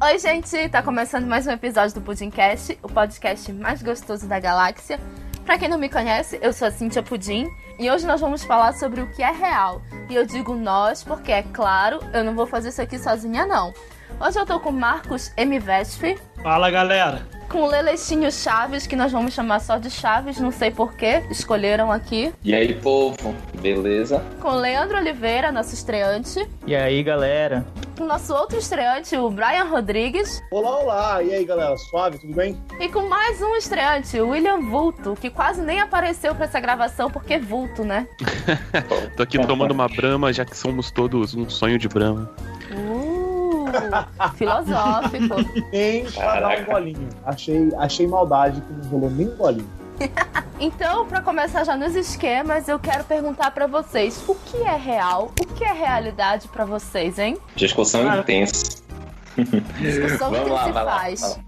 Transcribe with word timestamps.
Oi, 0.00 0.16
gente! 0.16 0.68
Tá 0.68 0.80
começando 0.80 1.26
mais 1.26 1.44
um 1.48 1.50
episódio 1.50 1.96
do 1.96 2.00
Pudimcast, 2.00 2.78
o 2.84 2.88
podcast 2.88 3.52
mais 3.52 3.82
gostoso 3.82 4.28
da 4.28 4.38
galáxia. 4.38 5.00
Pra 5.44 5.58
quem 5.58 5.68
não 5.68 5.76
me 5.76 5.88
conhece, 5.88 6.38
eu 6.40 6.52
sou 6.52 6.68
a 6.68 6.70
Cintia 6.70 7.02
Pudim 7.02 7.48
e 7.80 7.90
hoje 7.90 8.06
nós 8.06 8.20
vamos 8.20 8.44
falar 8.44 8.74
sobre 8.74 9.00
o 9.00 9.10
que 9.10 9.24
é 9.24 9.32
real. 9.32 9.82
E 10.08 10.14
eu 10.14 10.24
digo 10.24 10.54
nós 10.54 11.02
porque, 11.02 11.32
é 11.32 11.42
claro, 11.42 11.98
eu 12.14 12.22
não 12.22 12.36
vou 12.36 12.46
fazer 12.46 12.68
isso 12.68 12.80
aqui 12.80 12.96
sozinha, 12.96 13.44
não. 13.44 13.74
Hoje 14.20 14.38
eu 14.38 14.46
tô 14.46 14.60
com 14.60 14.70
Marcos 14.70 15.32
M. 15.36 15.58
Vesp. 15.58 16.16
Fala, 16.44 16.70
galera! 16.70 17.26
Com 17.48 17.62
o 17.62 17.66
Leleixinho 17.66 18.30
Chaves, 18.30 18.86
que 18.86 18.94
nós 18.94 19.10
vamos 19.10 19.34
chamar 19.34 19.58
só 19.58 19.78
de 19.78 19.90
Chaves, 19.90 20.38
não 20.38 20.52
sei 20.52 20.70
porquê, 20.70 21.24
escolheram 21.28 21.90
aqui. 21.90 22.32
E 22.44 22.54
aí, 22.54 22.72
povo, 22.72 23.34
beleza? 23.60 24.24
Com 24.40 24.50
o 24.50 24.60
Leandro 24.60 24.96
Oliveira, 24.96 25.50
nosso 25.50 25.74
estreante. 25.74 26.48
E 26.66 26.76
aí, 26.76 27.02
galera? 27.02 27.66
Com 27.98 28.04
o 28.04 28.06
nosso 28.06 28.32
outro 28.32 28.56
estreante, 28.56 29.16
o 29.16 29.28
Brian 29.28 29.64
Rodrigues. 29.64 30.40
Olá, 30.52 30.78
olá! 30.78 31.20
E 31.20 31.34
aí, 31.34 31.44
galera, 31.44 31.76
suave, 31.76 32.16
tudo 32.16 32.32
bem? 32.32 32.56
E 32.78 32.88
com 32.88 33.08
mais 33.08 33.42
um 33.42 33.56
estreante, 33.56 34.20
o 34.20 34.28
William 34.28 34.60
Vulto, 34.60 35.16
que 35.20 35.28
quase 35.28 35.60
nem 35.60 35.80
apareceu 35.80 36.32
pra 36.32 36.44
essa 36.44 36.60
gravação 36.60 37.10
porque 37.10 37.34
é 37.34 37.40
vulto, 37.40 37.82
né? 37.82 38.06
Tô 39.16 39.24
aqui 39.24 39.44
tomando 39.44 39.72
uma 39.72 39.88
brama, 39.88 40.32
já 40.32 40.44
que 40.44 40.56
somos 40.56 40.92
todos 40.92 41.34
um 41.34 41.50
sonho 41.50 41.76
de 41.76 41.88
brama. 41.88 42.30
Uh, 42.70 43.66
filosófico. 44.36 45.34
Nem 45.72 46.04
pra 46.04 46.38
dar 46.38 46.60
um 46.60 46.64
golinho. 46.66 47.08
Achei, 47.26 47.68
achei 47.78 48.06
maldade 48.06 48.60
que 48.60 48.72
não 48.74 48.90
rolou 48.90 49.10
nem 49.10 49.26
um 49.26 49.36
golinho. 49.36 49.77
Então, 50.60 51.06
pra 51.06 51.20
começar 51.22 51.62
já 51.62 51.76
nos 51.76 51.94
esquemas, 51.94 52.66
eu 52.66 52.80
quero 52.80 53.04
perguntar 53.04 53.52
pra 53.52 53.68
vocês: 53.68 54.20
o 54.26 54.34
que 54.34 54.56
é 54.56 54.76
real? 54.76 55.30
O 55.40 55.46
que 55.54 55.62
é 55.62 55.72
realidade 55.72 56.48
pra 56.48 56.64
vocês, 56.64 57.16
hein? 57.16 57.38
Discussão 57.54 58.10
Ah, 58.10 58.18
intensa. 58.18 58.82
Discussão 59.80 60.30
Vamos 60.32 60.46
que 60.46 60.50
lá, 60.50 60.64
se 60.64 60.72
vai 60.72 60.84
lá, 60.84 60.98
faz. 60.98 61.40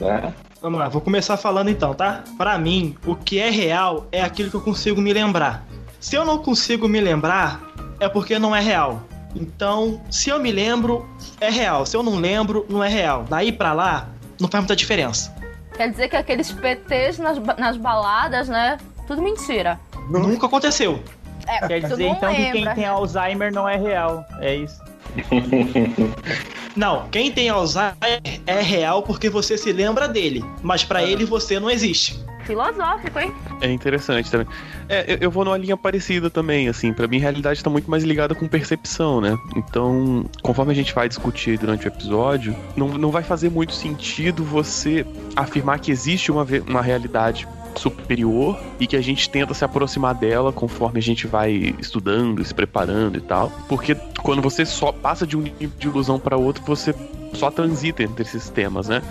Né? 0.00 0.34
Vamos 0.62 0.78
lá, 0.80 0.88
vou 0.88 1.02
começar 1.02 1.36
falando 1.36 1.68
então, 1.68 1.92
tá? 1.92 2.24
Pra 2.38 2.56
mim, 2.56 2.96
o 3.06 3.14
que 3.14 3.38
é 3.38 3.50
real 3.50 4.06
é 4.10 4.22
aquilo 4.22 4.48
que 4.48 4.56
eu 4.56 4.62
consigo 4.62 4.98
me 4.98 5.12
lembrar. 5.12 5.66
Se 6.00 6.16
eu 6.16 6.24
não 6.24 6.38
consigo 6.38 6.88
me 6.88 7.02
lembrar, 7.02 7.60
é 8.00 8.08
porque 8.08 8.38
não 8.38 8.56
é 8.56 8.60
real. 8.60 9.02
Então, 9.34 10.00
se 10.10 10.30
eu 10.30 10.38
me 10.38 10.50
lembro, 10.50 11.06
é 11.38 11.50
real. 11.50 11.84
Se 11.84 11.96
eu 11.96 12.02
não 12.02 12.16
lembro, 12.16 12.64
não 12.70 12.82
é 12.82 12.88
real. 12.88 13.26
Daí 13.28 13.52
pra 13.52 13.74
lá, 13.74 14.08
não 14.40 14.48
faz 14.48 14.62
muita 14.62 14.74
diferença. 14.76 15.34
Quer 15.76 15.90
dizer 15.90 16.08
que 16.08 16.16
aqueles 16.16 16.52
PTs 16.52 17.18
nas, 17.18 17.38
nas 17.58 17.76
baladas, 17.76 18.48
né? 18.48 18.78
Tudo 19.06 19.20
mentira. 19.22 19.78
Nunca 20.08 20.46
aconteceu. 20.46 21.02
É, 21.46 21.66
Quer 21.66 21.80
dizer 21.80 22.06
então 22.06 22.30
que 22.30 22.36
quem 22.36 22.52
lembra. 22.52 22.74
tem 22.74 22.86
Alzheimer 22.86 23.52
não 23.52 23.68
é 23.68 23.76
real. 23.76 24.24
É 24.40 24.54
isso. 24.54 24.80
Não, 26.74 27.08
quem 27.08 27.30
tem 27.30 27.48
Alzheimer 27.48 28.20
é 28.46 28.60
real 28.60 29.02
porque 29.02 29.30
você 29.30 29.56
se 29.56 29.72
lembra 29.72 30.08
dele, 30.08 30.44
mas 30.60 30.82
pra 30.82 31.04
ele 31.04 31.24
você 31.24 31.60
não 31.60 31.70
existe. 31.70 32.18
Filosófico, 32.44 33.18
hein? 33.18 33.32
É 33.60 33.70
interessante 33.70 34.30
também. 34.30 34.46
É, 34.88 35.14
eu- 35.14 35.18
eu 35.22 35.30
vou 35.30 35.44
numa 35.44 35.56
linha 35.56 35.76
parecida 35.76 36.28
também, 36.30 36.68
assim. 36.68 36.92
Pra 36.92 37.06
mim, 37.06 37.16
a 37.18 37.20
realidade 37.20 37.62
tá 37.62 37.70
muito 37.70 37.90
mais 37.90 38.02
ligada 38.04 38.34
com 38.34 38.46
percepção, 38.46 39.20
né? 39.20 39.36
Então, 39.56 40.24
conforme 40.42 40.72
a 40.72 40.74
gente 40.74 40.94
vai 40.94 41.08
discutir 41.08 41.58
durante 41.58 41.86
o 41.86 41.88
episódio, 41.88 42.54
não, 42.76 42.88
não 42.88 43.10
vai 43.10 43.22
fazer 43.22 43.50
muito 43.50 43.72
sentido 43.74 44.44
você 44.44 45.06
afirmar 45.34 45.78
que 45.78 45.90
existe 45.90 46.30
uma, 46.30 46.46
uma 46.68 46.82
realidade 46.82 47.46
superior 47.76 48.56
e 48.78 48.86
que 48.86 48.96
a 48.96 49.00
gente 49.02 49.28
tenta 49.28 49.52
se 49.52 49.64
aproximar 49.64 50.14
dela 50.14 50.52
conforme 50.52 50.98
a 51.00 51.02
gente 51.02 51.26
vai 51.26 51.74
estudando, 51.80 52.44
se 52.44 52.54
preparando 52.54 53.18
e 53.18 53.20
tal. 53.20 53.50
Porque 53.68 53.96
quando 54.22 54.40
você 54.40 54.64
só 54.64 54.92
passa 54.92 55.26
de 55.26 55.36
um 55.36 55.40
nível 55.40 55.70
de 55.78 55.88
ilusão 55.88 56.18
para 56.18 56.36
outro, 56.36 56.62
você 56.64 56.94
só 57.32 57.50
transita 57.50 58.02
entre 58.04 58.22
esses 58.22 58.48
temas, 58.48 58.88
né? 58.88 59.02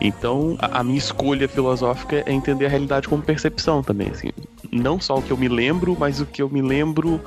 Então, 0.00 0.56
a, 0.60 0.80
a 0.80 0.84
minha 0.84 0.98
escolha 0.98 1.48
filosófica 1.48 2.22
é 2.26 2.32
entender 2.32 2.66
a 2.66 2.68
realidade 2.68 3.08
como 3.08 3.22
percepção 3.22 3.82
também, 3.82 4.08
assim. 4.08 4.28
Não 4.70 5.00
só 5.00 5.16
o 5.16 5.22
que 5.22 5.30
eu 5.30 5.36
me 5.36 5.48
lembro, 5.48 5.96
mas 5.98 6.20
o 6.20 6.26
que 6.26 6.42
eu 6.42 6.48
me 6.48 6.60
lembro 6.60 7.20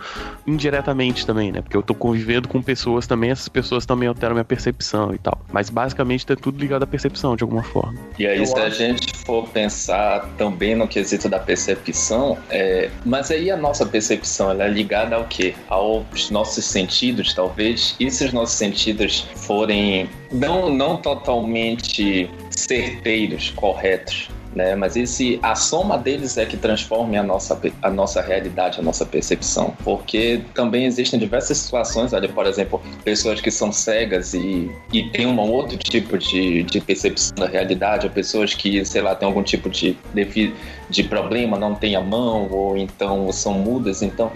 indiretamente 0.46 1.26
também, 1.26 1.52
né? 1.52 1.62
Porque 1.62 1.76
eu 1.76 1.82
tô 1.84 1.94
convivendo 1.94 2.48
com 2.48 2.62
pessoas 2.62 3.08
também, 3.08 3.32
essas 3.32 3.48
pessoas 3.48 3.86
também 3.86 4.08
alteram 4.08 4.36
minha 4.36 4.46
percepção 4.46 5.14
e 5.14 5.18
tal. 5.18 5.40
Mas 5.52 5.70
basicamente 5.70 6.26
tá 6.26 6.36
tudo 6.36 6.59
ligado 6.59 6.84
à 6.84 6.88
percepção, 6.88 7.36
de 7.36 7.44
alguma 7.44 7.64
forma. 7.64 7.96
E 8.20 8.28
aí, 8.28 8.38
Eu 8.40 8.46
se 8.46 8.59
a 8.59 8.68
acho- 8.68 8.76
gente 8.78 9.18
for 9.26 9.48
pensar 9.50 10.28
também 10.38 10.76
no 10.76 10.88
quesito 10.88 11.28
da 11.30 11.40
percepção, 11.40 12.38
é... 12.50 12.90
mas 13.06 13.32
aí 13.32 13.50
a 13.50 13.58
nossa 13.58 13.86
percepção 13.86 14.52
ela 14.52 14.66
é 14.66 14.70
ligada 14.70 15.16
ao 15.16 15.26
quê? 15.26 15.53
Aos 15.70 16.30
nossos 16.30 16.66
sentidos, 16.66 17.34
talvez. 17.34 17.96
E 18.00 18.09
se 18.12 18.26
os 18.26 18.34
nossos 18.34 18.56
sentidos 18.56 19.28
forem 19.36 20.09
não, 20.32 20.70
não 20.74 20.98
totalmente 20.98 22.30
certeiros, 22.52 23.52
corretos, 23.52 24.30
né? 24.56 24.76
Mas 24.76 24.96
esse 24.96 25.40
a 25.42 25.56
soma 25.56 25.98
deles 25.98 26.38
é 26.38 26.46
que 26.46 26.58
transforma 26.58 27.18
a 27.18 27.24
nossa 27.24 27.60
a 27.82 27.90
nossa 27.90 28.22
realidade, 28.22 28.80
a 28.80 28.84
nossa 28.84 29.06
percepção, 29.06 29.76
porque 29.84 30.42
também 30.54 30.86
existem 30.86 31.20
diversas 31.20 31.58
situações, 31.58 32.14
olha, 32.14 32.28
por 32.28 32.46
exemplo, 32.46 32.82
pessoas 33.04 33.40
que 33.40 33.50
são 33.50 33.72
cegas 33.72 34.34
e, 34.34 34.70
e 34.92 35.04
têm 35.10 35.26
um 35.26 35.40
outro 35.40 35.78
tipo 35.78 36.18
de, 36.18 36.64
de 36.64 36.82
percepção 36.82 37.36
da 37.36 37.48
realidade, 37.48 38.08
ou 38.08 38.12
pessoas 38.12 38.54
que, 38.54 38.84
sei 38.86 39.02
lá, 39.02 39.16
têm 39.16 39.28
algum 39.28 39.44
tipo 39.44 39.70
de, 39.70 39.98
de, 40.14 40.54
de 40.90 41.04
problema, 41.04 41.58
não 41.58 41.74
têm 41.74 41.96
a 41.96 42.02
mão, 42.02 42.50
ou 42.52 42.78
então 42.78 43.32
são 43.32 43.54
mudas, 43.54 44.02
então 44.02 44.32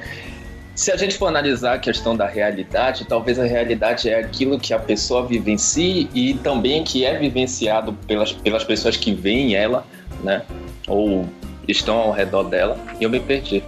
se 0.76 0.92
a 0.92 0.98
gente 0.98 1.18
for 1.18 1.28
analisar 1.28 1.74
a 1.76 1.80
questão 1.80 2.16
da 2.16 2.28
realidade, 2.28 3.06
talvez 3.06 3.40
a 3.40 3.46
realidade 3.46 4.10
é 4.10 4.20
aquilo 4.20 4.60
que 4.60 4.74
a 4.74 4.80
pessoa 4.80 5.26
vivencie 5.26 6.10
e 6.14 6.34
também 6.34 6.84
que 6.84 7.06
é 7.06 7.18
vivenciado 7.18 7.94
pelas, 8.06 8.34
pelas 8.34 8.64
pessoas 8.64 8.98
que 8.98 9.14
veem 9.14 9.56
ela, 9.56 9.86
né? 10.22 10.44
Ou 10.88 11.26
estão 11.66 11.96
ao 11.98 12.12
redor 12.12 12.44
dela. 12.44 12.78
E 13.00 13.04
eu 13.06 13.10
me 13.10 13.22
perdi. 13.22 13.64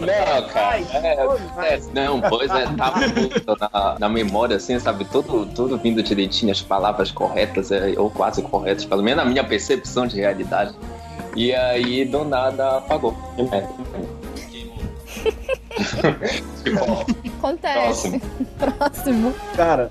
Não, 0.00 0.48
cara. 0.48 0.80
É, 0.80 1.74
é, 1.74 1.80
não, 1.94 2.20
pois 2.20 2.50
é, 2.50 2.66
tava 2.76 2.98
muito 3.08 3.44
na, 3.60 3.96
na 3.98 4.08
memória, 4.08 4.56
assim, 4.56 4.78
sabe? 4.78 5.04
Tudo, 5.04 5.46
tudo 5.54 5.78
vindo 5.78 6.02
direitinho, 6.02 6.50
as 6.50 6.60
palavras 6.60 7.10
corretas, 7.10 7.70
é, 7.70 7.94
ou 7.96 8.10
quase 8.10 8.42
corretas, 8.42 8.84
pelo 8.84 9.02
menos 9.02 9.24
na 9.24 9.30
minha 9.30 9.44
percepção 9.44 10.06
de 10.06 10.16
realidade. 10.16 10.74
E 11.34 11.52
aí, 11.54 12.04
do 12.04 12.24
nada, 12.24 12.78
apagou. 12.78 13.14
Que 13.36 13.42
merda. 13.42 13.68
Tipo, 16.62 17.38
Acontece. 17.38 18.20
Próximo. 18.58 19.34
Cara, 19.56 19.90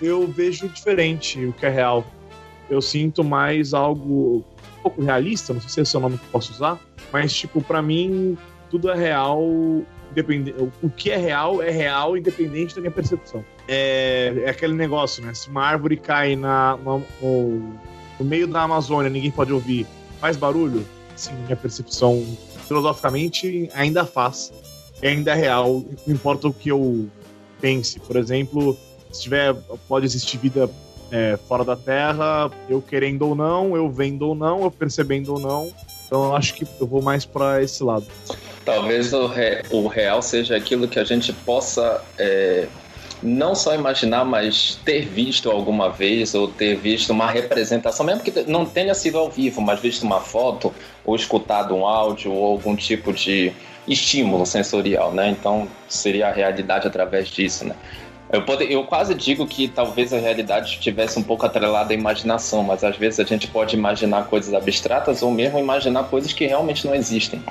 eu 0.00 0.26
vejo 0.26 0.68
diferente 0.68 1.44
o 1.44 1.52
que 1.52 1.66
é 1.66 1.68
real. 1.68 2.04
Eu 2.70 2.80
sinto 2.80 3.22
mais 3.24 3.74
algo 3.74 4.44
um 4.78 4.82
pouco 4.82 5.02
realista, 5.02 5.52
não 5.52 5.60
sei 5.60 5.70
se 5.70 5.80
esse 5.80 5.96
é 5.96 5.98
o 5.98 6.02
nome 6.02 6.18
que 6.18 6.24
eu 6.24 6.30
posso 6.30 6.52
usar, 6.52 6.78
mas, 7.12 7.32
tipo, 7.32 7.60
pra 7.62 7.82
mim, 7.82 8.36
tudo 8.70 8.90
é 8.90 8.96
real. 8.96 9.42
Independente, 10.10 10.56
o 10.82 10.90
que 10.90 11.10
é 11.10 11.16
real 11.16 11.62
é 11.62 11.70
real, 11.70 12.16
independente 12.18 12.74
da 12.74 12.80
minha 12.82 12.90
percepção. 12.90 13.42
É, 13.66 14.42
é 14.44 14.50
aquele 14.50 14.74
negócio, 14.74 15.24
né? 15.24 15.32
Se 15.32 15.48
uma 15.48 15.64
árvore 15.64 15.96
cai 15.96 16.36
na, 16.36 16.76
na- 16.76 17.00
no, 17.22 17.72
no 18.20 18.24
meio 18.24 18.46
da 18.46 18.62
Amazônia, 18.62 19.08
ninguém 19.10 19.30
pode 19.30 19.52
ouvir, 19.52 19.86
faz 20.22 20.36
barulho? 20.36 20.86
Sim, 21.16 21.32
minha 21.44 21.56
percepção, 21.56 22.24
filosoficamente, 22.68 23.68
ainda 23.74 24.06
faz. 24.06 24.52
E 25.02 25.06
ainda 25.08 25.32
é 25.32 25.34
real, 25.34 25.82
não 26.06 26.14
importa 26.14 26.46
o 26.46 26.52
que 26.52 26.68
eu 26.68 27.08
pense. 27.60 27.98
Por 27.98 28.14
exemplo, 28.16 28.78
se 29.10 29.22
tiver, 29.22 29.52
pode 29.88 30.06
existir 30.06 30.38
vida 30.38 30.70
é, 31.10 31.36
fora 31.48 31.64
da 31.64 31.74
Terra, 31.74 32.48
eu 32.68 32.80
querendo 32.80 33.26
ou 33.26 33.34
não, 33.34 33.76
eu 33.76 33.90
vendo 33.90 34.22
ou 34.28 34.34
não, 34.36 34.62
eu 34.62 34.70
percebendo 34.70 35.32
ou 35.34 35.40
não. 35.40 35.72
Então 36.06 36.24
eu 36.26 36.36
acho 36.36 36.54
que 36.54 36.64
eu 36.80 36.86
vou 36.86 37.02
mais 37.02 37.24
pra 37.24 37.60
esse 37.60 37.82
lado. 37.82 38.06
Talvez 38.64 39.12
o, 39.12 39.26
re- 39.26 39.62
o 39.72 39.88
real 39.88 40.22
seja 40.22 40.56
aquilo 40.56 40.86
que 40.86 41.00
a 41.00 41.04
gente 41.04 41.32
possa 41.32 42.00
é, 42.16 42.68
não 43.22 43.54
só 43.54 43.74
imaginar, 43.74 44.24
mas 44.24 44.78
ter 44.84 45.02
visto 45.06 45.50
alguma 45.50 45.90
vez 45.90 46.34
ou 46.34 46.48
ter 46.48 46.76
visto 46.76 47.10
uma 47.10 47.30
representação, 47.30 48.04
mesmo 48.04 48.22
que 48.22 48.42
não 48.46 48.64
tenha 48.64 48.94
sido 48.94 49.18
ao 49.18 49.30
vivo, 49.30 49.60
mas 49.60 49.80
visto 49.80 50.02
uma 50.02 50.20
foto 50.20 50.72
ou 51.04 51.14
escutado 51.14 51.74
um 51.74 51.86
áudio 51.86 52.32
ou 52.32 52.44
algum 52.44 52.74
tipo 52.74 53.12
de 53.12 53.52
estímulo 53.86 54.46
sensorial, 54.46 55.12
né? 55.12 55.30
Então 55.30 55.68
seria 55.88 56.28
a 56.28 56.32
realidade 56.32 56.86
através 56.86 57.28
disso, 57.28 57.64
né? 57.64 57.74
Eu, 58.32 58.42
pode, 58.44 58.72
eu 58.72 58.84
quase 58.84 59.14
digo 59.14 59.46
que 59.46 59.68
talvez 59.68 60.12
a 60.12 60.18
realidade 60.18 60.70
estivesse 60.70 61.18
um 61.18 61.22
pouco 61.22 61.44
atrelada 61.44 61.92
à 61.92 61.94
imaginação, 61.94 62.62
mas 62.62 62.82
às 62.82 62.96
vezes 62.96 63.20
a 63.20 63.24
gente 63.24 63.46
pode 63.46 63.76
imaginar 63.76 64.26
coisas 64.26 64.54
abstratas 64.54 65.22
ou 65.22 65.30
mesmo 65.30 65.58
imaginar 65.58 66.04
coisas 66.04 66.32
que 66.32 66.46
realmente 66.46 66.86
não 66.86 66.94
existem 66.94 67.42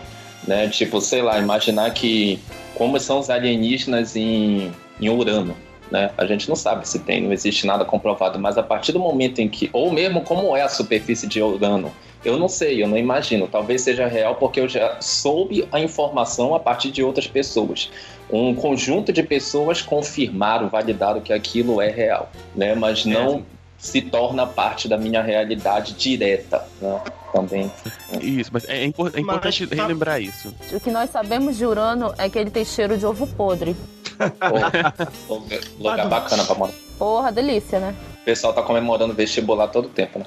né? 0.45 0.67
Tipo, 0.69 0.99
sei 1.01 1.21
lá, 1.21 1.39
imaginar 1.39 1.91
que 1.91 2.39
como 2.75 2.99
são 2.99 3.19
os 3.19 3.29
alienígenas 3.29 4.15
em, 4.15 4.71
em 5.01 5.09
Urano, 5.09 5.55
né? 5.91 6.11
A 6.17 6.25
gente 6.25 6.47
não 6.47 6.55
sabe 6.55 6.87
se 6.87 6.99
tem, 6.99 7.21
não 7.21 7.33
existe 7.33 7.67
nada 7.67 7.83
comprovado, 7.83 8.39
mas 8.39 8.57
a 8.57 8.63
partir 8.63 8.91
do 8.91 8.99
momento 8.99 9.39
em 9.39 9.49
que, 9.49 9.69
ou 9.73 9.91
mesmo 9.91 10.21
como 10.21 10.55
é 10.55 10.61
a 10.61 10.69
superfície 10.69 11.27
de 11.27 11.41
Urano, 11.41 11.91
eu 12.23 12.37
não 12.37 12.47
sei, 12.47 12.81
eu 12.81 12.87
não 12.87 12.97
imagino. 12.97 13.47
Talvez 13.47 13.81
seja 13.81 14.07
real 14.07 14.35
porque 14.35 14.59
eu 14.59 14.69
já 14.69 15.01
soube 15.01 15.67
a 15.71 15.79
informação 15.79 16.53
a 16.53 16.59
partir 16.59 16.91
de 16.91 17.03
outras 17.03 17.27
pessoas. 17.27 17.89
Um 18.29 18.53
conjunto 18.53 19.11
de 19.11 19.23
pessoas 19.23 19.81
confirmaram, 19.81 20.69
validaram 20.69 21.19
que 21.19 21.33
aquilo 21.33 21.81
é 21.81 21.89
real, 21.89 22.31
né? 22.55 22.75
Mas 22.75 23.05
não 23.05 23.37
é. 23.37 23.41
se 23.77 24.01
torna 24.01 24.45
parte 24.45 24.87
da 24.87 24.97
minha 24.97 25.21
realidade 25.21 25.93
direta, 25.93 26.65
né? 26.79 27.01
Também. 27.33 27.71
Isso, 28.21 28.49
mas 28.53 28.67
é, 28.67 28.85
impor 28.85 29.11
é 29.15 29.19
importante 29.19 29.65
mas, 29.65 29.79
relembrar 29.79 30.21
isso. 30.21 30.53
O 30.71 30.79
que 30.79 30.91
nós 30.91 31.09
sabemos 31.09 31.57
de 31.57 31.65
Urano 31.65 32.13
é 32.17 32.29
que 32.29 32.37
ele 32.37 32.51
tem 32.51 32.65
cheiro 32.65 32.97
de 32.97 33.05
ovo 33.05 33.25
podre. 33.25 33.75
Lugar 35.77 36.07
bacana 36.07 36.43
pra 36.43 36.55
morar. 36.55 36.73
Porra, 36.97 37.31
delícia, 37.31 37.79
né? 37.79 37.95
O 38.21 38.25
pessoal 38.25 38.53
tá 38.53 38.61
comemorando 38.61 39.13
vestibular 39.13 39.67
todo 39.67 39.89
tempo, 39.89 40.19
né? 40.19 40.25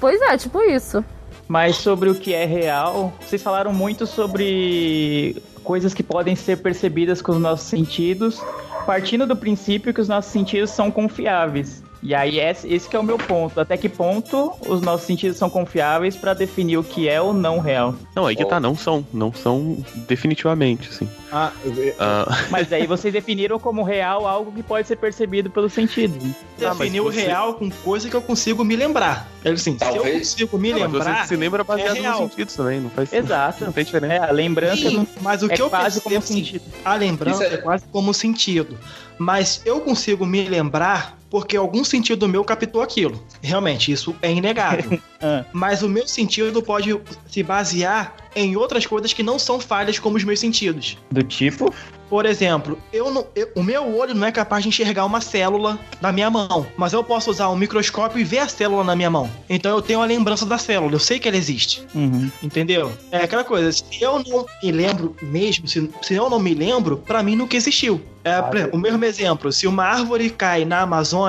Pois 0.00 0.20
é, 0.22 0.36
tipo 0.36 0.62
isso. 0.62 1.04
Mas 1.46 1.76
sobre 1.76 2.08
o 2.08 2.14
que 2.14 2.32
é 2.32 2.46
real, 2.46 3.12
vocês 3.20 3.42
falaram 3.42 3.72
muito 3.72 4.06
sobre 4.06 5.42
coisas 5.62 5.92
que 5.92 6.02
podem 6.02 6.34
ser 6.34 6.58
percebidas 6.58 7.20
com 7.20 7.32
os 7.32 7.40
nossos 7.40 7.66
sentidos, 7.66 8.40
partindo 8.86 9.26
do 9.26 9.36
princípio 9.36 9.92
que 9.92 10.00
os 10.00 10.08
nossos 10.08 10.32
sentidos 10.32 10.70
são 10.70 10.90
confiáveis. 10.90 11.82
E 12.04 12.14
aí 12.14 12.38
esse, 12.38 12.94
é 12.94 12.98
o 12.98 13.02
meu 13.02 13.16
ponto. 13.16 13.58
Até 13.58 13.78
que 13.78 13.88
ponto 13.88 14.52
os 14.68 14.82
nossos 14.82 15.06
sentidos 15.06 15.38
são 15.38 15.48
confiáveis 15.48 16.14
para 16.14 16.34
definir 16.34 16.76
o 16.76 16.84
que 16.84 17.08
é 17.08 17.18
ou 17.18 17.32
não 17.32 17.58
real? 17.58 17.94
Não, 18.14 18.26
aí 18.26 18.36
que 18.36 18.44
tá, 18.44 18.60
não 18.60 18.76
são. 18.76 19.04
Não 19.10 19.32
são 19.32 19.82
definitivamente, 20.06 20.92
sim. 20.92 21.08
Ah, 21.32 21.50
uh... 21.64 21.70
Mas 22.52 22.70
aí 22.74 22.86
vocês 22.86 23.10
definiram 23.12 23.58
como 23.58 23.82
real 23.82 24.26
algo 24.26 24.52
que 24.52 24.62
pode 24.62 24.86
ser 24.86 24.96
percebido 24.96 25.48
pelos 25.48 25.72
sentidos. 25.72 26.22
Definiu 26.58 27.04
você... 27.04 27.22
real 27.22 27.54
com 27.54 27.70
coisa 27.70 28.10
que 28.10 28.14
eu 28.14 28.20
consigo 28.20 28.62
me 28.62 28.76
lembrar. 28.76 29.26
Ele 29.42 29.54
assim, 29.54 29.74
Talvez. 29.74 30.28
se 30.28 30.42
eu 30.42 30.46
consigo 30.46 30.58
me 30.58 30.72
não, 30.72 30.80
lembrar. 30.80 31.22
Você 31.22 31.28
se 31.28 31.36
lembra 31.36 31.64
baseado 31.64 31.96
é 31.96 32.02
nos 32.02 32.18
sentidos 32.18 32.54
também, 32.54 32.80
não 32.80 32.90
faz 32.90 33.10
Exato. 33.14 33.64
Não 33.64 33.72
tem 33.72 33.82
diferença. 33.82 34.12
É, 34.12 34.18
a 34.18 34.30
lembrança 34.30 34.90
Sim, 34.90 34.98
não... 34.98 35.06
mas 35.22 35.42
o 35.42 35.48
que 35.48 35.54
é 35.54 35.64
eu 35.64 35.70
quase 35.70 36.02
como 36.02 36.18
assim, 36.18 36.34
sentido. 36.34 36.64
A 36.84 36.94
lembrança 36.96 37.44
é... 37.44 37.54
é 37.54 37.56
quase 37.56 37.86
como 37.90 38.12
sentido. 38.12 38.78
Mas 39.16 39.62
eu 39.64 39.80
consigo 39.80 40.26
me 40.26 40.46
lembrar 40.46 41.16
porque 41.34 41.56
algum 41.56 41.82
sentido 41.82 42.28
meu 42.28 42.44
captou 42.44 42.80
aquilo. 42.80 43.20
Realmente, 43.42 43.90
isso 43.90 44.14
é 44.22 44.30
inegável. 44.30 45.00
ah. 45.20 45.44
Mas 45.52 45.82
o 45.82 45.88
meu 45.88 46.06
sentido 46.06 46.62
pode 46.62 46.96
se 47.26 47.42
basear 47.42 48.14
em 48.36 48.54
outras 48.56 48.86
coisas 48.86 49.12
que 49.12 49.20
não 49.20 49.36
são 49.36 49.58
falhas 49.58 49.98
como 49.98 50.16
os 50.16 50.22
meus 50.22 50.38
sentidos. 50.38 50.96
Do 51.10 51.24
tipo? 51.24 51.74
Por 52.08 52.26
exemplo, 52.26 52.78
eu 52.92 53.10
não, 53.10 53.26
eu, 53.34 53.50
o 53.56 53.62
meu 53.64 53.96
olho 53.96 54.14
não 54.14 54.26
é 54.26 54.30
capaz 54.30 54.62
de 54.62 54.68
enxergar 54.68 55.04
uma 55.04 55.20
célula 55.20 55.76
na 56.00 56.12
minha 56.12 56.30
mão, 56.30 56.64
mas 56.76 56.92
eu 56.92 57.02
posso 57.02 57.32
usar 57.32 57.48
um 57.48 57.56
microscópio 57.56 58.20
e 58.20 58.24
ver 58.24 58.38
a 58.38 58.48
célula 58.48 58.84
na 58.84 58.94
minha 58.94 59.10
mão. 59.10 59.28
Então 59.48 59.74
eu 59.74 59.82
tenho 59.82 60.00
a 60.00 60.04
lembrança 60.04 60.46
da 60.46 60.56
célula, 60.56 60.94
eu 60.94 61.00
sei 61.00 61.18
que 61.18 61.26
ela 61.26 61.36
existe. 61.36 61.84
Uhum. 61.94 62.30
Entendeu? 62.40 62.92
É 63.10 63.18
aquela 63.18 63.42
coisa, 63.42 63.72
se 63.72 63.84
eu 64.00 64.22
não 64.22 64.46
me 64.62 64.70
lembro 64.70 65.16
mesmo, 65.22 65.66
se, 65.66 65.90
se 66.02 66.14
eu 66.14 66.30
não 66.30 66.38
me 66.38 66.54
lembro, 66.54 66.98
para 66.98 67.22
mim 67.22 67.34
nunca 67.34 67.56
existiu. 67.56 68.00
É, 68.24 68.36
ah, 68.36 68.50
o 68.72 68.78
mesmo 68.78 69.04
exemplo, 69.04 69.52
se 69.52 69.66
uma 69.66 69.84
árvore 69.84 70.30
cai 70.30 70.64
na 70.64 70.80
Amazônia, 70.80 71.23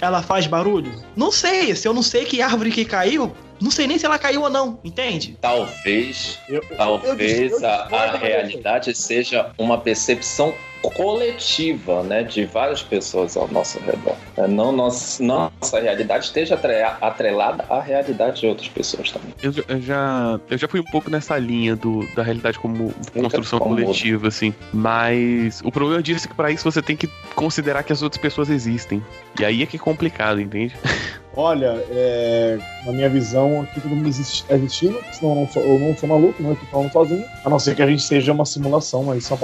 ela 0.00 0.20
faz 0.20 0.46
barulho? 0.46 0.92
Não 1.16 1.30
sei, 1.30 1.74
se 1.76 1.86
eu 1.86 1.94
não 1.94 2.02
sei 2.02 2.24
que 2.24 2.42
árvore 2.42 2.72
que 2.72 2.84
caiu, 2.84 3.32
não 3.60 3.70
sei 3.70 3.86
nem 3.86 3.96
se 3.96 4.04
ela 4.04 4.18
caiu 4.18 4.42
ou 4.42 4.50
não, 4.50 4.80
entende? 4.82 5.38
Talvez, 5.40 6.40
eu, 6.48 6.60
talvez 6.76 7.52
eu, 7.52 7.60
eu, 7.60 7.66
a, 7.66 7.86
a 7.86 8.16
realidade 8.16 8.92
seja 8.94 9.52
uma 9.56 9.78
percepção 9.78 10.52
coletiva, 10.90 12.02
né, 12.02 12.22
de 12.22 12.44
várias 12.44 12.82
pessoas 12.82 13.36
ao 13.36 13.48
nosso 13.48 13.78
redor. 13.80 14.16
É, 14.36 14.46
não 14.46 14.72
nossa, 14.72 15.22
nossa 15.22 15.80
realidade 15.80 16.26
esteja 16.26 16.58
atrelada 17.00 17.64
à 17.68 17.80
realidade 17.80 18.40
de 18.40 18.46
outras 18.46 18.68
pessoas 18.68 19.10
também. 19.10 19.32
Eu, 19.42 19.52
eu, 19.68 19.80
já, 19.80 20.40
eu 20.50 20.58
já 20.58 20.68
fui 20.68 20.80
um 20.80 20.84
pouco 20.84 21.10
nessa 21.10 21.38
linha 21.38 21.76
do, 21.76 22.06
da 22.14 22.22
realidade 22.22 22.58
como 22.58 22.92
construção 23.12 23.58
coletiva, 23.58 24.28
assim. 24.28 24.54
Mas 24.72 25.60
o 25.64 25.70
problema 25.70 26.02
disso 26.02 26.26
é 26.26 26.28
que 26.28 26.34
para 26.34 26.50
isso 26.50 26.70
você 26.70 26.82
tem 26.82 26.96
que 26.96 27.08
considerar 27.34 27.82
que 27.82 27.92
as 27.92 28.02
outras 28.02 28.20
pessoas 28.20 28.50
existem. 28.50 29.02
E 29.38 29.44
aí 29.44 29.62
é 29.62 29.66
que 29.66 29.76
é 29.76 29.80
complicado, 29.80 30.40
entende? 30.40 30.74
Olha, 31.34 31.82
é, 31.90 32.58
na 32.84 32.92
minha 32.92 33.08
visão, 33.08 33.62
aqui 33.62 33.80
todo 33.80 33.96
mundo 33.96 34.06
existe, 34.06 34.44
existindo, 34.50 35.02
senão 35.12 35.32
eu 35.32 35.40
não, 35.40 35.48
sou, 35.48 35.62
eu 35.62 35.78
não 35.78 35.96
sou 35.96 36.08
maluco? 36.08 36.42
Eu 36.42 36.56
tô 36.56 36.66
falando 36.66 36.92
sozinho. 36.92 37.24
A 37.44 37.48
não 37.48 37.58
ser 37.58 37.74
que 37.74 37.82
a 37.82 37.86
gente 37.86 38.02
seja 38.02 38.32
uma 38.32 38.44
simulação, 38.44 39.04
mas 39.04 39.24
isso 39.24 39.32
é 39.32 39.36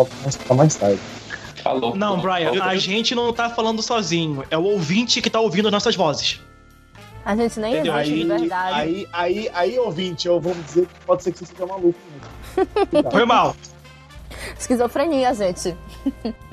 pra 0.46 0.54
mais 0.54 0.74
tarde. 0.74 1.00
Falou. 1.62 1.96
Não, 1.96 2.20
Brian, 2.20 2.62
a 2.62 2.76
gente 2.76 3.14
não 3.14 3.32
tá 3.32 3.48
falando 3.48 3.82
sozinho. 3.82 4.44
É 4.50 4.58
o 4.58 4.64
ouvinte 4.64 5.22
que 5.22 5.30
tá 5.30 5.40
ouvindo 5.40 5.70
nossas 5.70 5.96
vozes. 5.96 6.40
A 7.24 7.34
gente 7.34 7.58
nem 7.58 7.74
Entendeu? 7.74 7.98
existe 7.98 8.14
aí, 8.14 8.22
de 8.22 8.28
verdade. 8.28 8.80
Aí, 8.80 9.08
aí, 9.12 9.50
aí, 9.52 9.78
ouvinte, 9.78 10.28
eu 10.28 10.40
vou 10.40 10.54
dizer 10.54 10.86
que 10.86 10.94
pode 11.06 11.22
ser 11.22 11.32
que 11.32 11.38
você 11.38 11.46
seja 11.46 11.66
maluco. 11.66 11.98
Né? 12.92 13.02
Foi 13.10 13.24
mal. 13.24 13.56
Esquizofrenia, 14.58 15.34
gente. 15.34 15.76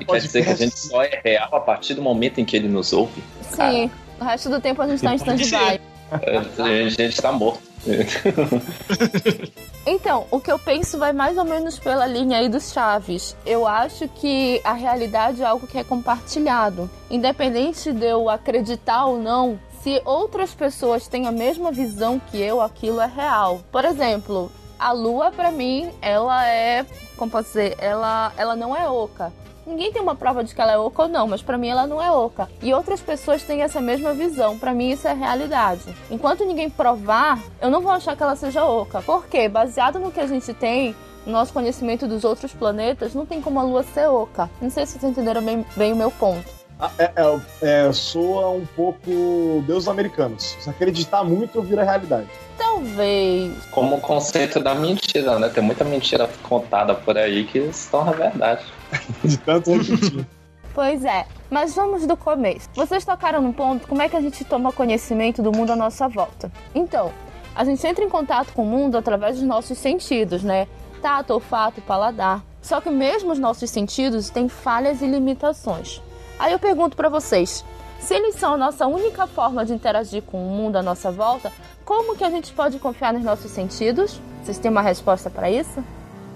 E 0.00 0.04
quer 0.04 0.18
dizer 0.18 0.44
que 0.44 0.50
a 0.50 0.54
gente 0.54 0.78
só 0.78 1.02
é 1.02 1.20
real 1.24 1.54
a 1.54 1.60
partir 1.60 1.94
do 1.94 2.02
momento 2.02 2.40
em 2.40 2.44
que 2.44 2.56
ele 2.56 2.68
nos 2.68 2.92
ouve? 2.92 3.22
Sim. 3.42 3.56
Cara. 3.56 4.05
O 4.20 4.24
resto 4.24 4.48
do 4.48 4.60
tempo 4.60 4.80
a 4.82 4.88
gente 4.88 5.02
tá 5.02 5.12
em 5.12 5.16
stand-by. 5.16 5.80
A 6.10 6.88
gente 6.88 7.20
tá 7.20 7.32
morto. 7.32 7.62
Então, 9.88 10.26
o 10.32 10.40
que 10.40 10.50
eu 10.50 10.58
penso 10.58 10.98
vai 10.98 11.12
mais 11.12 11.38
ou 11.38 11.44
menos 11.44 11.78
pela 11.78 12.06
linha 12.06 12.38
aí 12.38 12.48
dos 12.48 12.72
chaves. 12.72 13.36
Eu 13.46 13.68
acho 13.68 14.08
que 14.08 14.60
a 14.64 14.72
realidade 14.72 15.42
é 15.42 15.46
algo 15.46 15.64
que 15.64 15.78
é 15.78 15.84
compartilhado. 15.84 16.90
Independente 17.08 17.92
de 17.92 18.04
eu 18.04 18.28
acreditar 18.28 19.06
ou 19.06 19.16
não, 19.16 19.60
se 19.80 20.02
outras 20.04 20.52
pessoas 20.52 21.06
têm 21.06 21.28
a 21.28 21.32
mesma 21.32 21.70
visão 21.70 22.18
que 22.18 22.36
eu, 22.36 22.60
aquilo 22.60 23.00
é 23.00 23.06
real. 23.06 23.60
Por 23.70 23.84
exemplo, 23.84 24.50
a 24.76 24.90
lua 24.90 25.30
para 25.30 25.52
mim, 25.52 25.92
ela 26.02 26.44
é, 26.48 26.84
como 27.16 27.30
posso 27.30 27.50
dizer, 27.50 27.76
ela 27.78 28.32
ela 28.36 28.56
não 28.56 28.76
é 28.76 28.88
oca. 28.88 29.32
Ninguém 29.66 29.92
tem 29.92 30.00
uma 30.00 30.14
prova 30.14 30.44
de 30.44 30.54
que 30.54 30.60
ela 30.60 30.72
é 30.72 30.78
oca 30.78 31.02
ou 31.02 31.08
não, 31.08 31.26
mas 31.26 31.42
para 31.42 31.58
mim 31.58 31.68
ela 31.68 31.86
não 31.86 32.00
é 32.00 32.10
oca. 32.10 32.48
E 32.62 32.72
outras 32.72 33.00
pessoas 33.00 33.42
têm 33.42 33.62
essa 33.62 33.80
mesma 33.80 34.14
visão. 34.14 34.56
Para 34.56 34.72
mim 34.72 34.90
isso 34.90 35.08
é 35.08 35.12
realidade. 35.12 35.92
Enquanto 36.08 36.44
ninguém 36.44 36.70
provar, 36.70 37.42
eu 37.60 37.68
não 37.68 37.80
vou 37.80 37.90
achar 37.90 38.16
que 38.16 38.22
ela 38.22 38.36
seja 38.36 38.64
oca. 38.64 39.02
Por 39.02 39.26
quê? 39.26 39.48
Baseado 39.48 39.98
no 39.98 40.12
que 40.12 40.20
a 40.20 40.26
gente 40.26 40.54
tem, 40.54 40.94
no 41.26 41.32
nosso 41.32 41.52
conhecimento 41.52 42.06
dos 42.06 42.22
outros 42.22 42.52
planetas, 42.52 43.12
não 43.12 43.26
tem 43.26 43.42
como 43.42 43.58
a 43.58 43.64
Lua 43.64 43.82
ser 43.82 44.08
oca. 44.08 44.48
Não 44.62 44.70
sei 44.70 44.86
se 44.86 44.92
vocês 44.92 45.10
entenderam 45.10 45.42
bem, 45.42 45.66
bem 45.76 45.92
o 45.92 45.96
meu 45.96 46.12
ponto. 46.12 46.54
Ah, 46.78 46.90
é, 46.98 47.10
é, 47.16 47.86
é, 47.88 47.92
soa 47.92 48.50
um 48.50 48.66
pouco 48.66 49.64
Deus 49.66 49.88
americanos. 49.88 50.56
Se 50.60 50.68
acreditar 50.68 51.24
muito, 51.24 51.60
vira 51.62 51.82
realidade. 51.82 52.28
Talvez. 52.56 53.52
Como 53.70 53.96
o 53.96 54.00
conceito 54.00 54.60
da 54.60 54.74
mentira, 54.74 55.38
né? 55.38 55.48
Tem 55.48 55.64
muita 55.64 55.84
mentira 55.84 56.28
contada 56.42 56.94
por 56.94 57.16
aí 57.16 57.44
que 57.44 57.72
se 57.72 57.90
torna 57.90 58.12
verdade. 58.12 58.64
De 59.24 59.36
tanto 59.38 59.72
repetir. 59.72 60.26
Pois 60.74 61.04
é, 61.04 61.26
mas 61.50 61.74
vamos 61.74 62.06
do 62.06 62.16
começo. 62.16 62.68
Vocês 62.74 63.04
tocaram 63.04 63.40
no 63.40 63.52
ponto 63.52 63.88
como 63.88 64.02
é 64.02 64.08
que 64.08 64.16
a 64.16 64.20
gente 64.20 64.44
toma 64.44 64.72
conhecimento 64.72 65.42
do 65.42 65.50
mundo 65.50 65.70
à 65.72 65.76
nossa 65.76 66.06
volta. 66.06 66.52
Então, 66.74 67.10
a 67.54 67.64
gente 67.64 67.86
entra 67.86 68.04
em 68.04 68.10
contato 68.10 68.52
com 68.52 68.62
o 68.62 68.66
mundo 68.66 68.98
através 68.98 69.36
dos 69.36 69.46
nossos 69.46 69.78
sentidos, 69.78 70.42
né? 70.42 70.68
Tato, 71.00 71.32
olfato, 71.32 71.80
paladar. 71.80 72.42
Só 72.60 72.80
que 72.80 72.90
mesmo 72.90 73.32
os 73.32 73.38
nossos 73.38 73.70
sentidos 73.70 74.28
têm 74.28 74.48
falhas 74.48 75.00
e 75.00 75.06
limitações. 75.06 76.02
Aí 76.38 76.52
eu 76.52 76.58
pergunto 76.58 76.94
para 76.94 77.08
vocês, 77.08 77.64
se 77.98 78.14
eles 78.14 78.34
são 78.34 78.52
a 78.54 78.56
nossa 78.58 78.86
única 78.86 79.26
forma 79.26 79.64
de 79.64 79.72
interagir 79.72 80.22
com 80.22 80.36
o 80.36 80.50
mundo 80.50 80.76
à 80.76 80.82
nossa 80.82 81.10
volta, 81.10 81.50
como 81.86 82.16
que 82.16 82.24
a 82.24 82.30
gente 82.30 82.52
pode 82.52 82.78
confiar 82.78 83.14
nos 83.14 83.24
nossos 83.24 83.50
sentidos? 83.50 84.20
Vocês 84.42 84.58
têm 84.58 84.70
uma 84.70 84.82
resposta 84.82 85.30
para 85.30 85.50
isso? 85.50 85.82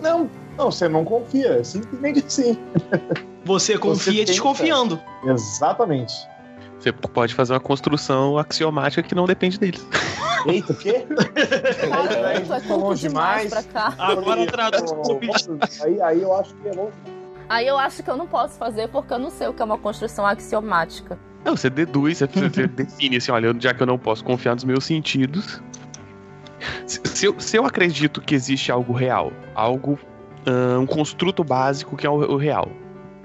Não, 0.00 0.30
não, 0.60 0.70
você 0.70 0.88
não 0.88 1.04
confia, 1.04 1.60
é 1.60 1.64
simplesmente 1.64 2.24
assim. 2.26 2.58
Você 3.44 3.78
confia 3.78 4.12
você 4.12 4.24
desconfiando. 4.26 5.00
Exatamente. 5.24 6.12
Você 6.78 6.92
pode 6.92 7.34
fazer 7.34 7.54
uma 7.54 7.60
construção 7.60 8.38
axiomática 8.38 9.02
que 9.02 9.14
não 9.14 9.24
depende 9.24 9.58
deles. 9.58 9.86
Eita, 10.46 10.72
o 10.72 10.76
quê? 10.76 11.06
É 12.68 12.74
longe 12.74 13.08
demais. 13.08 13.52
Agora 13.98 14.46
traduz. 14.46 15.50
Aí, 15.82 16.00
aí 16.00 16.22
eu 16.22 16.32
acho 16.34 16.54
que 16.54 16.68
é 16.68 16.72
longe. 16.72 16.96
Aí 17.48 17.66
eu 17.66 17.78
acho 17.78 18.02
que 18.02 18.10
eu 18.10 18.16
não 18.16 18.26
posso 18.26 18.56
fazer 18.58 18.88
porque 18.88 19.12
eu 19.12 19.18
não 19.18 19.30
sei 19.30 19.48
o 19.48 19.52
que 19.52 19.60
é 19.60 19.64
uma 19.64 19.78
construção 19.78 20.24
axiomática. 20.24 21.18
Não, 21.44 21.56
você 21.56 21.68
deduz, 21.68 22.18
você, 22.18 22.26
você 22.26 22.66
define 22.66 23.16
assim, 23.16 23.32
olha, 23.32 23.54
já 23.58 23.74
que 23.74 23.82
eu 23.82 23.86
não 23.86 23.98
posso 23.98 24.22
confiar 24.22 24.54
nos 24.54 24.64
meus 24.64 24.84
sentidos. 24.84 25.60
Se, 26.86 27.00
se, 27.04 27.26
eu, 27.26 27.40
se 27.40 27.56
eu 27.56 27.64
acredito 27.64 28.20
que 28.20 28.34
existe 28.34 28.70
algo 28.70 28.92
real, 28.92 29.32
algo, 29.54 29.98
um 30.80 30.86
construto 30.86 31.44
básico 31.44 31.96
que 31.96 32.06
é 32.06 32.10
o, 32.10 32.14
o, 32.14 32.36
real. 32.36 32.68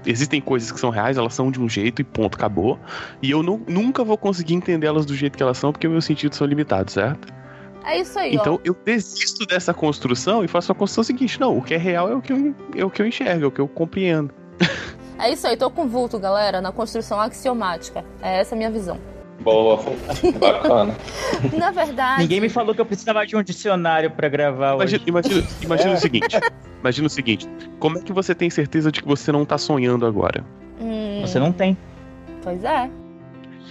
Existem 0.04 0.40
coisas 0.40 0.70
que 0.70 0.78
são 0.78 0.90
reais, 0.90 1.16
elas 1.16 1.34
são 1.34 1.50
de 1.50 1.60
um 1.60 1.68
jeito 1.68 2.00
e 2.00 2.04
ponto, 2.04 2.36
acabou. 2.36 2.78
E 3.20 3.30
eu 3.30 3.42
não, 3.42 3.60
nunca 3.66 4.04
vou 4.04 4.16
conseguir 4.16 4.54
entendê-las 4.54 5.04
do 5.04 5.14
jeito 5.14 5.36
que 5.36 5.42
elas 5.42 5.58
são 5.58 5.72
porque 5.72 5.88
meus 5.88 6.04
sentidos 6.04 6.38
são 6.38 6.46
limitados, 6.46 6.94
certo? 6.94 7.32
É 7.84 8.00
isso 8.00 8.18
aí. 8.18 8.34
Então 8.34 8.54
ó. 8.54 8.58
eu 8.64 8.76
desisto 8.84 9.46
dessa 9.46 9.72
construção 9.72 10.44
e 10.44 10.48
faço 10.48 10.72
a 10.72 10.74
construção 10.74 11.04
seguinte: 11.04 11.40
não, 11.40 11.56
o 11.56 11.62
que 11.62 11.74
é 11.74 11.78
real 11.78 12.10
é 12.10 12.14
o 12.14 12.20
que 12.20 12.32
eu, 12.32 12.54
é 12.76 12.84
o 12.84 12.90
que 12.90 13.02
eu 13.02 13.06
enxergo, 13.06 13.44
é 13.44 13.46
o 13.48 13.50
que 13.50 13.60
eu 13.60 13.68
compreendo. 13.68 14.32
É 15.18 15.32
isso 15.32 15.46
aí, 15.46 15.56
tô 15.56 15.70
com 15.70 15.88
vulto, 15.88 16.18
galera, 16.18 16.60
na 16.60 16.70
construção 16.70 17.18
axiomática. 17.18 18.04
É 18.20 18.38
essa 18.38 18.54
a 18.54 18.58
minha 18.58 18.70
visão. 18.70 18.98
Boa, 19.46 19.80
bacana. 20.40 20.96
Na 21.56 21.70
verdade. 21.70 22.22
Ninguém 22.22 22.40
me 22.40 22.48
falou 22.48 22.74
que 22.74 22.80
eu 22.80 22.84
precisava 22.86 23.24
de 23.24 23.36
um 23.36 23.42
dicionário 23.44 24.10
pra 24.10 24.28
gravar 24.28 24.74
Imagina, 24.74 25.00
hoje. 25.02 25.08
imagina, 25.08 25.46
imagina 25.62 25.90
É. 25.90 25.94
o 25.94 25.98
seguinte. 26.00 26.40
Imagina 26.80 27.06
o 27.06 27.10
seguinte. 27.10 27.48
Como 27.78 27.98
é 27.98 28.02
que 28.02 28.12
você 28.12 28.34
tem 28.34 28.50
certeza 28.50 28.90
de 28.90 29.00
que 29.00 29.06
você 29.06 29.30
não 29.30 29.44
tá 29.44 29.56
sonhando 29.56 30.04
agora? 30.04 30.44
Hum, 30.80 31.20
Você 31.24 31.38
não 31.38 31.52
tem. 31.52 31.76
Pois 32.42 32.62
é. 32.64 32.90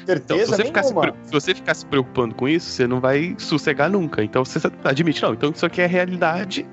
Então, 0.03 0.05
se 0.05 0.05
Certeza 0.05 0.55
você, 0.55 0.63
ficar 0.65 0.84
se, 0.84 0.94
nenhuma. 0.94 1.13
se 1.24 1.32
você 1.32 1.53
ficar 1.55 1.74
se 1.74 1.86
preocupando 1.86 2.36
com 2.36 2.48
isso, 2.48 2.70
você 2.70 2.88
não 2.88 3.00
vai 3.01 3.36
sossegar 3.38 3.89
nunca. 3.89 4.24
Então 4.24 4.46
você 4.46 4.60
admite, 4.84 5.22
não, 5.24 5.34
então 5.34 5.51
isso 5.53 5.65
aqui 5.65 5.82
é 5.82 5.86
realidade. 5.88 6.65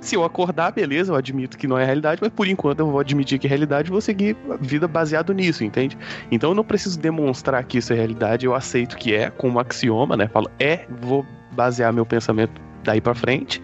Se 0.00 0.14
eu 0.14 0.24
acordar, 0.24 0.72
beleza, 0.72 1.12
eu 1.12 1.16
admito 1.16 1.58
que 1.58 1.66
não 1.66 1.78
é 1.78 1.84
realidade, 1.84 2.20
mas 2.22 2.30
por 2.30 2.48
enquanto 2.48 2.80
eu 2.80 2.86
vou 2.86 2.98
admitir 2.98 3.38
que 3.38 3.46
é 3.46 3.50
realidade 3.50 3.88
e 3.88 3.92
vou 3.92 4.00
seguir 4.00 4.36
a 4.50 4.56
vida 4.56 4.88
baseado 4.88 5.32
nisso, 5.34 5.62
entende? 5.62 5.96
Então 6.30 6.50
eu 6.50 6.54
não 6.54 6.64
preciso 6.64 6.98
demonstrar 6.98 7.62
que 7.64 7.78
isso 7.78 7.92
é 7.92 7.96
realidade, 7.96 8.46
eu 8.46 8.54
aceito 8.54 8.96
que 8.96 9.14
é, 9.14 9.30
como 9.30 9.60
axioma, 9.60 10.16
né? 10.16 10.26
Falo, 10.28 10.50
é, 10.58 10.86
vou 11.00 11.26
basear 11.52 11.92
meu 11.92 12.06
pensamento 12.06 12.60
daí 12.82 13.00
pra 13.00 13.14
frente 13.14 13.62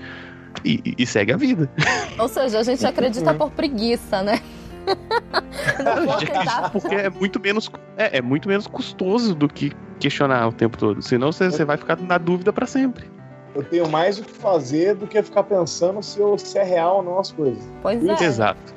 e, 0.64 0.94
e- 0.98 1.06
segue 1.06 1.32
a 1.32 1.36
vida. 1.36 1.70
Ou 2.18 2.28
seja, 2.28 2.58
a 2.58 2.62
gente 2.62 2.84
acredita 2.86 3.32
por 3.32 3.50
preguiça, 3.50 4.22
né? 4.22 4.40
Porque 6.72 6.94
é 6.94 7.10
muito 7.10 7.40
menos, 7.40 7.70
é, 7.96 8.18
é 8.18 8.22
muito 8.22 8.48
menos 8.48 8.66
custoso 8.66 9.34
do 9.34 9.48
que 9.48 9.72
questionar 9.98 10.46
o 10.48 10.52
tempo 10.52 10.76
todo. 10.76 11.02
Senão 11.02 11.32
você, 11.32 11.50
você 11.50 11.64
vai 11.64 11.76
ficar 11.76 11.98
na 12.00 12.18
dúvida 12.18 12.52
pra 12.52 12.66
sempre. 12.66 13.15
Eu 13.56 13.64
tenho 13.64 13.88
mais 13.88 14.18
o 14.18 14.22
que 14.22 14.32
fazer 14.32 14.94
do 14.94 15.06
que 15.06 15.22
ficar 15.22 15.42
pensando 15.44 16.02
se, 16.02 16.20
eu, 16.20 16.36
se 16.36 16.58
é 16.58 16.62
real 16.62 16.96
ou 16.98 17.02
não 17.02 17.18
as 17.18 17.32
coisas. 17.32 17.64
Pois 17.80 18.04
é. 18.04 18.22
Exato. 18.22 18.76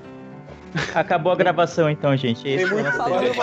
Acabou 0.95 1.33
a 1.33 1.35
gravação 1.35 1.89
então, 1.89 2.15
gente. 2.15 2.41
Tem 2.43 2.53
Esse 2.53 2.73
muito, 2.73 2.97
boleto, 2.97 3.35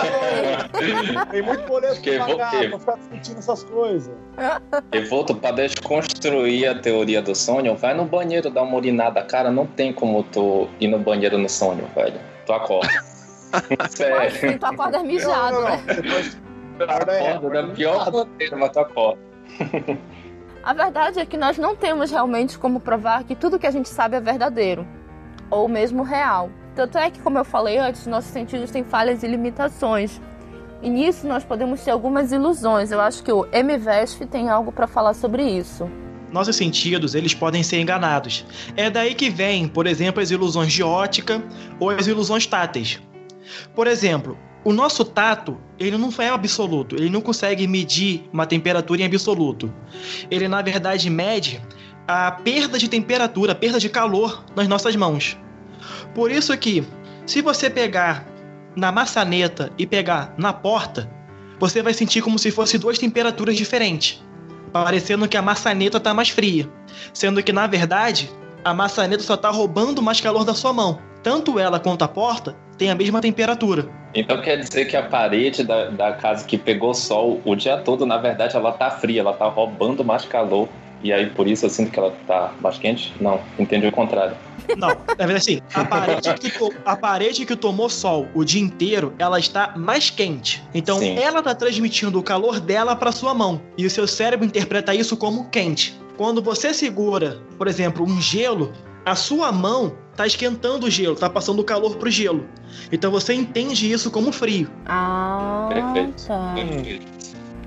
tem 1.29 1.41
muito 1.43 1.67
boleto 1.67 1.91
Acho 1.91 2.01
que 2.01 2.17
pagar 2.17 2.51
ter. 2.51 2.69
pra 2.69 2.79
ficar 2.79 2.97
discutindo 2.97 3.37
essas 3.37 3.63
coisas. 3.65 4.15
Evolto, 4.91 5.35
pra 5.35 5.51
desconstruir 5.51 6.69
a 6.69 6.75
teoria 6.79 7.21
do 7.21 7.35
sonho, 7.35 7.75
vai 7.75 7.93
no 7.93 8.05
banheiro 8.05 8.49
dar 8.49 8.63
uma 8.63 8.75
urinada. 8.75 9.21
Cara, 9.21 9.51
não 9.51 9.67
tem 9.67 9.93
como 9.93 10.23
tu 10.23 10.67
ir 10.79 10.87
no 10.87 10.97
banheiro 10.97 11.37
no 11.37 11.49
sonho, 11.49 11.87
velho. 11.93 12.19
Tu 12.47 12.53
acorda. 12.53 12.89
Sério. 13.91 14.57
tu 14.57 14.65
acorda 14.65 15.03
mijado, 15.03 15.53
não, 15.53 15.61
não, 15.61 15.69
né? 15.69 15.83
não. 15.85 15.95
Depois, 15.95 16.37
Tu 16.77 16.83
acorda 16.83 17.49
da 17.49 17.73
pior 17.73 18.11
maneira, 18.11 18.57
mas 18.57 18.71
tu 18.71 18.79
acorda. 18.79 19.19
A 20.67 20.73
verdade 20.73 21.17
é 21.17 21.25
que 21.25 21.37
nós 21.37 21.57
não 21.57 21.77
temos 21.77 22.11
realmente 22.11 22.59
como 22.59 22.81
provar 22.81 23.23
que 23.23 23.33
tudo 23.33 23.57
que 23.57 23.65
a 23.65 23.71
gente 23.71 23.87
sabe 23.87 24.17
é 24.17 24.19
verdadeiro. 24.19 24.85
Ou 25.49 25.65
mesmo 25.69 26.03
real. 26.03 26.51
Tanto 26.75 26.97
é 26.97 27.09
que, 27.09 27.21
como 27.21 27.37
eu 27.37 27.45
falei 27.45 27.77
antes, 27.77 28.05
nossos 28.05 28.31
sentidos 28.31 28.69
têm 28.69 28.83
falhas 28.83 29.23
e 29.23 29.27
limitações. 29.29 30.19
E 30.81 30.89
nisso 30.89 31.25
nós 31.25 31.45
podemos 31.45 31.79
ter 31.79 31.91
algumas 31.91 32.33
ilusões. 32.33 32.91
Eu 32.91 32.99
acho 32.99 33.23
que 33.23 33.31
o 33.31 33.45
MVESF 33.45 34.25
tem 34.25 34.49
algo 34.49 34.73
para 34.73 34.87
falar 34.87 35.13
sobre 35.13 35.41
isso. 35.41 35.89
Nossos 36.33 36.57
sentidos, 36.57 37.15
eles 37.15 37.33
podem 37.33 37.63
ser 37.63 37.79
enganados. 37.79 38.45
É 38.75 38.89
daí 38.89 39.15
que 39.15 39.29
vem, 39.29 39.69
por 39.69 39.87
exemplo, 39.87 40.21
as 40.21 40.31
ilusões 40.31 40.73
de 40.73 40.83
ótica 40.83 41.41
ou 41.79 41.91
as 41.91 42.07
ilusões 42.07 42.45
táteis. 42.45 43.01
Por 43.73 43.87
exemplo, 43.87 44.37
o 44.67 44.73
nosso 44.73 45.05
tato, 45.05 45.57
ele 45.79 45.97
não 45.97 46.09
é 46.17 46.27
absoluto, 46.27 46.97
ele 46.97 47.09
não 47.09 47.21
consegue 47.21 47.65
medir 47.65 48.27
uma 48.33 48.45
temperatura 48.45 49.01
em 49.01 49.05
absoluto. 49.05 49.73
Ele, 50.29 50.45
na 50.49 50.61
verdade, 50.61 51.09
mede 51.09 51.61
a 52.05 52.31
perda 52.31 52.77
de 52.77 52.89
temperatura, 52.89 53.53
a 53.53 53.55
perda 53.55 53.79
de 53.79 53.87
calor 53.87 54.43
nas 54.57 54.67
nossas 54.67 54.93
mãos. 54.93 55.37
Por 56.13 56.29
isso 56.29 56.57
que, 56.57 56.85
se 57.25 57.41
você 57.41 57.69
pegar 57.69 58.27
na 58.75 58.91
maçaneta 58.91 59.71
e 59.77 59.87
pegar 59.87 60.33
na 60.37 60.51
porta, 60.51 61.09
você 61.61 61.81
vai 61.81 61.93
sentir 61.93 62.21
como 62.21 62.37
se 62.37 62.51
fossem 62.51 62.77
duas 62.77 62.97
temperaturas 62.97 63.55
diferentes 63.55 64.21
parecendo 64.73 65.29
que 65.29 65.37
a 65.37 65.41
maçaneta 65.41 65.97
tá 65.97 66.13
mais 66.13 66.27
fria, 66.27 66.69
sendo 67.13 67.41
que 67.41 67.53
na 67.53 67.67
verdade 67.67 68.29
a 68.65 68.73
maçaneta 68.73 69.23
só 69.23 69.37
tá 69.37 69.49
roubando 69.49 70.01
mais 70.01 70.19
calor 70.19 70.43
da 70.43 70.53
sua 70.53 70.73
mão. 70.73 70.99
Tanto 71.27 71.59
ela 71.59 71.77
quanto 71.77 72.03
a 72.03 72.07
porta 72.07 72.55
têm 72.77 72.89
a 72.89 72.95
mesma 72.95 73.19
temperatura. 73.19 73.89
Então 74.15 74.41
quer 74.41 74.55
dizer 74.55 74.85
que 74.85 74.95
a 74.95 75.03
parede 75.03 75.61
da, 75.61 75.89
da 75.89 76.13
casa 76.13 76.45
que 76.45 76.57
pegou 76.57 76.93
sol 76.93 77.41
o 77.43 77.53
dia 77.53 77.75
todo, 77.75 78.05
na 78.05 78.17
verdade, 78.17 78.55
ela 78.55 78.71
tá 78.71 78.89
fria, 78.89 79.19
ela 79.19 79.33
tá 79.33 79.45
roubando 79.49 80.05
mais 80.05 80.23
calor. 80.23 80.69
E 81.03 81.11
aí 81.11 81.29
por 81.29 81.45
isso 81.45 81.65
eu 81.65 81.69
sinto 81.69 81.91
que 81.91 81.99
ela 81.99 82.13
tá 82.25 82.53
mais 82.61 82.77
quente? 82.77 83.13
Não, 83.19 83.41
entendi 83.59 83.85
o 83.87 83.91
contrário. 83.91 84.37
Não, 84.77 84.87
na 84.87 85.25
verdade 85.25 85.33
assim, 85.33 85.59
a 85.73 85.83
parede 85.83 86.33
que, 86.35 86.51
a 86.85 86.95
parede 86.95 87.45
que 87.45 87.57
tomou 87.57 87.89
sol 87.89 88.29
o 88.33 88.45
dia 88.45 88.61
inteiro, 88.61 89.13
ela 89.19 89.37
está 89.37 89.73
mais 89.75 90.09
quente. 90.09 90.63
Então 90.73 90.99
Sim. 90.99 91.19
ela 91.19 91.43
tá 91.43 91.53
transmitindo 91.53 92.17
o 92.17 92.23
calor 92.23 92.61
dela 92.61 92.95
para 92.95 93.11
sua 93.11 93.33
mão 93.33 93.61
e 93.77 93.85
o 93.85 93.89
seu 93.89 94.07
cérebro 94.07 94.45
interpreta 94.45 94.95
isso 94.95 95.17
como 95.17 95.49
quente. 95.49 95.93
Quando 96.15 96.41
você 96.41 96.73
segura, 96.73 97.37
por 97.57 97.67
exemplo, 97.67 98.05
um 98.05 98.21
gelo, 98.21 98.71
a 99.05 99.13
sua 99.13 99.51
mão 99.51 100.06
tá 100.17 100.25
esquentando 100.25 100.87
o 100.87 100.89
gelo, 100.89 101.15
tá 101.15 101.29
passando 101.29 101.59
o 101.59 101.63
calor 101.63 101.95
pro 101.95 102.09
gelo. 102.09 102.45
Então 102.91 103.11
você 103.11 103.33
entende 103.33 103.89
isso 103.89 104.09
como 104.09 104.31
frio. 104.31 104.69
Ah, 104.85 105.69
Perfeito. 105.71 106.27
tá. 106.27 106.55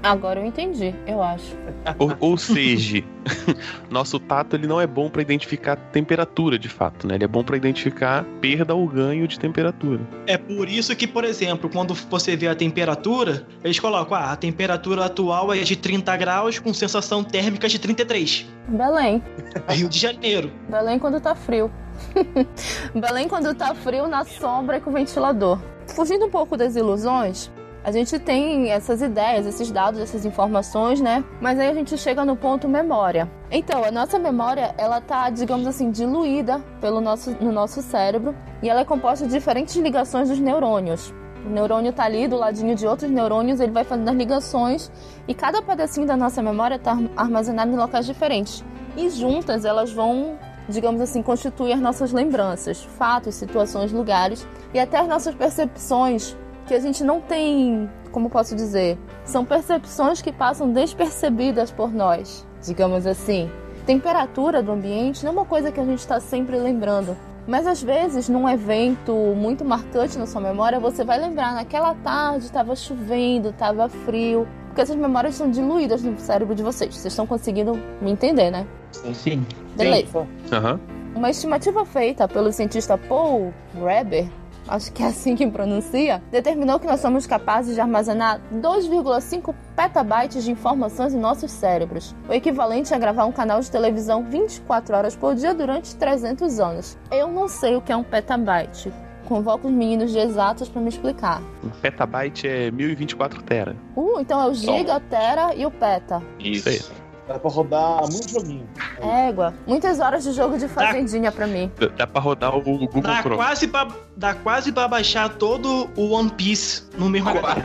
Agora 0.02 0.40
eu 0.40 0.46
entendi, 0.46 0.94
eu 1.06 1.22
acho. 1.22 1.56
Ou, 1.98 2.16
ou 2.20 2.36
seja, 2.38 3.04
nosso 3.90 4.18
tato 4.18 4.56
ele 4.56 4.66
não 4.66 4.80
é 4.80 4.86
bom 4.86 5.10
pra 5.10 5.20
identificar 5.20 5.76
temperatura 5.76 6.58
de 6.58 6.68
fato, 6.68 7.06
né? 7.06 7.16
Ele 7.16 7.24
é 7.24 7.28
bom 7.28 7.44
pra 7.44 7.56
identificar 7.56 8.24
perda 8.40 8.74
ou 8.74 8.86
ganho 8.88 9.28
de 9.28 9.38
temperatura. 9.38 10.00
É 10.26 10.38
por 10.38 10.68
isso 10.68 10.96
que, 10.96 11.06
por 11.06 11.24
exemplo, 11.24 11.68
quando 11.68 11.94
você 11.94 12.34
vê 12.34 12.48
a 12.48 12.54
temperatura, 12.54 13.46
eles 13.62 13.78
colocam, 13.78 14.16
ah, 14.16 14.32
a 14.32 14.36
temperatura 14.36 15.04
atual 15.04 15.52
é 15.52 15.58
de 15.58 15.76
30 15.76 16.16
graus 16.16 16.58
com 16.58 16.72
sensação 16.72 17.22
térmica 17.22 17.68
de 17.68 17.78
33. 17.78 18.46
Belém. 18.68 19.22
Rio 19.68 19.88
de 19.88 19.98
Janeiro. 19.98 20.50
Belém 20.68 20.98
quando 20.98 21.20
tá 21.20 21.34
frio. 21.34 21.70
Belém 22.94 23.28
quando 23.28 23.54
tá 23.54 23.74
frio 23.74 24.08
na 24.08 24.24
sombra 24.24 24.78
e 24.78 24.80
com 24.80 24.90
ventilador. 24.90 25.60
Fugindo 25.88 26.26
um 26.26 26.30
pouco 26.30 26.56
das 26.56 26.76
ilusões, 26.76 27.50
a 27.82 27.90
gente 27.90 28.18
tem 28.18 28.70
essas 28.70 29.00
ideias, 29.00 29.46
esses 29.46 29.70
dados, 29.70 30.00
essas 30.00 30.26
informações, 30.26 31.00
né? 31.00 31.24
Mas 31.40 31.58
aí 31.58 31.68
a 31.68 31.74
gente 31.74 31.96
chega 31.96 32.24
no 32.24 32.36
ponto 32.36 32.68
memória. 32.68 33.30
Então, 33.50 33.82
a 33.82 33.90
nossa 33.90 34.18
memória, 34.18 34.74
ela 34.76 35.00
tá, 35.00 35.30
digamos 35.30 35.66
assim, 35.66 35.90
diluída 35.90 36.62
pelo 36.80 37.00
nosso, 37.00 37.30
no 37.40 37.50
nosso 37.50 37.80
cérebro 37.82 38.34
e 38.62 38.68
ela 38.68 38.80
é 38.80 38.84
composta 38.84 39.26
de 39.26 39.32
diferentes 39.32 39.74
ligações 39.76 40.28
dos 40.28 40.38
neurônios. 40.38 41.14
O 41.44 41.48
neurônio 41.48 41.92
tá 41.92 42.04
ali 42.04 42.28
do 42.28 42.36
ladinho 42.36 42.74
de 42.74 42.86
outros 42.86 43.10
neurônios, 43.10 43.60
ele 43.60 43.72
vai 43.72 43.82
fazendo 43.82 44.10
as 44.10 44.14
ligações 44.14 44.92
e 45.26 45.34
cada 45.34 45.62
pedacinho 45.62 46.06
da 46.06 46.16
nossa 46.16 46.42
memória 46.42 46.78
tá 46.78 46.98
armazenado 47.16 47.72
em 47.72 47.76
locais 47.76 48.04
diferentes. 48.04 48.62
E 48.94 49.08
juntas 49.08 49.64
elas 49.64 49.90
vão 49.90 50.38
digamos 50.68 51.00
assim, 51.00 51.20
constituir 51.20 51.72
as 51.72 51.80
nossas 51.80 52.12
lembranças, 52.12 52.84
fatos, 52.96 53.34
situações, 53.34 53.92
lugares 53.92 54.46
e 54.72 54.78
até 54.78 54.98
as 54.98 55.08
nossas 55.08 55.34
percepções, 55.34 56.36
que 56.70 56.74
a 56.74 56.78
gente 56.78 57.02
não 57.02 57.20
tem, 57.20 57.90
como 58.12 58.30
posso 58.30 58.54
dizer, 58.54 58.96
são 59.24 59.44
percepções 59.44 60.22
que 60.22 60.30
passam 60.30 60.72
despercebidas 60.72 61.72
por 61.72 61.92
nós, 61.92 62.46
digamos 62.64 63.08
assim. 63.08 63.50
Temperatura 63.84 64.62
do 64.62 64.70
ambiente 64.70 65.24
não 65.24 65.32
é 65.32 65.34
uma 65.34 65.44
coisa 65.44 65.72
que 65.72 65.80
a 65.80 65.84
gente 65.84 65.98
está 65.98 66.20
sempre 66.20 66.56
lembrando. 66.56 67.16
Mas 67.44 67.66
às 67.66 67.82
vezes, 67.82 68.28
num 68.28 68.48
evento 68.48 69.12
muito 69.36 69.64
marcante 69.64 70.16
na 70.16 70.28
sua 70.28 70.40
memória, 70.40 70.78
você 70.78 71.02
vai 71.02 71.18
lembrar, 71.18 71.54
naquela 71.54 71.92
tarde 71.92 72.44
estava 72.44 72.76
chovendo, 72.76 73.48
estava 73.48 73.88
frio. 73.88 74.46
Porque 74.66 74.82
essas 74.82 74.94
memórias 74.94 75.34
são 75.34 75.50
diluídas 75.50 76.04
no 76.04 76.16
cérebro 76.20 76.54
de 76.54 76.62
vocês. 76.62 76.94
Vocês 76.94 77.12
estão 77.12 77.26
conseguindo 77.26 77.72
me 78.00 78.12
entender, 78.12 78.52
né? 78.52 78.64
Sim. 79.12 79.44
Beleza. 79.76 80.24
Aham. 80.52 80.78
Uma 81.16 81.30
estimativa 81.30 81.84
feita 81.84 82.28
pelo 82.28 82.52
cientista 82.52 82.96
Paul 82.96 83.52
Reber, 83.74 84.28
acho 84.68 84.92
que 84.92 85.02
é 85.02 85.06
assim 85.06 85.34
que 85.34 85.46
pronuncia, 85.46 86.22
determinou 86.30 86.78
que 86.78 86.86
nós 86.86 87.00
somos 87.00 87.26
capazes 87.26 87.74
de 87.74 87.80
armazenar 87.80 88.40
2,5 88.54 89.54
petabytes 89.76 90.44
de 90.44 90.50
informações 90.50 91.14
em 91.14 91.18
nossos 91.18 91.50
cérebros, 91.50 92.14
o 92.28 92.32
equivalente 92.32 92.92
a 92.94 92.98
gravar 92.98 93.24
um 93.24 93.32
canal 93.32 93.60
de 93.60 93.70
televisão 93.70 94.24
24 94.24 94.96
horas 94.96 95.16
por 95.16 95.34
dia 95.34 95.54
durante 95.54 95.96
300 95.96 96.60
anos. 96.60 96.98
Eu 97.10 97.28
não 97.28 97.48
sei 97.48 97.76
o 97.76 97.80
que 97.80 97.92
é 97.92 97.96
um 97.96 98.04
petabyte. 98.04 98.92
Convoco 99.26 99.68
os 99.68 99.72
meninos 99.72 100.10
de 100.10 100.18
exatas 100.18 100.68
para 100.68 100.82
me 100.82 100.88
explicar. 100.88 101.40
Um 101.62 101.68
petabyte 101.68 102.48
é 102.48 102.70
1024 102.70 103.42
tera. 103.42 103.76
Uh, 103.94 104.18
então 104.18 104.42
é 104.42 104.48
o 104.48 104.54
giga, 104.54 104.98
tera 104.98 105.54
e 105.54 105.64
o 105.64 105.70
peta. 105.70 106.20
Isso. 106.38 106.92
Dá 107.30 107.38
pra 107.38 107.48
rodar 107.48 108.00
muito 108.10 108.28
joguinho. 108.28 108.66
Égua, 109.00 109.54
muitas 109.64 110.00
horas 110.00 110.24
de 110.24 110.32
jogo 110.32 110.58
de 110.58 110.66
fazendinha 110.66 111.30
pra 111.30 111.46
mim. 111.46 111.70
Dá- 111.78 111.86
Dá 111.98 112.04
pra 112.04 112.20
rodar 112.20 112.56
o 112.56 112.60
Google 112.60 112.88
Dá 113.00 113.20
Chrome. 113.22 113.36
quase, 113.36 113.68
pra, 113.68 113.86
dá 114.16 114.34
quase 114.34 114.72
pra 114.72 114.88
baixar 114.88 115.28
todo 115.36 115.88
o 115.96 116.10
One 116.10 116.28
Piece 116.30 116.82
no 116.98 117.08
mesmo 117.08 117.32
lugar. 117.32 117.56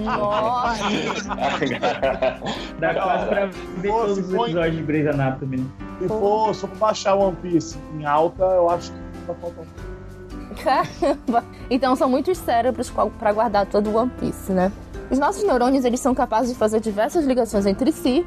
Nossa! 0.00 0.84
Dá 2.78 2.94
quase 2.94 3.26
pra 3.26 3.46
ver 3.46 3.88
Pô, 3.90 3.98
todos 4.02 4.18
os 4.18 4.24
episódios 4.24 4.76
de 4.76 4.82
Grey's 4.84 5.06
Anatomy. 5.08 5.56
né? 5.58 5.66
Se 6.00 6.06
for, 6.08 6.54
se 6.54 6.60
for 6.60 6.76
baixar 6.76 7.14
One 7.16 7.36
Piece 7.42 7.76
em 7.98 8.04
alta, 8.06 8.44
eu 8.44 8.70
acho 8.70 8.92
que 8.92 8.98
vai 9.26 9.36
faltar 9.36 9.64
um 9.64 9.66
pouco. 9.66 10.62
Caramba! 10.62 11.44
Então 11.68 11.96
são 11.96 12.08
muitos 12.08 12.38
cérebros 12.38 12.88
para 13.18 13.32
guardar 13.32 13.66
todo 13.66 13.90
o 13.90 13.96
One 13.96 14.10
Piece, 14.20 14.52
né? 14.52 14.70
Os 15.10 15.18
nossos 15.18 15.42
neurônios 15.42 15.84
eles 15.84 16.00
são 16.00 16.14
capazes 16.14 16.52
de 16.52 16.58
fazer 16.58 16.80
diversas 16.80 17.24
ligações 17.24 17.64
entre 17.66 17.90
si 17.92 18.24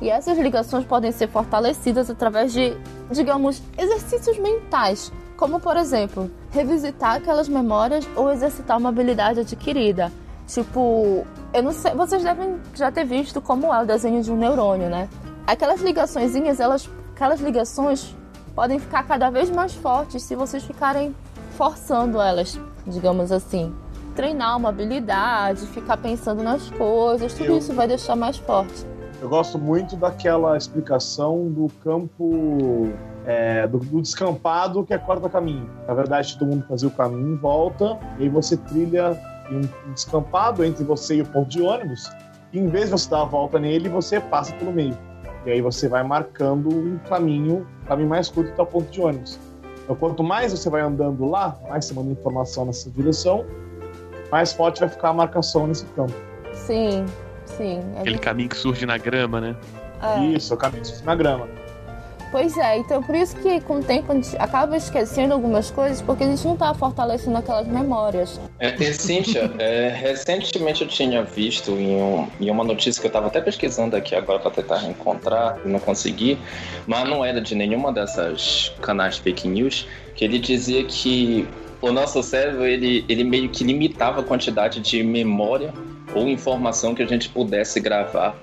e 0.00 0.10
essas 0.10 0.38
ligações 0.38 0.84
podem 0.84 1.12
ser 1.12 1.28
fortalecidas 1.28 2.10
através 2.10 2.52
de, 2.52 2.76
digamos, 3.10 3.62
exercícios 3.78 4.38
mentais, 4.38 5.12
como 5.36 5.60
por 5.60 5.76
exemplo, 5.76 6.30
revisitar 6.50 7.16
aquelas 7.16 7.48
memórias 7.48 8.08
ou 8.16 8.30
exercitar 8.30 8.78
uma 8.78 8.88
habilidade 8.88 9.40
adquirida. 9.40 10.12
Tipo, 10.46 11.26
eu 11.52 11.62
não 11.62 11.72
sei, 11.72 11.92
vocês 11.94 12.22
devem 12.22 12.60
já 12.74 12.92
ter 12.92 13.04
visto 13.04 13.40
como 13.40 13.72
é 13.72 13.82
o 13.82 13.86
desenho 13.86 14.22
de 14.22 14.30
um 14.30 14.36
neurônio, 14.36 14.90
né? 14.90 15.08
Aquelas 15.46 15.80
ligaçõezinhas, 15.80 16.60
elas, 16.60 16.88
aquelas 17.14 17.40
ligações 17.40 18.14
podem 18.54 18.78
ficar 18.78 19.04
cada 19.04 19.30
vez 19.30 19.50
mais 19.50 19.74
fortes 19.74 20.22
se 20.22 20.36
vocês 20.36 20.62
ficarem 20.62 21.14
forçando 21.56 22.20
elas, 22.20 22.58
digamos 22.86 23.32
assim. 23.32 23.74
Treinar 24.14 24.56
uma 24.56 24.68
habilidade, 24.68 25.66
ficar 25.66 25.96
pensando 25.96 26.42
nas 26.42 26.70
coisas, 26.70 27.32
tudo 27.32 27.52
eu, 27.52 27.58
isso 27.58 27.72
vai 27.72 27.88
deixar 27.88 28.14
mais 28.14 28.36
forte. 28.36 28.93
Eu 29.24 29.30
gosto 29.30 29.58
muito 29.58 29.96
daquela 29.96 30.54
explicação 30.54 31.48
do 31.48 31.66
campo 31.82 32.92
é, 33.24 33.66
do, 33.66 33.78
do, 33.78 34.02
descampado 34.02 34.84
que 34.84 34.92
é 34.92 34.98
corta 34.98 35.30
caminho. 35.30 35.66
Na 35.88 35.94
verdade, 35.94 36.38
todo 36.38 36.48
mundo 36.48 36.66
fazia 36.68 36.88
o 36.88 36.90
caminho 36.90 37.32
em 37.32 37.36
volta, 37.36 37.98
e 38.18 38.24
aí 38.24 38.28
você 38.28 38.54
trilha 38.54 39.18
um, 39.50 39.62
descampado 39.94 40.62
entre 40.62 40.84
você 40.84 41.16
e 41.16 41.22
o 41.22 41.24
ponto 41.24 41.48
de 41.48 41.62
ônibus, 41.62 42.06
e 42.52 42.58
em 42.58 42.66
vez 42.66 42.84
de 42.84 42.90
você 42.90 43.08
dar 43.08 43.22
a 43.22 43.24
volta 43.24 43.58
nele, 43.58 43.88
você 43.88 44.20
passa 44.20 44.54
pelo 44.56 44.70
meio. 44.70 44.94
E 45.46 45.52
aí 45.52 45.62
você 45.62 45.88
vai 45.88 46.02
marcando 46.02 46.68
um 46.68 46.98
caminho, 47.08 47.66
um 47.82 47.86
caminho 47.86 48.10
mais 48.10 48.28
curto 48.28 48.52
até 48.52 48.60
o 48.60 48.66
ponto 48.66 48.90
de 48.90 49.00
ônibus. 49.00 49.40
Então, 49.84 49.96
quanto 49.96 50.22
mais 50.22 50.52
você 50.52 50.68
vai 50.68 50.82
andando 50.82 51.24
lá, 51.24 51.58
mais 51.66 51.86
você 51.86 51.94
manda 51.94 52.10
informação 52.10 52.66
nessa 52.66 52.90
direção, 52.90 53.46
mais 54.30 54.52
forte 54.52 54.80
vai 54.80 54.88
ficar 54.90 55.08
a 55.08 55.14
marcação 55.14 55.66
nesse 55.66 55.86
campo. 55.86 56.12
Sim, 56.52 57.06
sim. 57.46 57.80
É 57.96 58.00
Aquele 58.00 58.18
caminho 58.18 58.48
que 58.48 58.56
surge 58.56 58.86
na 58.86 58.98
grama, 58.98 59.40
né? 59.40 59.56
É. 60.02 60.24
Isso, 60.26 60.54
o 60.54 60.56
caminho 60.56 60.82
que 60.82 60.88
surge 60.88 61.04
na 61.04 61.14
grama. 61.14 61.48
Pois 62.34 62.58
é, 62.58 62.78
então 62.78 63.00
por 63.00 63.14
isso 63.14 63.36
que 63.36 63.60
com 63.60 63.76
o 63.78 63.80
tempo 63.80 64.10
a 64.10 64.14
gente 64.16 64.36
acaba 64.40 64.76
esquecendo 64.76 65.32
algumas 65.32 65.70
coisas, 65.70 66.02
porque 66.02 66.24
a 66.24 66.26
gente 66.26 66.44
não 66.44 66.56
tá 66.56 66.74
fortalecendo 66.74 67.38
aquelas 67.38 67.64
memórias. 67.64 68.40
É, 68.58 68.74
e 68.74 68.92
Cíntia, 68.92 69.52
é, 69.56 69.90
recentemente 69.90 70.82
eu 70.82 70.88
tinha 70.88 71.22
visto 71.22 71.70
em, 71.70 71.94
um, 71.94 72.28
em, 72.40 72.50
uma 72.50 72.64
notícia 72.64 73.00
que 73.00 73.06
eu 73.06 73.12
tava 73.12 73.28
até 73.28 73.40
pesquisando 73.40 73.94
aqui 73.94 74.16
agora 74.16 74.40
para 74.40 74.50
tentar 74.50 74.78
reencontrar, 74.78 75.60
e 75.64 75.68
não 75.68 75.78
consegui, 75.78 76.36
mas 76.88 77.08
não 77.08 77.24
era 77.24 77.40
de 77.40 77.54
nenhuma 77.54 77.92
dessas 77.92 78.74
canais 78.82 79.16
fake 79.16 79.46
news, 79.46 79.86
que 80.16 80.24
ele 80.24 80.40
dizia 80.40 80.82
que 80.82 81.46
o 81.80 81.92
nosso 81.92 82.20
cérebro 82.20 82.64
ele, 82.64 83.04
ele 83.08 83.22
meio 83.22 83.48
que 83.48 83.62
limitava 83.62 84.22
a 84.22 84.24
quantidade 84.24 84.80
de 84.80 85.04
memória 85.04 85.72
ou 86.14 86.28
informação 86.28 86.94
que 86.94 87.02
a 87.02 87.06
gente 87.06 87.28
pudesse 87.28 87.80
gravar, 87.80 88.36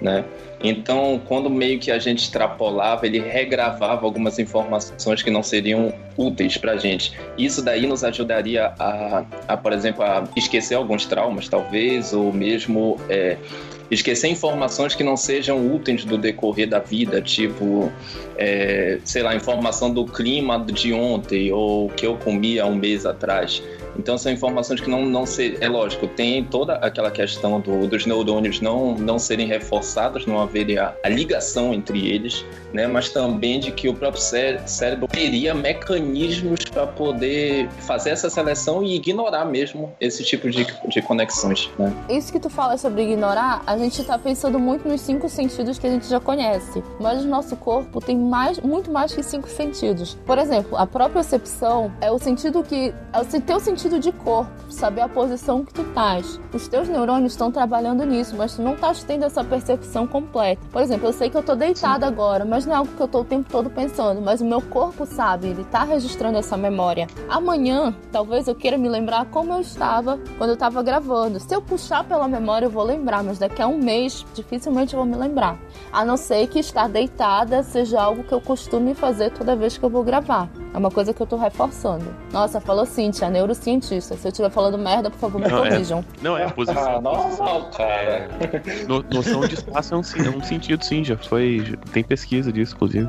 né? 0.00 0.24
Então, 0.64 1.20
quando 1.26 1.50
meio 1.50 1.78
que 1.80 1.90
a 1.90 1.98
gente 1.98 2.20
extrapolava, 2.20 3.04
ele 3.04 3.18
regravava 3.18 4.06
algumas 4.06 4.38
informações 4.38 5.22
que 5.22 5.30
não 5.30 5.42
seriam 5.42 5.92
úteis 6.16 6.56
para 6.56 6.72
a 6.72 6.76
gente. 6.76 7.12
Isso 7.36 7.62
daí 7.62 7.84
nos 7.84 8.04
ajudaria 8.04 8.72
a, 8.78 9.24
a, 9.48 9.56
por 9.56 9.72
exemplo, 9.72 10.04
a 10.04 10.22
esquecer 10.36 10.76
alguns 10.76 11.04
traumas, 11.04 11.48
talvez, 11.48 12.12
ou 12.12 12.32
mesmo 12.32 12.96
é, 13.08 13.36
esquecer 13.90 14.28
informações 14.28 14.94
que 14.94 15.02
não 15.02 15.16
sejam 15.16 15.74
úteis 15.74 16.04
do 16.04 16.16
decorrer 16.16 16.68
da 16.68 16.78
vida, 16.78 17.20
tipo, 17.20 17.90
é, 18.38 18.98
sei 19.04 19.22
lá, 19.22 19.34
informação 19.34 19.92
do 19.92 20.04
clima 20.04 20.64
de 20.64 20.92
ontem 20.92 21.50
ou 21.52 21.88
que 21.88 22.06
eu 22.06 22.16
comi 22.16 22.60
há 22.60 22.66
um 22.66 22.76
mês 22.76 23.04
atrás. 23.04 23.60
Então 23.96 24.16
são 24.16 24.32
informações 24.32 24.80
que 24.80 24.88
não, 24.88 25.04
não 25.04 25.26
ser. 25.26 25.58
É 25.60 25.68
lógico, 25.68 26.06
tem 26.06 26.44
toda 26.44 26.74
aquela 26.74 27.10
questão 27.10 27.60
do, 27.60 27.86
dos 27.86 28.06
neurônios 28.06 28.60
não, 28.60 28.94
não 28.94 29.18
serem 29.18 29.46
reforçados, 29.46 30.26
não 30.26 30.40
haver 30.40 30.78
a, 30.78 30.94
a 31.02 31.08
ligação 31.08 31.74
entre 31.74 32.08
eles, 32.08 32.44
né? 32.72 32.86
Mas 32.86 33.10
também 33.10 33.60
de 33.60 33.70
que 33.70 33.88
o 33.88 33.94
próprio 33.94 34.22
cé 34.22 34.58
cérebro 34.66 35.08
teria 35.08 35.54
mecanismos 35.54 36.64
para 36.64 36.86
poder 36.86 37.68
fazer 37.80 38.10
essa 38.10 38.30
seleção 38.30 38.82
e 38.82 38.96
ignorar 38.96 39.44
mesmo 39.44 39.92
esse 40.00 40.24
tipo 40.24 40.50
de, 40.50 40.66
de 40.88 41.02
conexões. 41.02 41.70
Né? 41.78 41.92
Isso 42.08 42.32
que 42.32 42.40
tu 42.40 42.48
fala 42.48 42.76
sobre 42.76 43.02
ignorar, 43.02 43.62
a 43.66 43.76
gente 43.76 44.00
está 44.00 44.18
pensando 44.18 44.58
muito 44.58 44.88
nos 44.88 45.00
cinco 45.00 45.28
sentidos 45.28 45.78
que 45.78 45.86
a 45.86 45.90
gente 45.90 46.08
já 46.08 46.20
conhece, 46.20 46.82
mas 47.00 47.24
o 47.24 47.28
nosso 47.28 47.56
corpo 47.56 48.00
tem 48.00 48.16
mais, 48.16 48.58
muito 48.60 48.90
mais 48.90 49.14
que 49.14 49.22
cinco 49.22 49.48
sentidos. 49.48 50.16
Por 50.26 50.38
exemplo, 50.38 50.76
a 50.76 50.86
própria 50.86 51.22
percepção 51.22 51.92
é 52.00 52.10
o 52.10 52.18
sentido 52.18 52.62
que 52.62 52.94
é 53.12 53.20
o 53.20 53.40
teu 53.40 53.60
sentido 53.60 53.81
sentido 53.82 53.98
de 53.98 54.12
corpo, 54.12 54.50
saber 54.70 55.00
a 55.00 55.08
posição 55.08 55.64
que 55.64 55.74
tu 55.74 55.82
estás. 55.82 56.38
Os 56.52 56.68
teus 56.68 56.88
neurônios 56.88 57.32
estão 57.32 57.50
trabalhando 57.50 58.04
nisso, 58.04 58.36
mas 58.36 58.54
tu 58.54 58.62
não 58.62 58.74
estás 58.74 59.02
tendo 59.02 59.24
essa 59.24 59.42
percepção 59.42 60.06
completa. 60.06 60.62
Por 60.70 60.80
exemplo, 60.80 61.08
eu 61.08 61.12
sei 61.12 61.28
que 61.28 61.36
eu 61.36 61.42
tô 61.42 61.56
deitada 61.56 62.06
agora, 62.06 62.44
mas 62.44 62.64
não 62.64 62.74
é 62.74 62.76
algo 62.76 62.92
que 62.92 63.00
eu 63.00 63.08
tô 63.08 63.22
o 63.22 63.24
tempo 63.24 63.50
todo 63.50 63.68
pensando, 63.68 64.20
mas 64.20 64.40
o 64.40 64.44
meu 64.44 64.60
corpo 64.60 65.04
sabe, 65.04 65.48
ele 65.48 65.64
tá 65.64 65.82
registrando 65.82 66.38
essa 66.38 66.56
memória. 66.56 67.08
Amanhã, 67.28 67.92
talvez 68.12 68.46
eu 68.46 68.54
queira 68.54 68.78
me 68.78 68.88
lembrar 68.88 69.26
como 69.26 69.52
eu 69.52 69.60
estava 69.60 70.18
quando 70.38 70.50
eu 70.50 70.54
estava 70.54 70.80
gravando. 70.82 71.40
Se 71.40 71.52
eu 71.52 71.60
puxar 71.60 72.04
pela 72.04 72.28
memória, 72.28 72.66
eu 72.66 72.70
vou 72.70 72.84
lembrar, 72.84 73.24
mas 73.24 73.38
daqui 73.38 73.60
a 73.60 73.66
um 73.66 73.78
mês, 73.78 74.24
dificilmente 74.32 74.94
eu 74.94 75.00
vou 75.00 75.08
me 75.08 75.16
lembrar. 75.16 75.58
A 75.92 76.04
não 76.04 76.16
ser 76.16 76.46
que 76.46 76.60
estar 76.60 76.88
deitada 76.88 77.64
seja 77.64 78.00
algo 78.00 78.22
que 78.22 78.32
eu 78.32 78.40
costume 78.40 78.94
fazer 78.94 79.30
toda 79.32 79.56
vez 79.56 79.76
que 79.76 79.84
eu 79.84 79.90
vou 79.90 80.04
gravar. 80.04 80.48
É 80.72 80.78
uma 80.78 80.90
coisa 80.90 81.12
que 81.12 81.20
eu 81.20 81.26
tô 81.26 81.36
reforçando. 81.36 82.14
Nossa, 82.32 82.60
falou 82.60 82.86
Cintia, 82.86 83.28
neurocientista. 83.72 84.16
Se 84.16 84.26
eu 84.26 84.30
estiver 84.30 84.50
falando 84.50 84.78
merda, 84.78 85.10
por 85.10 85.18
favor, 85.18 85.40
me 85.40 85.48
não, 85.48 85.64
é. 85.64 85.70
corrijam. 85.70 85.98
É, 86.00 86.22
não, 86.22 86.36
é 86.36 86.44
a 86.44 86.50
posição. 86.50 86.96
Ah, 86.96 87.00
nossa, 87.00 87.76
cara. 87.76 88.28
No, 88.86 89.02
noção 89.02 89.40
de 89.46 89.54
espaço 89.54 89.94
é 89.94 89.96
um, 89.96 90.00
é 90.00 90.36
um 90.36 90.42
sentido, 90.42 90.84
sim, 90.84 91.04
já 91.04 91.16
foi. 91.16 91.76
Tem 91.92 92.02
pesquisa 92.02 92.52
disso, 92.52 92.74
inclusive. 92.74 93.08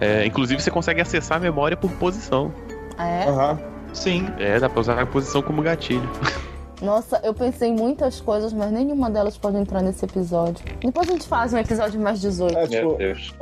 É, 0.00 0.24
inclusive, 0.26 0.60
você 0.60 0.70
consegue 0.70 1.00
acessar 1.00 1.38
a 1.38 1.40
memória 1.40 1.76
por 1.76 1.90
posição. 1.92 2.52
É? 2.98 3.30
Uhum. 3.30 3.58
Sim. 3.92 4.28
É, 4.38 4.58
dá 4.58 4.68
pra 4.68 4.80
usar 4.80 5.00
a 5.00 5.06
posição 5.06 5.42
como 5.42 5.62
gatilho. 5.62 6.08
Nossa, 6.80 7.20
eu 7.24 7.34
pensei 7.34 7.70
em 7.70 7.74
muitas 7.74 8.20
coisas, 8.20 8.52
mas 8.52 8.70
nenhuma 8.70 9.10
delas 9.10 9.36
pode 9.36 9.56
entrar 9.56 9.82
nesse 9.82 10.04
episódio. 10.04 10.64
Depois 10.80 11.08
a 11.08 11.12
gente 11.12 11.26
faz 11.26 11.52
um 11.52 11.58
episódio 11.58 12.00
mais 12.00 12.20
18. 12.20 12.56
É, 12.56 12.66
tipo, 12.68 12.88
Meu 12.88 12.96
Deus. 12.96 13.34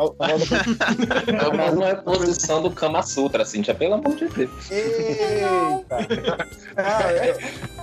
mas 1.55 1.75
não 1.75 1.87
é 1.87 1.95
posição 1.95 2.63
do 2.63 2.71
Kama 2.71 3.03
Sutra, 3.03 3.45
já 3.45 3.75
pelo 3.75 3.95
amor 3.95 4.17
de 4.17 4.27
Deus. 4.29 4.71
Eita. 4.71 5.99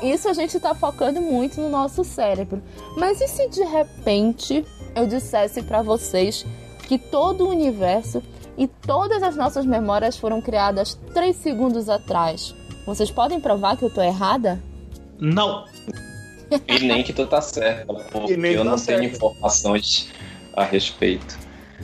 Isso 0.02 0.28
a 0.28 0.34
gente 0.34 0.60
tá 0.60 0.74
focando 0.74 1.22
muito 1.22 1.62
no 1.62 1.70
nosso 1.70 2.04
cérebro. 2.04 2.62
Mas 2.98 3.22
e 3.22 3.28
se 3.28 3.48
de 3.50 3.64
repente 3.64 4.66
eu 4.96 5.06
dissesse 5.06 5.62
para 5.62 5.84
vocês 5.84 6.46
que 6.88 6.98
todo 6.98 7.46
o 7.46 7.50
universo 7.50 8.24
e 8.58 8.68
todas 8.68 9.22
as 9.22 9.36
nossas 9.36 9.66
memórias 9.66 10.18
foram 10.18 10.42
criadas 10.42 10.98
3 11.14 11.36
segundos 11.36 11.90
atrás? 11.90 12.56
Vocês 12.88 13.12
podem 13.12 13.40
provar 13.40 13.78
que 13.78 13.86
eu 13.86 13.94
tô 13.94 14.02
errada? 14.02 14.60
Não. 15.24 15.66
E 16.68 16.80
nem 16.80 17.02
que 17.02 17.14
tu 17.14 17.26
tá 17.26 17.42
certo, 17.42 17.96
porque 18.12 18.34
eu 18.34 18.58
tá 18.58 18.64
não 18.64 18.78
certo. 18.78 19.00
tenho 19.00 19.12
informações 19.12 20.10
a 20.56 20.66
respeito. 20.66 21.40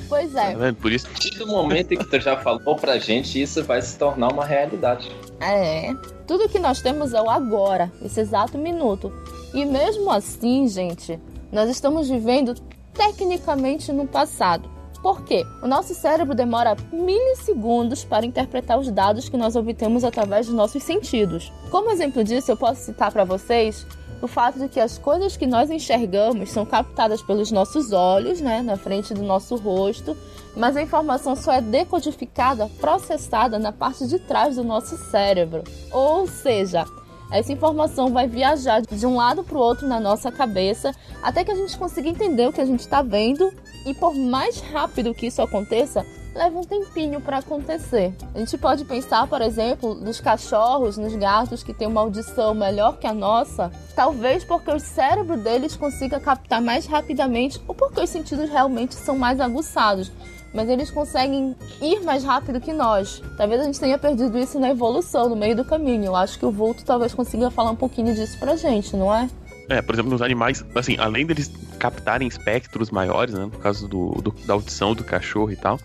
Pois 0.08 0.36
é. 0.36 0.56
Tá 0.56 0.74
Por 0.80 0.92
isso, 0.92 1.08
a 1.08 1.10
partir 1.10 1.38
do 1.38 1.48
momento 1.48 1.94
em 1.94 1.98
que 1.98 2.06
tu 2.06 2.20
já 2.20 2.38
falou 2.38 2.76
pra 2.76 3.00
gente, 3.00 3.42
isso 3.42 3.64
vai 3.64 3.82
se 3.82 3.98
tornar 3.98 4.32
uma 4.32 4.46
realidade. 4.46 5.10
É. 5.40 5.94
Tudo 6.28 6.50
que 6.50 6.60
nós 6.60 6.82
temos 6.82 7.14
é 7.14 7.22
o 7.22 7.30
agora, 7.30 7.92
esse 8.04 8.20
exato 8.20 8.58
minuto. 8.58 9.12
E 9.54 9.66
mesmo 9.66 10.12
assim, 10.12 10.68
gente, 10.68 11.20
nós 11.52 11.70
estamos 11.70 12.10
vivendo 12.10 12.54
tecnicamente 12.94 13.92
no 13.92 14.06
passado. 14.06 14.70
Por 15.02 15.24
quê? 15.24 15.46
O 15.62 15.68
nosso 15.68 15.94
cérebro 15.96 16.36
demora 16.36 16.76
milissegundos 16.92 18.04
para 18.04 18.26
interpretar 18.26 18.78
os 18.78 18.92
dados 18.92 19.30
que 19.30 19.38
nós 19.38 19.56
obtemos 19.56 20.04
através 20.04 20.48
dos 20.48 20.56
nossos 20.56 20.84
sentidos. 20.84 21.52
Como 21.72 21.90
exemplo 21.90 22.24
disso, 22.24 22.52
eu 22.52 22.58
posso 22.58 22.82
citar 22.82 23.12
para 23.12 23.24
vocês 23.24 23.86
o 24.22 24.28
fato 24.28 24.60
de 24.60 24.68
que 24.68 24.80
as 24.80 24.98
coisas 24.98 25.38
que 25.38 25.48
nós 25.48 25.70
enxergamos 25.70 26.52
são 26.52 26.66
captadas 26.66 27.22
pelos 27.22 27.52
nossos 27.52 27.94
olhos, 27.94 28.42
né, 28.42 28.62
na 28.62 28.76
frente 28.76 29.14
do 29.14 29.24
nosso 29.24 29.56
rosto, 29.56 30.18
mas 30.56 30.76
a 30.76 30.82
informação 30.82 31.36
só 31.36 31.54
é 31.54 31.62
decodificada, 31.62 32.70
processada 32.80 33.58
na 33.58 33.72
parte 33.72 34.06
de 34.08 34.20
trás 34.20 34.58
do 34.58 34.64
nosso 34.64 34.98
cérebro. 34.98 35.64
Ou 35.92 36.28
seja, 36.28 36.86
essa 37.32 37.52
informação 37.52 38.12
vai 38.12 38.28
viajar 38.28 38.82
de 38.82 39.06
um 39.06 39.16
lado 39.16 39.44
para 39.44 39.58
o 39.58 39.62
outro 39.62 39.88
na 39.88 40.00
nossa 40.00 40.32
cabeça 40.32 40.94
até 41.22 41.44
que 41.44 41.52
a 41.52 41.56
gente 41.56 41.78
consiga 41.78 42.10
entender 42.10 42.48
o 42.48 42.54
que 42.54 42.62
a 42.62 42.66
gente 42.66 42.82
está 42.82 43.02
vendo 43.02 43.54
e 43.86 43.94
por 43.94 44.16
mais 44.16 44.60
rápido 44.60 45.14
que 45.14 45.28
isso 45.28 45.42
aconteça, 45.42 46.06
leva 46.34 46.60
um 46.60 46.64
tempinho 46.64 47.20
para 47.20 47.40
acontecer. 47.40 48.14
A 48.34 48.40
gente 48.40 48.58
pode 48.58 48.86
pensar, 48.86 49.28
por 49.28 49.42
exemplo, 49.42 49.94
nos 49.96 50.20
cachorros, 50.20 50.98
nos 50.98 51.16
gatos 51.16 51.64
que 51.64 51.74
têm 51.74 51.88
uma 51.88 52.02
audição 52.02 52.54
melhor 52.54 52.98
que 52.98 53.08
a 53.08 53.14
nossa, 53.14 53.72
talvez 53.96 54.44
porque 54.44 54.72
o 54.72 54.80
cérebro 54.80 55.38
deles 55.38 55.76
consiga 55.76 56.20
captar 56.20 56.62
mais 56.62 56.86
rapidamente 56.86 57.60
ou 57.68 57.76
porque 57.76 58.02
os 58.02 58.10
sentidos 58.10 58.50
realmente 58.50 58.96
são 58.96 59.18
mais 59.18 59.40
aguçados. 59.40 60.12
Mas 60.54 60.70
eles 60.70 60.90
conseguem 60.92 61.56
ir 61.82 62.02
mais 62.02 62.24
rápido 62.24 62.60
que 62.60 62.74
nós. 62.74 63.22
Talvez 63.38 63.62
a 63.62 63.64
gente 63.66 63.80
tenha 63.80 63.98
perdido 63.98 64.38
isso 64.38 64.60
na 64.60 64.70
evolução, 64.70 65.30
no 65.30 65.36
meio 65.36 65.56
do 65.56 65.66
caminho. 65.66 66.06
Eu 66.06 66.16
acho 66.16 66.38
que 66.40 66.46
o 66.46 66.52
vulto 66.52 66.84
talvez 66.84 67.14
consiga 67.14 67.50
falar 67.52 67.72
um 67.72 67.76
pouquinho 67.76 68.14
disso 68.14 68.38
pra 68.40 68.56
gente, 68.56 68.96
não 68.96 69.14
é? 69.14 69.30
É, 69.70 69.82
por 69.84 69.94
exemplo, 69.94 70.12
nos 70.12 70.22
animais, 70.22 70.66
assim, 70.74 70.98
além 70.98 71.28
deles 71.28 71.52
captarem 71.78 72.28
espectros 72.28 72.90
maiores, 72.90 73.36
né, 73.36 73.42
no 73.42 73.52
caso 73.52 73.88
do, 73.88 74.14
do, 74.14 74.32
da 74.46 74.54
audição 74.54 74.96
do 74.96 75.04
cachorro 75.04 75.52
e 75.52 75.56
tal, 75.56 75.80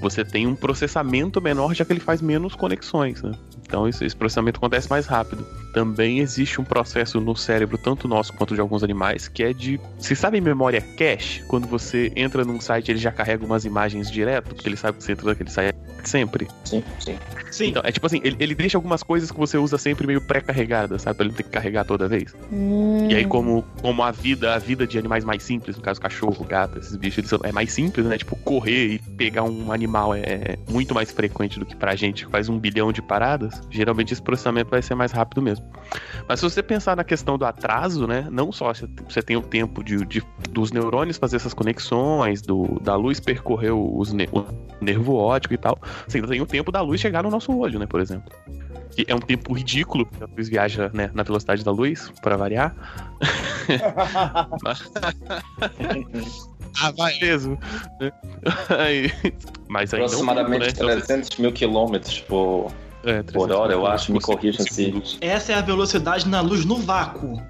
você 0.00 0.24
tem 0.24 0.46
um 0.46 0.56
processamento 0.56 1.40
menor, 1.40 1.72
já 1.72 1.84
que 1.84 1.92
ele 1.92 2.00
faz 2.00 2.20
menos 2.20 2.56
conexões, 2.56 3.22
né? 3.22 3.32
Então 3.68 3.86
esse, 3.86 4.04
esse, 4.04 4.16
processamento 4.16 4.56
acontece 4.56 4.88
mais 4.88 5.06
rápido. 5.06 5.46
Também 5.74 6.20
existe 6.20 6.58
um 6.58 6.64
processo 6.64 7.20
no 7.20 7.36
cérebro, 7.36 7.76
tanto 7.76 8.08
nosso 8.08 8.32
quanto 8.32 8.54
de 8.54 8.60
alguns 8.60 8.82
animais, 8.82 9.28
que 9.28 9.44
é 9.44 9.52
de. 9.52 9.78
Vocês 9.98 10.18
sabem 10.18 10.40
memória 10.40 10.80
cache? 10.80 11.42
Quando 11.46 11.68
você 11.68 12.10
entra 12.16 12.44
num 12.44 12.60
site, 12.60 12.90
ele 12.90 12.98
já 12.98 13.12
carrega 13.12 13.44
umas 13.44 13.66
imagens 13.66 14.10
direto, 14.10 14.54
porque 14.54 14.66
ele 14.68 14.76
sabe 14.76 14.96
que 14.96 15.04
você 15.04 15.12
entra 15.12 15.26
naquele 15.26 15.50
site 15.50 15.76
sempre. 16.04 16.48
Sim, 16.64 16.82
sim. 16.98 17.18
Sim. 17.50 17.68
Então, 17.68 17.82
é 17.84 17.90
tipo 17.90 18.06
assim, 18.06 18.20
ele, 18.22 18.36
ele 18.38 18.54
deixa 18.54 18.76
algumas 18.76 19.02
coisas 19.02 19.30
que 19.30 19.38
você 19.38 19.56
usa 19.56 19.78
sempre 19.78 20.06
meio 20.06 20.20
pré-carregadas, 20.20 21.02
sabe? 21.02 21.16
Pra 21.16 21.24
ele 21.24 21.32
não 21.32 21.36
ter 21.36 21.42
que 21.44 21.50
carregar 21.50 21.84
toda 21.84 22.08
vez. 22.08 22.34
Hum. 22.52 23.08
E 23.10 23.14
aí, 23.14 23.24
como, 23.24 23.64
como 23.80 24.02
a 24.02 24.10
vida, 24.10 24.54
a 24.54 24.58
vida 24.58 24.86
de 24.86 24.98
animais 24.98 25.24
mais 25.24 25.42
simples, 25.42 25.76
no 25.76 25.82
caso 25.82 26.00
cachorro, 26.00 26.44
gato, 26.44 26.78
esses 26.78 26.94
bichos, 26.96 27.18
eles 27.18 27.30
são, 27.30 27.40
é 27.42 27.52
mais 27.52 27.72
simples, 27.72 28.06
né? 28.06 28.18
Tipo, 28.18 28.36
correr 28.36 28.94
e 28.94 28.98
pegar 28.98 29.44
um 29.44 29.72
animal 29.72 30.14
é 30.14 30.58
muito 30.68 30.94
mais 30.94 31.10
frequente 31.10 31.58
do 31.58 31.66
que 31.66 31.74
pra 31.74 31.94
gente, 31.94 32.26
que 32.26 32.30
faz 32.30 32.48
um 32.48 32.58
bilhão 32.58 32.92
de 32.92 33.02
paradas. 33.02 33.57
Geralmente 33.70 34.12
esse 34.12 34.22
processamento 34.22 34.70
vai 34.70 34.82
ser 34.82 34.94
mais 34.94 35.12
rápido 35.12 35.42
mesmo. 35.42 35.66
Mas 36.28 36.40
se 36.40 36.48
você 36.48 36.62
pensar 36.62 36.96
na 36.96 37.04
questão 37.04 37.38
do 37.38 37.44
atraso, 37.44 38.06
né? 38.06 38.26
Não 38.30 38.50
só 38.52 38.72
você 38.72 39.22
tem 39.22 39.36
o 39.36 39.42
tempo 39.42 39.82
de, 39.84 40.04
de 40.06 40.22
dos 40.50 40.72
neurônios 40.72 41.16
fazer 41.16 41.36
essas 41.36 41.54
conexões, 41.54 42.42
do, 42.42 42.78
da 42.80 42.96
luz 42.96 43.20
percorrer 43.20 43.72
os, 43.72 44.12
o 44.12 44.46
nervo 44.80 45.14
óptico 45.14 45.54
e 45.54 45.58
tal, 45.58 45.78
você 46.06 46.18
ainda 46.18 46.28
tem 46.28 46.40
o 46.40 46.46
tempo 46.46 46.72
da 46.72 46.80
luz 46.80 47.00
chegar 47.00 47.22
no 47.22 47.30
nosso 47.30 47.56
olho, 47.56 47.78
né? 47.78 47.86
Por 47.86 48.00
exemplo. 48.00 48.32
Que 48.90 49.04
é 49.06 49.14
um 49.14 49.20
tempo 49.20 49.52
ridículo, 49.52 50.06
porque 50.06 50.24
a 50.24 50.26
luz 50.26 50.48
viaja 50.48 50.90
né, 50.92 51.10
na 51.14 51.22
velocidade 51.22 51.64
da 51.64 51.70
luz, 51.70 52.10
para 52.22 52.36
variar. 52.36 52.74
ah, 56.82 56.90
vai 56.96 57.18
mesmo. 57.20 57.58
Aí, 58.76 59.12
mas 59.68 59.92
aí 59.94 60.00
Aproximadamente 60.02 60.80
não, 60.80 60.88
né? 60.88 60.96
300 60.96 61.36
mil 61.38 61.52
quilômetros 61.52 62.20
por, 62.20 62.72
é, 63.08 63.22
por 63.22 63.50
hora, 63.50 63.72
eu 63.72 63.86
acho. 63.86 64.12
Me 64.12 64.20
corrijam 64.20 64.64
se. 64.66 65.18
Essa 65.20 65.52
é 65.52 65.54
a 65.56 65.60
velocidade 65.60 66.28
na 66.28 66.40
luz 66.40 66.64
no 66.64 66.76
vácuo. 66.76 67.40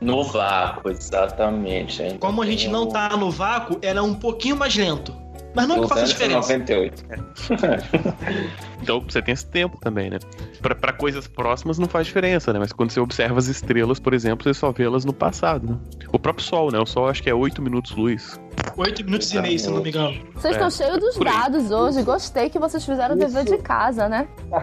No 0.00 0.22
vácuo, 0.22 0.90
exatamente. 0.90 2.02
Ainda 2.02 2.18
Como 2.18 2.40
a 2.40 2.46
gente 2.46 2.64
tem 2.64 2.72
não 2.72 2.86
tá 2.88 3.16
no 3.16 3.30
vácuo, 3.30 3.78
ela 3.82 3.98
é 3.98 4.02
um 4.02 4.14
pouquinho 4.14 4.56
mais 4.56 4.76
lento. 4.76 5.14
Mas 5.54 5.66
não 5.66 5.82
que 5.82 5.88
faça 5.88 6.04
diferença. 6.04 6.56
298. 6.56 7.04
Então 8.80 9.00
você 9.00 9.20
tem 9.20 9.34
esse 9.34 9.44
tempo 9.44 9.76
também, 9.80 10.08
né? 10.08 10.18
Pra, 10.62 10.74
pra 10.74 10.92
coisas 10.92 11.26
próximas 11.26 11.78
não 11.78 11.88
faz 11.88 12.06
diferença, 12.06 12.52
né? 12.52 12.58
Mas 12.58 12.72
quando 12.72 12.90
você 12.90 13.00
observa 13.00 13.38
as 13.38 13.46
estrelas, 13.46 13.98
por 13.98 14.14
exemplo, 14.14 14.44
você 14.44 14.54
só 14.54 14.70
vê 14.70 14.84
elas 14.84 15.04
no 15.04 15.12
passado, 15.12 15.68
né? 15.68 15.76
O 16.12 16.18
próprio 16.18 16.44
Sol, 16.44 16.70
né? 16.70 16.78
O 16.78 16.86
Sol 16.86 17.08
acho 17.08 17.22
que 17.22 17.28
é 17.28 17.34
8 17.34 17.60
minutos 17.60 17.94
luz. 17.94 18.40
8 18.76 19.04
minutos 19.04 19.32
e 19.32 19.40
meio, 19.40 19.58
se 19.58 19.68
não 19.68 19.82
me 19.82 19.88
engano. 19.90 20.14
Vocês 20.34 20.54
É, 20.56 20.56
estão 20.56 20.70
cheios 20.70 20.98
dos 21.00 21.16
dados 21.16 21.70
hoje. 21.70 22.02
Gostei 22.02 22.48
que 22.48 22.58
vocês 22.58 22.84
fizeram 22.84 23.14
o 23.14 23.18
dever 23.18 23.44
de 23.44 23.58
casa, 23.58 24.08
né? 24.08 24.28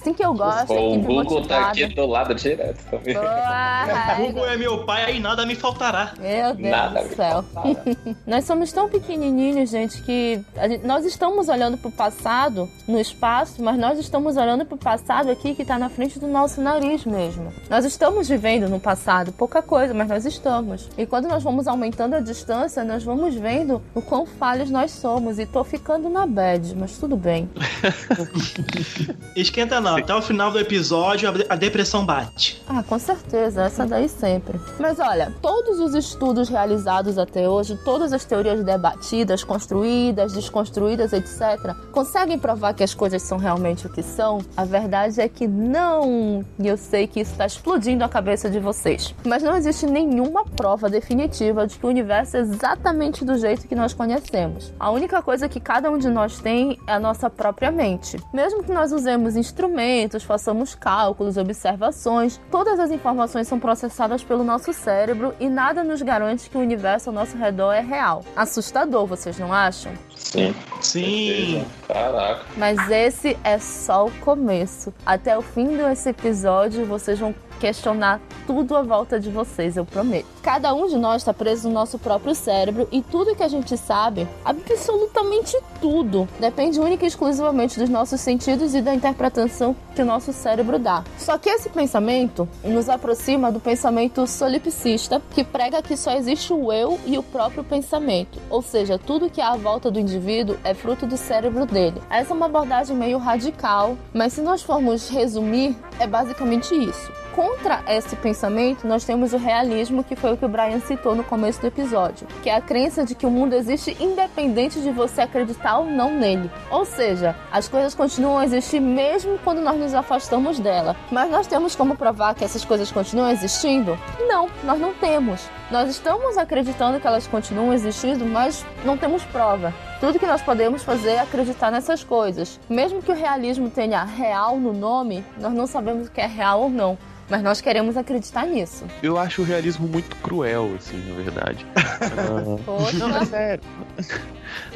Assim 0.00 0.12
que 0.14 0.24
eu 0.24 0.34
gosto, 0.34 0.72
o 0.72 0.76
equipe 0.94 1.06
Google 1.06 1.24
motivada. 1.24 1.48
tá 1.48 1.68
aqui 1.70 1.86
do 1.86 2.06
lado 2.06 2.34
direto. 2.34 2.78
Vendo? 3.02 3.20
Boa, 3.20 4.14
Google 4.26 4.46
é 4.46 4.56
meu 4.56 4.84
pai, 4.84 5.04
aí 5.04 5.20
nada 5.20 5.46
me 5.46 5.54
faltará. 5.54 6.12
Meu 6.18 6.54
Deus 6.54 6.70
Nada 6.70 7.02
do 7.02 7.14
céu. 7.14 7.44
Nós 8.26 8.44
somos 8.44 8.72
tão 8.72 8.88
pequenininhos, 8.88 9.70
gente, 9.70 10.02
que 10.02 10.40
a 10.56 10.68
gente- 10.68 10.84
nós 10.86 11.04
estamos 11.04 11.48
olhando 11.48 11.76
pro 11.76 11.90
passado 11.90 12.68
no 12.86 12.98
espaço, 12.98 13.62
mas 13.62 13.78
nós 13.78 13.98
estamos 13.98 14.36
olhando 14.36 14.64
pro 14.66 14.76
passado 14.76 15.30
aqui 15.30 15.54
que 15.54 15.64
tá 15.64 15.78
na 15.78 15.88
frente 15.88 16.18
do 16.18 16.26
nosso 16.26 16.60
nariz 16.60 17.04
mesmo. 17.04 17.52
Nós 17.70 17.84
estamos 17.84 18.28
vivendo 18.28 18.68
no 18.68 18.80
passado, 18.80 19.32
pouca 19.32 19.62
coisa, 19.62 19.94
mas 19.94 20.08
nós 20.08 20.24
estamos. 20.26 20.88
E 20.96 21.06
quando 21.06 21.28
nós 21.28 21.42
vamos 21.42 21.66
aumentando 21.68 22.14
a 22.14 22.20
distância, 22.20 22.67
nós 22.76 23.02
vamos 23.04 23.34
vendo 23.34 23.80
o 23.94 24.00
quão 24.02 24.26
falhos 24.26 24.70
nós 24.70 24.90
somos. 24.90 25.38
E 25.38 25.46
tô 25.46 25.62
ficando 25.64 26.08
na 26.08 26.26
bad, 26.26 26.74
mas 26.76 26.96
tudo 26.98 27.16
bem. 27.16 27.48
Esquenta 29.34 29.80
não, 29.80 29.96
até 29.96 30.14
o 30.14 30.20
final 30.22 30.50
do 30.50 30.58
episódio 30.58 31.28
a- 31.28 31.54
a 31.54 31.56
depressão 31.56 32.04
bate. 32.04 32.62
Ah, 32.68 32.82
com 32.82 32.98
certeza, 32.98 33.62
essa 33.64 33.86
daí 33.86 34.08
sempre. 34.08 34.58
Mas 34.78 34.98
olha, 34.98 35.32
todos 35.40 35.78
os 35.80 35.94
estudos 35.94 36.48
realizados 36.48 37.18
até 37.18 37.48
hoje, 37.48 37.78
todas 37.84 38.12
as 38.12 38.24
teorias 38.24 38.62
debatidas, 38.64 39.44
construídas, 39.44 40.32
desconstruídas, 40.32 41.12
etc., 41.12 41.74
conseguem 41.92 42.38
provar 42.38 42.74
que 42.74 42.82
as 42.82 42.94
coisas 42.94 43.22
são 43.22 43.38
realmente 43.38 43.86
o 43.86 43.90
que 43.90 44.02
são? 44.02 44.40
A 44.56 44.64
verdade 44.64 45.20
é 45.20 45.28
que 45.28 45.46
não. 45.46 46.44
E 46.58 46.66
eu 46.66 46.76
sei 46.76 47.06
que 47.06 47.20
isso 47.20 47.32
está 47.32 47.46
explodindo 47.46 48.04
a 48.04 48.08
cabeça 48.08 48.50
de 48.50 48.58
vocês. 48.58 49.14
Mas 49.24 49.42
não 49.42 49.56
existe 49.56 49.86
nenhuma 49.86 50.44
prova 50.44 50.88
definitiva 50.88 51.66
de 51.66 51.78
que 51.78 51.86
o 51.86 51.88
universo 51.88 52.36
é 52.36 52.42
exatamente 52.58 53.24
do 53.24 53.38
jeito 53.38 53.68
que 53.68 53.74
nós 53.74 53.94
conhecemos. 53.94 54.72
A 54.80 54.90
única 54.90 55.22
coisa 55.22 55.48
que 55.48 55.60
cada 55.60 55.90
um 55.90 55.96
de 55.96 56.08
nós 56.08 56.40
tem 56.40 56.78
é 56.88 56.92
a 56.92 57.00
nossa 57.00 57.30
própria 57.30 57.70
mente. 57.70 58.18
Mesmo 58.32 58.64
que 58.64 58.72
nós 58.72 58.90
usemos 58.92 59.36
instrumentos, 59.36 60.24
façamos 60.24 60.74
cálculos, 60.74 61.36
observações, 61.36 62.40
todas 62.50 62.80
as 62.80 62.90
informações 62.90 63.46
são 63.46 63.60
processadas 63.60 64.24
pelo 64.24 64.42
nosso 64.42 64.72
cérebro 64.72 65.32
e 65.38 65.48
nada 65.48 65.84
nos 65.84 66.02
garante 66.02 66.50
que 66.50 66.56
o 66.56 66.60
universo 66.60 67.10
ao 67.10 67.14
nosso 67.14 67.36
redor 67.36 67.72
é 67.72 67.80
real. 67.80 68.24
Assustador, 68.34 69.06
vocês 69.06 69.38
não 69.38 69.52
acham? 69.52 69.92
Sim. 70.16 70.54
Sim. 70.80 71.64
Caraca. 71.86 72.44
Mas 72.56 72.90
esse 72.90 73.36
é 73.44 73.58
só 73.58 74.06
o 74.06 74.10
começo. 74.18 74.92
Até 75.06 75.38
o 75.38 75.42
fim 75.42 75.76
desse 75.76 76.08
episódio, 76.08 76.84
vocês 76.84 77.18
vão 77.18 77.32
questionar 77.58 78.20
tudo 78.46 78.74
à 78.74 78.82
volta 78.82 79.20
de 79.20 79.28
vocês, 79.30 79.76
eu 79.76 79.84
prometo. 79.84 80.26
Cada 80.42 80.72
um 80.72 80.86
de 80.86 80.96
nós 80.96 81.22
está 81.22 81.34
preso 81.34 81.68
no 81.68 81.74
nosso 81.74 81.98
próprio 81.98 82.34
cérebro 82.34 82.88
e 82.90 83.02
tudo 83.02 83.34
que 83.34 83.42
a 83.42 83.48
gente 83.48 83.76
sabe, 83.76 84.26
absolutamente 84.44 85.56
tudo, 85.80 86.26
depende 86.40 86.80
única 86.80 87.04
e 87.04 87.08
exclusivamente 87.08 87.78
dos 87.78 87.90
nossos 87.90 88.20
sentidos 88.20 88.74
e 88.74 88.80
da 88.80 88.94
interpretação 88.94 89.76
que 89.94 90.00
o 90.00 90.06
nosso 90.06 90.32
cérebro 90.32 90.78
dá. 90.78 91.04
Só 91.18 91.36
que 91.36 91.50
esse 91.50 91.68
pensamento 91.68 92.48
nos 92.64 92.88
aproxima 92.88 93.52
do 93.52 93.60
pensamento 93.60 94.26
solipsista, 94.26 95.20
que 95.32 95.44
prega 95.44 95.82
que 95.82 95.96
só 95.96 96.12
existe 96.12 96.52
o 96.52 96.72
eu 96.72 96.98
e 97.04 97.18
o 97.18 97.22
próprio 97.22 97.64
pensamento, 97.64 98.40
ou 98.48 98.62
seja, 98.62 98.98
tudo 98.98 99.28
que 99.28 99.40
há 99.40 99.52
à 99.52 99.56
volta 99.56 99.90
do 99.90 100.00
indivíduo 100.00 100.56
é 100.64 100.72
fruto 100.72 101.06
do 101.06 101.16
cérebro 101.16 101.66
dele. 101.66 102.00
Essa 102.08 102.32
é 102.32 102.36
uma 102.36 102.46
abordagem 102.46 102.96
meio 102.96 103.18
radical, 103.18 103.96
mas 104.14 104.32
se 104.32 104.40
nós 104.40 104.62
formos 104.62 105.08
resumir, 105.08 105.76
é 105.98 106.06
basicamente 106.06 106.74
isso. 106.74 107.12
Contra 107.34 107.82
esse 107.86 108.16
pensamento, 108.16 108.86
nós 108.86 109.04
temos 109.04 109.32
o 109.32 109.36
realismo, 109.36 110.02
que 110.02 110.16
foi 110.16 110.32
o 110.32 110.36
que 110.36 110.44
o 110.44 110.48
Brian 110.48 110.80
citou 110.80 111.14
no 111.14 111.22
começo 111.22 111.60
do 111.60 111.68
episódio, 111.68 112.26
que 112.42 112.50
é 112.50 112.54
a 112.56 112.60
crença 112.60 113.04
de 113.04 113.14
que 113.14 113.24
o 113.24 113.30
mundo 113.30 113.54
existe 113.54 113.96
independente 114.00 114.80
de 114.80 114.90
você 114.90 115.20
acreditar 115.20 115.78
ou 115.78 115.84
não 115.84 116.12
nele. 116.12 116.50
Ou 116.70 116.84
seja, 116.84 117.36
as 117.52 117.68
coisas 117.68 117.94
continuam 117.94 118.38
a 118.38 118.44
existir 118.44 118.80
mesmo 118.80 119.38
quando 119.44 119.60
nós 119.60 119.78
nos 119.78 119.94
afastamos 119.94 120.58
dela. 120.58 120.96
Mas 121.12 121.30
nós 121.30 121.46
temos 121.46 121.76
como 121.76 121.96
provar 121.96 122.34
que 122.34 122.44
essas 122.44 122.64
coisas 122.64 122.90
continuam 122.90 123.30
existindo? 123.30 123.96
Não, 124.26 124.48
nós 124.64 124.80
não 124.80 124.92
temos. 124.94 125.48
Nós 125.70 125.90
estamos 125.90 126.38
acreditando 126.38 126.98
que 126.98 127.06
elas 127.06 127.26
continuam 127.26 127.74
existindo, 127.74 128.24
mas 128.24 128.64
não 128.86 128.96
temos 128.96 129.22
prova. 129.24 129.74
Tudo 130.00 130.18
que 130.18 130.26
nós 130.26 130.40
podemos 130.40 130.82
fazer 130.82 131.10
é 131.10 131.20
acreditar 131.20 131.70
nessas 131.70 132.02
coisas. 132.02 132.58
Mesmo 132.70 133.02
que 133.02 133.12
o 133.12 133.14
realismo 133.14 133.68
tenha 133.68 134.02
real 134.02 134.56
no 134.56 134.72
nome, 134.72 135.22
nós 135.38 135.52
não 135.52 135.66
sabemos 135.66 136.08
o 136.08 136.10
que 136.10 136.22
é 136.22 136.26
real 136.26 136.62
ou 136.62 136.70
não. 136.70 136.96
Mas 137.28 137.42
nós 137.42 137.60
queremos 137.60 137.98
acreditar 137.98 138.46
nisso. 138.46 138.86
Eu 139.02 139.18
acho 139.18 139.42
o 139.42 139.44
realismo 139.44 139.86
muito 139.86 140.16
cruel, 140.16 140.74
assim, 140.78 140.96
na 141.06 141.14
verdade. 141.14 141.66
Ah, 142.00 142.40
não, 142.40 142.54
é 142.54 142.58
Poxa, 142.62 143.26
sério. 143.26 143.64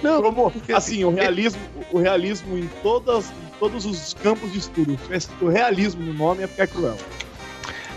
Não, 0.02 0.20
Como, 0.20 0.50
porque, 0.50 0.72
assim, 0.72 1.04
o 1.04 1.10
realismo, 1.10 1.62
o 1.90 1.98
realismo 1.98 2.58
em, 2.58 2.68
todas, 2.82 3.30
em 3.30 3.58
todos 3.58 3.86
os 3.86 4.12
campos 4.14 4.52
de 4.52 4.58
estudo. 4.58 4.98
Se 5.18 5.28
o 5.40 5.48
realismo 5.48 6.02
no 6.04 6.12
nome 6.12 6.42
é 6.42 6.46
porque 6.46 6.62
é 6.62 6.66
cruel. 6.66 6.96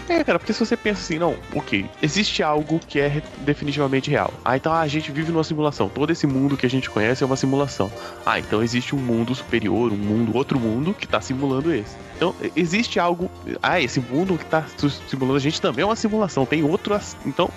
É, 0.07 0.23
cara, 0.23 0.37
porque 0.37 0.53
se 0.53 0.59
você 0.59 0.77
pensa 0.77 1.01
assim, 1.01 1.17
não, 1.17 1.35
ok, 1.53 1.89
existe 2.01 2.43
algo 2.43 2.79
que 2.87 2.99
é 2.99 3.23
definitivamente 3.39 4.09
real. 4.09 4.31
Ah, 4.43 4.55
então 4.55 4.71
a 4.71 4.87
gente 4.87 5.11
vive 5.11 5.31
numa 5.31 5.43
simulação. 5.43 5.89
Todo 5.89 6.11
esse 6.11 6.27
mundo 6.27 6.55
que 6.55 6.65
a 6.65 6.69
gente 6.69 6.89
conhece 6.89 7.23
é 7.23 7.25
uma 7.25 7.35
simulação. 7.35 7.91
Ah, 8.25 8.39
então 8.39 8.61
existe 8.61 8.95
um 8.95 8.99
mundo 8.99 9.33
superior, 9.33 9.91
um 9.91 9.97
mundo, 9.97 10.35
outro 10.35 10.59
mundo 10.59 10.93
que 10.93 11.07
tá 11.07 11.19
simulando 11.19 11.73
esse. 11.73 11.95
Então, 12.15 12.34
existe 12.56 12.99
algo. 12.99 13.30
Ah, 13.62 13.82
esse 13.82 13.99
mundo 13.99 14.38
que 14.38 14.45
tá 14.45 14.65
su- 14.78 14.89
simulando 14.89 15.38
a 15.38 15.39
gente 15.41 15.60
também 15.62 15.84
é 15.84 15.86
uma 15.86 15.95
simulação. 15.95 16.45
Tem 16.45 16.63
outro. 16.63 16.97
Então, 17.25 17.49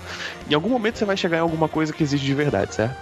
em 0.50 0.54
algum 0.54 0.68
momento 0.68 0.98
você 0.98 1.04
vai 1.04 1.16
chegar 1.16 1.36
em 1.38 1.40
alguma 1.40 1.68
coisa 1.68 1.92
que 1.92 2.02
existe 2.02 2.24
de 2.26 2.34
verdade, 2.34 2.74
certo? 2.74 2.96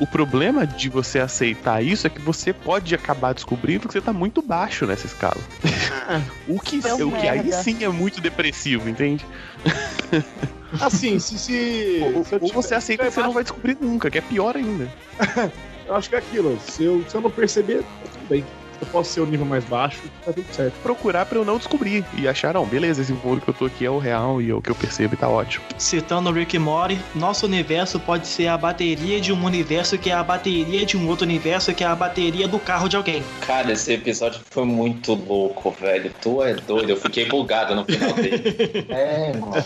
O 0.00 0.06
problema 0.06 0.66
de 0.66 0.88
você 0.88 1.20
aceitar 1.20 1.82
isso 1.84 2.06
é 2.06 2.10
que 2.10 2.20
você 2.20 2.52
pode 2.52 2.94
acabar 2.94 3.32
descobrindo 3.32 3.86
que 3.86 3.94
você 3.94 4.00
tá 4.00 4.12
muito 4.12 4.42
baixo 4.42 4.84
nessa 4.86 5.06
escala. 5.06 5.38
o 6.48 6.58
que, 6.58 6.82
Seu 6.82 7.08
o 7.08 7.12
que 7.12 7.28
aí 7.28 7.52
sim 7.52 7.84
é 7.84 7.88
muito 7.88 8.20
depressivo, 8.20 8.88
entende? 8.88 9.24
Assim, 10.80 11.18
se. 11.20 11.38
se, 11.38 12.00
Ou, 12.02 12.24
se 12.24 12.34
ou 12.34 12.40
tiver- 12.40 12.52
você 12.62 12.74
aceita 12.74 13.04
que 13.04 13.10
você 13.12 13.20
não 13.22 13.32
vai 13.32 13.44
descobrir 13.44 13.76
nunca, 13.80 14.10
que 14.10 14.18
é 14.18 14.20
pior 14.20 14.56
ainda. 14.56 14.88
Eu 15.86 15.94
acho 15.94 16.08
que 16.08 16.14
é 16.16 16.18
aquilo. 16.18 16.58
Se 16.66 16.82
eu, 16.82 17.04
se 17.06 17.14
eu 17.14 17.20
não 17.20 17.30
perceber, 17.30 17.82
tá 17.82 18.08
tudo 18.10 18.26
bem. 18.26 18.42
Eu 18.80 18.86
posso 18.88 19.10
ser 19.10 19.20
o 19.20 19.26
nível 19.26 19.46
mais 19.46 19.64
baixo, 19.64 20.02
tá 20.24 20.32
tudo 20.32 20.46
certo. 20.52 20.74
Procurar 20.82 21.26
pra 21.26 21.38
eu 21.38 21.44
não 21.44 21.58
descobrir 21.58 22.04
e 22.16 22.28
achar, 22.28 22.54
não, 22.54 22.64
beleza, 22.66 23.02
esse 23.02 23.12
mundo 23.12 23.40
que 23.40 23.48
eu 23.48 23.54
tô 23.54 23.66
aqui 23.66 23.84
é 23.84 23.90
o 23.90 23.98
real 23.98 24.40
e 24.40 24.50
é 24.50 24.54
o 24.54 24.60
que 24.60 24.70
eu 24.70 24.74
percebo 24.74 25.14
e 25.14 25.16
tá 25.16 25.28
ótimo. 25.28 25.64
Citando 25.78 26.30
Rick 26.30 26.58
Morty, 26.58 26.98
nosso 27.14 27.46
universo 27.46 27.98
pode 28.00 28.26
ser 28.26 28.48
a 28.48 28.58
bateria 28.58 29.20
de 29.20 29.32
um 29.32 29.44
universo 29.44 29.96
que 29.98 30.10
é 30.10 30.14
a 30.14 30.22
bateria 30.22 30.84
de 30.84 30.96
um 30.96 31.08
outro 31.08 31.24
universo 31.24 31.72
que 31.74 31.84
é 31.84 31.86
a 31.86 31.94
bateria 31.94 32.48
do 32.48 32.58
carro 32.58 32.88
de 32.88 32.96
alguém. 32.96 33.22
Cara, 33.46 33.72
esse 33.72 33.92
episódio 33.92 34.40
foi 34.50 34.64
muito 34.64 35.14
louco, 35.14 35.70
velho. 35.70 36.12
Tu 36.20 36.42
é 36.42 36.54
doido, 36.54 36.90
eu 36.90 36.96
fiquei 36.96 37.26
bugado 37.26 37.74
no 37.74 37.84
final 37.84 38.12
dele. 38.12 38.44
É, 38.94 39.32
mano. 39.32 39.64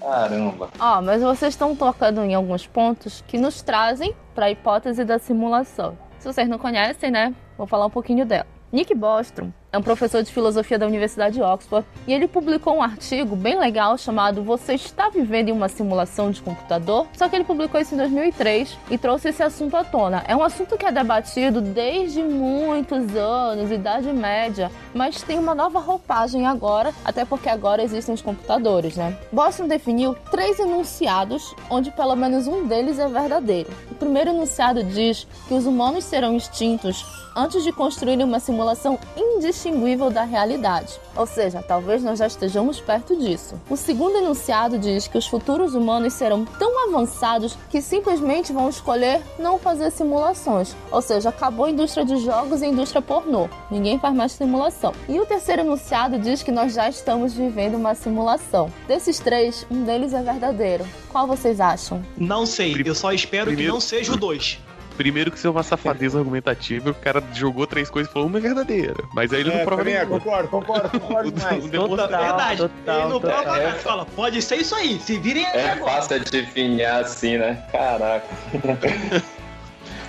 Caramba. 0.00 0.70
Ó, 0.78 1.02
mas 1.02 1.22
vocês 1.22 1.54
estão 1.54 1.74
tocando 1.74 2.22
em 2.22 2.34
alguns 2.34 2.66
pontos 2.66 3.24
que 3.26 3.36
nos 3.36 3.60
trazem 3.62 4.14
para 4.34 4.46
a 4.46 4.50
hipótese 4.50 5.04
da 5.04 5.18
simulação. 5.18 5.98
Se 6.18 6.32
vocês 6.32 6.48
não 6.48 6.58
conhecem, 6.58 7.10
né, 7.10 7.34
vou 7.56 7.66
falar 7.66 7.86
um 7.86 7.90
pouquinho 7.90 8.24
dela. 8.24 8.46
Nick 8.72 8.92
Bostrom 8.94 9.52
é 9.72 9.78
um 9.78 9.82
professor 9.82 10.22
de 10.24 10.32
filosofia 10.32 10.78
da 10.78 10.86
Universidade 10.86 11.36
de 11.36 11.42
Oxford 11.42 11.86
e 12.06 12.12
ele 12.12 12.26
publicou 12.26 12.76
um 12.76 12.82
artigo 12.82 13.36
bem 13.36 13.56
legal 13.56 13.96
chamado 13.96 14.42
Você 14.42 14.74
está 14.74 15.08
vivendo 15.08 15.50
em 15.50 15.52
uma 15.52 15.68
simulação 15.68 16.32
de 16.32 16.42
computador? 16.42 17.06
Só 17.16 17.28
que 17.28 17.36
ele 17.36 17.44
publicou 17.44 17.80
isso 17.80 17.94
em 17.94 17.98
2003 17.98 18.76
e 18.90 18.98
trouxe 18.98 19.28
esse 19.28 19.42
assunto 19.42 19.76
à 19.76 19.84
tona. 19.84 20.24
É 20.26 20.34
um 20.34 20.42
assunto 20.42 20.76
que 20.76 20.84
é 20.84 20.90
debatido 20.90 21.60
desde 21.60 22.22
muitos 22.22 23.14
anos, 23.14 23.70
Idade 23.70 24.12
Média, 24.12 24.70
mas 24.92 25.22
tem 25.22 25.38
uma 25.38 25.54
nova 25.54 25.78
roupagem 25.78 26.44
agora, 26.46 26.92
até 27.04 27.24
porque 27.24 27.48
agora 27.48 27.84
existem 27.84 28.14
os 28.14 28.22
computadores, 28.22 28.96
né? 28.96 29.16
Bostrom 29.30 29.68
definiu 29.68 30.16
três 30.30 30.58
enunciados, 30.58 31.54
onde 31.70 31.92
pelo 31.92 32.16
menos 32.16 32.48
um 32.48 32.66
deles 32.66 32.98
é 32.98 33.08
verdadeiro. 33.08 33.70
O 33.90 33.94
primeiro 33.94 34.30
enunciado 34.30 34.82
diz 34.82 35.26
que 35.46 35.54
os 35.54 35.66
humanos 35.66 36.04
serão 36.04 36.36
extintos 36.36 37.25
antes 37.36 37.62
de 37.62 37.70
construírem 37.70 38.24
uma 38.24 38.40
simulação 38.40 38.98
indistinguível 39.16 40.10
da 40.10 40.22
realidade. 40.24 40.98
Ou 41.14 41.26
seja, 41.26 41.62
talvez 41.62 42.02
nós 42.02 42.18
já 42.18 42.26
estejamos 42.26 42.80
perto 42.80 43.14
disso. 43.16 43.54
O 43.68 43.76
segundo 43.76 44.16
enunciado 44.16 44.78
diz 44.78 45.06
que 45.06 45.18
os 45.18 45.26
futuros 45.26 45.74
humanos 45.74 46.14
serão 46.14 46.44
tão 46.44 46.88
avançados 46.88 47.56
que 47.70 47.80
simplesmente 47.82 48.52
vão 48.52 48.68
escolher 48.68 49.20
não 49.38 49.58
fazer 49.58 49.90
simulações. 49.90 50.74
Ou 50.90 51.02
seja, 51.02 51.28
acabou 51.28 51.66
a 51.66 51.70
indústria 51.70 52.04
de 52.04 52.16
jogos 52.18 52.62
e 52.62 52.64
a 52.64 52.68
indústria 52.68 53.02
pornô. 53.02 53.48
Ninguém 53.70 53.98
faz 53.98 54.14
mais 54.14 54.32
simulação. 54.32 54.92
E 55.08 55.20
o 55.20 55.26
terceiro 55.26 55.62
enunciado 55.62 56.18
diz 56.18 56.42
que 56.42 56.50
nós 56.52 56.72
já 56.74 56.88
estamos 56.88 57.34
vivendo 57.34 57.74
uma 57.76 57.94
simulação. 57.94 58.70
Desses 58.88 59.18
três, 59.18 59.66
um 59.70 59.84
deles 59.84 60.12
é 60.14 60.22
verdadeiro. 60.22 60.86
Qual 61.10 61.26
vocês 61.26 61.60
acham? 61.60 62.02
Não 62.16 62.46
sei, 62.46 62.74
eu 62.84 62.94
só 62.94 63.12
espero 63.12 63.46
Primeiro- 63.46 63.70
que 63.70 63.74
não 63.74 63.80
seja 63.80 64.12
o 64.12 64.16
2. 64.16 64.58
Primeiro 64.96 65.30
que 65.30 65.36
isso 65.38 65.46
é 65.46 65.50
uma 65.50 65.62
safadeza 65.62 66.18
argumentativa, 66.18 66.90
o 66.90 66.94
cara 66.94 67.22
jogou 67.34 67.66
três 67.66 67.90
coisas 67.90 68.10
e 68.10 68.12
falou 68.12 68.28
uma 68.28 68.38
é 68.38 68.40
verdadeira. 68.40 68.94
Mas 69.12 69.32
aí 69.32 69.40
ele 69.40 69.54
não 69.56 69.64
prova 69.64 69.82
é, 69.82 69.84
nenhuma. 69.84 70.18
concordo, 70.20 70.48
concordo, 70.48 70.88
concordo 71.00 71.30
demais. 71.36 71.66
Demonstra 71.66 72.08
Total. 72.08 72.24
Verdade. 72.24 72.56
total, 72.62 72.98
Ele 73.00 73.08
não 73.12 73.20
total. 73.20 73.42
prova 73.42 73.58
nada. 73.58 73.72
Fala, 73.78 74.06
pode 74.06 74.42
ser 74.42 74.56
isso 74.56 74.74
aí. 74.74 74.98
Se 75.00 75.18
virem 75.18 75.44
aí 75.46 75.58
É 75.58 75.70
agora. 75.72 75.92
fácil 75.92 76.16
adivinhar 76.16 77.00
assim, 77.00 77.36
né? 77.38 77.62
Caraca. 77.70 78.26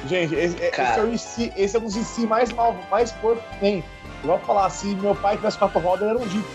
Gente, 0.08 0.36
esse, 0.36 0.56
esse 0.58 0.72
Cara. 0.72 1.02
é 1.02 1.04
o 1.04 1.14
IC, 1.14 1.52
esse 1.58 1.76
é 1.76 1.80
um 1.80 1.84
dos 1.84 1.96
IC 1.98 2.26
mais 2.28 2.52
mal, 2.54 2.78
mais 2.90 3.12
porco 3.14 3.42
que 3.54 3.60
tem. 3.60 3.84
Eu 4.24 4.30
vou 4.30 4.40
falar, 4.40 4.70
se 4.70 4.88
meu 4.96 5.14
pai 5.16 5.36
tivesse 5.36 5.58
quatro 5.58 5.80
rodas, 5.80 6.08
era 6.08 6.18
um 6.18 6.30
Jeep. 6.30 6.46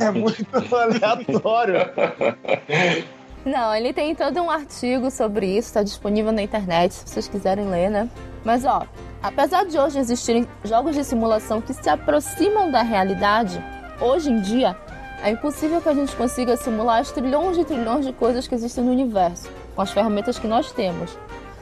é 0.00 0.10
muito 0.12 0.46
aleatório. 0.74 1.78
Não, 3.46 3.72
ele 3.72 3.92
tem 3.92 4.12
todo 4.12 4.42
um 4.42 4.50
artigo 4.50 5.08
sobre 5.08 5.46
isso, 5.46 5.68
está 5.68 5.80
disponível 5.80 6.32
na 6.32 6.42
internet, 6.42 6.94
se 6.94 7.08
vocês 7.08 7.28
quiserem 7.28 7.70
ler, 7.70 7.88
né? 7.88 8.10
Mas 8.44 8.64
ó, 8.64 8.82
apesar 9.22 9.64
de 9.64 9.78
hoje 9.78 10.00
existirem 10.00 10.48
jogos 10.64 10.96
de 10.96 11.04
simulação 11.04 11.60
que 11.60 11.72
se 11.72 11.88
aproximam 11.88 12.72
da 12.72 12.82
realidade, 12.82 13.62
hoje 14.00 14.32
em 14.32 14.40
dia 14.40 14.76
é 15.22 15.30
impossível 15.30 15.80
que 15.80 15.88
a 15.88 15.94
gente 15.94 16.16
consiga 16.16 16.56
simular 16.56 16.98
as 16.98 17.12
trilhões 17.12 17.56
e 17.56 17.64
trilhões 17.64 18.04
de 18.04 18.12
coisas 18.12 18.48
que 18.48 18.54
existem 18.56 18.82
no 18.82 18.90
universo, 18.90 19.48
com 19.76 19.80
as 19.80 19.92
ferramentas 19.92 20.40
que 20.40 20.48
nós 20.48 20.72
temos. 20.72 21.16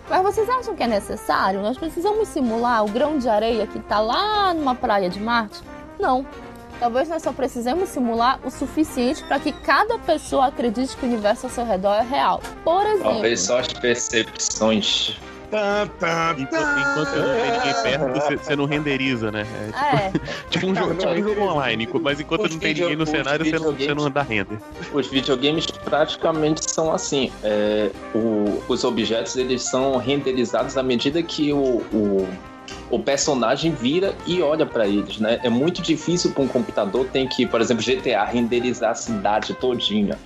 Mas 0.09 0.23
vocês 0.23 0.49
acham 0.49 0.75
que 0.75 0.83
é 0.83 0.87
necessário? 0.87 1.61
Nós 1.61 1.77
precisamos 1.77 2.29
simular 2.29 2.83
o 2.83 2.89
grão 2.89 3.19
de 3.19 3.29
areia 3.29 3.67
que 3.67 3.77
está 3.77 4.01
lá 4.01 4.55
numa 4.55 4.75
praia 4.75 5.11
de 5.11 5.21
Marte? 5.21 5.63
Não. 6.01 6.25
Talvez 6.81 7.09
nós 7.09 7.23
só 7.23 7.33
precisemos 7.33 7.89
simular 7.89 8.39
o 8.45 8.51
suficiente 8.51 9.23
para 9.25 9.39
que 9.39 9.53
cada 9.53 9.99
pessoa 9.99 10.47
acredite 10.47 10.97
que 10.97 11.05
o 11.07 11.09
universo 11.09 11.47
ao 11.47 11.53
seu 11.53 11.65
redor 11.65 11.95
é 11.95 12.03
real. 12.03 12.41
Por 12.63 12.85
exemplo, 12.87 13.13
Talvez 13.13 13.41
só 13.41 13.59
as 13.61 13.69
percepções. 13.69 15.17
Tá, 15.51 15.87
tá, 16.01 16.35
Enquanto, 16.37 16.79
enquanto 16.81 17.17
não 17.17 17.35
tem 17.35 17.53
ninguém 17.53 17.83
perto, 17.85 18.39
você, 18.43 18.57
não 18.57 18.65
renderiza, 18.65 19.31
né? 19.31 19.47
É 19.63 20.11
tipo, 20.11 20.27
é, 20.27 20.31
tipo 20.51 20.67
um, 20.67 20.75
jogo, 20.75 20.95
tipo 20.97 21.13
um 21.13 21.23
jogo 21.23 21.41
online, 21.43 21.89
mas 22.03 22.19
enquanto 22.19 22.47
Os 22.47 22.51
não 22.51 22.59
tem 22.59 22.75
ninguém 22.75 22.97
no 22.97 23.07
cenário, 23.07 23.45
você 23.45 23.59
não, 23.59 23.73
você 23.73 23.95
não 23.95 24.07
anda 24.07 24.23
render. 24.23 24.59
Os 24.93 25.07
videogames 25.07 25.67
praticamente 25.67 26.69
são 26.69 26.93
assim. 26.93 27.31
é, 27.45 27.91
o- 28.13 28.63
os 28.67 28.83
objetos 28.83 29.37
eles 29.37 29.63
são 29.63 29.97
renderizados 29.97 30.77
à 30.77 30.83
medida 30.83 31.23
que 31.23 31.53
o, 31.53 31.83
o, 31.93 32.29
o 32.91 32.99
personagem 32.99 33.73
vira 33.73 34.15
e 34.27 34.41
olha 34.43 34.67
pra 34.67 34.87
eles, 34.87 35.19
né? 35.19 35.41
É 35.43 35.49
muito 35.49 35.83
difícil 35.83 36.33
para 36.33 36.43
um 36.43 36.49
computador 36.49 37.07
tem 37.13 37.27
que, 37.27 37.47
por 37.47 37.61
exemplo, 37.61 37.85
GTA 37.85 38.25
renderizar 38.25 38.91
a 38.91 38.95
cidade 38.95 39.55
todinha. 39.55 40.19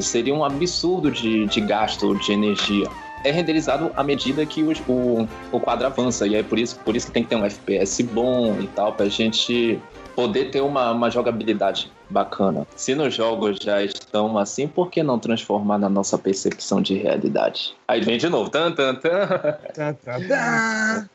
Seria 0.00 0.34
um 0.34 0.44
absurdo 0.44 1.10
de, 1.10 1.46
de 1.46 1.60
gasto 1.60 2.14
de 2.16 2.32
energia. 2.32 2.88
É 3.22 3.30
renderizado 3.30 3.90
à 3.96 4.02
medida 4.02 4.44
que 4.44 4.62
o, 4.62 4.72
o, 4.88 5.28
o 5.52 5.60
quadro 5.60 5.86
avança. 5.86 6.26
E 6.26 6.34
é 6.34 6.42
por 6.42 6.58
isso, 6.58 6.78
por 6.80 6.96
isso 6.96 7.06
que 7.06 7.12
tem 7.12 7.22
que 7.22 7.28
ter 7.30 7.36
um 7.36 7.44
FPS 7.44 8.02
bom 8.02 8.58
e 8.60 8.66
tal, 8.68 8.92
pra 8.92 9.06
gente 9.08 9.80
poder 10.14 10.50
ter 10.50 10.60
uma, 10.60 10.92
uma 10.92 11.10
jogabilidade 11.10 11.90
bacana. 12.08 12.66
Se 12.76 12.94
nos 12.94 13.14
jogos 13.14 13.58
já 13.60 13.82
estão 13.82 14.38
assim, 14.38 14.66
por 14.66 14.90
que 14.90 15.02
não 15.02 15.18
transformar 15.18 15.78
na 15.78 15.88
nossa 15.88 16.16
percepção 16.16 16.80
de 16.80 16.94
realidade? 16.94 17.74
Aí 17.88 18.00
vem 18.00 18.18
de 18.18 18.28
novo. 18.28 18.50
Tan, 18.50 18.72
tan, 18.72 18.94
tan. 18.94 19.26
tá, 19.74 19.94
tá, 19.94 20.20
tá. 20.28 21.06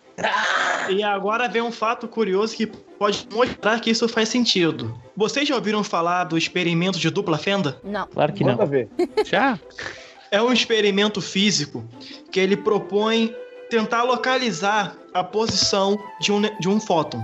E 0.89 1.03
agora 1.03 1.47
vem 1.47 1.61
um 1.61 1.71
fato 1.71 2.07
curioso 2.07 2.55
que 2.55 2.65
pode 2.65 3.27
mostrar 3.31 3.79
que 3.79 3.89
isso 3.91 4.07
faz 4.09 4.29
sentido. 4.29 4.99
Vocês 5.15 5.47
já 5.47 5.55
ouviram 5.55 5.83
falar 5.83 6.23
do 6.23 6.37
experimento 6.37 6.97
de 6.97 7.09
dupla 7.09 7.37
fenda? 7.37 7.79
não. 7.83 8.07
Claro 8.07 8.33
que 8.33 8.43
Manda 8.43 8.63
não. 8.63 8.67
ver. 8.67 8.89
Já? 9.25 9.59
É 10.31 10.41
um 10.41 10.51
experimento 10.51 11.21
físico 11.21 11.83
que 12.31 12.39
ele 12.39 12.55
propõe 12.57 13.33
tentar 13.69 14.03
localizar 14.03 14.95
a 15.13 15.23
posição 15.23 15.97
de 16.19 16.31
um, 16.31 16.41
de 16.59 16.67
um 16.69 16.79
fóton. 16.79 17.23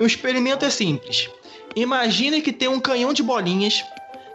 O 0.00 0.04
experimento 0.04 0.64
é 0.64 0.70
simples. 0.70 1.28
Imagine 1.76 2.40
que 2.40 2.52
tem 2.52 2.68
um 2.68 2.80
canhão 2.80 3.12
de 3.12 3.22
bolinhas 3.22 3.84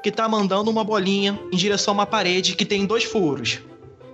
que 0.02 0.10
está 0.10 0.28
mandando 0.28 0.70
uma 0.70 0.84
bolinha 0.84 1.39
em 1.52 1.56
direção 1.58 1.94
a 1.94 1.96
uma 1.96 2.06
parede 2.06 2.56
que 2.56 2.66
tem 2.66 2.86
dois 2.86 3.04
furos. 3.04 3.60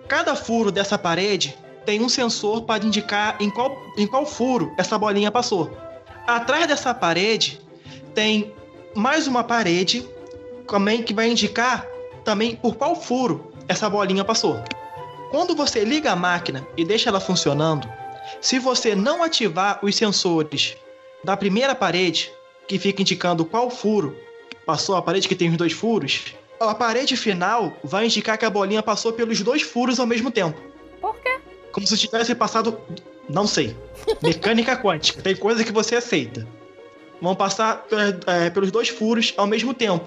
Cada 0.08 0.36
furo 0.36 0.72
dessa 0.72 0.98
parede 0.98 1.56
tem 1.86 2.02
um 2.02 2.10
sensor 2.10 2.64
para 2.64 2.86
indicar 2.86 3.38
em 3.40 3.50
qual, 3.50 3.78
em 3.98 4.08
qual 4.08 4.26
furo 4.26 4.74
essa 4.78 4.98
bolinha 4.98 5.32
passou. 5.32 5.72
Atrás 6.28 6.68
dessa 6.68 6.94
parede 6.94 7.60
tem 8.14 8.54
mais 8.96 9.28
uma 9.28 9.44
parede 9.44 10.08
também 10.68 11.02
que 11.04 11.14
vai 11.14 11.30
indicar 11.30 11.86
também 12.24 12.56
por 12.56 12.76
qual 12.76 12.96
furo 12.96 13.52
essa 13.68 13.90
bolinha 13.90 14.24
passou. 14.24 14.62
Quando 15.32 15.56
você 15.56 15.84
liga 15.84 16.12
a 16.12 16.16
máquina 16.16 16.68
e 16.76 16.84
deixa 16.84 17.10
ela 17.10 17.20
funcionando, 17.20 17.88
se 18.42 18.60
você 18.60 18.96
não 18.96 19.24
ativar 19.24 19.80
os 19.84 19.96
sensores 19.96 20.76
da 21.24 21.36
primeira 21.36 21.76
parede, 21.76 22.32
que 22.68 22.78
fica 22.78 23.02
indicando 23.02 23.46
qual 23.46 23.70
furo 23.70 24.16
passou 24.66 24.96
a 24.96 25.02
parede 25.02 25.28
que 25.28 25.36
tem 25.36 25.50
os 25.50 25.58
dois 25.58 25.74
furos, 25.74 26.36
a 26.60 26.76
parede 26.76 27.16
final 27.16 27.76
vai 27.84 28.06
indicar 28.06 28.38
que 28.38 28.46
a 28.46 28.50
bolinha 28.50 28.84
passou 28.84 29.14
pelos 29.14 29.42
dois 29.42 29.62
furos 29.62 30.00
ao 30.00 30.06
mesmo 30.06 30.30
tempo. 30.30 30.60
Por 31.02 31.16
quê? 31.16 31.40
Como 31.72 31.86
se 31.86 31.98
tivesse 31.98 32.34
passado. 32.36 32.80
Não 33.30 33.46
sei. 33.46 33.76
Mecânica 34.22 34.76
quântica. 34.82 35.22
Tem 35.22 35.36
coisa 35.36 35.64
que 35.64 35.72
você 35.72 35.96
aceita. 35.96 36.48
Vão 37.22 37.36
passar 37.36 37.86
é, 38.28 38.46
é, 38.46 38.50
pelos 38.50 38.72
dois 38.72 38.90
furos 38.90 39.34
ao 39.38 39.46
mesmo 39.46 39.74
tempo. 39.74 40.06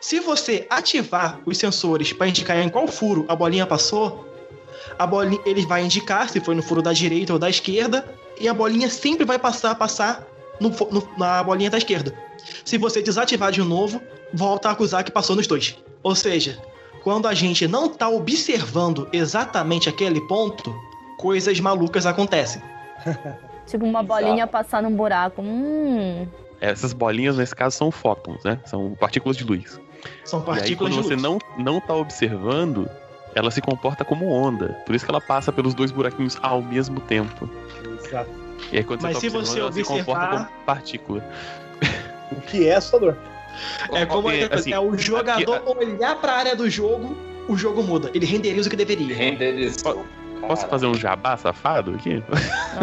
Se 0.00 0.20
você 0.20 0.66
ativar 0.70 1.40
os 1.46 1.58
sensores 1.58 2.12
para 2.12 2.28
indicar 2.28 2.58
em 2.58 2.68
qual 2.68 2.86
furo 2.88 3.24
a 3.28 3.36
bolinha 3.36 3.66
passou, 3.66 4.26
a 4.98 5.06
bolinha, 5.06 5.40
ele 5.46 5.64
vai 5.66 5.82
indicar 5.84 6.28
se 6.28 6.40
foi 6.40 6.54
no 6.54 6.62
furo 6.62 6.82
da 6.82 6.92
direita 6.92 7.32
ou 7.32 7.38
da 7.38 7.48
esquerda, 7.50 8.06
e 8.38 8.48
a 8.48 8.54
bolinha 8.54 8.88
sempre 8.90 9.24
vai 9.24 9.38
passar 9.38 9.74
passar 9.74 10.26
no 10.60 10.70
no- 10.90 11.08
na 11.18 11.42
bolinha 11.42 11.70
da 11.70 11.78
esquerda. 11.78 12.14
Se 12.64 12.78
você 12.78 13.02
desativar 13.02 13.50
de 13.52 13.62
novo, 13.62 14.00
volta 14.32 14.68
a 14.68 14.72
acusar 14.72 15.02
que 15.04 15.10
passou 15.10 15.34
nos 15.36 15.46
dois. 15.46 15.76
Ou 16.02 16.14
seja, 16.14 16.58
quando 17.02 17.26
a 17.26 17.34
gente 17.34 17.66
não 17.66 17.86
está 17.86 18.08
observando 18.08 19.08
exatamente 19.12 19.88
aquele 19.88 20.20
ponto, 20.22 20.74
coisas 21.16 21.58
malucas 21.60 22.06
acontecem. 22.06 22.62
Tipo 23.66 23.84
uma 23.84 24.00
Exato. 24.00 24.06
bolinha 24.22 24.46
passar 24.46 24.82
num 24.82 24.94
buraco. 24.94 25.42
Hum. 25.42 26.26
Essas 26.60 26.92
bolinhas, 26.92 27.36
nesse 27.36 27.54
caso, 27.54 27.76
são 27.76 27.90
fótons, 27.90 28.42
né? 28.44 28.60
São 28.64 28.94
partículas 28.94 29.36
de 29.36 29.44
luz. 29.44 29.80
São 30.24 30.38
e 30.38 30.42
aí, 30.42 30.46
partículas 30.46 30.92
quando 30.94 31.02
de 31.02 31.08
você 31.08 31.14
luz. 31.14 31.22
não, 31.22 31.38
não 31.58 31.80
tá 31.80 31.94
observando, 31.94 32.88
ela 33.34 33.50
se 33.50 33.60
comporta 33.60 34.04
como 34.04 34.30
onda. 34.30 34.68
Por 34.86 34.94
isso 34.94 35.04
que 35.04 35.10
ela 35.10 35.20
passa 35.20 35.50
pelos 35.52 35.74
dois 35.74 35.90
buraquinhos 35.90 36.38
ao 36.42 36.62
mesmo 36.62 37.00
tempo. 37.00 37.50
Exato. 38.04 38.30
E 38.72 38.78
aí 38.78 38.84
quando 38.84 39.02
Mas 39.02 39.16
você, 39.16 39.28
se 39.28 39.32
tá 39.36 39.38
você 39.40 39.60
ela 39.60 39.72
se 39.72 39.82
comporta 39.84 40.10
observar- 40.24 40.46
como 40.48 40.64
partícula. 40.64 41.24
O 42.32 42.40
que 42.40 42.66
é 42.68 42.74
assustador. 42.74 43.14
É 43.92 44.04
como 44.04 44.28
É, 44.30 44.40
é, 44.42 44.54
assim, 44.54 44.72
é 44.72 44.80
o 44.80 44.96
jogador 44.98 45.62
olhar 45.78 46.16
pra 46.20 46.32
área 46.32 46.56
do 46.56 46.68
jogo, 46.68 47.16
o 47.48 47.56
jogo 47.56 47.82
muda. 47.84 48.10
Ele 48.14 48.26
renderiza 48.26 48.66
o 48.66 48.70
que 48.70 48.76
deveria. 48.76 49.14
Renderizou. 49.14 50.04
Posso 50.40 50.62
Cara, 50.62 50.70
fazer 50.70 50.86
um 50.86 50.94
jabá 50.94 51.36
safado 51.36 51.92
aqui? 51.94 52.22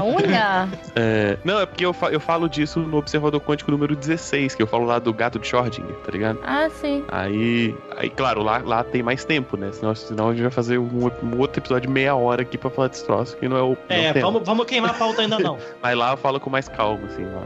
Olha! 0.02 0.68
É, 0.96 1.38
não, 1.44 1.60
é 1.60 1.66
porque 1.66 1.84
eu, 1.84 1.92
fa- 1.92 2.12
eu 2.12 2.20
falo 2.20 2.48
disso 2.48 2.80
no 2.80 2.98
Observador 2.98 3.42
Quântico 3.42 3.72
número 3.72 3.96
16, 3.96 4.54
que 4.54 4.62
eu 4.62 4.68
falo 4.68 4.86
lá 4.86 5.00
do 5.00 5.12
gato 5.12 5.40
de 5.40 5.48
Schrödinger, 5.48 5.96
tá 6.06 6.12
ligado? 6.12 6.40
Ah, 6.46 6.70
sim. 6.70 7.04
Aí, 7.08 7.76
aí 7.98 8.12
claro, 8.12 8.44
lá, 8.44 8.60
lá 8.64 8.84
tem 8.84 9.02
mais 9.02 9.26
tempo, 9.26 9.58
né? 9.58 9.72
Senão, 9.72 9.96
senão 9.96 10.30
a 10.30 10.34
gente 10.34 10.44
vai 10.44 10.52
fazer 10.52 10.78
um, 10.78 11.10
um 11.24 11.40
outro 11.40 11.60
episódio 11.60 11.88
de 11.88 11.94
meia 11.94 12.14
hora 12.16 12.44
aqui 12.44 12.60
pra 12.60 12.70
falar 12.70 12.90
desse 12.90 13.04
troço, 13.06 13.36
que 13.38 13.48
não 13.48 13.58
é 13.58 13.62
o. 13.64 13.76
É, 13.90 14.12
o 14.12 14.14
tema. 14.14 14.26
vamos, 14.32 14.46
vamos 14.46 14.66
queimar 14.68 14.92
a 14.92 14.94
pauta 14.94 15.22
ainda 15.24 15.40
não. 15.40 15.58
Mas 15.82 15.98
lá 15.98 16.12
eu 16.12 16.18
falo 16.18 16.40
com 16.40 16.50
mais 16.52 16.68
calma, 16.70 17.08
assim. 17.08 17.26
Lá. 17.26 17.42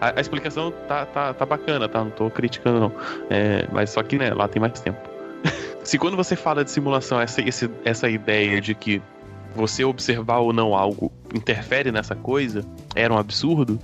A, 0.00 0.18
a 0.18 0.20
explicação 0.20 0.72
tá, 0.88 1.06
tá, 1.06 1.32
tá 1.32 1.46
bacana, 1.46 1.88
tá? 1.88 2.00
Não 2.02 2.10
tô 2.10 2.28
criticando, 2.28 2.80
não. 2.80 2.92
É, 3.30 3.68
mas 3.70 3.90
só 3.90 4.02
que, 4.02 4.18
né, 4.18 4.34
lá 4.34 4.48
tem 4.48 4.58
mais 4.60 4.80
tempo. 4.80 4.98
Se 5.84 5.96
quando 5.96 6.16
você 6.16 6.34
fala 6.34 6.64
de 6.64 6.70
simulação, 6.72 7.20
essa, 7.20 7.40
esse- 7.40 7.70
essa 7.84 8.08
ideia 8.08 8.60
de 8.60 8.74
que 8.74 9.00
você 9.54 9.84
observar 9.84 10.38
ou 10.38 10.52
não 10.52 10.74
algo 10.74 11.12
interfere 11.34 11.90
nessa 11.92 12.14
coisa, 12.14 12.64
era 12.94 13.12
um 13.12 13.18
absurdo. 13.18 13.78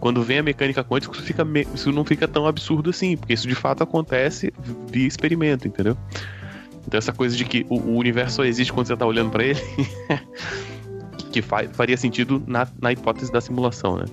Quando 0.00 0.22
vem 0.22 0.38
a 0.38 0.42
mecânica 0.42 0.84
quântica, 0.84 1.12
isso, 1.14 1.22
fica 1.22 1.44
me- 1.44 1.66
isso 1.74 1.90
não 1.90 2.04
fica 2.04 2.28
tão 2.28 2.46
absurdo 2.46 2.90
assim, 2.90 3.16
porque 3.16 3.32
isso 3.32 3.48
de 3.48 3.54
fato 3.54 3.82
acontece 3.82 4.52
via 4.90 5.06
experimento, 5.06 5.66
entendeu? 5.66 5.96
Então 6.86 6.96
essa 6.96 7.12
coisa 7.12 7.36
de 7.36 7.44
que 7.44 7.66
o, 7.68 7.78
o 7.80 7.96
universo 7.96 8.36
só 8.36 8.44
existe 8.44 8.72
quando 8.72 8.86
você 8.86 8.96
tá 8.96 9.04
olhando 9.04 9.30
pra 9.30 9.42
ele, 9.44 9.60
que 11.32 11.42
fa- 11.42 11.68
faria 11.72 11.96
sentido 11.96 12.42
na, 12.46 12.66
na 12.80 12.92
hipótese 12.92 13.30
da 13.32 13.40
simulação, 13.40 13.96
né? 13.98 14.04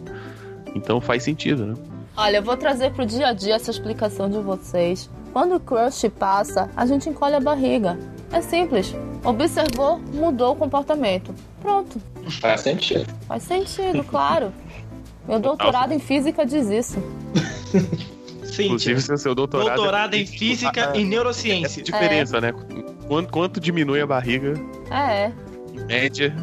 Então 0.74 1.00
faz 1.00 1.24
sentido, 1.24 1.65
né? 1.68 1.74
Olha, 2.18 2.38
eu 2.38 2.44
vou 2.44 2.58
trazer 2.58 2.91
pro 2.91 3.06
dia 3.06 3.28
a 3.28 3.34
dia 3.34 3.56
essa 3.56 3.72
explicação 3.72 4.30
de 4.30 4.39
vocês. 4.39 5.10
Quando 5.36 5.56
o 5.56 5.60
crush 5.60 6.08
passa, 6.17 6.69
a 6.78 6.86
gente 6.86 7.10
encolhe 7.10 7.36
a 7.36 7.41
barriga. 7.41 8.00
É 8.32 8.39
simples. 8.39 8.95
Observou, 9.21 10.00
mudou 10.13 10.54
o 10.54 10.56
comportamento. 10.56 11.36
Pronto. 11.62 12.02
Faz 12.39 12.62
sentido. 12.62 13.06
Faz 13.28 13.43
sentido, 13.43 14.02
claro. 14.06 14.54
Meu 15.28 15.38
doutorado 15.38 15.91
em 15.91 16.00
física 16.00 16.45
diz 16.45 16.69
isso. 16.69 17.04
Cíntia, 18.45 18.63
Inclusive, 18.65 19.02
seu, 19.02 19.17
seu 19.17 19.36
doutorado. 19.36 19.76
doutorado 19.76 20.13
é- 20.15 20.19
em 20.19 20.26
física 20.26 20.91
Ah, 20.93 20.95
e 20.95 21.02
Essa 21.02 21.10
neurociência. 21.10 21.84
diferença, 21.84 22.39
né? 22.39 22.54
Quanto, 23.06 23.30
quanto 23.30 23.60
diminui 23.60 24.00
a 24.00 24.08
barriga, 24.08 24.54
É, 24.89 25.34
em 25.74 25.84
média. 25.86 26.34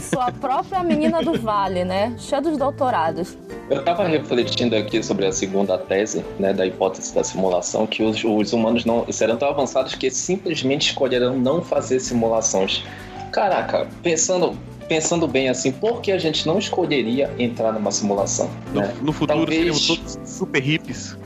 sou 0.00 0.22
a 0.22 0.32
própria 0.32 0.82
menina 0.82 1.22
do 1.22 1.38
vale, 1.38 1.84
né? 1.84 2.14
Cheia 2.16 2.40
dos 2.40 2.56
doutorados. 2.56 3.36
Eu 3.70 3.80
estava 3.80 4.04
refletindo 4.04 4.74
aqui 4.74 5.02
sobre 5.02 5.26
a 5.26 5.32
segunda 5.32 5.76
tese, 5.76 6.24
né, 6.38 6.54
da 6.54 6.66
hipótese 6.66 7.14
da 7.14 7.22
simulação, 7.22 7.86
que 7.86 8.02
os, 8.02 8.24
os 8.24 8.52
humanos 8.52 8.84
não 8.86 9.10
serão 9.12 9.36
tão 9.36 9.48
avançados 9.48 9.94
que 9.94 10.10
simplesmente 10.10 10.88
escolherão 10.90 11.38
não 11.38 11.62
fazer 11.62 12.00
simulações. 12.00 12.82
Caraca, 13.30 13.86
pensando, 14.02 14.56
pensando 14.88 15.28
bem 15.28 15.50
assim, 15.50 15.70
por 15.70 16.00
que 16.00 16.10
a 16.12 16.18
gente 16.18 16.46
não 16.46 16.58
escolheria 16.58 17.30
entrar 17.38 17.72
numa 17.72 17.92
simulação? 17.92 18.50
No, 18.72 18.80
né? 18.80 18.94
no 19.02 19.12
futuro 19.12 19.38
Talvez- 19.38 19.86
todos 19.86 20.18
super 20.24 20.62
hippies. 20.62 21.18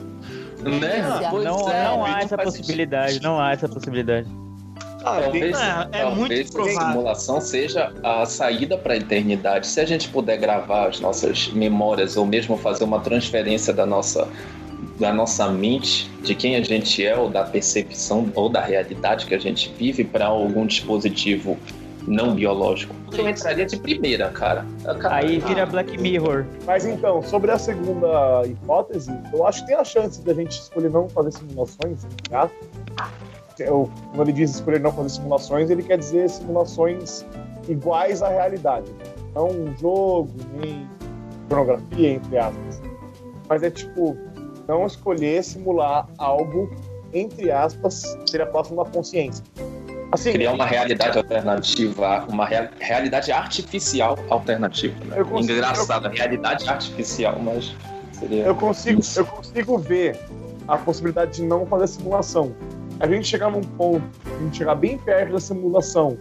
Né? 0.61 1.29
Pois 1.31 1.45
não, 1.45 1.71
é, 1.71 1.85
não 1.85 2.05
há 2.05 2.11
não 2.11 2.19
essa 2.19 2.39
possibilidade, 2.39 3.13
sentido. 3.15 3.25
não 3.25 3.41
há 3.41 3.53
essa 3.53 3.69
possibilidade. 3.69 4.29
Ah, 5.05 5.21
Talvez, 5.23 5.59
É, 5.59 5.89
é 5.93 6.03
talvez 6.03 6.51
muito 6.51 6.61
a 6.61 6.87
simulação 6.87 7.41
seja 7.41 7.93
a 8.03 8.25
saída 8.25 8.79
para 8.79 8.95
a 8.95 8.97
eternidade. 8.97 9.67
Se 9.67 9.81
a 9.81 9.85
gente 9.85 10.09
puder 10.09 10.39
gravar 10.39 10.89
as 10.89 11.01
nossas 11.01 11.49
memórias 11.49 12.17
ou 12.17 12.25
mesmo 12.25 12.57
fazer 12.57 12.85
uma 12.85 13.01
transferência 13.01 13.73
da 13.73 13.87
nossa 13.87 14.29
da 14.99 15.13
nossa 15.13 15.49
mente, 15.49 16.09
de 16.23 16.35
quem 16.35 16.55
a 16.55 16.63
gente 16.63 17.05
é 17.05 17.17
ou 17.17 17.29
da 17.29 17.43
percepção 17.43 18.31
ou 18.35 18.49
da 18.49 18.61
realidade 18.61 19.27
que 19.27 19.35
a 19.35 19.39
gente 19.39 19.73
vive 19.77 20.05
para 20.05 20.27
algum 20.27 20.67
dispositivo 20.67 21.59
não 22.07 22.35
biológico. 22.35 22.95
Eu 23.13 23.29
entraria 23.29 23.67
de 23.67 23.77
primeira, 23.77 24.29
cara. 24.31 24.65
Cara, 24.85 25.17
Aí 25.17 25.39
vira 25.39 25.67
Black 25.67 25.99
Mirror. 25.99 26.47
Mas 26.67 26.85
então, 26.85 27.23
sobre 27.23 27.51
a 27.51 27.59
segunda 27.59 28.43
hipótese, 28.47 29.11
eu 29.33 29.47
acho 29.47 29.61
que 29.61 29.69
tem 29.69 29.77
a 29.77 29.85
chance 29.85 30.21
da 30.23 30.35
gente 30.35 30.53
escolher 30.53 30.91
não 30.91 31.09
fazer 31.09 31.33
simulações, 31.33 32.05
aspas. 32.31 32.69
Eu, 33.67 33.91
quando 34.15 34.29
ele 34.29 34.33
diz 34.33 34.51
escolher 34.55 34.81
não 34.81 34.93
fazer 34.93 35.09
simulações, 35.11 35.71
ele 35.71 35.83
quer 35.83 35.99
dizer 35.99 36.29
simulações 36.29 37.25
iguais 37.69 38.23
à 38.23 38.29
realidade. 38.29 38.87
Não 39.35 39.49
um 39.49 39.75
jogo, 39.77 40.31
nem 40.61 40.89
pornografia, 41.49 42.11
entre 42.11 42.39
aspas. 42.39 42.83
Mas 43.49 43.63
é 43.63 43.71
tipo, 43.71 44.17
não 44.69 44.87
escolher 44.87 45.43
simular 45.43 46.07
algo, 46.19 46.71
entre 47.13 47.51
aspas, 47.51 48.17
seria 48.27 48.47
próximo 48.47 48.83
da 48.85 48.91
consciência. 48.91 49.45
Assim, 50.11 50.33
criar 50.33 50.53
uma 50.53 50.67
realidade 50.67 51.17
alternativa, 51.17 52.27
uma 52.29 52.45
rea- 52.45 52.71
realidade 52.79 53.33
artificial 53.33 54.19
alternativa. 54.29 54.95
Né? 55.07 55.19
Eu 55.19 55.25
consigo- 55.25 55.55
Engraçado, 55.55 56.09
realidade 56.09 56.69
artificial, 56.69 57.39
mas 57.43 57.75
seria. 58.13 58.45
eu 58.45 58.55
consigo, 58.55 59.01
eu 59.17 59.25
consigo 59.25 59.79
ver 59.79 60.19
a 60.69 60.77
possibilidade 60.77 61.33
de 61.37 61.43
não 61.45 61.65
fazer 61.65 61.87
simulação. 61.87 62.53
A 63.03 63.07
gente 63.09 63.27
chegar 63.27 63.51
num 63.51 63.61
ponto, 63.61 64.05
a 64.25 64.43
gente 64.45 64.59
chegar 64.59 64.77
bem 64.77 64.97
perto 64.97 65.33
da 65.33 65.41
simulação 65.41 66.17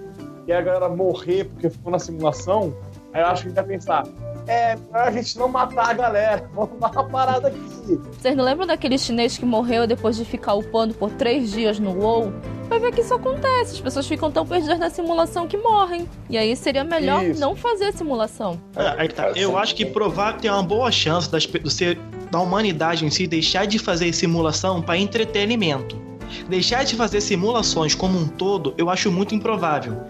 e 0.48 0.52
a 0.52 0.60
galera 0.60 0.90
morrer 0.90 1.44
porque 1.46 1.70
ficou 1.70 1.92
na 1.92 2.00
simulação, 2.00 2.76
aí 3.14 3.22
eu 3.22 3.28
acho 3.28 3.44
que 3.44 3.50
a 3.50 3.52
gente 3.52 3.56
vai 3.56 3.66
pensar, 3.66 4.04
é 4.48 4.76
melhor 4.76 5.08
a 5.08 5.12
gente 5.12 5.38
não 5.38 5.48
matar 5.48 5.92
a 5.92 5.94
galera, 5.94 6.50
vamos 6.56 6.80
dar 6.80 6.90
uma 6.90 7.04
parada 7.04 7.50
aqui. 7.50 8.00
Vocês 8.20 8.36
não 8.36 8.44
lembram 8.44 8.66
daquele 8.66 8.98
chinês 8.98 9.38
que 9.38 9.46
morreu 9.46 9.86
depois 9.86 10.18
de 10.18 10.26
ficar 10.26 10.56
upando 10.56 10.96
por 10.96 11.12
três 11.12 11.52
dias 11.52 11.78
no 11.78 11.92
WoW? 12.02 12.34
Vai 12.68 12.80
ver 12.80 12.92
que 12.94 13.02
isso 13.02 13.14
acontece. 13.14 13.74
As 13.74 13.82
pessoas 13.82 14.08
ficam 14.08 14.32
tão 14.32 14.44
perdidas 14.48 14.80
na 14.80 14.90
simulação 14.90 15.46
que 15.46 15.58
morrem. 15.58 16.10
E 16.30 16.38
aí 16.38 16.56
seria 16.56 16.86
melhor 16.86 17.22
Isso. 17.22 17.40
não 17.40 17.54
fazer 17.54 17.88
a 17.88 17.92
simulação. 17.92 18.58
É, 18.76 19.08
tá. 19.10 19.32
Eu 19.36 19.58
acho 19.58 19.76
que 19.76 19.86
provar 19.86 20.38
tem 20.38 20.50
uma 20.50 20.64
boa 20.64 20.90
chance 20.90 21.30
das, 21.30 21.46
do 21.46 21.70
ser, 21.70 22.00
da 22.32 22.40
humanidade 22.40 23.06
em 23.06 23.10
si 23.10 23.28
deixar 23.28 23.68
de 23.68 23.78
fazer 23.78 24.14
simulação 24.14 24.82
para 24.82 24.98
entretenimento. 24.98 26.11
Deixar 26.48 26.84
de 26.84 26.96
fazer 26.96 27.22
simulações 27.22 27.96
como 27.96 28.18
um 28.18 28.28
todo, 28.28 28.74
eu 28.78 28.90
acho 28.90 29.12
muito 29.12 29.36
improvável. 29.36 30.04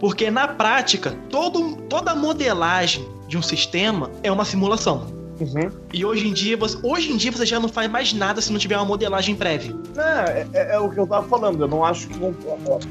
Porque 0.00 0.30
na 0.30 0.48
prática, 0.48 1.16
todo, 1.30 1.76
toda 1.88 2.14
modelagem 2.14 3.06
de 3.26 3.36
um 3.36 3.42
sistema 3.42 4.10
é 4.22 4.30
uma 4.30 4.44
simulação. 4.44 5.17
E 5.92 6.04
hoje 6.04 6.26
em 6.28 6.32
dia, 6.32 6.56
você, 6.56 6.78
hoje 6.82 7.12
em 7.12 7.16
dia 7.16 7.30
você 7.32 7.46
já 7.46 7.58
não 7.60 7.68
faz 7.68 7.90
mais 7.90 8.12
nada 8.12 8.40
se 8.40 8.50
não 8.52 8.58
tiver 8.58 8.76
uma 8.76 8.84
modelagem 8.84 9.34
prévia. 9.34 9.74
Não, 9.94 10.02
é, 10.02 10.46
é- 10.52 10.74
é 10.74 10.78
o 10.78 10.90
que 10.90 10.98
eu 10.98 11.06
tava 11.06 11.26
falando. 11.28 11.62
Eu 11.62 11.68
não 11.68 11.84
acho 11.84 12.08
que 12.08 12.18
não, 12.18 12.34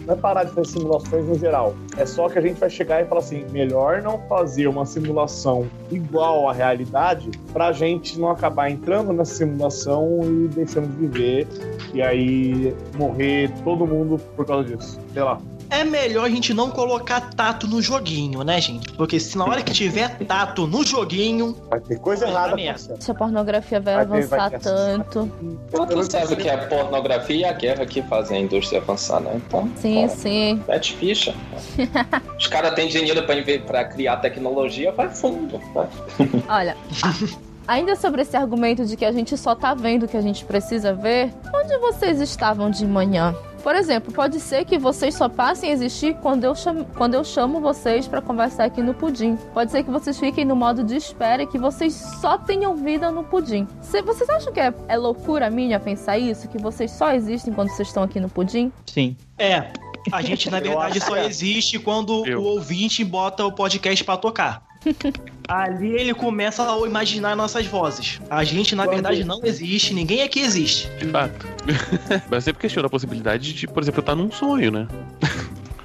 não 0.06 0.14
é 0.14 0.16
parar 0.16 0.44
de 0.46 0.52
fazer 0.52 0.70
simulações 0.72 1.26
no 1.26 1.38
geral. 1.38 1.76
É 1.98 2.06
só 2.06 2.30
que 2.30 2.38
a 2.38 2.42
gente 2.42 2.60
vai 2.60 2.70
chegar 2.70 3.02
e 3.02 3.06
falar 3.06 3.20
assim: 3.22 3.46
melhor 3.52 4.02
não 4.02 4.20
fazer 4.28 4.68
uma 4.68 4.86
simulação 4.86 5.68
igual 5.92 6.50
à 6.50 6.54
realidade 6.54 7.30
pra 7.54 7.72
gente 7.72 8.20
não 8.20 8.30
acabar 8.30 8.70
entrando 8.70 9.12
nessa 9.14 9.36
simulação 9.36 10.20
e 10.24 10.48
deixando 10.50 10.88
de 10.88 11.08
viver. 11.08 11.48
E 11.94 12.02
aí 12.02 12.76
morrer 12.98 13.52
todo 13.64 13.86
mundo 13.86 14.20
por 14.36 14.46
causa 14.46 14.64
disso. 14.76 15.00
Sei 15.14 15.22
lá. 15.24 15.40
É 15.70 15.84
melhor 15.84 16.26
a 16.26 16.30
gente 16.30 16.54
não 16.54 16.70
colocar 16.72 17.20
tato 17.36 17.68
no 17.68 17.82
joguinho, 17.82 18.44
né, 18.44 18.60
gente? 18.62 18.92
Porque 18.94 19.20
se 19.20 19.38
na 19.38 19.46
hora 19.46 19.62
que 19.62 19.74
tiver 19.74 20.18
tato 20.20 20.66
no 20.66 20.84
joguinho, 20.86 21.56
Vai 21.70 21.80
ter 21.82 22.00
coisa 22.00 22.26
Vai 22.26 22.34
errada 22.34 22.54
acontecendo. 22.56 23.02
Se 23.02 23.12
a 23.12 23.14
pornografia 23.14 23.80
vai, 23.80 23.96
Vai 23.96 24.06
ter- 24.06 24.12
avançar 24.14 24.38
vai 24.38 24.50
ter 24.52 24.60
tanto. 24.62 25.32
Tu 25.90 26.12
sabe 26.12 26.36
que 26.38 26.48
é 26.48 26.54
a 26.54 26.68
pornografia 26.68 27.36
e 27.36 27.46
a 27.46 27.54
guerra 27.54 27.86
que 27.86 28.02
fazem 28.04 28.38
a 28.38 28.42
indústria 28.42 28.80
avançar, 28.82 29.20
né? 29.20 29.34
Então, 29.36 29.70
Sim, 29.76 30.08
sim. 30.08 30.64
mete 30.68 30.96
ficha. 30.96 31.36
Os 32.40 32.48
caras 32.48 32.74
têm 32.74 32.88
dinheiro 32.88 33.24
pra, 33.24 33.36
pra 33.66 33.86
criar 33.86 34.18
tecnologia, 34.18 34.92
vai 34.92 35.10
fundo. 35.10 35.60
Vai. 35.74 35.88
Olha, 36.48 36.78
ainda 37.68 37.96
sobre 37.96 38.22
esse 38.22 38.36
argumento 38.38 38.86
de 38.86 38.96
que 38.96 39.04
a 39.06 39.12
gente 39.12 39.36
só 39.38 39.54
tá 39.54 39.74
vendo 39.74 40.04
o 40.04 40.08
que 40.08 40.16
a 40.18 40.22
gente 40.22 40.46
precisa 40.46 40.94
ver, 40.94 41.34
onde 41.54 41.78
vocês 41.78 42.22
estavam 42.22 42.70
de 42.72 42.86
manhã? 42.86 43.36
Por 43.68 43.76
exemplo, 43.76 44.14
pode 44.14 44.40
ser 44.40 44.64
que 44.64 44.78
vocês 44.78 45.14
só 45.14 45.28
passem 45.28 45.70
a 45.70 45.74
existir 45.74 46.16
quando 46.22 46.46
eu 46.46 46.56
chamo, 46.56 46.86
quando 46.96 47.16
eu 47.16 47.24
chamo 47.26 47.60
vocês 47.60 48.08
pra 48.08 48.22
conversar 48.22 48.64
aqui 48.64 48.82
no 48.82 48.94
Pudim. 48.94 49.36
Pode 49.54 49.72
ser 49.72 49.84
que 49.84 49.92
vocês 49.92 50.18
fiquem 50.18 50.46
no 50.46 50.56
modo 50.56 50.86
de 50.86 50.96
espera 50.96 51.44
e 51.44 51.48
que 51.48 51.58
vocês 51.58 51.94
só 52.22 52.38
tenham 52.38 52.78
vida 52.78 53.12
no 53.12 53.26
Pudim. 53.26 53.68
Se, 53.82 54.02
vocês 54.02 54.30
acham 54.30 54.54
que 54.54 54.62
é, 54.62 54.74
é 54.88 54.96
loucura 54.96 55.50
minha 55.50 55.82
pensar 55.82 56.18
isso? 56.18 56.48
Que 56.48 56.58
vocês 56.58 56.92
só 56.92 57.12
existem 57.12 57.54
quando 57.54 57.68
vocês 57.68 57.90
estão 57.90 58.04
aqui 58.04 58.22
no 58.22 58.30
Pudim? 58.30 58.72
Sim. 58.86 59.18
é. 59.38 59.66
A 60.14 60.22
gente, 60.22 60.50
na 60.50 60.62
verdade, 60.64 61.02
só 61.02 61.18
é. 61.18 61.26
existe 61.26 61.78
quando 61.78 62.26
Eu. 62.26 62.40
o 62.40 62.46
ouvinte 62.46 63.04
bota 63.04 63.46
o 63.46 63.52
podcast 63.52 64.02
pra 64.06 64.16
tocar. 64.16 64.67
Ali 65.48 65.94
ele 65.94 66.14
começa 66.14 66.64
a 66.64 66.86
imaginar 66.88 67.36
nossas 67.36 67.66
vozes. 67.66 68.20
A 68.30 68.44
gente, 68.44 68.76
na 68.76 68.84
Quando- 68.84 68.94
verdade, 68.96 69.24
não 69.24 69.40
existe, 69.44 69.94
ninguém 69.94 70.22
aqui 70.22 70.40
existe. 70.42 70.90
De 70.98 71.06
fato. 71.08 71.46
Mas 72.30 72.44
sempre 72.44 72.62
questiono 72.62 72.88
a 72.88 72.90
possibilidade 72.90 73.54
de, 73.54 73.68
por 73.68 73.82
exemplo, 73.82 74.00
eu 74.00 74.02
estar 74.02 74.16
num 74.16 74.32
sonho, 74.32 74.72
né? 74.72 74.88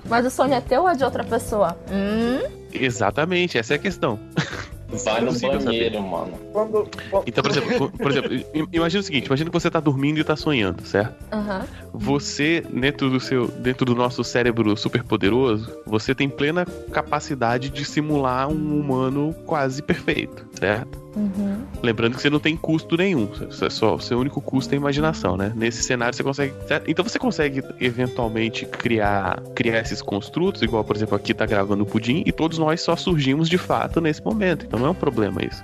Mas 0.08 0.26
o 0.26 0.30
sonho 0.30 0.52
é 0.54 0.60
teu 0.60 0.82
ou 0.82 0.88
é 0.88 0.94
de 0.94 1.04
outra 1.04 1.22
pessoa? 1.24 1.76
Hum? 1.90 2.40
Exatamente, 2.72 3.56
essa 3.56 3.74
é 3.74 3.76
a 3.76 3.78
questão. 3.78 4.18
Vai 4.92 5.20
no 5.22 5.32
banheiro, 5.32 6.02
mano. 6.02 6.32
Quando, 6.52 6.88
quando- 7.10 7.24
Então, 7.26 7.42
por 7.42 7.50
exemplo, 7.50 7.90
por 7.98 8.10
exemplo, 8.10 8.34
im- 8.54 8.68
imagina 8.72 9.00
o 9.00 9.02
seguinte, 9.04 9.26
imagina 9.26 9.50
que 9.50 9.58
você 9.58 9.70
tá 9.70 9.80
dormindo 9.80 10.18
e 10.20 10.24
tá 10.24 10.36
sonhando, 10.36 10.84
certo? 10.86 11.14
Aham. 11.32 11.66
Você, 11.94 12.62
dentro 12.70 13.08
do 13.10 13.18
seu, 13.20 13.48
dentro 13.48 13.84
do 13.86 13.94
nosso 13.94 14.22
cérebro 14.24 14.76
superpoderoso, 14.76 15.70
você 15.86 16.14
tem 16.14 16.28
plena 16.28 16.66
capacidade 16.92 17.70
de 17.70 17.84
simular 17.84 18.48
um 18.48 18.78
humano 18.80 19.34
quase 19.46 19.82
perfeito, 19.82 20.46
certo? 20.62 21.02
Uhum. 21.16 21.58
Lembrando 21.82 22.14
que 22.14 22.22
você 22.22 22.30
não 22.30 22.38
tem 22.38 22.56
custo 22.56 22.96
nenhum, 22.96 23.26
você- 23.26 23.68
só 23.68 23.96
o 23.96 24.00
seu 24.00 24.18
único 24.18 24.40
custo 24.40 24.72
é 24.72 24.76
a 24.76 24.80
imaginação, 24.80 25.36
né? 25.36 25.52
Nesse 25.56 25.82
cenário 25.82 26.14
você 26.16 26.22
consegue, 26.22 26.54
certo? 26.66 26.88
então 26.90 27.04
você 27.04 27.18
consegue 27.18 27.62
eventualmente 27.80 28.64
criar, 28.64 29.40
criar 29.54 29.80
esses 29.80 30.00
construtos, 30.00 30.62
igual 30.62 30.84
por 30.84 30.94
exemplo 30.96 31.14
aqui 31.16 31.34
tá 31.34 31.44
gravando 31.44 31.82
o 31.82 31.86
pudim, 31.86 32.22
e 32.24 32.30
todos 32.32 32.56
nós 32.58 32.80
só 32.80 32.94
surgimos 32.96 33.48
de 33.48 33.58
fato 33.58 34.00
nesse 34.00 34.24
momento, 34.24 34.64
então 34.64 34.78
não 34.78 34.86
é 34.86 34.90
um 34.90 34.94
problema 34.94 35.44
isso. 35.44 35.62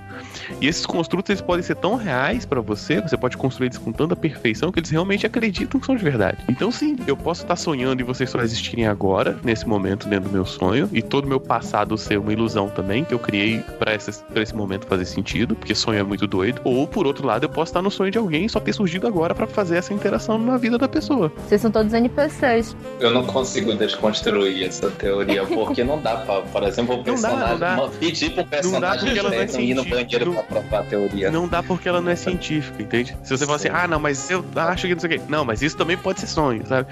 E 0.61 0.67
esses 0.67 0.85
construtos 0.85 1.29
eles 1.29 1.41
podem 1.41 1.63
ser 1.63 1.75
tão 1.77 1.95
reais 1.95 2.45
pra 2.45 2.59
você, 2.61 2.99
você 3.01 3.17
pode 3.17 3.37
construir 3.37 3.67
eles 3.67 3.77
com 3.77 3.91
tanta 3.93 4.15
perfeição 4.17 4.71
que 4.73 4.79
eles 4.79 4.89
realmente 4.89 5.25
acreditam 5.25 5.79
que 5.79 5.85
são 5.85 5.95
de 5.95 6.03
verdade. 6.03 6.37
Então 6.49 6.69
sim, 6.71 6.97
eu 7.07 7.15
posso 7.15 7.43
estar 7.43 7.55
sonhando 7.55 8.01
e 8.01 8.03
vocês 8.03 8.29
só 8.29 8.39
existirem 8.41 8.85
agora, 8.85 9.39
nesse 9.43 9.65
momento, 9.67 10.07
dentro 10.09 10.29
do 10.29 10.33
meu 10.33 10.45
sonho, 10.45 10.89
e 10.91 11.01
todo 11.01 11.25
o 11.25 11.27
meu 11.27 11.39
passado 11.39 11.97
ser 11.97 12.19
uma 12.19 12.33
ilusão 12.33 12.67
também, 12.69 13.03
que 13.03 13.13
eu 13.13 13.19
criei 13.19 13.59
pra 13.79 13.95
esse, 13.95 14.11
pra 14.25 14.43
esse 14.43 14.55
momento 14.55 14.85
fazer 14.89 15.05
sentido, 15.05 15.55
porque 15.55 15.73
sonho 15.75 15.99
é 15.99 16.03
muito 16.03 16.25
doido. 16.27 16.59
Ou, 16.63 16.87
por 16.87 17.05
outro 17.07 17.25
lado, 17.25 17.43
eu 17.45 17.49
posso 17.49 17.69
estar 17.69 17.81
no 17.81 17.91
sonho 17.91 18.11
de 18.11 18.17
alguém 18.17 18.45
e 18.45 18.49
só 18.49 18.59
ter 18.59 18.73
surgido 18.73 19.07
agora 19.07 19.33
pra 19.35 19.45
fazer 19.47 19.77
essa 19.77 19.93
interação 19.93 20.37
na 20.37 20.57
vida 20.57 20.77
da 20.77 20.87
pessoa. 20.87 21.31
Vocês 21.47 21.61
são 21.61 21.69
todos 21.71 21.93
NPCs. 21.93 22.75
Eu 22.99 23.11
não 23.11 23.25
consigo 23.25 23.73
desconstruir 23.75 24.63
essa 24.65 24.89
teoria, 24.89 25.45
porque 25.47 25.83
não 25.83 26.01
dá 26.01 26.17
pra, 26.17 26.41
por 26.41 26.63
exemplo, 26.63 26.95
o 26.95 26.97
Não 26.97 27.03
dá, 27.03 27.11
personagem. 27.11 27.49
não 27.51 27.59
dá. 27.59 27.73
uma- 27.75 27.89
pedir 27.89 28.29
pro 28.31 28.43
dá 28.43 28.49
personagem 28.49 29.05
porque 29.05 29.19
ela 29.19 29.29
não 29.29 29.37
é 29.37 29.43
externo 29.45 29.65
ir 29.67 29.73
no 29.75 29.81
científica, 29.83 30.03
banheiro 30.19 30.25
não- 30.25 30.33
pra 30.33 30.43
provar 30.43 30.79
a 30.79 30.83
teoria. 30.83 31.31
Não 31.31 31.47
dá 31.47 31.61
porque 31.63 31.87
ela 31.87 32.01
não 32.01 32.11
é 32.11 32.15
científica, 32.15 32.81
entende? 32.81 33.15
Se 33.23 33.37
você 33.37 33.45
falar 33.45 33.57
assim, 33.57 33.67
Sim. 33.69 33.75
ah, 33.75 33.87
não, 33.87 33.99
mas 33.99 34.29
eu 34.31 34.43
acho 34.55 34.87
que 34.87 34.93
não 34.93 34.99
sei 35.01 35.07
o 35.09 35.19
quê. 35.19 35.21
Não, 35.29 35.45
mas 35.45 35.61
isso 35.61 35.77
também 35.77 35.97
pode 35.97 36.19
ser 36.19 36.27
sonho, 36.27 36.65
sabe? 36.67 36.87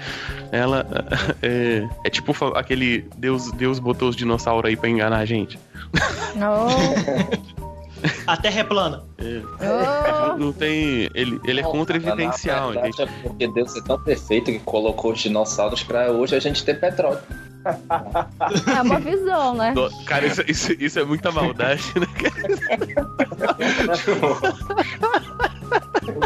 Ela 0.52 0.86
é, 1.42 1.86
é 2.04 2.10
tipo 2.10 2.32
aquele 2.54 3.04
Deus, 3.16 3.50
Deus 3.52 3.78
botou 3.78 4.08
os 4.08 4.16
dinossauros 4.16 4.68
aí 4.68 4.76
pra 4.76 4.88
enganar 4.88 5.18
a 5.18 5.24
gente. 5.24 5.58
Oh, 6.36 7.38
A 8.26 8.36
Terra 8.36 8.60
é 8.60 8.64
plana. 8.64 9.07
Oh. 9.20 10.36
Não 10.38 10.52
tem. 10.52 11.08
Ele, 11.14 11.40
ele 11.44 11.60
é 11.60 11.62
contra-evidencial, 11.62 12.72
é 12.74 12.90
porque 13.22 13.48
Deus 13.48 13.74
é 13.76 13.82
tão 13.82 13.98
perfeito 13.98 14.46
que 14.46 14.58
colocou 14.60 15.12
os 15.12 15.18
dinossauros 15.20 15.82
pra 15.82 16.10
hoje 16.10 16.36
a 16.36 16.40
gente 16.40 16.64
ter 16.64 16.78
petróleo. 16.80 17.18
É 18.74 18.80
uma 18.82 19.00
visão, 19.00 19.54
né? 19.54 19.72
No- 19.74 19.90
Cara, 20.04 20.26
isso, 20.26 20.42
isso, 20.48 20.72
isso 20.72 20.98
é 20.98 21.04
muita 21.04 21.30
maldade, 21.32 21.82
né? 21.96 22.06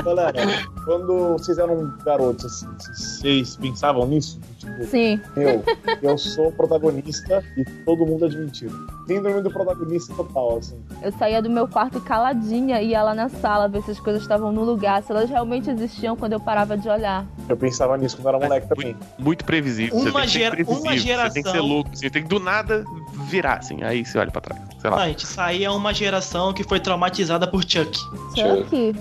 Galera, 0.05 0.33
quando 0.85 1.33
vocês 1.33 1.59
eram 1.59 1.93
garotos, 2.05 2.45
assim, 2.45 2.69
vocês 2.79 3.57
pensavam 3.57 4.07
nisso? 4.07 4.39
Tipo, 4.59 4.85
Sim. 4.87 5.21
meu, 5.37 5.65
eu 6.03 6.19
sou 6.19 6.49
o 6.49 6.53
protagonista 6.53 7.43
e 7.57 7.65
todo 7.85 8.07
mundo 8.07 8.27
é 8.27 8.29
de 8.29 8.39
mentira. 8.39 8.73
Síndrome 9.07 9.43
do 9.43 9.51
protagonista 9.51 10.15
total, 10.15 10.59
assim. 10.59 10.81
Eu 11.03 11.13
saía 11.13 11.43
do 11.43 11.51
meu 11.51 11.67
quarto 11.67 12.01
caladinha 12.01 12.82
ia 12.83 13.03
lá 13.03 13.15
na 13.15 13.29
sala 13.29 13.69
ver 13.69 13.83
se 13.83 13.91
as 13.93 14.01
coisas 14.01 14.23
estavam 14.23 14.53
no 14.53 14.63
lugar, 14.65 15.03
se 15.03 15.11
elas 15.13 15.29
realmente 15.31 15.71
existiam 15.71 16.17
quando 16.17 16.33
eu 16.35 16.41
parava 16.41 16.77
de 16.77 16.89
olhar. 16.89 17.25
Eu 17.49 17.57
pensava 17.57 17.97
nisso 17.97 18.17
quando 18.17 18.29
era 18.29 18.39
moleque 18.39 18.69
também. 18.69 18.97
Muito 19.19 19.45
previsível. 19.45 19.97
Uma 19.97 20.05
você 20.05 20.13
tem 20.13 20.21
que 20.23 20.29
ser 20.31 20.39
gera- 20.39 20.55
previsível, 20.55 20.83
uma 20.83 20.91
Você 20.93 20.97
tem 20.97 21.03
que 21.03 21.09
geração- 21.09 21.53
ser 21.53 21.61
louco, 21.61 21.91
você 21.97 22.11
tem 22.11 22.23
que 22.23 22.29
do 22.29 22.41
nada 22.41 22.85
virar, 23.29 23.55
assim. 23.59 23.83
Aí 23.83 24.05
você 24.05 24.19
olha 24.19 24.31
pra 24.31 24.41
trás. 24.41 24.61
Sei 24.81 24.91
lá. 24.91 24.97
Não, 24.99 25.05
gente, 25.07 25.25
isso 25.25 25.41
aí 25.41 25.65
é 25.65 25.71
uma 25.71 25.93
geração 25.95 26.53
que 26.53 26.65
foi 26.65 26.81
traumatizada 26.81 27.47
por 27.47 27.63
Chuck. 27.63 27.99
Chuck. 28.37 28.95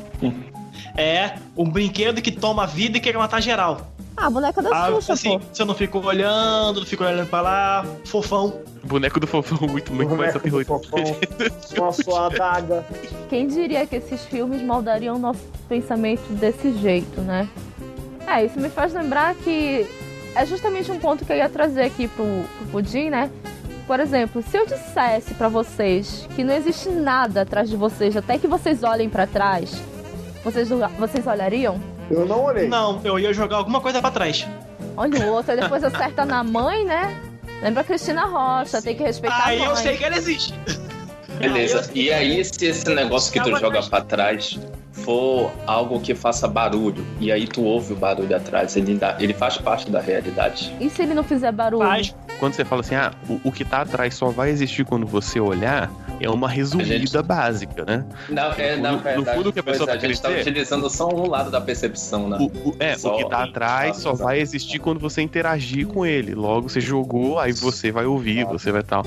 É 0.98 1.36
um 1.56 1.70
brinquedo 1.70 2.22
que 2.22 2.32
toma 2.32 2.66
vida 2.68 2.98
e 2.98 3.02
quer 3.02 3.16
matar 3.18 3.42
geral. 3.42 3.88
Ah, 4.18 4.28
a 4.28 4.30
boneca 4.30 4.62
da 4.62 4.70
Ah, 4.70 4.92
Xuxa, 4.92 5.14
assim, 5.14 5.40
pô. 5.40 5.46
você 5.52 5.64
não 5.66 5.74
fica 5.74 5.98
olhando, 5.98 6.82
não 6.82 6.86
fica 6.86 7.06
olhando 7.06 7.28
pra 7.30 7.42
lá, 7.42 7.86
fofão. 8.06 8.54
Boneco 8.84 9.20
do 9.20 9.26
fofão 9.28 9.68
muito, 9.70 9.94
muito 9.94 10.16
mais 10.16 10.34
fofão, 10.34 10.62
com 11.78 11.86
a 11.86 11.92
sua 11.92 12.26
adaga. 12.28 12.86
Quem 13.30 13.48
diria 13.48 13.86
que 13.88 13.96
esses 13.96 14.26
filmes 14.26 14.62
moldariam 14.62 15.18
nosso 15.18 15.42
pensamento 15.70 16.22
desse 16.34 16.74
jeito, 16.80 17.22
né? 17.22 17.48
É, 18.28 18.44
isso 18.46 18.60
me 18.60 18.70
faz 18.70 18.94
lembrar 18.94 19.34
que 19.36 19.88
é 20.36 20.46
justamente 20.46 20.92
um 20.92 21.00
ponto 21.00 21.24
que 21.26 21.32
eu 21.32 21.38
ia 21.38 21.50
trazer 21.50 21.84
aqui 21.84 22.08
pro, 22.08 22.26
pro 22.58 22.68
Pudim, 22.68 23.10
né? 23.10 23.30
Por 23.88 24.00
exemplo, 24.00 24.42
se 24.44 24.58
eu 24.58 24.66
dissesse 24.66 25.34
pra 25.34 25.48
vocês 25.50 26.28
que 26.36 26.44
não 26.44 26.54
existe 26.54 26.90
nada 26.90 27.42
atrás 27.42 27.70
de 27.70 27.76
vocês, 27.76 28.16
até 28.16 28.38
que 28.38 28.48
vocês 28.48 28.84
olhem 28.84 29.10
pra 29.10 29.26
trás, 29.28 29.82
vocês, 30.44 30.70
vocês 30.98 31.28
olhariam? 31.28 31.80
Eu 32.10 32.26
não 32.26 32.44
olhei. 32.44 32.68
Não, 32.68 33.00
eu 33.04 33.18
ia 33.20 33.34
jogar 33.34 33.58
alguma 33.58 33.80
coisa 33.80 34.02
pra 34.02 34.12
trás. 34.12 34.48
Olha 34.98 35.26
o 35.26 35.34
outro, 35.34 35.52
aí 35.52 35.60
depois 35.60 35.84
acerta 35.84 36.26
na 36.26 36.44
mãe, 36.44 36.84
né? 36.86 37.16
Lembra 37.62 37.82
a 37.82 37.84
Cristina 37.84 38.26
Rocha, 38.26 38.82
tem 38.82 38.96
que 38.96 39.04
respeitar 39.04 39.46
Aí 39.46 39.58
a 39.58 39.60
mãe. 39.62 39.70
eu 39.70 39.76
sei 39.76 39.96
que 39.98 40.04
ela 40.04 40.18
existe. 40.18 40.54
Beleza. 41.38 41.90
E 41.94 42.12
aí, 42.12 42.44
se 42.44 42.66
esse 42.66 42.94
negócio 42.94 43.32
que 43.32 43.40
tu 43.40 43.56
joga 43.58 43.82
pra 43.84 44.02
trás 44.02 44.60
for 44.92 45.52
algo 45.66 46.00
que 46.00 46.14
faça 46.14 46.48
barulho, 46.48 47.06
e 47.20 47.32
aí 47.32 47.48
tu 47.48 47.64
ouve 47.64 47.94
o 47.94 47.96
barulho 47.96 48.36
atrás, 48.36 48.76
ele, 48.76 48.96
dá, 48.96 49.16
ele 49.20 49.34
faz 49.34 49.58
parte 49.58 49.90
da 49.90 50.00
realidade? 50.00 50.76
E 50.80 50.90
se 50.90 51.02
ele 51.02 51.14
não 51.14 51.24
fizer 51.24 51.52
barulho? 51.52 51.88
Faz. 51.88 52.14
Quando 52.40 52.54
você 52.54 52.66
fala 52.66 52.82
assim, 52.82 52.96
ah, 52.96 53.12
o, 53.30 53.40
o 53.46 53.52
que 53.52 53.64
tá 53.64 53.82
atrás 53.82 54.14
só 54.16 54.30
vai 54.30 54.50
existir 54.50 54.84
quando 54.86 55.06
você 55.08 55.40
olhar, 55.40 55.90
é 56.22 56.30
uma 56.30 56.48
resumida 56.50 56.98
gente- 56.98 57.22
básica, 57.24 57.84
né? 57.86 58.06
Não, 58.30 58.52
é, 58.54 58.76
No 58.76 58.82
na 58.84 58.98
fundo- 59.00 59.16
no 59.18 59.26
fundo 59.26 59.54
que 59.54 59.60
a 59.60 59.64
pois 59.64 59.78
pessoa 59.78 59.96
a 59.96 59.98
gente 60.00 60.22
tá 60.22 60.30
dizer- 60.30 60.42
utilizando 60.42 60.90
só 60.90 61.08
um 61.10 61.28
lado 61.30 61.50
da 61.52 61.60
percepção, 61.62 62.28
né? 62.30 62.38
O, 62.40 62.70
o- 62.70 62.76
é, 62.80 62.98
Só 62.98 63.16
o 63.16 63.18
que 63.18 63.30
tá 63.30 63.44
atrás 63.44 63.98
só 63.98 64.14
vai 64.14 64.40
existir 64.40 64.80
quando 64.80 65.00
você 65.00 65.22
interagir 65.22 65.88
com 65.88 66.06
ele. 66.06 66.34
Logo, 66.36 66.70
você 66.70 66.82
jogou, 66.82 67.40
aí 67.40 67.52
você 67.52 67.92
vai 67.92 68.06
ouvir, 68.06 68.46
você 68.46 68.72
vai 68.72 68.84
tal. 68.84 69.04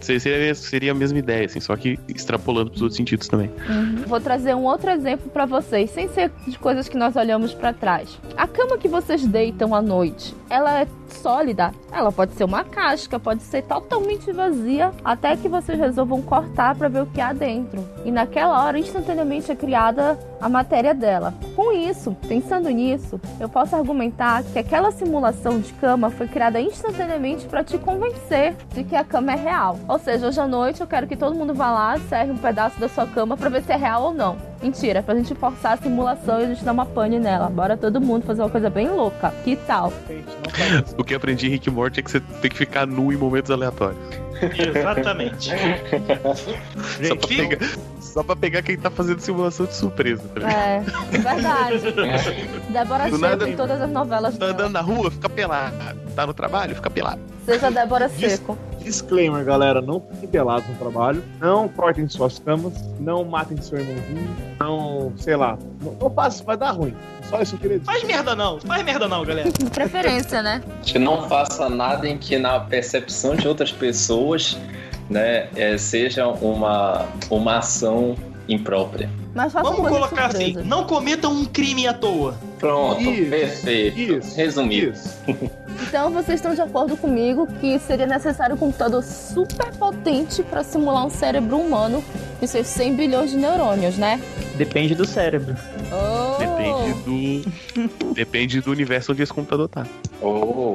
Se- 0.00 0.18
Seria, 0.18 0.54
seria 0.54 0.92
a 0.92 0.94
mesma 0.94 1.18
ideia, 1.18 1.46
assim, 1.46 1.60
só 1.60 1.74
que 1.76 1.98
extrapolando 2.08 2.70
pros 2.70 2.82
outros 2.82 2.96
sentidos 2.96 3.28
também. 3.28 3.50
Uhum. 3.68 4.02
Vou 4.06 4.20
trazer 4.20 4.54
um 4.54 4.64
outro 4.64 4.90
exemplo 4.90 5.30
pra 5.30 5.46
vocês, 5.46 5.90
sem 5.90 6.08
ser 6.08 6.30
de 6.46 6.58
coisas 6.58 6.88
que 6.88 6.96
nós 6.96 7.16
olhamos 7.16 7.54
pra 7.54 7.72
trás. 7.72 8.18
A 8.36 8.46
cama 8.46 8.76
que 8.78 8.88
vocês 8.88 9.26
deitam 9.26 9.74
à 9.74 9.80
noite, 9.82 10.34
ela 10.50 10.80
é 10.80 10.86
sólida? 11.14 11.72
Ela 11.92 12.12
pode 12.12 12.32
ser 12.34 12.44
uma 12.44 12.64
casca, 12.64 13.18
pode 13.18 13.42
ser 13.42 13.62
totalmente 13.62 14.32
vazia, 14.32 14.92
até 15.04 15.36
que 15.36 15.48
vocês 15.48 15.78
resolvam 15.78 16.22
cortar 16.22 16.74
pra 16.74 16.88
ver 16.88 17.02
o 17.02 17.06
que 17.06 17.20
há 17.20 17.32
dentro. 17.32 17.84
E 18.04 18.10
naquela 18.10 18.64
hora, 18.64 18.78
instantaneamente 18.78 19.50
é 19.50 19.56
criada 19.56 20.18
a 20.40 20.48
matéria 20.48 20.94
dela. 20.94 21.34
Com 21.54 21.72
isso, 21.72 22.16
pensando 22.28 22.68
nisso, 22.70 23.20
eu 23.40 23.48
posso 23.48 23.74
argumentar 23.74 24.42
que 24.44 24.58
aquela 24.58 24.90
simulação 24.90 25.58
de 25.60 25.72
cama 25.74 26.10
foi 26.10 26.28
criada 26.28 26.60
instantaneamente 26.60 27.46
pra 27.46 27.64
te 27.64 27.78
convencer 27.78 28.54
de 28.72 28.84
que 28.84 28.94
a 28.94 29.04
cama 29.04 29.32
é 29.32 29.36
real. 29.36 29.78
Ou 29.88 29.98
seja, 29.98 30.28
hoje 30.28 30.40
à 30.40 30.46
noite 30.46 30.80
eu 30.80 30.86
quero 30.86 31.06
que 31.06 31.16
todo 31.16 31.34
mundo 31.34 31.54
vá 31.54 31.70
lá, 31.70 31.98
serre 32.08 32.30
um 32.30 32.36
pedaço 32.36 32.78
da 32.78 32.88
sua 32.88 33.06
cama 33.06 33.36
pra 33.36 33.48
ver 33.48 33.62
se 33.62 33.72
é 33.72 33.76
real 33.76 34.04
ou 34.04 34.14
não. 34.14 34.36
Mentira, 34.62 35.02
pra 35.02 35.14
gente 35.14 35.34
forçar 35.34 35.74
a 35.74 35.76
simulação 35.76 36.40
e 36.40 36.44
a 36.44 36.46
gente 36.48 36.64
dar 36.64 36.72
uma 36.72 36.84
pane 36.84 37.18
nela. 37.18 37.48
Bora 37.48 37.76
todo 37.76 38.00
mundo 38.00 38.24
fazer 38.24 38.42
uma 38.42 38.50
coisa 38.50 38.68
bem 38.68 38.88
louca. 38.88 39.30
Que 39.44 39.54
tal? 39.54 39.92
O 40.96 41.04
que 41.04 41.14
eu 41.14 41.16
aprendi 41.16 41.46
em 41.46 41.50
Rick 41.50 41.70
Morty 41.70 42.00
é 42.00 42.02
que 42.02 42.10
você 42.10 42.20
tem 42.20 42.50
que 42.50 42.56
ficar 42.56 42.86
nu 42.86 43.12
em 43.12 43.16
momentos 43.16 43.50
aleatórios. 43.50 43.98
Exatamente. 44.42 45.50
Só 47.02 47.16
pra, 47.16 47.28
pegar, 47.28 47.58
só 48.18 48.24
pra 48.24 48.34
pegar 48.34 48.62
quem 48.62 48.76
tá 48.76 48.90
fazendo 48.90 49.20
simulação 49.20 49.64
de 49.64 49.74
surpresa, 49.76 50.20
tá 50.34 50.40
ligado? 50.40 50.52
É, 50.52 50.80
verdade. 51.18 51.82
Débora 52.68 53.08
Do 53.08 53.16
Seco 53.16 53.44
em 53.46 53.54
todas 53.56 53.80
as 53.80 53.90
novelas 53.90 54.36
Tá 54.36 54.46
dela. 54.46 54.52
andando 54.54 54.72
na 54.72 54.80
rua, 54.80 55.08
fica 55.08 55.28
pelado. 55.28 55.76
Tá 56.16 56.26
no 56.26 56.34
trabalho, 56.34 56.74
fica 56.74 56.90
pelado. 56.90 57.20
Seja 57.46 57.70
Débora 57.70 58.08
Seco. 58.08 58.58
Disclaimer, 58.80 59.44
galera, 59.44 59.80
não 59.80 60.00
fiquem 60.00 60.28
pelados 60.28 60.68
no 60.68 60.74
trabalho, 60.74 61.22
não 61.40 61.68
cortem 61.68 62.08
suas 62.08 62.40
camas, 62.40 62.72
não 62.98 63.24
matem 63.24 63.60
seu 63.60 63.78
irmãozinho, 63.78 64.36
não, 64.58 65.12
sei 65.16 65.36
lá, 65.36 65.56
não, 65.80 65.92
não 66.00 66.10
faça, 66.10 66.42
vai 66.42 66.56
dar 66.56 66.70
ruim. 66.72 66.94
Só 67.28 67.40
isso 67.40 67.52
que 67.52 67.56
eu 67.56 67.60
queria 67.70 67.78
dizer. 67.78 67.92
faz 67.92 68.02
merda 68.04 68.34
não, 68.34 68.58
faz 68.60 68.82
merda 68.82 69.06
não, 69.06 69.24
galera. 69.24 69.50
De 69.52 69.64
preferência, 69.70 70.42
né? 70.42 70.60
Que 70.82 70.98
não 70.98 71.28
faça 71.28 71.68
nada 71.68 72.08
em 72.08 72.16
que 72.18 72.36
na 72.38 72.58
percepção 72.60 73.36
de 73.36 73.46
outras 73.46 73.70
pessoas, 73.70 74.56
né, 75.08 75.48
é, 75.56 75.76
seja 75.78 76.26
uma, 76.26 77.06
uma 77.30 77.58
ação 77.58 78.16
imprópria. 78.48 79.10
Vamos 79.34 79.76
coisa 79.76 79.88
colocar 79.88 80.26
assim, 80.26 80.54
não 80.64 80.84
cometam 80.84 81.32
um 81.32 81.44
crime 81.44 81.86
à 81.86 81.94
toa. 81.94 82.34
Pronto, 82.58 83.00
Isso, 83.00 83.30
perfeito. 83.30 83.98
Isso. 83.98 84.36
Resumido. 84.36 84.92
Isso. 84.92 85.18
Então 85.80 86.10
vocês 86.10 86.40
estão 86.40 86.54
de 86.54 86.60
acordo 86.60 86.96
comigo 86.96 87.46
que 87.60 87.78
seria 87.78 88.04
necessário 88.04 88.56
um 88.56 88.58
computador 88.58 89.02
super 89.02 89.72
potente 89.76 90.42
para 90.42 90.64
simular 90.64 91.06
um 91.06 91.10
cérebro 91.10 91.56
humano 91.56 92.02
e 92.42 92.48
seus 92.48 92.66
100 92.66 92.96
bilhões 92.96 93.30
de 93.30 93.36
neurônios, 93.36 93.96
né? 93.96 94.20
Depende 94.56 94.94
do 94.94 95.06
cérebro. 95.06 95.56
Oh! 95.92 96.36
Depende 96.38 97.02
do. 97.04 98.12
depende 98.12 98.60
do 98.60 98.72
universo 98.72 99.12
onde 99.12 99.22
esse 99.22 99.32
computador 99.32 99.68
tá. 99.68 99.86
Oh, 100.20 100.74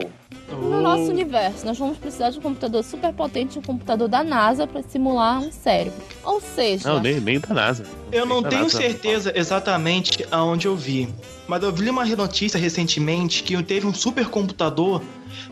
Não 0.62 0.82
nosso 0.82 1.04
universo, 1.04 1.66
nós 1.66 1.78
vamos 1.78 1.98
precisar 1.98 2.30
de 2.30 2.40
um 2.40 2.42
computador 2.42 2.84
super 2.84 3.14
potente, 3.14 3.58
um 3.58 3.62
computador 3.62 4.08
da 4.08 4.24
NASA 4.24 4.68
para 4.68 4.82
simular 4.84 5.40
um 5.40 5.52
cérebro. 5.52 6.02
Ou 6.24 6.40
seja, 6.42 6.88
Não, 6.88 7.00
nem, 7.02 7.20
nem 7.20 7.40
da 7.40 7.54
NASA. 7.54 7.86
Eu 8.12 8.26
não 8.26 8.42
Nem 8.42 8.50
tenho 8.50 8.64
NASA. 8.64 8.78
certeza 8.78 9.32
exatamente 9.36 10.26
aonde 10.32 10.68
eu 10.68 10.76
vi, 10.76 11.10
mas 11.48 11.64
eu 11.64 11.72
vi 11.72 11.90
uma 11.90 12.06
notícia 12.06 12.60
recentemente 12.60 13.44
que 13.44 13.62
teve 13.64 13.88
um 13.88 13.94
supercomputador 13.94 15.02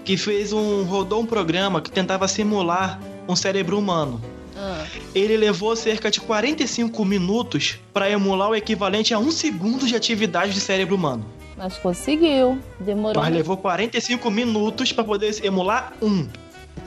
que 0.04 0.18
fez 0.18 0.54
um 0.54 0.84
rodou 0.84 1.22
um 1.22 1.26
programa 1.26 1.82
que 1.82 1.92
tentava 1.92 2.28
simular 2.28 3.00
um 3.28 3.36
cérebro 3.36 3.78
humano. 3.78 4.22
ah, 4.56 4.86
Ele 5.14 5.38
levou 5.38 5.76
cerca 5.76 6.12
de 6.12 6.20
45 6.20 7.04
minutos 7.06 7.80
para 7.94 8.10
emular 8.10 8.50
o 8.50 8.56
equivalente 8.56 9.14
a 9.14 9.20
um 9.20 9.32
segundo 9.32 9.86
de 9.88 9.96
atividade 9.96 10.54
de 10.54 10.60
cérebro 10.60 10.96
humano. 10.96 11.26
Mas 11.62 11.78
conseguiu. 11.78 12.58
Demorou. 12.80 13.22
Mas 13.22 13.34
levou 13.34 13.56
45 13.56 14.32
minutos 14.32 14.92
para 14.92 15.04
poder 15.04 15.46
emular 15.46 15.94
um. 16.02 16.28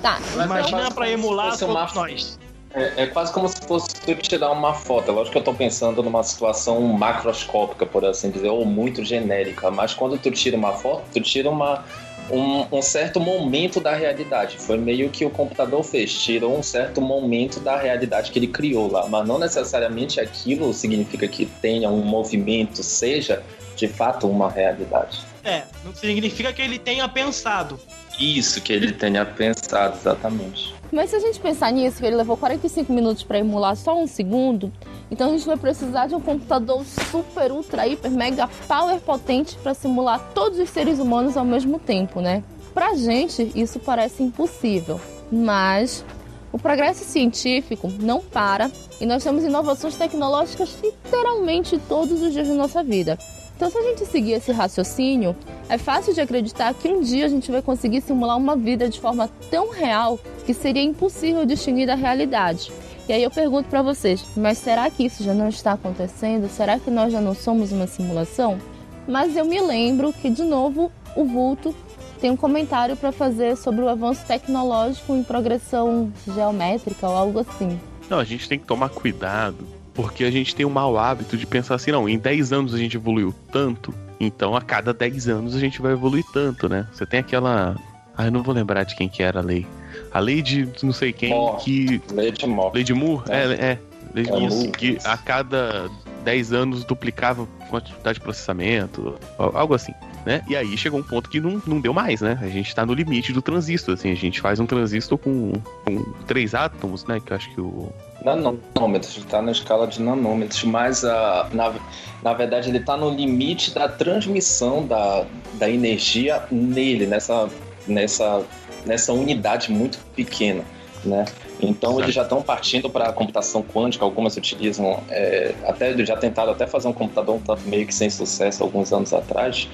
Tá, 0.02 0.18
Mas 0.34 0.46
Imagina 0.46 0.78
quase 0.78 0.94
para 0.94 1.10
emular 1.10 1.50
fosse 1.52 1.64
uma- 1.64 1.80
todos 1.80 1.94
nós. 1.94 2.38
É, 2.74 3.04
é 3.04 3.06
quase 3.06 3.32
como 3.32 3.48
se 3.48 3.60
fosse 3.68 3.94
tu 4.00 4.14
tirar 4.16 4.50
uma 4.50 4.74
foto. 4.74 5.08
É 5.08 5.14
Lógico 5.14 5.32
que 5.32 5.38
eu 5.38 5.44
tô 5.44 5.54
pensando 5.54 6.02
numa 6.02 6.24
situação 6.24 6.80
macroscópica, 6.80 7.86
por 7.86 8.04
assim 8.04 8.30
dizer, 8.30 8.48
ou 8.48 8.64
muito 8.66 9.04
genérica. 9.04 9.70
Mas 9.70 9.94
quando 9.94 10.18
tu 10.18 10.28
tira 10.32 10.56
uma 10.56 10.72
foto, 10.72 11.04
tu 11.12 11.20
tira 11.20 11.48
uma, 11.48 11.84
um, 12.28 12.78
um 12.78 12.82
certo 12.82 13.20
momento 13.20 13.78
da 13.78 13.94
realidade. 13.94 14.58
Foi 14.58 14.76
meio 14.76 15.08
que 15.08 15.24
o 15.24 15.30
computador 15.30 15.84
fez. 15.84 16.12
Tirou 16.12 16.58
um 16.58 16.64
certo 16.64 17.00
momento 17.00 17.60
da 17.60 17.76
realidade 17.76 18.32
que 18.32 18.40
ele 18.40 18.48
criou 18.48 18.90
lá. 18.90 19.06
Mas 19.08 19.24
não 19.24 19.38
necessariamente 19.38 20.18
aquilo 20.20 20.74
significa 20.74 21.28
que 21.28 21.46
tenha 21.46 21.88
um 21.88 22.02
movimento, 22.02 22.82
seja 22.82 23.40
de 23.76 23.88
fato 23.88 24.28
uma 24.28 24.50
realidade. 24.50 25.20
É, 25.44 25.62
não 25.84 25.94
significa 25.94 26.52
que 26.52 26.62
ele 26.62 26.78
tenha 26.78 27.08
pensado. 27.08 27.78
Isso 28.18 28.60
que 28.60 28.72
ele 28.72 28.92
tenha 28.92 29.24
pensado, 29.26 29.96
exatamente. 29.96 30.74
Mas 30.92 31.10
se 31.10 31.16
a 31.16 31.18
gente 31.18 31.40
pensar 31.40 31.72
nisso, 31.72 31.98
que 31.98 32.06
ele 32.06 32.14
levou 32.14 32.36
45 32.36 32.92
minutos 32.92 33.24
para 33.24 33.38
emular 33.38 33.74
só 33.74 34.00
um 34.00 34.06
segundo, 34.06 34.72
então 35.10 35.28
a 35.28 35.30
gente 35.32 35.44
vai 35.44 35.56
precisar 35.56 36.06
de 36.06 36.14
um 36.14 36.20
computador 36.20 36.84
super, 36.84 37.50
ultra, 37.50 37.86
hiper, 37.86 38.10
mega 38.10 38.48
power 38.68 39.00
potente 39.00 39.56
para 39.56 39.74
simular 39.74 40.20
todos 40.32 40.58
os 40.58 40.70
seres 40.70 41.00
humanos 41.00 41.36
ao 41.36 41.44
mesmo 41.44 41.80
tempo, 41.80 42.20
né? 42.20 42.44
Pra 42.72 42.94
gente, 42.94 43.50
isso 43.54 43.80
parece 43.80 44.22
impossível, 44.22 45.00
mas 45.30 46.04
o 46.52 46.58
progresso 46.58 47.04
científico 47.04 47.88
não 48.00 48.20
para 48.20 48.70
e 49.00 49.06
nós 49.06 49.24
temos 49.24 49.42
inovações 49.42 49.96
tecnológicas 49.96 50.78
literalmente 50.80 51.76
todos 51.88 52.22
os 52.22 52.32
dias 52.32 52.46
da 52.46 52.54
nossa 52.54 52.82
vida. 52.84 53.18
Então, 53.56 53.70
se 53.70 53.78
a 53.78 53.82
gente 53.82 54.06
seguir 54.06 54.32
esse 54.32 54.50
raciocínio, 54.50 55.36
é 55.68 55.78
fácil 55.78 56.12
de 56.12 56.20
acreditar 56.20 56.74
que 56.74 56.88
um 56.88 57.00
dia 57.00 57.26
a 57.26 57.28
gente 57.28 57.50
vai 57.50 57.62
conseguir 57.62 58.00
simular 58.00 58.36
uma 58.36 58.56
vida 58.56 58.88
de 58.88 59.00
forma 59.00 59.28
tão 59.50 59.70
real 59.70 60.18
que 60.44 60.52
seria 60.52 60.82
impossível 60.82 61.46
distinguir 61.46 61.86
da 61.86 61.94
realidade. 61.94 62.72
E 63.08 63.12
aí 63.12 63.22
eu 63.22 63.30
pergunto 63.30 63.68
pra 63.68 63.82
vocês, 63.82 64.24
mas 64.36 64.58
será 64.58 64.90
que 64.90 65.04
isso 65.04 65.22
já 65.22 65.34
não 65.34 65.48
está 65.48 65.72
acontecendo? 65.72 66.48
Será 66.48 66.78
que 66.78 66.90
nós 66.90 67.12
já 67.12 67.20
não 67.20 67.34
somos 67.34 67.70
uma 67.70 67.86
simulação? 67.86 68.58
Mas 69.06 69.36
eu 69.36 69.44
me 69.44 69.60
lembro 69.60 70.12
que 70.12 70.30
de 70.30 70.42
novo 70.42 70.90
o 71.14 71.24
Vulto 71.24 71.74
tem 72.20 72.30
um 72.30 72.36
comentário 72.36 72.96
para 72.96 73.12
fazer 73.12 73.56
sobre 73.56 73.82
o 73.82 73.88
avanço 73.88 74.24
tecnológico 74.26 75.14
em 75.14 75.22
progressão 75.22 76.10
geométrica 76.26 77.06
ou 77.06 77.14
algo 77.14 77.38
assim. 77.40 77.78
Não, 78.08 78.18
a 78.18 78.24
gente 78.24 78.48
tem 78.48 78.58
que 78.58 78.64
tomar 78.64 78.88
cuidado, 78.88 79.66
porque 79.94 80.24
a 80.24 80.30
gente 80.30 80.54
tem 80.54 80.66
o 80.66 80.70
mau 80.70 80.98
hábito 80.98 81.36
de 81.36 81.46
pensar 81.46 81.76
assim, 81.76 81.90
não, 81.92 82.08
em 82.08 82.18
10 82.18 82.52
anos 82.52 82.74
a 82.74 82.78
gente 82.78 82.96
evoluiu 82.96 83.34
tanto, 83.52 83.94
então 84.20 84.54
a 84.56 84.60
cada 84.60 84.92
10 84.92 85.28
anos 85.28 85.54
a 85.54 85.60
gente 85.60 85.80
vai 85.80 85.92
evoluir 85.92 86.24
tanto, 86.32 86.68
né? 86.68 86.86
Você 86.92 87.06
tem 87.06 87.20
aquela. 87.20 87.76
Ah, 88.16 88.26
eu 88.26 88.30
não 88.32 88.42
vou 88.42 88.54
lembrar 88.54 88.84
de 88.84 88.94
quem 88.94 89.08
que 89.08 89.22
era 89.22 89.40
a 89.40 89.42
lei. 89.42 89.66
A 90.12 90.18
lei 90.20 90.40
de 90.42 90.68
não 90.82 90.92
sei 90.92 91.12
quem 91.12 91.30
Moore. 91.30 91.62
que. 91.64 92.02
Lei 92.12 92.30
de 92.32 92.46
Moore. 92.46 92.74
Lei 92.74 92.84
de 92.84 92.94
Moore? 92.94 93.24
É, 93.30 93.42
é. 93.72 93.78
Lei 94.14 94.24
de 94.24 94.30
É 94.30 94.32
Moore, 94.38 94.54
Moore. 94.54 94.68
que 94.72 94.98
a 95.04 95.16
cada 95.16 95.88
10 96.24 96.52
anos 96.52 96.84
duplicava 96.84 97.46
a 97.60 97.64
quantidade 97.66 98.18
de 98.18 98.24
processamento, 98.24 99.14
al- 99.38 99.56
algo 99.56 99.74
assim. 99.74 99.92
Né? 100.24 100.42
E 100.48 100.56
aí 100.56 100.74
chegou 100.78 101.00
um 101.00 101.02
ponto 101.02 101.28
que 101.28 101.38
não, 101.38 101.60
não 101.66 101.78
deu 101.80 101.92
mais, 101.92 102.22
né? 102.22 102.38
A 102.40 102.48
gente 102.48 102.74
tá 102.74 102.86
no 102.86 102.94
limite 102.94 103.30
do 103.32 103.42
transistor, 103.42 103.92
assim, 103.94 104.10
a 104.10 104.14
gente 104.14 104.40
faz 104.40 104.58
um 104.58 104.64
transistor 104.64 105.18
com, 105.18 105.52
com 105.84 106.02
três 106.26 106.54
átomos, 106.54 107.04
né? 107.04 107.20
Que 107.20 107.32
eu 107.32 107.36
acho 107.36 107.50
que 107.54 107.60
o, 107.60 107.92
Nanômetros, 108.24 109.16
ele 109.16 109.26
está 109.26 109.42
na 109.42 109.52
escala 109.52 109.86
de 109.86 110.00
nanômetros, 110.00 110.64
mas 110.64 111.04
ah, 111.04 111.48
na, 111.52 111.74
na 112.22 112.32
verdade 112.32 112.70
ele 112.70 112.78
está 112.78 112.96
no 112.96 113.10
limite 113.10 113.74
da 113.74 113.86
transmissão 113.86 114.86
da, 114.86 115.26
da 115.54 115.68
energia 115.68 116.42
nele, 116.50 117.06
nessa, 117.06 117.50
nessa, 117.86 118.42
nessa 118.86 119.12
unidade 119.12 119.70
muito 119.70 119.98
pequena, 120.16 120.64
né? 121.04 121.26
Então 121.60 121.90
Certo. 121.90 122.04
eles 122.04 122.14
já 122.14 122.22
estão 122.22 122.42
partindo 122.42 122.90
para 122.90 123.08
a 123.08 123.12
computação 123.12 123.62
quântica, 123.62 124.04
algumas 124.04 124.36
utilizam, 124.36 125.02
é, 125.10 125.54
até 125.66 125.96
já 126.04 126.16
tentaram 126.16 126.52
até 126.52 126.66
fazer 126.66 126.88
um 126.88 126.92
computador 126.92 127.40
meio 127.66 127.86
que 127.86 127.94
sem 127.94 128.10
sucesso 128.10 128.62
alguns 128.62 128.92
anos 128.92 129.12
atrás, 129.12 129.68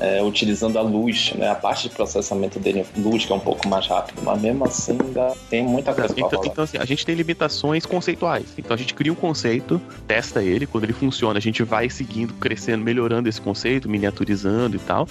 é, 0.00 0.22
utilizando 0.22 0.78
a 0.78 0.82
luz, 0.82 1.32
né? 1.34 1.48
A 1.48 1.54
parte 1.54 1.88
de 1.88 1.94
processamento 1.94 2.58
dele, 2.58 2.84
luz 2.96 3.24
que 3.24 3.32
é 3.32 3.34
um 3.34 3.40
pouco 3.40 3.66
mais 3.68 3.86
rápido, 3.86 4.22
mas 4.22 4.40
mesmo 4.40 4.64
assim 4.64 4.98
ainda 5.00 5.34
tem 5.50 5.64
muita 5.64 5.92
coisa 5.92 6.14
para 6.14 6.26
Então, 6.26 6.38
rolar. 6.38 6.52
então, 6.52 6.64
assim, 6.64 6.78
a 6.78 6.84
gente 6.84 7.04
tem 7.04 7.14
limitações 7.14 7.84
conceituais. 7.86 8.46
Então 8.56 8.74
a 8.74 8.78
gente 8.78 8.94
cria 8.94 9.12
um 9.12 9.16
conceito, 9.16 9.80
testa 10.06 10.42
ele, 10.42 10.66
quando 10.66 10.84
ele 10.84 10.92
funciona, 10.92 11.38
a 11.38 11.42
gente 11.42 11.62
vai 11.62 11.88
seguindo, 11.90 12.32
crescendo, 12.34 12.84
melhorando 12.84 13.28
esse 13.28 13.40
conceito, 13.40 13.88
miniaturizando 13.88 14.76
e 14.76 14.80
tal. 14.80 15.08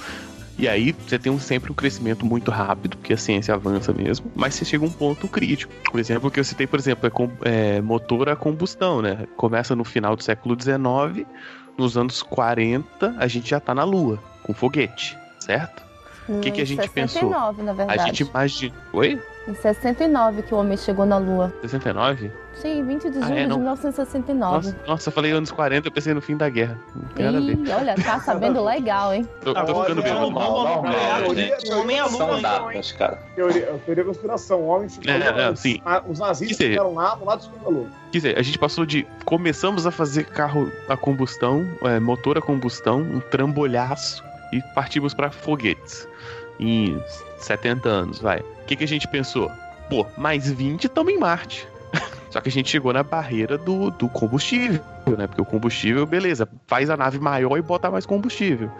E 0.59 0.67
aí 0.67 0.95
você 1.07 1.19
tem 1.19 1.31
um- 1.31 1.39
sempre 1.39 1.71
um 1.71 1.75
crescimento 1.75 2.25
muito 2.25 2.49
rápido, 2.49 2.97
porque 2.97 3.13
a 3.13 3.17
ciência 3.17 3.53
avança 3.53 3.93
mesmo, 3.93 4.31
mas 4.35 4.55
você 4.55 4.65
chega 4.65 4.83
a 4.83 4.87
um 4.87 4.91
ponto 4.91 5.27
crítico. 5.27 5.71
Por 5.91 5.99
exemplo, 5.99 6.29
o 6.29 6.31
que 6.31 6.39
eu 6.39 6.43
citei, 6.43 6.65
por 6.65 6.79
exemplo, 6.79 7.05
é, 7.05 7.09
com- 7.11 7.29
é 7.43 7.79
motor 7.79 8.27
a 8.27 8.35
combustão, 8.35 8.99
né? 8.99 9.27
Começa 9.35 9.75
no 9.75 9.83
final 9.83 10.15
do 10.15 10.23
século 10.23 10.55
XIX, 10.59 11.27
nos 11.77 11.97
anos 11.97 12.21
40 12.23 13.15
a 13.17 13.27
gente 13.27 13.49
já 13.49 13.59
tá 13.59 13.73
na 13.75 13.83
Lua, 13.83 14.19
com 14.43 14.53
foguete, 14.53 15.17
certo? 15.39 15.83
O 16.27 16.39
que 16.41 16.51
que 16.51 16.61
a 16.61 16.65
gente 16.65 16.89
pensou? 16.89 17.29
69, 17.31 17.63
na 17.63 17.71
A 17.71 17.75
verdade. 17.75 18.03
gente 18.05 18.19
imagina. 18.29 18.75
Oi? 18.91 19.21
Em 19.47 19.53
69 19.55 20.41
que 20.41 20.53
o 20.53 20.57
homem 20.57 20.75
chegou 20.77 21.05
na 21.05 21.17
Lua. 21.17 21.53
69? 21.61 22.29
Sim, 22.53 22.83
20 22.83 23.09
de 23.11 23.19
Ah, 23.19 23.21
julho 23.21 23.37
é, 23.37 23.41
de 23.43 23.47
não. 23.47 23.57
1969. 23.59 24.55
Nossa, 24.55 24.75
nossa, 24.87 25.09
eu 25.09 25.13
falei 25.13 25.31
anos 25.31 25.51
40, 25.51 25.87
eu 25.87 25.91
pensei 25.91 26.13
no 26.13 26.19
fim 26.21 26.35
da 26.35 26.49
guerra. 26.49 26.77
Não 26.95 27.03
tem 27.09 27.25
nada 27.25 27.37
a 27.37 27.41
ver. 27.41 27.53
Ih, 27.53 27.71
olha, 27.71 27.95
tá 27.95 28.19
sabendo 28.19 28.63
legal, 28.63 29.13
hein? 29.13 29.27
Tô, 29.43 29.53
tô 29.53 29.83
ficando 29.83 30.01
bem. 30.01 30.13
Homem 31.73 31.99
à 31.99 32.05
lua, 32.05 32.17
São 32.17 32.35
hein? 32.35 32.41
datas, 32.41 32.91
cara. 32.93 33.19
Teoria, 33.35 33.65
teoria 33.85 34.03
da 34.03 34.07
conspiração. 34.09 34.63
Homem 34.67 34.89
ficou 34.89 35.11
É, 35.13 35.43
é, 35.45 35.51
os, 35.51 35.59
sim. 35.59 35.81
a- 35.85 36.01
os 36.07 36.19
nazistas 36.19 36.57
ficaram 36.57 36.93
lá, 36.93 37.15
do 37.15 37.25
lado 37.25 37.47
da 37.63 37.69
lua. 37.69 37.85
Quer 38.11 38.17
dizer, 38.17 38.37
a 38.37 38.41
gente 38.41 38.57
passou 38.57 38.85
de. 38.85 39.05
Começamos 39.25 39.85
a 39.85 39.91
fazer 39.91 40.25
carro 40.25 40.71
a 40.89 40.97
combustão, 40.97 41.67
é, 41.83 41.99
motor 41.99 42.37
a 42.37 42.41
combustão, 42.41 42.99
um 43.01 43.19
trambolhaço, 43.19 44.23
e 44.51 44.61
partimos 44.73 45.13
para 45.13 45.29
foguetes. 45.29 46.07
Em 46.59 47.01
70 47.37 47.87
anos, 47.87 48.19
vai. 48.19 48.39
O 48.39 48.65
que, 48.65 48.75
que 48.75 48.83
a 48.83 48.87
gente 48.87 49.07
pensou? 49.07 49.51
Pô, 49.89 50.05
mais 50.17 50.49
20 50.49 50.85
estamos 50.85 51.13
em 51.13 51.17
Marte. 51.17 51.67
Só 52.29 52.41
que 52.41 52.49
a 52.49 52.51
gente 52.51 52.69
chegou 52.69 52.91
na 52.91 53.03
barreira 53.03 53.57
do, 53.57 53.91
do 53.91 54.09
combustível, 54.09 54.81
né? 55.17 55.27
Porque 55.27 55.41
o 55.41 55.45
combustível, 55.45 56.05
beleza, 56.05 56.47
faz 56.65 56.89
a 56.89 56.97
nave 56.97 57.19
maior 57.19 57.57
e 57.57 57.61
bota 57.61 57.89
mais 57.89 58.05
combustível. 58.05 58.71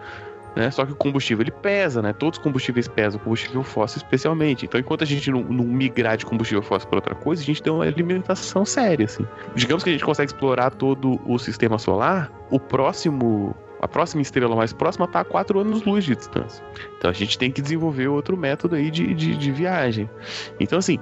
Né? 0.57 0.71
Só 0.71 0.87
que 0.87 0.91
o 0.91 0.95
combustível 0.95 1.43
ele 1.43 1.51
pesa, 1.51 2.01
né? 2.01 2.13
Todos 2.13 2.39
os 2.39 2.43
combustíveis 2.43 2.87
pesam, 2.87 3.19
o 3.19 3.23
combustível 3.23 3.61
fóssil 3.61 3.97
especialmente. 3.97 4.65
Então, 4.65 4.79
enquanto 4.79 5.03
a 5.03 5.05
gente 5.05 5.29
não, 5.29 5.43
não 5.43 5.63
migrar 5.63 6.17
de 6.17 6.25
combustível 6.25 6.63
fóssil 6.63 6.89
para 6.89 6.97
outra 6.97 7.13
coisa, 7.13 7.43
a 7.43 7.45
gente 7.45 7.61
tem 7.61 7.71
uma 7.71 7.85
limitação 7.85 8.65
séria, 8.65 9.05
assim. 9.05 9.23
Digamos 9.53 9.83
que 9.83 9.91
a 9.91 9.93
gente 9.93 10.03
consegue 10.03 10.31
explorar 10.31 10.71
todo 10.71 11.21
o 11.23 11.37
sistema 11.37 11.77
solar, 11.77 12.31
o 12.49 12.59
próximo. 12.59 13.55
A 13.81 13.87
próxima 13.87 14.21
estrela 14.21 14.55
mais 14.55 14.73
próxima 14.73 15.05
está 15.05 15.21
a 15.21 15.25
4 15.25 15.59
anos-luz 15.59 16.03
de 16.03 16.15
distância. 16.15 16.63
Então 16.97 17.09
a 17.09 17.13
gente 17.13 17.37
tem 17.37 17.51
que 17.51 17.61
desenvolver 17.61 18.07
outro 18.07 18.35
método 18.35 18.75
aí 18.75 18.89
de, 18.89 19.13
de, 19.13 19.37
de 19.37 19.51
viagem. 19.51 20.09
Então, 20.59 20.79
assim, 20.79 20.99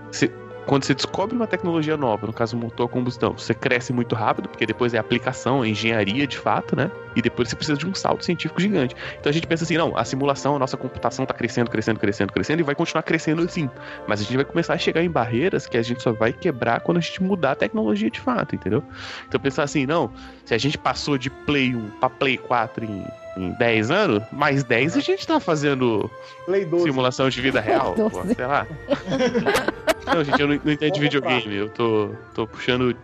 quando 0.65 0.83
você 0.83 0.93
descobre 0.93 1.35
uma 1.35 1.47
tecnologia 1.47 1.95
nova, 1.95 2.25
no 2.25 2.33
caso 2.33 2.57
motor 2.57 2.87
a 2.87 2.89
combustão, 2.89 3.33
você 3.33 3.53
cresce 3.53 3.93
muito 3.93 4.15
rápido, 4.15 4.49
porque 4.49 4.65
depois 4.65 4.93
é 4.93 4.97
aplicação, 4.97 5.63
é 5.63 5.67
engenharia 5.67 6.25
de 6.25 6.37
fato, 6.37 6.75
né? 6.75 6.89
E 7.15 7.21
depois 7.21 7.49
você 7.49 7.55
precisa 7.55 7.77
de 7.77 7.87
um 7.87 7.93
salto 7.93 8.25
científico 8.25 8.59
gigante. 8.59 8.95
Então 9.19 9.29
a 9.29 9.33
gente 9.33 9.47
pensa 9.47 9.63
assim, 9.63 9.77
não, 9.77 9.95
a 9.95 10.03
simulação, 10.03 10.55
a 10.55 10.59
nossa 10.59 10.75
computação 10.75 11.23
está 11.23 11.33
crescendo, 11.33 11.69
crescendo, 11.69 11.99
crescendo, 11.99 12.33
crescendo 12.33 12.59
e 12.59 12.63
vai 12.63 12.75
continuar 12.75 13.03
crescendo 13.03 13.43
assim. 13.43 13.69
Mas 14.07 14.21
a 14.21 14.23
gente 14.23 14.35
vai 14.35 14.45
começar 14.45 14.73
a 14.73 14.77
chegar 14.77 15.03
em 15.03 15.09
barreiras 15.09 15.67
que 15.67 15.77
a 15.77 15.81
gente 15.81 16.01
só 16.01 16.11
vai 16.11 16.33
quebrar 16.33 16.81
quando 16.81 16.97
a 16.97 17.01
gente 17.01 17.21
mudar 17.21 17.51
a 17.51 17.55
tecnologia 17.55 18.09
de 18.09 18.19
fato, 18.19 18.55
entendeu? 18.55 18.83
Então 19.27 19.39
pensar 19.39 19.63
assim, 19.63 19.85
não, 19.85 20.11
se 20.43 20.53
a 20.53 20.57
gente 20.57 20.77
passou 20.77 21.17
de 21.17 21.29
Play 21.29 21.75
1 21.75 21.89
para 21.99 22.09
Play 22.09 22.37
4 22.37 22.85
em, 22.85 23.05
em 23.37 23.51
10 23.51 23.91
anos, 23.91 24.23
mais 24.31 24.63
10 24.63 24.97
a 24.97 24.99
gente 24.99 25.25
tá 25.25 25.39
fazendo 25.39 26.09
Play 26.45 26.65
12. 26.65 26.85
simulação 26.85 27.29
de 27.29 27.41
vida 27.41 27.59
real, 27.59 27.93
pô, 27.93 28.09
sei 28.33 28.45
lá. 28.45 28.65
Não, 30.05 30.23
gente, 30.23 30.39
eu 30.39 30.47
não, 30.47 30.61
não 30.63 30.71
entendo 30.71 30.93
de 30.93 30.99
videogame, 30.99 31.55
eu 31.55 31.67
tô, 31.67 32.11
tô 32.35 32.45
puxando 32.45 32.95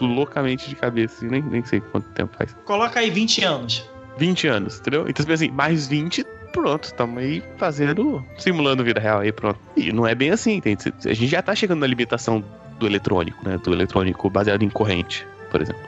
loucamente 0.00 0.70
de 0.70 0.74
cabeça, 0.74 1.24
e 1.24 1.28
nem, 1.28 1.42
nem 1.42 1.62
sei 1.62 1.80
quanto 1.80 2.08
tempo 2.10 2.34
faz. 2.36 2.56
Coloca 2.64 2.98
aí 2.98 3.10
20 3.10 3.44
anos. 3.44 3.90
20 4.16 4.48
anos, 4.48 4.78
entendeu? 4.78 5.02
Então, 5.02 5.22
você 5.22 5.28
pensa 5.28 5.44
assim, 5.44 5.52
mais 5.52 5.86
20 5.86 6.24
pronto, 6.52 6.84
estamos 6.84 7.18
aí 7.18 7.42
fazendo, 7.58 8.24
simulando 8.38 8.82
vida 8.82 8.98
real 8.98 9.20
aí, 9.20 9.30
pronto. 9.30 9.58
E 9.76 9.92
não 9.92 10.06
é 10.06 10.14
bem 10.14 10.30
assim, 10.30 10.58
tem, 10.60 10.76
a 11.04 11.12
gente 11.12 11.26
já 11.26 11.42
tá 11.42 11.54
chegando 11.54 11.80
na 11.80 11.86
limitação 11.86 12.42
do 12.78 12.86
eletrônico, 12.86 13.46
né? 13.46 13.58
Do 13.62 13.74
eletrônico 13.74 14.30
baseado 14.30 14.62
em 14.62 14.70
corrente, 14.70 15.26
por 15.50 15.60
exemplo. 15.60 15.82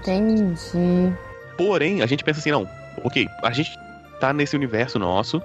Entendi. 0.00 1.12
Porém, 1.56 2.02
a 2.02 2.06
gente 2.06 2.22
pensa 2.22 2.38
assim, 2.38 2.52
não, 2.52 2.68
ok, 3.02 3.28
a 3.42 3.50
gente 3.52 3.76
tá 4.20 4.32
nesse 4.32 4.56
universo 4.56 4.98
nosso, 4.98 5.42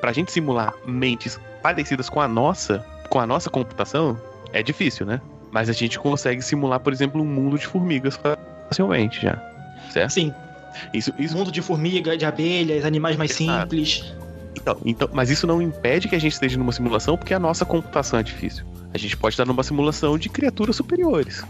pra 0.00 0.12
gente 0.12 0.30
simular 0.30 0.74
mentes 0.86 1.38
parecidas 1.62 2.08
com 2.08 2.20
a 2.20 2.28
nossa, 2.28 2.84
com 3.08 3.18
a 3.18 3.26
nossa 3.26 3.50
computação, 3.50 4.20
é 4.52 4.62
difícil, 4.62 5.06
né? 5.06 5.20
Mas 5.50 5.68
a 5.68 5.72
gente 5.72 5.98
consegue 5.98 6.42
simular, 6.42 6.80
por 6.80 6.92
exemplo, 6.92 7.20
um 7.22 7.24
mundo 7.24 7.58
de 7.58 7.66
formigas 7.66 8.18
facilmente 8.68 9.22
já. 9.22 9.40
Certo? 9.90 10.10
Sim. 10.10 10.34
Isso, 10.92 11.12
isso 11.18 11.36
Mundo 11.36 11.52
de 11.52 11.62
formiga, 11.62 12.16
de 12.16 12.26
abelhas, 12.26 12.84
animais 12.84 13.16
mais 13.16 13.30
Exato. 13.30 13.60
simples. 13.60 14.14
Então, 14.56 14.76
então, 14.84 15.08
mas 15.12 15.30
isso 15.30 15.46
não 15.46 15.62
impede 15.62 16.08
que 16.08 16.14
a 16.14 16.18
gente 16.18 16.32
esteja 16.32 16.58
numa 16.58 16.72
simulação, 16.72 17.16
porque 17.16 17.34
a 17.34 17.38
nossa 17.38 17.64
computação 17.64 18.18
é 18.18 18.22
difícil. 18.22 18.64
A 18.92 18.98
gente 18.98 19.16
pode 19.16 19.34
estar 19.34 19.44
numa 19.44 19.62
simulação 19.62 20.16
de 20.16 20.28
criaturas 20.28 20.76
superiores. 20.76 21.44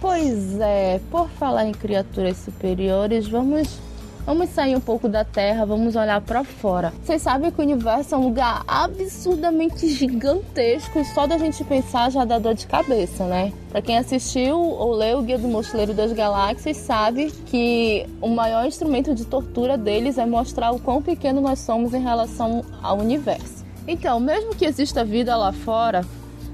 Pois 0.00 0.58
é, 0.60 1.00
por 1.10 1.28
falar 1.30 1.66
em 1.66 1.72
criaturas 1.72 2.36
superiores, 2.36 3.28
vamos 3.28 3.80
vamos 4.28 4.50
sair 4.50 4.76
um 4.76 4.80
pouco 4.80 5.08
da 5.08 5.24
Terra, 5.24 5.64
vamos 5.64 5.96
olhar 5.96 6.20
pra 6.20 6.44
fora. 6.44 6.92
Vocês 7.02 7.22
sabem 7.22 7.50
que 7.50 7.58
o 7.58 7.64
universo 7.64 8.14
é 8.14 8.18
um 8.18 8.24
lugar 8.24 8.62
absurdamente 8.68 9.88
gigantesco 9.88 10.98
e 10.98 11.04
só 11.06 11.26
da 11.26 11.38
gente 11.38 11.64
pensar 11.64 12.10
já 12.10 12.26
dá 12.26 12.38
dor 12.38 12.52
de 12.52 12.66
cabeça, 12.66 13.24
né? 13.24 13.54
Pra 13.70 13.80
quem 13.80 13.96
assistiu 13.96 14.58
ou 14.58 14.92
leu 14.92 15.20
o 15.20 15.22
Guia 15.22 15.38
do 15.38 15.48
Mochileiro 15.48 15.94
das 15.94 16.12
Galáxias, 16.12 16.76
sabe 16.76 17.30
que 17.46 18.06
o 18.20 18.28
maior 18.28 18.66
instrumento 18.66 19.14
de 19.14 19.24
tortura 19.24 19.78
deles 19.78 20.18
é 20.18 20.26
mostrar 20.26 20.72
o 20.72 20.78
quão 20.78 21.00
pequeno 21.00 21.40
nós 21.40 21.60
somos 21.60 21.94
em 21.94 22.02
relação 22.02 22.62
ao 22.82 22.98
universo. 22.98 23.64
Então, 23.86 24.20
mesmo 24.20 24.54
que 24.54 24.66
exista 24.66 25.06
vida 25.06 25.34
lá 25.38 25.54
fora, 25.54 26.04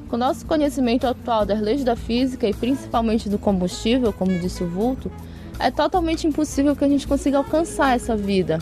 com 0.08 0.16
nosso 0.16 0.46
conhecimento 0.46 1.08
atual 1.08 1.44
das 1.44 1.60
leis 1.60 1.82
da 1.82 1.96
física 1.96 2.46
e 2.46 2.54
principalmente 2.54 3.28
do 3.28 3.36
combustível, 3.36 4.12
como 4.12 4.38
disse 4.38 4.62
o 4.62 4.68
Vulto, 4.68 5.10
é 5.58 5.70
totalmente 5.70 6.26
impossível 6.26 6.74
que 6.74 6.84
a 6.84 6.88
gente 6.88 7.06
consiga 7.06 7.38
alcançar 7.38 7.94
essa 7.94 8.16
vida, 8.16 8.58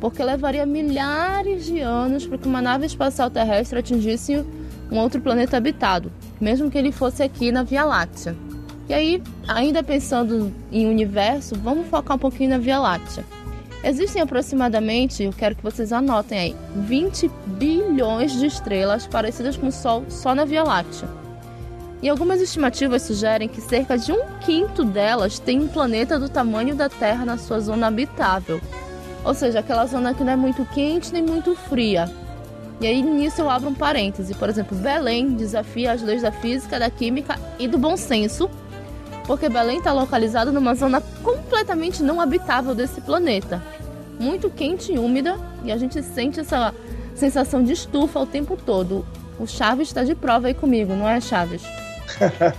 porque 0.00 0.22
levaria 0.22 0.66
milhares 0.66 1.64
de 1.66 1.80
anos 1.80 2.26
para 2.26 2.38
que 2.38 2.48
uma 2.48 2.62
nave 2.62 2.86
espacial 2.86 3.30
terrestre 3.30 3.78
atingisse 3.78 4.44
um 4.90 4.98
outro 4.98 5.20
planeta 5.20 5.56
habitado, 5.56 6.12
mesmo 6.40 6.70
que 6.70 6.78
ele 6.78 6.92
fosse 6.92 7.22
aqui 7.22 7.50
na 7.50 7.62
Via 7.62 7.84
Láctea. 7.84 8.36
E 8.88 8.94
aí, 8.94 9.22
ainda 9.46 9.82
pensando 9.82 10.52
em 10.70 10.86
universo, 10.86 11.54
vamos 11.54 11.86
focar 11.86 12.16
um 12.16 12.20
pouquinho 12.20 12.50
na 12.50 12.58
Via 12.58 12.78
Láctea. 12.78 13.24
Existem 13.84 14.22
aproximadamente, 14.22 15.24
eu 15.24 15.32
quero 15.32 15.56
que 15.56 15.62
vocês 15.62 15.92
anotem 15.92 16.38
aí, 16.38 16.56
20 16.76 17.30
bilhões 17.46 18.32
de 18.32 18.46
estrelas 18.46 19.06
parecidas 19.06 19.56
com 19.56 19.68
o 19.68 19.72
Sol 19.72 20.04
só 20.08 20.34
na 20.34 20.44
Via 20.44 20.62
Láctea. 20.62 21.21
E 22.02 22.08
algumas 22.08 22.40
estimativas 22.40 23.02
sugerem 23.02 23.48
que 23.48 23.60
cerca 23.60 23.96
de 23.96 24.10
um 24.10 24.24
quinto 24.40 24.84
delas 24.84 25.38
tem 25.38 25.60
um 25.60 25.68
planeta 25.68 26.18
do 26.18 26.28
tamanho 26.28 26.74
da 26.74 26.88
Terra 26.88 27.24
na 27.24 27.38
sua 27.38 27.60
zona 27.60 27.86
habitável. 27.86 28.60
Ou 29.24 29.32
seja, 29.32 29.60
aquela 29.60 29.86
zona 29.86 30.12
que 30.12 30.24
não 30.24 30.32
é 30.32 30.36
muito 30.36 30.64
quente 30.74 31.12
nem 31.12 31.22
muito 31.22 31.54
fria. 31.54 32.10
E 32.80 32.86
aí 32.88 33.00
nisso 33.00 33.40
eu 33.40 33.48
abro 33.48 33.68
um 33.68 33.74
parêntese. 33.74 34.34
Por 34.34 34.48
exemplo, 34.48 34.76
Belém 34.76 35.34
desafia 35.36 35.92
as 35.92 36.02
leis 36.02 36.22
da 36.22 36.32
física, 36.32 36.76
da 36.76 36.90
química 36.90 37.38
e 37.56 37.68
do 37.68 37.78
bom 37.78 37.96
senso, 37.96 38.50
porque 39.24 39.48
Belém 39.48 39.78
está 39.78 39.92
localizado 39.92 40.50
numa 40.50 40.74
zona 40.74 41.00
completamente 41.22 42.02
não 42.02 42.20
habitável 42.20 42.74
desse 42.74 43.00
planeta. 43.00 43.62
Muito 44.18 44.50
quente 44.50 44.92
e 44.92 44.98
úmida, 44.98 45.38
e 45.64 45.70
a 45.70 45.76
gente 45.76 46.02
sente 46.02 46.40
essa 46.40 46.74
sensação 47.14 47.62
de 47.62 47.72
estufa 47.72 48.18
o 48.18 48.26
tempo 48.26 48.56
todo. 48.56 49.06
O 49.38 49.46
Chaves 49.46 49.86
está 49.86 50.02
de 50.02 50.16
prova 50.16 50.48
aí 50.48 50.54
comigo, 50.54 50.94
não 50.94 51.08
é, 51.08 51.20
Chaves? 51.20 51.62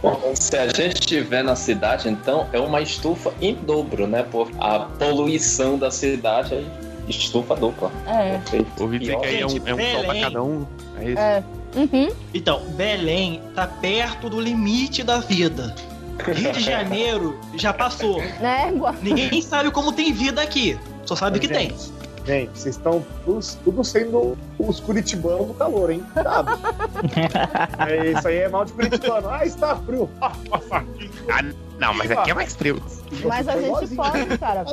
Bom, 0.02 0.34
se 0.36 0.58
a 0.58 0.68
gente 0.68 1.00
estiver 1.00 1.44
na 1.44 1.56
cidade, 1.56 2.10
então 2.10 2.48
é 2.52 2.60
uma 2.60 2.82
estufa 2.82 3.34
em 3.42 3.56
dobro, 3.56 4.08
né? 4.08 4.24
Por 4.24 4.50
a 4.60 4.80
poluição 4.80 5.78
da 5.78 5.92
cidade 5.92 6.56
aí, 6.56 6.68
estufa 7.08 7.56
dupla. 7.56 7.92
É. 8.08 8.38
Perfeito. 8.38 8.84
Ouvi 8.84 9.00
dizer 9.00 9.20
que 9.20 9.26
aí 9.26 9.42
é 9.42 9.46
um, 9.46 9.50
é 9.50 9.74
um 9.74 9.94
sol 9.94 10.04
pra 10.06 10.20
cada 10.22 10.44
um. 10.44 10.68
É 11.00 11.10
isso? 11.10 11.20
É. 11.20 11.44
Uhum. 11.76 12.10
Então, 12.34 12.62
Belém 12.76 13.42
tá 13.56 13.66
perto 13.66 14.30
do 14.30 14.40
limite 14.40 15.04
da 15.04 15.20
vida. 15.20 15.74
Rio 16.32 16.52
de 16.52 16.60
Janeiro 16.60 17.40
já 17.56 17.74
passou. 17.74 18.22
Né? 18.40 18.72
Ninguém 19.02 19.42
sabe 19.42 19.72
como 19.72 19.92
tem 19.92 20.14
vida 20.14 20.42
aqui. 20.42 20.78
Só 21.06 21.16
sabe 21.16 21.40
que 21.40 21.48
tem. 21.48 21.76
Gente, 22.26 22.58
vocês 22.58 22.76
estão 22.78 23.04
todos- 23.26 23.56
tudo 23.64 23.84
sendo 23.84 24.38
os 24.58 24.80
curitibanos 24.80 25.48
do 25.48 25.54
calor, 25.56 25.90
hein? 25.92 26.04
Sabe? 26.14 26.52
é, 27.90 28.12
isso 28.12 28.28
aí 28.28 28.38
é 28.38 28.50
mal 28.50 28.64
de 28.64 28.72
curitibano. 28.74 29.28
Ah, 29.30 29.46
está 29.46 29.76
frio. 29.76 30.10
Ah, 30.22 30.32
não, 31.80 31.94
mas 31.94 32.10
aqui 32.12 32.32
é 32.32 32.34
mais 32.34 32.56
frio. 32.56 32.82
Mas 33.26 33.48
a 33.48 33.60
gente 33.60 33.96
pode, 33.96 34.38
cara. 34.38 34.66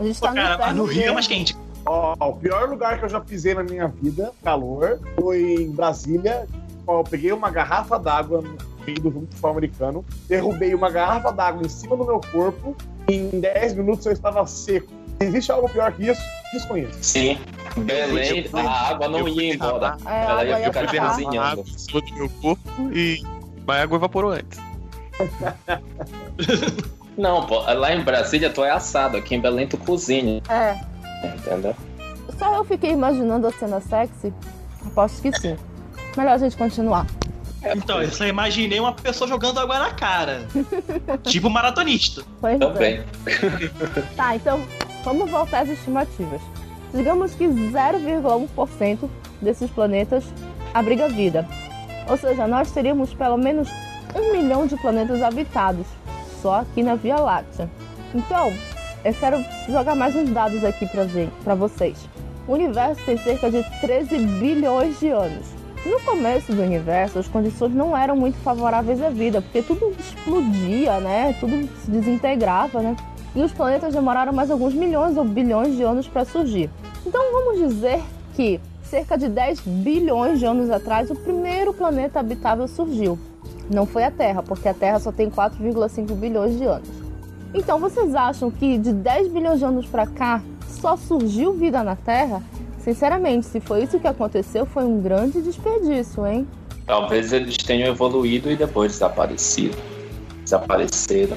A 0.00 0.04
gente 0.04 0.20
tá 0.20 0.30
no 0.30 0.34
cara, 0.36 0.54
inferno 0.54 0.74
no 0.74 0.84
Rio 0.84 1.04
é 1.04 1.12
mais 1.12 1.26
quente. 1.28 1.56
Ó, 1.86 2.14
o 2.28 2.36
pior 2.36 2.68
lugar 2.68 2.98
que 2.98 3.04
eu 3.04 3.08
já 3.08 3.20
pisei 3.20 3.54
na 3.54 3.62
minha 3.62 3.86
vida, 3.88 4.32
calor, 4.42 5.00
foi 5.20 5.54
em 5.62 5.70
Brasília. 5.70 6.46
Ó, 6.86 7.00
eu 7.00 7.04
peguei 7.04 7.32
uma 7.32 7.50
garrafa 7.50 7.98
d'água 7.98 8.40
no 8.40 8.56
meio 8.84 9.00
do 9.00 9.28
sul 9.38 9.50
americano, 9.50 10.04
derrubei 10.28 10.74
uma 10.74 10.90
garrafa 10.90 11.30
d'água 11.32 11.64
em 11.64 11.68
cima 11.68 11.96
do 11.96 12.04
meu 12.04 12.20
corpo 12.32 12.76
e 13.08 13.14
em 13.14 13.40
10 13.40 13.74
minutos 13.74 14.04
eu 14.06 14.12
estava 14.12 14.44
seco. 14.46 14.90
Existe 15.22 15.52
algo 15.52 15.68
pior 15.68 15.92
que 15.92 16.10
isso? 16.10 16.20
Desconheço. 16.52 16.98
Sim. 17.00 17.38
Belém, 17.76 18.46
a 18.52 18.88
água 18.90 19.08
não 19.08 19.26
ia 19.28 19.54
embora. 19.54 19.96
É, 20.06 20.24
Ela 20.24 20.44
ia 20.44 20.56
ficar 20.64 20.86
cozinhando. 21.08 21.40
água 21.40 21.64
em 21.66 21.78
cima 21.78 22.00
do 22.02 22.14
meu 22.14 22.28
corpo 22.28 22.90
e 22.92 23.22
mas 23.66 23.78
a 23.78 23.82
água 23.82 23.96
evaporou 23.96 24.32
antes. 24.32 24.58
Não, 27.16 27.46
pô, 27.46 27.60
lá 27.60 27.94
em 27.94 28.00
Brasília 28.02 28.50
tu 28.50 28.64
é 28.64 28.70
assado, 28.70 29.16
aqui 29.16 29.34
em 29.34 29.40
Belém 29.40 29.66
tu 29.68 29.76
cozinha, 29.76 30.42
É. 30.48 30.78
entendeu? 31.36 31.76
Só 32.38 32.56
eu 32.56 32.64
fiquei 32.64 32.90
imaginando 32.90 33.46
a 33.46 33.52
cena 33.52 33.80
sexy? 33.80 34.32
Aposto 34.86 35.20
que 35.22 35.32
sim. 35.38 35.56
Melhor 36.16 36.32
a 36.32 36.38
gente 36.38 36.56
continuar. 36.56 37.06
Então, 37.64 38.02
eu 38.02 38.10
só 38.10 38.26
imaginei 38.26 38.80
uma 38.80 38.92
pessoa 38.92 39.28
jogando 39.28 39.60
água 39.60 39.78
na 39.78 39.90
cara. 39.92 40.46
tipo 41.22 41.48
maratonista. 41.48 42.24
Pois 42.40 42.54
é. 42.54 42.58
Também. 42.58 43.04
Tá, 44.16 44.34
então 44.34 44.60
vamos 45.04 45.30
voltar 45.30 45.62
às 45.62 45.68
estimativas. 45.68 46.40
Digamos 46.92 47.34
que 47.34 47.46
0,1% 47.46 49.08
desses 49.40 49.70
planetas 49.70 50.24
abriga 50.74 51.08
vida. 51.08 51.46
Ou 52.08 52.16
seja, 52.16 52.46
nós 52.46 52.70
teríamos 52.70 53.14
pelo 53.14 53.36
menos 53.36 53.68
um 54.14 54.32
milhão 54.32 54.66
de 54.66 54.76
planetas 54.76 55.22
habitados 55.22 55.86
só 56.40 56.60
aqui 56.60 56.82
na 56.82 56.94
Via 56.94 57.16
Láctea. 57.16 57.70
Então, 58.14 58.52
eu 59.04 59.14
quero 59.14 59.44
jogar 59.68 59.94
mais 59.94 60.14
uns 60.14 60.30
dados 60.30 60.64
aqui 60.64 60.86
pra, 60.86 61.06
gente, 61.06 61.32
pra 61.42 61.54
vocês. 61.54 61.96
O 62.46 62.52
universo 62.52 63.02
tem 63.04 63.16
cerca 63.16 63.50
de 63.50 63.64
13 63.80 64.18
bilhões 64.18 64.98
de 64.98 65.08
anos. 65.08 65.46
No 65.86 66.00
começo 66.00 66.52
do 66.52 66.62
universo, 66.62 67.18
as 67.18 67.26
condições 67.26 67.74
não 67.74 67.96
eram 67.96 68.14
muito 68.14 68.36
favoráveis 68.38 69.02
à 69.02 69.08
vida, 69.08 69.40
porque 69.40 69.62
tudo 69.62 69.94
explodia, 69.98 71.00
né? 71.00 71.34
Tudo 71.40 71.68
se 71.84 71.90
desintegrava, 71.90 72.80
né? 72.80 72.96
E 73.34 73.42
os 73.42 73.52
planetas 73.52 73.94
demoraram 73.94 74.32
mais 74.32 74.50
alguns 74.50 74.74
milhões 74.74 75.16
ou 75.16 75.24
bilhões 75.24 75.76
de 75.76 75.82
anos 75.82 76.06
para 76.06 76.24
surgir. 76.24 76.68
Então 77.06 77.32
vamos 77.32 77.58
dizer 77.58 78.02
que 78.34 78.60
cerca 78.82 79.16
de 79.16 79.28
10 79.28 79.60
bilhões 79.60 80.38
de 80.38 80.44
anos 80.44 80.70
atrás 80.70 81.10
o 81.10 81.14
primeiro 81.14 81.72
planeta 81.72 82.20
habitável 82.20 82.68
surgiu. 82.68 83.18
Não 83.72 83.86
foi 83.86 84.04
a 84.04 84.10
Terra, 84.10 84.42
porque 84.42 84.68
a 84.68 84.74
Terra 84.74 84.98
só 84.98 85.10
tem 85.10 85.30
4,5 85.30 86.14
bilhões 86.14 86.58
de 86.58 86.64
anos. 86.64 86.88
Então 87.54 87.78
vocês 87.78 88.14
acham 88.14 88.50
que 88.50 88.76
de 88.78 88.92
10 88.92 89.28
bilhões 89.28 89.58
de 89.58 89.64
anos 89.64 89.86
para 89.86 90.06
cá 90.06 90.42
só 90.68 90.96
surgiu 90.96 91.54
vida 91.54 91.82
na 91.82 91.96
Terra? 91.96 92.42
Sinceramente, 92.80 93.46
se 93.46 93.60
foi 93.60 93.84
isso 93.84 93.98
que 93.98 94.08
aconteceu, 94.08 94.66
foi 94.66 94.84
um 94.84 95.00
grande 95.00 95.40
desperdício, 95.40 96.26
hein? 96.26 96.46
Talvez 96.84 97.32
eles 97.32 97.56
tenham 97.56 97.88
evoluído 97.88 98.50
e 98.50 98.56
depois 98.56 98.92
desaparecido. 98.92 99.76
Desapareceram. 100.42 101.36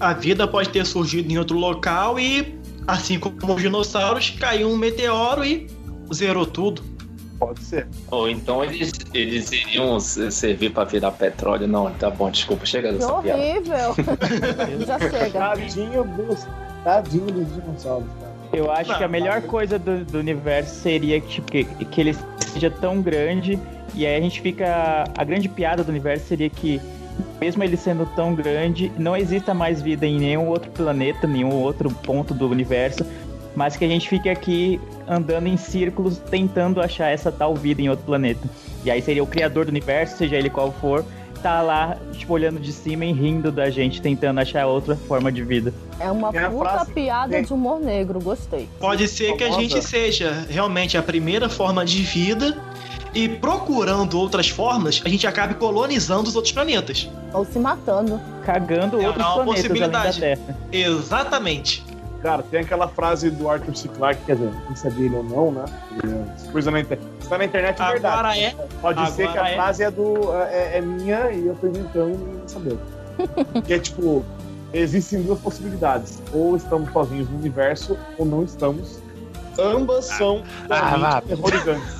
A 0.00 0.12
vida 0.14 0.48
pode 0.48 0.70
ter 0.70 0.84
surgido 0.86 1.30
em 1.30 1.36
outro 1.38 1.58
local 1.58 2.18
e, 2.18 2.58
assim 2.86 3.18
como 3.18 3.54
os 3.54 3.60
dinossauros, 3.62 4.30
caiu 4.30 4.68
um 4.70 4.76
meteoro 4.76 5.44
e 5.44 5.66
zerou 6.12 6.46
tudo. 6.46 6.82
Pode 7.38 7.60
ser. 7.60 7.86
Ou 8.10 8.28
então 8.28 8.62
eles, 8.64 8.92
eles 9.14 9.50
iriam 9.52 9.98
se- 10.00 10.30
servir 10.30 10.70
pra 10.72 10.84
virar 10.84 11.10
petróleo. 11.12 11.66
Não, 11.66 11.90
tá 11.92 12.10
bom, 12.10 12.30
desculpa, 12.30 12.66
chega 12.66 12.88
Que 12.92 12.98
dessa 12.98 13.12
piada. 13.22 13.40
horrível! 13.40 13.94
Já 14.86 14.98
chega. 14.98 15.30
Tadinho 15.38 16.04
dos, 16.04 16.46
tadinho 16.84 17.26
dos 17.26 17.54
dinossauros, 17.54 18.08
cara. 18.20 18.30
Eu 18.52 18.70
acho 18.70 18.90
Não, 18.90 18.98
que 18.98 19.04
a 19.04 19.08
melhor 19.08 19.42
coisa 19.42 19.78
do, 19.78 20.04
do 20.04 20.18
universo 20.18 20.74
seria 20.82 21.20
que, 21.20 21.28
tipo, 21.28 21.50
que, 21.50 21.64
que 21.64 22.00
ele 22.00 22.16
seja 22.52 22.70
tão 22.70 23.00
grande 23.00 23.58
e 23.94 24.04
aí 24.06 24.16
a 24.16 24.20
gente 24.20 24.40
fica. 24.40 25.04
A 25.16 25.24
grande 25.24 25.48
piada 25.48 25.82
do 25.84 25.88
universo 25.88 26.26
seria 26.26 26.50
que, 26.50 26.80
mesmo 27.40 27.62
ele 27.64 27.76
sendo 27.76 28.06
tão 28.16 28.34
grande, 28.34 28.90
não 28.98 29.16
exista 29.16 29.52
mais 29.54 29.80
vida 29.82 30.06
em 30.06 30.18
nenhum 30.18 30.48
outro 30.48 30.70
planeta, 30.70 31.26
nenhum 31.26 31.52
outro 31.54 31.90
ponto 31.90 32.32
do 32.34 32.48
universo. 32.48 33.04
mas 33.54 33.76
que 33.76 33.84
a 33.84 33.88
gente 33.88 34.08
fique 34.08 34.28
aqui 34.28 34.80
andando 35.08 35.48
em 35.48 35.56
círculos 35.56 36.18
tentando 36.18 36.80
achar 36.80 37.08
essa 37.08 37.32
tal 37.32 37.52
vida 37.54 37.82
em 37.82 37.88
outro 37.88 38.04
planeta. 38.06 38.48
E 38.84 38.90
aí 38.90 39.02
seria 39.02 39.22
o 39.24 39.26
criador 39.26 39.64
do 39.64 39.70
universo, 39.70 40.16
seja 40.16 40.36
ele 40.36 40.48
qual 40.48 40.70
for, 40.70 41.04
tá 41.42 41.60
lá, 41.60 41.96
tipo, 42.12 42.32
olhando 42.32 42.60
de 42.60 42.72
cima 42.72 43.04
e 43.04 43.12
rindo 43.12 43.50
da 43.50 43.68
gente, 43.68 44.00
tentando 44.00 44.38
achar 44.38 44.66
outra 44.66 44.94
forma 44.94 45.32
de 45.32 45.42
vida. 45.42 45.74
É 45.98 46.08
uma 46.12 46.28
a 46.28 46.48
puta 46.48 46.70
frase- 46.70 46.92
piada 46.92 47.32
tem- 47.32 47.42
de 47.42 47.52
humor 47.52 47.80
negro, 47.80 48.20
gostei. 48.20 48.68
Pode 48.78 49.08
ser 49.08 49.34
que 49.36 49.42
a 49.42 49.50
gente 49.50 49.82
seja 49.82 50.46
realmente 50.48 50.96
a 50.96 51.02
primeira 51.02 51.48
forma 51.48 51.84
de 51.84 52.02
vida 52.04 52.56
e 53.14 53.28
procurando 53.28 54.18
outras 54.18 54.48
formas, 54.48 55.02
a 55.04 55.08
gente 55.08 55.26
acabe 55.26 55.54
colonizando 55.54 56.28
os 56.28 56.36
outros 56.36 56.52
planetas. 56.52 57.08
Ou 57.32 57.44
se 57.44 57.58
matando. 57.58 58.20
Cagando 58.44 59.00
É 59.00 59.06
outros 59.06 59.26
uma 59.26 59.34
planetas 59.34 59.64
além 59.70 59.90
da 59.90 60.00
possibilidade. 60.00 60.20
Terra. 60.20 60.56
Exatamente. 60.72 61.84
Cara, 62.22 62.42
tem 62.42 62.60
aquela 62.60 62.86
frase 62.86 63.30
do 63.30 63.48
Arthur 63.48 63.74
C. 63.74 63.88
Clarke, 63.88 64.22
quer 64.26 64.36
dizer, 64.36 64.52
não 64.68 64.76
sabia 64.76 65.06
ele 65.06 65.16
ou 65.16 65.24
não, 65.24 65.50
né? 65.50 65.64
Coisa 66.52 66.70
na 66.70 66.80
internet. 66.80 67.08
Está 67.20 67.38
na 67.38 67.44
internet 67.46 67.80
é 67.80 67.86
verdade. 67.92 68.14
Agora 68.14 68.38
é. 68.38 68.50
Pode 68.82 69.10
ser 69.12 69.22
que 69.22 69.38
a 69.38 69.40
agora 69.40 69.48
é. 69.48 69.54
frase 69.54 69.82
é 69.84 69.90
do. 69.90 70.34
É, 70.34 70.78
é 70.78 70.80
minha 70.82 71.30
e 71.30 71.46
eu 71.46 71.54
tô 71.54 71.68
inventando 71.68 72.12
e 72.12 72.38
não 72.40 72.48
saber. 72.48 72.76
que 73.64 73.72
é 73.72 73.78
tipo, 73.78 74.22
existem 74.74 75.22
duas 75.22 75.40
possibilidades. 75.40 76.22
Ou 76.34 76.56
estamos 76.56 76.92
sozinhos 76.92 77.28
no 77.30 77.38
universo, 77.38 77.96
ou 78.18 78.26
não 78.26 78.44
estamos. 78.44 78.98
Ambas 79.58 80.04
são 80.04 80.42
Ah, 80.68 81.22
totalmente 81.22 81.26
terrorizantes. 81.26 81.99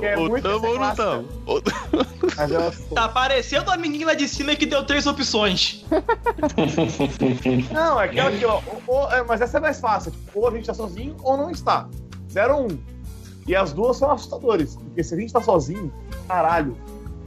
É 0.00 0.16
ou 0.18 0.40
tamo 0.40 0.66
ou 0.68 0.78
não 0.78 0.94
tamo. 0.94 1.28
São- 1.28 1.62
Tá 2.94 3.08
parecendo 3.08 3.70
a 3.70 3.76
menina 3.76 4.14
de 4.16 4.26
cima 4.28 4.54
que 4.56 4.66
deu 4.66 4.84
três 4.84 5.06
opções. 5.06 5.84
Não, 7.72 8.00
é 8.00 8.04
aquela 8.06 8.28
aqui, 8.30 8.44
ó. 8.44 8.60
ou- 8.66 8.82
ou- 9.02 9.12
é, 9.12 9.22
mas 9.22 9.40
essa 9.40 9.58
é 9.58 9.60
mais 9.60 9.80
fácil. 9.80 10.10
Tipo, 10.12 10.40
ou 10.40 10.48
a 10.48 10.50
gente 10.52 10.66
tá 10.66 10.74
sozinho 10.74 11.16
ou 11.22 11.36
não 11.36 11.50
está. 11.50 11.88
Zero 12.30 12.56
ou 12.56 12.64
um. 12.72 12.78
E 13.46 13.54
as 13.56 13.72
duas 13.72 13.96
são 13.96 14.10
assustadoras. 14.10 14.76
Porque 14.76 15.02
se 15.02 15.14
a 15.14 15.18
gente 15.18 15.32
tá 15.32 15.40
sozinho, 15.40 15.92
caralho, 16.28 16.76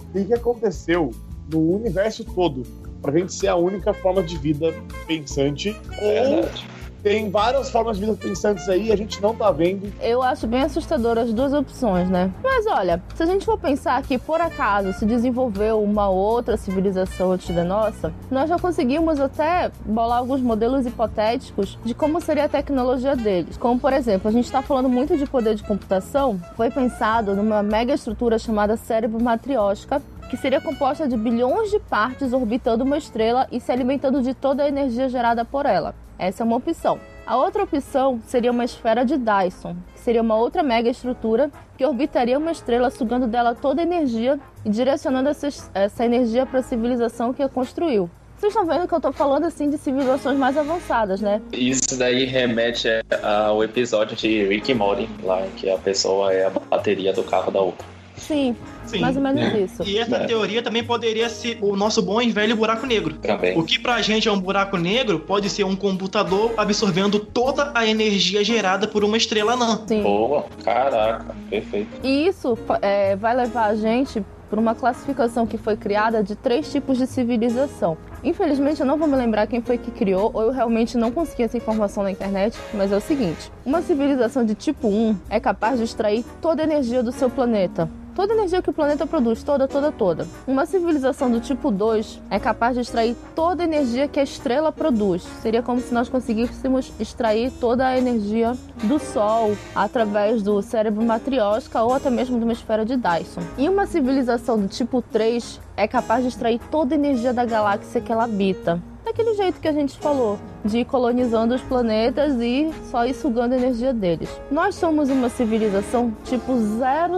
o 0.09 0.13
que, 0.13 0.25
que 0.25 0.33
aconteceu 0.33 1.11
no 1.51 1.75
universo 1.75 2.23
todo 2.23 2.63
pra 3.01 3.11
gente 3.11 3.33
ser 3.33 3.47
a 3.49 3.55
única 3.55 3.93
forma 3.93 4.23
de 4.23 4.37
vida 4.37 4.73
pensante? 5.05 5.75
Ou 6.01 6.41
Verdade. 6.41 6.67
Tem 7.05 7.29
várias 7.29 7.69
formas 7.69 7.97
de 7.97 8.03
vida 8.03 8.17
pensantes 8.19 8.67
aí 8.67 8.91
a 8.91 8.95
gente 8.95 9.21
não 9.21 9.35
tá 9.35 9.51
vendo. 9.51 9.93
Eu 10.01 10.23
acho 10.23 10.47
bem 10.47 10.63
assustador 10.63 11.19
as 11.19 11.31
duas 11.31 11.53
opções, 11.53 12.09
né? 12.09 12.31
Mas 12.43 12.65
olha, 12.65 12.99
se 13.13 13.21
a 13.21 13.27
gente 13.27 13.45
for 13.45 13.59
pensar 13.59 14.01
que 14.01 14.17
por 14.17 14.41
acaso 14.41 14.91
se 14.93 15.05
desenvolveu 15.05 15.83
uma 15.83 16.09
outra 16.09 16.57
civilização 16.57 17.33
antes 17.33 17.53
da 17.53 17.63
nossa, 17.63 18.11
nós 18.31 18.49
já 18.49 18.57
conseguimos 18.57 19.19
até 19.19 19.71
bolar 19.85 20.17
alguns 20.17 20.41
modelos 20.41 20.83
hipotéticos 20.87 21.77
de 21.85 21.93
como 21.93 22.19
seria 22.19 22.45
a 22.45 22.49
tecnologia 22.49 23.15
deles. 23.15 23.55
Como 23.55 23.79
por 23.79 23.93
exemplo, 23.93 24.27
a 24.27 24.31
gente 24.31 24.45
está 24.45 24.63
falando 24.63 24.89
muito 24.89 25.15
de 25.15 25.27
poder 25.27 25.53
de 25.53 25.61
computação, 25.61 26.41
foi 26.57 26.71
pensado 26.71 27.35
numa 27.35 27.61
mega 27.61 27.93
estrutura 27.93 28.39
chamada 28.39 28.77
cérebro 28.77 29.21
matriótica. 29.21 30.01
Que 30.35 30.41
seria 30.41 30.59
composta 30.59 31.07
de 31.07 31.15
bilhões 31.15 31.71
de 31.71 31.79
partes 31.79 32.33
orbitando 32.33 32.83
uma 32.83 32.97
estrela 32.97 33.47
e 33.53 33.61
se 33.61 33.71
alimentando 33.71 34.21
de 34.21 34.33
toda 34.33 34.63
a 34.63 34.67
energia 34.67 35.07
gerada 35.07 35.45
por 35.45 35.65
ela. 35.65 35.95
Essa 36.19 36.43
é 36.43 36.45
uma 36.45 36.57
opção. 36.57 36.99
A 37.25 37.37
outra 37.37 37.63
opção 37.63 38.19
seria 38.27 38.51
uma 38.51 38.65
esfera 38.65 39.05
de 39.05 39.17
Dyson, 39.17 39.77
que 39.93 39.99
seria 40.01 40.21
uma 40.21 40.35
outra 40.35 40.61
mega 40.61 40.89
estrutura 40.89 41.49
que 41.77 41.85
orbitaria 41.85 42.37
uma 42.37 42.51
estrela, 42.51 42.89
sugando 42.89 43.27
dela 43.27 43.55
toda 43.55 43.81
a 43.81 43.85
energia 43.85 44.37
e 44.65 44.69
direcionando 44.69 45.29
essa, 45.29 45.47
essa 45.73 46.05
energia 46.05 46.45
para 46.45 46.59
a 46.59 46.63
civilização 46.63 47.31
que 47.31 47.41
a 47.41 47.47
construiu. 47.47 48.09
Vocês 48.35 48.53
estão 48.53 48.67
vendo 48.67 48.89
que 48.89 48.93
eu 48.93 48.99
tô 48.99 49.13
falando 49.13 49.45
assim 49.45 49.69
de 49.69 49.77
civilizações 49.77 50.37
mais 50.37 50.57
avançadas, 50.57 51.21
né? 51.21 51.41
Isso 51.53 51.97
daí 51.97 52.25
remete 52.25 52.89
ao 53.23 53.63
episódio 53.63 54.17
de 54.17 54.45
Rick 54.47 54.73
Morty, 54.73 55.09
lá 55.23 55.47
que 55.55 55.69
a 55.69 55.77
pessoa 55.77 56.33
é 56.33 56.45
a 56.45 56.49
bateria 56.49 57.13
do 57.13 57.23
carro 57.23 57.49
da 57.51 57.61
outra. 57.61 57.94
Sim, 58.17 58.55
Sim. 58.85 58.99
mais 58.99 59.15
ou 59.15 59.21
menos 59.21 59.53
isso. 59.53 59.83
E 59.83 59.97
essa 59.97 60.15
É. 60.17 60.25
teoria 60.25 60.61
também 60.61 60.83
poderia 60.83 61.29
ser 61.29 61.57
o 61.61 61.75
nosso 61.75 62.01
bom 62.01 62.21
e 62.21 62.31
velho 62.31 62.55
buraco 62.55 62.85
negro. 62.85 63.13
Também. 63.15 63.57
O 63.57 63.63
que 63.63 63.79
pra 63.79 64.01
gente 64.01 64.27
é 64.27 64.31
um 64.31 64.39
buraco 64.39 64.77
negro 64.77 65.19
pode 65.19 65.49
ser 65.49 65.63
um 65.63 65.75
computador 65.75 66.53
absorvendo 66.57 67.19
toda 67.19 67.71
a 67.75 67.85
energia 67.85 68.43
gerada 68.43 68.87
por 68.87 69.03
uma 69.03 69.17
estrela 69.17 69.53
anã. 69.53 69.81
Sim. 69.87 70.01
Boa, 70.01 70.45
caraca, 70.63 71.35
perfeito. 71.49 71.89
E 72.03 72.27
isso 72.27 72.57
é, 72.81 73.15
vai 73.15 73.35
levar 73.35 73.65
a 73.65 73.75
gente 73.75 74.23
para 74.49 74.59
uma 74.59 74.75
classificação 74.75 75.45
que 75.47 75.57
foi 75.57 75.75
criada 75.75 76.23
de 76.23 76.35
três 76.35 76.71
tipos 76.71 76.97
de 76.99 77.07
civilização. 77.07 77.97
Infelizmente, 78.23 78.79
eu 78.79 78.85
não 78.85 78.97
vou 78.97 79.07
me 79.07 79.15
lembrar 79.15 79.47
quem 79.47 79.59
foi 79.61 79.77
que 79.77 79.89
criou, 79.91 80.29
ou 80.33 80.43
eu 80.43 80.51
realmente 80.51 80.97
não 80.97 81.11
consegui 81.11 81.43
essa 81.43 81.57
informação 81.57 82.03
na 82.03 82.11
internet, 82.11 82.55
mas 82.73 82.91
é 82.91 82.95
o 82.97 83.01
seguinte: 83.01 83.51
uma 83.65 83.81
civilização 83.81 84.45
de 84.45 84.53
tipo 84.53 84.87
1 84.87 85.17
é 85.29 85.39
capaz 85.39 85.79
de 85.79 85.83
extrair 85.85 86.23
toda 86.41 86.61
a 86.61 86.65
energia 86.65 87.01
do 87.01 87.11
seu 87.11 87.29
planeta. 87.29 87.89
Toda 88.15 88.31
a 88.31 88.37
energia 88.37 88.61
que 88.61 88.69
o 88.69 88.73
planeta 88.73 89.05
produz, 89.05 89.43
toda, 89.43 89.67
toda, 89.67 89.91
toda. 89.91 90.25
Uma 90.47 90.65
civilização 90.65 91.29
do 91.29 91.41
tipo 91.41 91.69
2 91.69 92.21
é 92.29 92.39
capaz 92.39 92.73
de 92.73 92.81
extrair 92.81 93.13
toda 93.35 93.61
a 93.61 93.65
energia 93.65 94.07
que 94.07 94.17
a 94.17 94.23
estrela 94.23 94.71
produz. 94.71 95.21
Seria 95.41 95.61
como 95.61 95.81
se 95.81 95.93
nós 95.93 96.07
conseguíssemos 96.07 96.93
extrair 96.97 97.51
toda 97.59 97.85
a 97.85 97.97
energia 97.97 98.53
do 98.85 98.99
Sol 98.99 99.57
através 99.75 100.41
do 100.41 100.61
cérebro 100.61 101.03
matriótica 101.03 101.83
ou 101.83 101.93
até 101.93 102.09
mesmo 102.09 102.37
de 102.37 102.45
uma 102.45 102.53
esfera 102.53 102.85
de 102.85 102.95
Dyson. 102.95 103.41
E 103.57 103.67
uma 103.67 103.85
civilização 103.85 104.57
do 104.57 104.69
tipo 104.69 105.01
3 105.01 105.59
é 105.75 105.85
capaz 105.85 106.21
de 106.21 106.29
extrair 106.29 106.61
toda 106.71 106.95
a 106.95 106.97
energia 106.97 107.33
da 107.33 107.43
galáxia 107.43 107.99
que 107.99 108.13
ela 108.13 108.23
habita. 108.23 108.81
Daquele 109.05 109.35
jeito 109.35 109.61
que 109.61 109.67
a 109.67 109.71
gente 109.71 109.95
falou, 109.99 110.39
de 110.65 110.79
ir 110.79 110.85
colonizando 110.85 111.53
os 111.53 111.61
planetas 111.61 112.41
e 112.41 112.71
só 112.89 113.05
ir 113.05 113.13
sugando 113.13 113.53
a 113.53 113.57
energia 113.57 113.93
deles. 113.93 114.41
Nós 114.49 114.73
somos 114.73 115.11
uma 115.11 115.29
civilização 115.29 116.11
tipo 116.23 116.53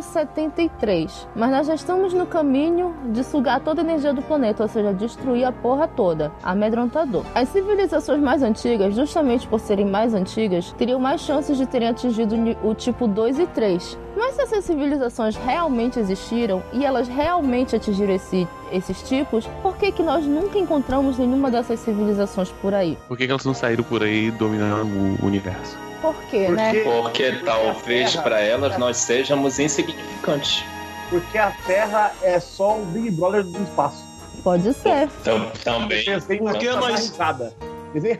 073, 0.01 1.29
mas 1.33 1.49
nós 1.49 1.65
já 1.65 1.75
estamos 1.75 2.11
no 2.11 2.25
caminho 2.25 2.93
de 3.13 3.23
sugar 3.23 3.61
toda 3.61 3.81
a 3.81 3.85
energia 3.85 4.13
do 4.13 4.21
planeta, 4.21 4.63
ou 4.63 4.69
seja, 4.69 4.93
destruir 4.93 5.45
a 5.45 5.51
porra 5.53 5.88
toda. 5.88 6.29
Amedrontador. 6.43 7.23
As 7.33 7.47
civilizações 7.47 8.21
mais 8.21 8.43
antigas, 8.43 8.93
justamente 8.93 9.47
por 9.47 9.61
serem 9.61 9.85
mais 9.85 10.13
antigas, 10.13 10.73
teriam 10.73 10.99
mais 10.99 11.21
chances 11.21 11.57
de 11.57 11.65
terem 11.65 11.88
atingido 11.88 12.35
o 12.65 12.75
tipo 12.75 13.07
2 13.07 13.39
e 13.39 13.47
3. 13.47 13.97
Mas 14.17 14.33
se 14.33 14.41
essas 14.41 14.65
civilizações 14.65 15.38
realmente 15.38 15.99
existiram 15.99 16.61
e 16.73 16.83
elas 16.83 17.07
realmente 17.07 17.75
atingiram 17.75 18.15
esse, 18.15 18.47
esses 18.72 19.01
tipos, 19.03 19.45
por 19.61 19.76
que, 19.78 19.91
que 19.91 20.03
nós 20.03 20.26
nunca 20.26 20.57
encontramos 20.57 21.18
nenhuma 21.18 21.49
dessas 21.51 21.80
civilizações 21.80 22.49
por 22.61 22.74
aí? 22.74 22.97
Por 23.07 23.18
que, 23.18 23.26
que 23.26 23.32
elas 23.32 23.45
não 23.45 23.53
saíram 23.53 23.84
por 23.84 24.03
aí 24.03 24.32
dominando 24.32 25.18
o 25.22 25.26
universo? 25.26 25.78
Por 26.01 26.15
quê, 26.30 26.47
né? 26.49 26.74
Porque, 26.84 26.89
Porque 27.01 27.32
talvez 27.43 28.15
para 28.15 28.39
elas 28.39 28.78
nós 28.78 28.97
sejamos 28.97 29.57
insignificantes. 29.59 30.63
porque 31.09 31.38
a 31.38 31.51
Terra 31.65 32.11
é 32.22 32.39
só 32.39 32.78
o 32.78 32.86
Big 32.86 33.11
Brother 33.11 33.43
do 33.43 33.61
espaço. 33.63 34.05
Pode 34.43 34.74
ser. 34.74 35.09
Tam- 35.24 35.49
também. 35.63 36.05
Porque 36.38 36.65
nessa 36.70 36.76
nós- 36.80 37.09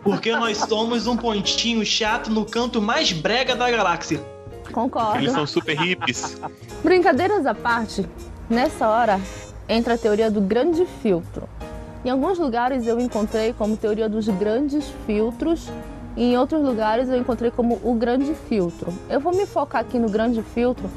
Porque 0.04 0.32
nós 0.36 0.58
somos 0.58 1.06
um 1.08 1.16
pontinho 1.16 1.86
chato 1.86 2.32
no 2.32 2.46
canto 2.46 2.82
mais 2.82 3.12
brega 3.12 3.56
da 3.56 3.70
galáxia. 3.70 4.20
Concordo. 4.72 5.18
Eles 5.20 5.32
são 5.34 5.46
super 5.46 5.78
hippies. 5.78 6.38
Brincadeiras 6.84 7.46
à 7.46 7.54
parte, 7.54 8.06
nessa 8.50 8.88
hora 8.90 9.20
entra 9.68 9.96
a 9.96 9.98
teoria 9.98 10.32
do 10.32 10.42
grande 10.42 10.86
filtro. 11.02 11.48
Em 12.06 12.10
alguns 12.10 12.40
lugares 12.40 12.88
eu 12.88 13.00
encontrei 13.00 13.54
como 13.54 13.76
teoria 13.76 14.08
dos 14.08 14.28
grandes 14.30 14.86
filtros 15.06 15.70
e 16.16 16.32
em 16.32 16.38
outros 16.38 16.64
lugares 16.64 17.10
eu 17.10 17.18
encontrei 17.18 17.52
como 17.52 17.80
o 17.84 17.94
grande 17.94 18.34
filtro. 18.34 18.94
Eu 19.10 19.20
vou 19.20 19.36
me 19.36 19.46
focar 19.46 19.82
aqui 19.82 20.00
no 20.00 20.10
grande 20.10 20.42
filtro, 20.42 20.90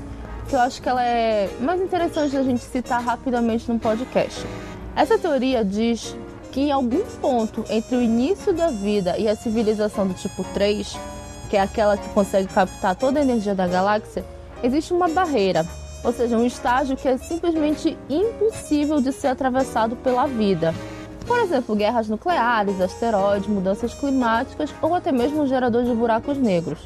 que 0.48 0.54
eu 0.54 0.60
acho 0.60 0.80
que 0.80 0.88
ela 0.88 1.04
é 1.04 1.50
mais 1.60 1.80
interessante 1.80 2.34
da 2.34 2.42
gente 2.42 2.62
citar 2.62 3.02
rapidamente 3.02 3.70
no 3.70 3.78
podcast. 3.78 4.46
Essa 4.94 5.18
teoria 5.18 5.64
diz 5.64 6.16
que 6.52 6.60
em 6.60 6.72
algum 6.72 7.04
ponto 7.20 7.64
entre 7.70 7.96
o 7.96 8.02
início 8.02 8.52
da 8.52 8.68
vida 8.68 9.16
e 9.18 9.28
a 9.28 9.36
civilização 9.36 10.06
do 10.06 10.14
tipo 10.14 10.44
3, 10.52 10.98
que 11.48 11.56
é 11.56 11.60
aquela 11.60 11.96
que 11.96 12.08
consegue 12.10 12.48
captar 12.48 12.94
toda 12.94 13.18
a 13.18 13.22
energia 13.22 13.54
da 13.54 13.66
galáxia, 13.66 14.24
existe 14.62 14.92
uma 14.92 15.08
barreira, 15.08 15.66
ou 16.02 16.12
seja, 16.12 16.36
um 16.36 16.46
estágio 16.46 16.96
que 16.96 17.08
é 17.08 17.16
simplesmente 17.16 17.96
impossível 18.08 19.00
de 19.00 19.12
ser 19.12 19.28
atravessado 19.28 19.96
pela 19.96 20.26
vida. 20.26 20.74
Por 21.26 21.38
exemplo, 21.38 21.76
guerras 21.76 22.08
nucleares, 22.08 22.80
asteroides, 22.80 23.48
mudanças 23.48 23.94
climáticas 23.94 24.74
ou 24.80 24.94
até 24.94 25.12
mesmo 25.12 25.42
um 25.42 25.46
gerador 25.46 25.84
de 25.84 25.92
buracos 25.92 26.38
negros. 26.38 26.78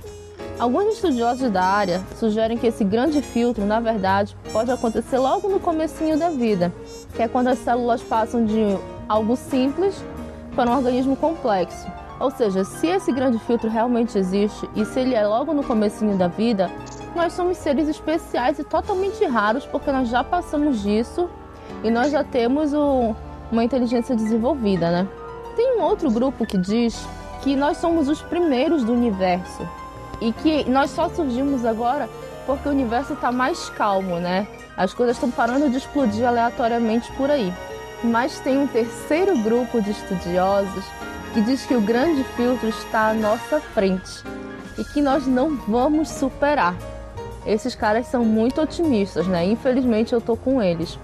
Alguns 0.58 0.94
estudiosos 0.94 1.50
da 1.50 1.64
área 1.64 2.02
sugerem 2.18 2.56
que 2.56 2.66
esse 2.66 2.84
grande 2.84 3.20
filtro, 3.20 3.64
na 3.64 3.80
verdade, 3.80 4.36
pode 4.52 4.70
acontecer 4.70 5.18
logo 5.18 5.48
no 5.48 5.58
comecinho 5.58 6.16
da 6.18 6.30
vida, 6.30 6.72
que 7.14 7.22
é 7.22 7.28
quando 7.28 7.48
as 7.48 7.58
células 7.58 8.02
passam 8.02 8.44
de 8.44 8.78
algo 9.08 9.36
simples 9.36 9.96
para 10.54 10.70
um 10.70 10.76
organismo 10.76 11.16
complexo. 11.16 12.03
Ou 12.20 12.30
seja, 12.30 12.64
se 12.64 12.86
esse 12.86 13.12
grande 13.12 13.38
filtro 13.40 13.68
realmente 13.68 14.16
existe 14.18 14.68
e 14.74 14.84
se 14.84 15.00
ele 15.00 15.14
é 15.14 15.26
logo 15.26 15.52
no 15.52 15.64
comecinho 15.64 16.16
da 16.16 16.28
vida, 16.28 16.70
nós 17.14 17.32
somos 17.32 17.56
seres 17.58 17.88
especiais 17.88 18.58
e 18.58 18.64
totalmente 18.64 19.24
raros 19.24 19.66
porque 19.66 19.90
nós 19.90 20.08
já 20.08 20.22
passamos 20.22 20.82
disso 20.82 21.28
e 21.82 21.90
nós 21.90 22.10
já 22.12 22.22
temos 22.24 22.72
o- 22.72 23.14
uma 23.50 23.64
inteligência 23.64 24.14
desenvolvida, 24.14 24.90
né? 24.90 25.08
Tem 25.56 25.78
um 25.78 25.82
outro 25.82 26.10
grupo 26.10 26.46
que 26.46 26.56
diz 26.58 27.06
que 27.42 27.54
nós 27.54 27.76
somos 27.76 28.08
os 28.08 28.22
primeiros 28.22 28.82
do 28.84 28.92
universo, 28.92 29.68
e 30.20 30.32
que 30.32 30.68
nós 30.70 30.90
só 30.90 31.08
surgimos 31.08 31.64
agora 31.64 32.08
porque 32.46 32.68
o 32.68 32.72
universo 32.72 33.12
está 33.14 33.30
mais 33.32 33.68
calmo, 33.70 34.18
né? 34.18 34.46
As 34.76 34.94
coisas 34.94 35.16
estão 35.16 35.30
parando 35.30 35.68
de 35.68 35.76
explodir 35.76 36.26
aleatoriamente 36.26 37.10
por 37.12 37.30
aí. 37.30 37.52
Mas 38.02 38.38
tem 38.40 38.58
um 38.58 38.66
terceiro 38.66 39.36
grupo 39.38 39.80
de 39.82 39.90
estudiosos 39.90 40.84
que 41.34 41.40
diz 41.40 41.66
que 41.66 41.74
o 41.74 41.80
grande 41.80 42.22
filtro 42.36 42.68
está 42.68 43.08
à 43.08 43.14
nossa 43.14 43.58
frente 43.60 44.22
e 44.78 44.84
que 44.84 45.02
nós 45.02 45.26
não 45.26 45.56
vamos 45.56 46.08
superar. 46.08 46.76
Esses 47.44 47.74
caras 47.74 48.06
são 48.06 48.24
muito 48.24 48.60
otimistas, 48.60 49.26
né? 49.26 49.44
Infelizmente 49.44 50.12
eu 50.12 50.20
tô 50.20 50.36
com 50.36 50.62
eles. 50.62 50.96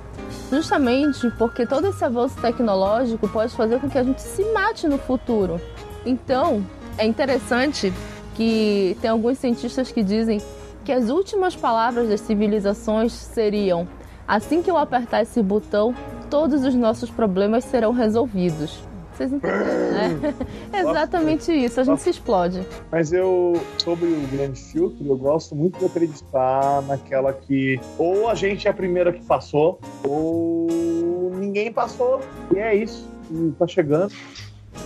Justamente 0.48 1.28
porque 1.32 1.66
todo 1.66 1.88
esse 1.88 2.04
avanço 2.04 2.40
tecnológico 2.40 3.28
pode 3.28 3.52
fazer 3.56 3.80
com 3.80 3.90
que 3.90 3.98
a 3.98 4.04
gente 4.04 4.22
se 4.22 4.44
mate 4.52 4.86
no 4.86 4.98
futuro. 4.98 5.60
Então, 6.06 6.64
é 6.96 7.04
interessante 7.04 7.92
que 8.36 8.96
tem 9.00 9.10
alguns 9.10 9.36
cientistas 9.36 9.90
que 9.90 10.02
dizem 10.04 10.40
que 10.84 10.92
as 10.92 11.10
últimas 11.10 11.56
palavras 11.56 12.08
das 12.08 12.20
civilizações 12.20 13.12
seriam: 13.12 13.86
assim 14.28 14.62
que 14.62 14.70
eu 14.70 14.78
apertar 14.78 15.22
esse 15.22 15.42
botão, 15.42 15.92
todos 16.30 16.64
os 16.64 16.74
nossos 16.76 17.10
problemas 17.10 17.64
serão 17.64 17.92
resolvidos. 17.92 18.89
Vocês 19.20 19.34
entenderam, 19.34 19.90
né? 19.92 20.34
Exatamente 20.80 21.52
isso, 21.52 21.78
a 21.78 21.84
gente 21.84 22.00
se 22.00 22.08
explode. 22.08 22.66
Mas 22.90 23.12
eu, 23.12 23.60
sobre 23.76 24.06
o 24.06 24.26
grande 24.32 24.58
filtro, 24.58 25.06
eu 25.06 25.16
gosto 25.18 25.54
muito 25.54 25.78
de 25.78 25.84
acreditar 25.84 26.80
naquela 26.86 27.30
que 27.34 27.78
ou 27.98 28.30
a 28.30 28.34
gente 28.34 28.66
é 28.66 28.70
a 28.70 28.74
primeira 28.74 29.12
que 29.12 29.22
passou, 29.22 29.78
ou 30.02 31.32
ninguém 31.34 31.70
passou, 31.70 32.22
e 32.54 32.58
é 32.58 32.74
isso. 32.74 33.06
E 33.30 33.52
tá 33.58 33.66
chegando. 33.66 34.10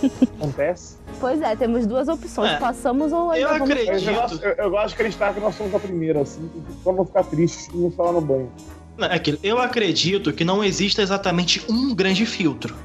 Acontece. 0.37 0.97
Pois 1.21 1.41
é, 1.41 1.55
temos 1.55 1.87
duas 1.87 2.09
opções: 2.09 2.51
É. 2.51 2.57
passamos 2.57 3.13
ou 3.13 3.31
ainda 3.31 3.47
Eu 3.47 3.53
vamos 3.59 3.71
acredito. 3.71 4.09
eu, 4.09 4.15
gosto, 4.15 4.43
eu, 4.43 4.51
eu 4.51 4.69
gosto 4.69 4.87
de 4.89 4.93
acreditar 4.95 5.33
que 5.33 5.39
nós 5.39 5.55
somos 5.55 5.73
a 5.73 5.79
primeira, 5.79 6.21
assim, 6.23 6.49
pra 6.83 6.91
não 6.91 7.05
ficar 7.05 7.23
triste 7.23 7.69
e 7.73 7.77
não 7.77 7.89
falar 7.89 8.11
no 8.11 8.19
banho. 8.21 8.51
Não, 8.97 9.07
é 9.07 9.15
aquilo. 9.15 9.37
Eu 9.41 9.59
acredito 9.59 10.33
que 10.33 10.43
não 10.43 10.61
exista 10.61 11.01
exatamente 11.01 11.63
um 11.69 11.95
grande 11.95 12.25
filtro. 12.25 12.75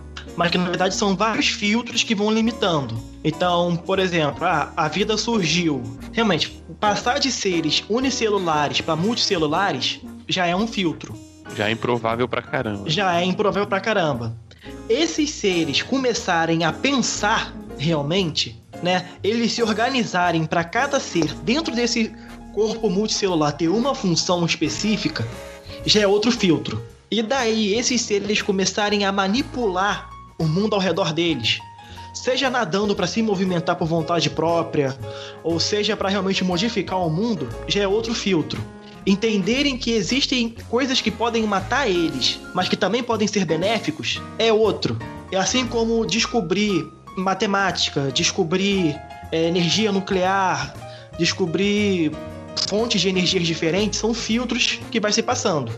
Mas 0.40 0.50
que 0.50 0.56
na 0.56 0.64
verdade 0.64 0.94
são 0.94 1.14
vários 1.14 1.48
filtros 1.48 2.02
que 2.02 2.14
vão 2.14 2.30
limitando. 2.30 2.98
Então, 3.22 3.76
por 3.76 3.98
exemplo, 3.98 4.46
ah, 4.46 4.72
a 4.74 4.88
vida 4.88 5.18
surgiu. 5.18 5.82
Realmente, 6.14 6.64
passar 6.80 7.20
de 7.20 7.30
seres 7.30 7.84
unicelulares 7.90 8.80
para 8.80 8.96
multicelulares 8.96 10.00
já 10.26 10.46
é 10.46 10.56
um 10.56 10.66
filtro. 10.66 11.14
Já 11.54 11.68
é 11.68 11.72
improvável 11.72 12.26
pra 12.26 12.40
caramba. 12.40 12.88
Já 12.88 13.20
é 13.20 13.22
improvável 13.22 13.66
pra 13.66 13.82
caramba. 13.82 14.34
Esses 14.88 15.28
seres 15.28 15.82
começarem 15.82 16.64
a 16.64 16.72
pensar 16.72 17.54
realmente, 17.76 18.58
né? 18.82 19.10
Eles 19.22 19.52
se 19.52 19.62
organizarem 19.62 20.46
para 20.46 20.64
cada 20.64 20.98
ser 20.98 21.34
dentro 21.42 21.74
desse 21.74 22.14
corpo 22.54 22.88
multicelular 22.88 23.52
ter 23.52 23.68
uma 23.68 23.94
função 23.94 24.46
específica, 24.46 25.28
já 25.84 26.00
é 26.00 26.06
outro 26.06 26.32
filtro. 26.32 26.82
E 27.10 27.22
daí 27.22 27.74
esses 27.74 28.00
seres 28.00 28.40
começarem 28.40 29.04
a 29.04 29.12
manipular 29.12 30.09
o 30.40 30.48
mundo 30.48 30.74
ao 30.74 30.80
redor 30.80 31.12
deles, 31.12 31.58
seja 32.14 32.48
nadando 32.48 32.96
para 32.96 33.06
se 33.06 33.22
movimentar 33.22 33.76
por 33.76 33.86
vontade 33.86 34.30
própria, 34.30 34.96
ou 35.44 35.60
seja 35.60 35.94
para 35.94 36.08
realmente 36.08 36.42
modificar 36.42 36.98
o 36.98 37.10
mundo, 37.10 37.46
já 37.68 37.82
é 37.82 37.86
outro 37.86 38.14
filtro. 38.14 38.58
Entenderem 39.06 39.76
que 39.76 39.92
existem 39.92 40.54
coisas 40.70 41.00
que 41.00 41.10
podem 41.10 41.42
matar 41.44 41.88
eles, 41.88 42.40
mas 42.54 42.68
que 42.68 42.76
também 42.76 43.02
podem 43.02 43.28
ser 43.28 43.44
benéficos, 43.44 44.20
é 44.38 44.50
outro. 44.50 44.98
É 45.30 45.36
assim 45.36 45.66
como 45.66 46.06
descobrir 46.06 46.90
matemática, 47.16 48.10
descobrir 48.10 48.98
é, 49.30 49.46
energia 49.46 49.92
nuclear, 49.92 50.74
descobrir 51.18 52.12
fontes 52.66 53.00
de 53.00 53.10
energias 53.10 53.46
diferentes, 53.46 53.98
são 53.98 54.14
filtros 54.14 54.80
que 54.90 54.98
vai 54.98 55.12
se 55.12 55.22
passando. 55.22 55.70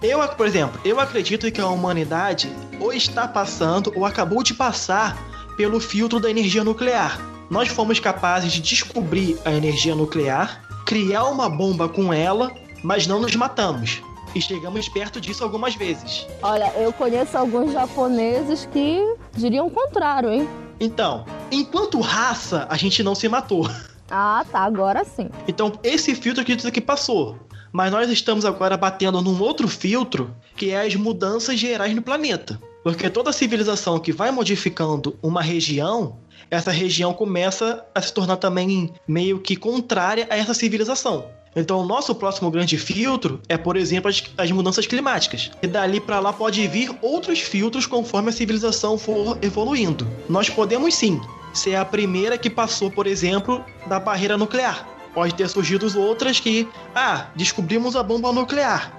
Eu, 0.00 0.26
por 0.28 0.46
exemplo, 0.46 0.80
eu 0.84 1.00
acredito 1.00 1.50
que 1.50 1.60
a 1.60 1.66
humanidade 1.66 2.52
ou 2.80 2.92
está 2.92 3.26
passando 3.26 3.92
ou 3.96 4.04
acabou 4.06 4.44
de 4.44 4.54
passar 4.54 5.18
pelo 5.56 5.80
filtro 5.80 6.20
da 6.20 6.30
energia 6.30 6.62
nuclear. 6.62 7.20
Nós 7.50 7.68
fomos 7.68 7.98
capazes 7.98 8.52
de 8.52 8.60
descobrir 8.60 9.36
a 9.44 9.52
energia 9.52 9.96
nuclear, 9.96 10.62
criar 10.86 11.24
uma 11.24 11.48
bomba 11.48 11.88
com 11.88 12.12
ela, 12.12 12.52
mas 12.82 13.08
não 13.08 13.20
nos 13.20 13.34
matamos. 13.34 14.00
E 14.34 14.40
chegamos 14.40 14.88
perto 14.88 15.20
disso 15.20 15.42
algumas 15.42 15.74
vezes. 15.74 16.26
Olha, 16.42 16.72
eu 16.76 16.92
conheço 16.92 17.36
alguns 17.36 17.72
japoneses 17.72 18.68
que 18.72 19.02
diriam 19.36 19.66
o 19.66 19.70
contrário, 19.70 20.30
hein? 20.30 20.48
Então, 20.78 21.24
enquanto 21.50 21.98
raça, 22.00 22.68
a 22.70 22.76
gente 22.76 23.02
não 23.02 23.16
se 23.16 23.28
matou. 23.28 23.68
Ah, 24.10 24.44
tá, 24.50 24.60
agora 24.60 25.04
sim. 25.04 25.28
Então, 25.48 25.72
esse 25.82 26.14
filtro 26.14 26.42
acredito 26.42 26.70
que 26.70 26.80
passou. 26.80 27.36
Mas 27.78 27.92
nós 27.92 28.10
estamos 28.10 28.44
agora 28.44 28.76
batendo 28.76 29.22
num 29.22 29.40
outro 29.40 29.68
filtro, 29.68 30.34
que 30.56 30.70
é 30.70 30.84
as 30.84 30.96
mudanças 30.96 31.60
gerais 31.60 31.94
no 31.94 32.02
planeta. 32.02 32.60
Porque 32.82 33.08
toda 33.08 33.32
civilização 33.32 34.00
que 34.00 34.10
vai 34.10 34.32
modificando 34.32 35.16
uma 35.22 35.40
região, 35.40 36.16
essa 36.50 36.72
região 36.72 37.14
começa 37.14 37.86
a 37.94 38.02
se 38.02 38.12
tornar 38.12 38.38
também 38.38 38.92
meio 39.06 39.38
que 39.38 39.54
contrária 39.54 40.26
a 40.28 40.36
essa 40.36 40.54
civilização. 40.54 41.26
Então, 41.54 41.78
o 41.78 41.86
nosso 41.86 42.12
próximo 42.16 42.50
grande 42.50 42.76
filtro 42.76 43.40
é, 43.48 43.56
por 43.56 43.76
exemplo, 43.76 44.10
as, 44.10 44.24
as 44.36 44.50
mudanças 44.50 44.84
climáticas. 44.84 45.52
E 45.62 45.68
dali 45.68 46.00
para 46.00 46.18
lá 46.18 46.32
pode 46.32 46.66
vir 46.66 46.90
outros 47.00 47.38
filtros 47.38 47.86
conforme 47.86 48.30
a 48.30 48.32
civilização 48.32 48.98
for 48.98 49.38
evoluindo. 49.40 50.04
Nós 50.28 50.50
podemos 50.50 50.96
sim 50.96 51.20
ser 51.54 51.76
a 51.76 51.84
primeira 51.84 52.36
que 52.36 52.50
passou, 52.50 52.90
por 52.90 53.06
exemplo, 53.06 53.64
da 53.86 54.00
barreira 54.00 54.36
nuclear. 54.36 54.97
Pode 55.14 55.34
ter 55.34 55.48
surgido 55.48 55.86
outras 55.98 56.38
que, 56.38 56.68
ah, 56.94 57.26
descobrimos 57.34 57.96
a 57.96 58.02
bomba 58.02 58.32
nuclear, 58.32 58.92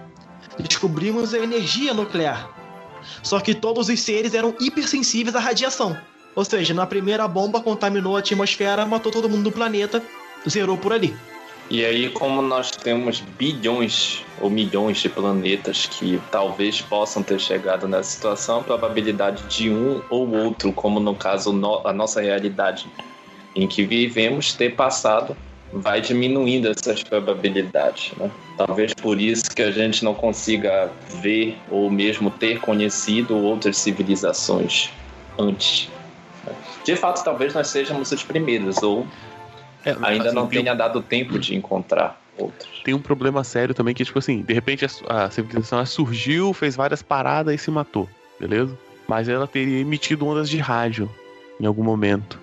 descobrimos 0.60 1.34
a 1.34 1.40
energia 1.40 1.94
nuclear. 1.94 2.50
Só 3.24 3.40
que 3.40 3.56
todos 3.56 3.90
os 3.90 4.00
seres 4.02 4.34
eram 4.34 4.54
hipersensíveis 4.60 5.36
à 5.36 5.40
radiação. 5.40 5.98
Ou 6.36 6.46
seja, 6.46 6.74
na 6.74 6.86
primeira 6.86 7.28
bomba 7.28 7.62
contaminou 7.62 8.16
a 8.16 8.20
atmosfera, 8.20 8.86
matou 8.86 9.12
todo 9.12 9.30
mundo 9.30 9.44
do 9.44 9.52
planeta, 9.52 10.04
zerou 10.48 10.78
por 10.78 10.94
ali. 10.94 11.16
E 11.70 11.86
aí, 11.86 12.10
como 12.10 12.42
nós 12.42 12.72
temos 12.72 13.20
bilhões 13.38 14.26
ou 14.42 14.50
milhões 14.50 14.98
de 14.98 15.08
planetas 15.08 15.86
que 15.86 16.20
talvez 16.32 16.82
possam 16.82 17.22
ter 17.22 17.40
chegado 17.40 17.88
nessa 17.88 18.10
situação, 18.10 18.60
a 18.60 18.64
probabilidade 18.64 19.44
de 19.44 19.70
um 19.70 20.02
ou 20.10 20.28
outro, 20.34 20.74
como 20.74 21.00
no 21.00 21.14
caso 21.14 21.52
a 21.86 21.94
nossa 21.94 22.22
realidade 22.22 22.88
em 23.56 23.68
que 23.68 23.86
vivemos, 23.86 24.54
ter 24.54 24.76
passado, 24.76 25.38
vai 25.72 26.02
diminuindo 26.02 26.68
essas 26.68 27.04
probabilidades. 27.04 28.12
Né? 28.18 28.30
Talvez 28.58 28.94
por 28.94 29.20
isso 29.20 29.50
que 29.56 29.62
a 29.62 29.72
gente 29.72 30.04
não 30.04 30.14
consiga 30.14 30.90
ver 31.22 31.58
ou 31.70 31.90
mesmo 31.90 32.32
ter 32.32 32.60
conhecido 32.60 33.36
outras 33.38 33.78
civilizações 33.78 34.90
antes. 35.38 35.90
né? 36.46 36.54
De 36.84 36.96
fato, 36.96 37.24
talvez 37.24 37.54
nós 37.54 37.68
sejamos 37.68 38.12
os 38.12 38.24
primeiros, 38.24 38.82
ou 38.82 39.06
É, 39.86 39.96
ainda 40.02 40.32
não 40.34 40.48
tenha 40.48 40.74
dado 40.74 41.02
tempo 41.02 41.38
de 41.40 41.56
encontrar 41.56 42.20
outros. 42.38 42.82
tem 42.84 42.94
um 42.94 43.02
problema 43.02 43.44
sério 43.44 43.74
também 43.76 43.94
que, 43.94 44.04
tipo 44.04 44.18
assim, 44.20 44.42
de 44.42 44.54
repente 44.54 44.86
a, 44.86 45.26
a 45.26 45.30
civilização 45.30 45.86
surgiu, 45.86 46.54
fez 46.54 46.76
várias 46.76 47.02
paradas 47.02 47.54
e 47.54 47.58
se 47.58 47.70
matou, 47.70 48.10
beleza? 48.40 48.78
Mas 49.08 49.30
ela 49.30 49.48
teria 49.48 49.80
emitido 49.80 50.26
ondas 50.26 50.50
de 50.50 50.58
rádio 50.58 51.10
em 51.60 51.66
algum 51.66 51.84
momento. 51.84 52.40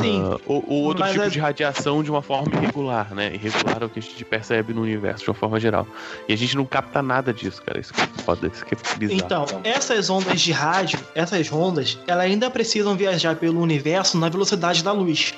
Sim, 0.00 0.22
Ah, 0.24 0.38
ou, 0.46 0.64
ou 0.68 0.82
outro 0.84 1.06
tipo 1.06 1.22
é- 1.22 1.28
de 1.28 1.38
radiação 1.38 2.02
de 2.02 2.10
uma 2.10 2.22
forma 2.22 2.54
irregular, 2.54 3.14
né? 3.14 3.34
Irregular 3.34 3.82
é 3.82 3.84
o 3.86 3.88
que 3.88 3.98
a 3.98 4.02
gente 4.02 4.24
percebe 4.24 4.72
no 4.72 4.82
universo 4.82 5.24
de 5.24 5.30
uma 5.30 5.34
forma 5.34 5.58
geral. 5.58 5.86
E 6.28 6.32
a 6.32 6.36
gente 6.36 6.56
não 6.56 6.64
capta 6.64 7.02
nada 7.02 7.32
disso, 7.32 7.62
cara. 7.62 7.80
Isso 7.80 7.92
que 7.92 8.00
é 8.00 8.06
foda, 8.22 8.50
isso 8.52 8.64
que 8.64 8.74
é 8.74 8.78
bizarro. 8.98 9.22
Então, 9.24 9.46
essas 9.64 10.10
ondas 10.10 10.40
de 10.40 10.52
rádio, 10.52 10.98
essas 11.14 11.50
ondas, 11.52 11.98
elas 12.06 12.24
ainda 12.26 12.50
precisam 12.50 12.96
viajar 12.96 13.36
pelo 13.36 13.60
universo 13.60 14.18
na 14.18 14.28
velocidade 14.28 14.82
da 14.82 14.92
luz. 14.92 15.34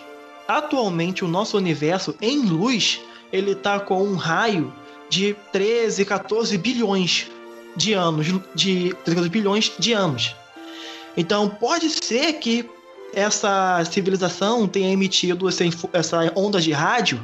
Atualmente, 0.47 1.25
o 1.25 1.29
nosso 1.29 1.57
universo, 1.57 2.15
em 2.21 2.41
luz, 2.47 3.01
ele 3.33 3.55
tá 3.55 3.79
com 3.79 4.03
um 4.03 4.17
raio 4.17 4.73
de 5.11 5.37
13, 5.53 6.05
14 6.05 6.57
bilhões 6.59 7.31
de 7.77 7.93
anos, 7.93 8.27
de 8.55 8.95
13 9.05 9.29
bilhões 9.29 9.73
de 9.79 9.93
anos. 9.93 10.35
Então, 11.17 11.49
pode 11.49 11.89
ser 11.91 12.35
que 12.35 12.69
essa 13.13 13.83
civilização 13.85 14.67
tenha 14.67 14.93
emitido 14.93 15.49
essa, 15.49 15.65
essa 15.93 16.33
onda 16.37 16.61
de 16.61 16.73
rádio 16.73 17.21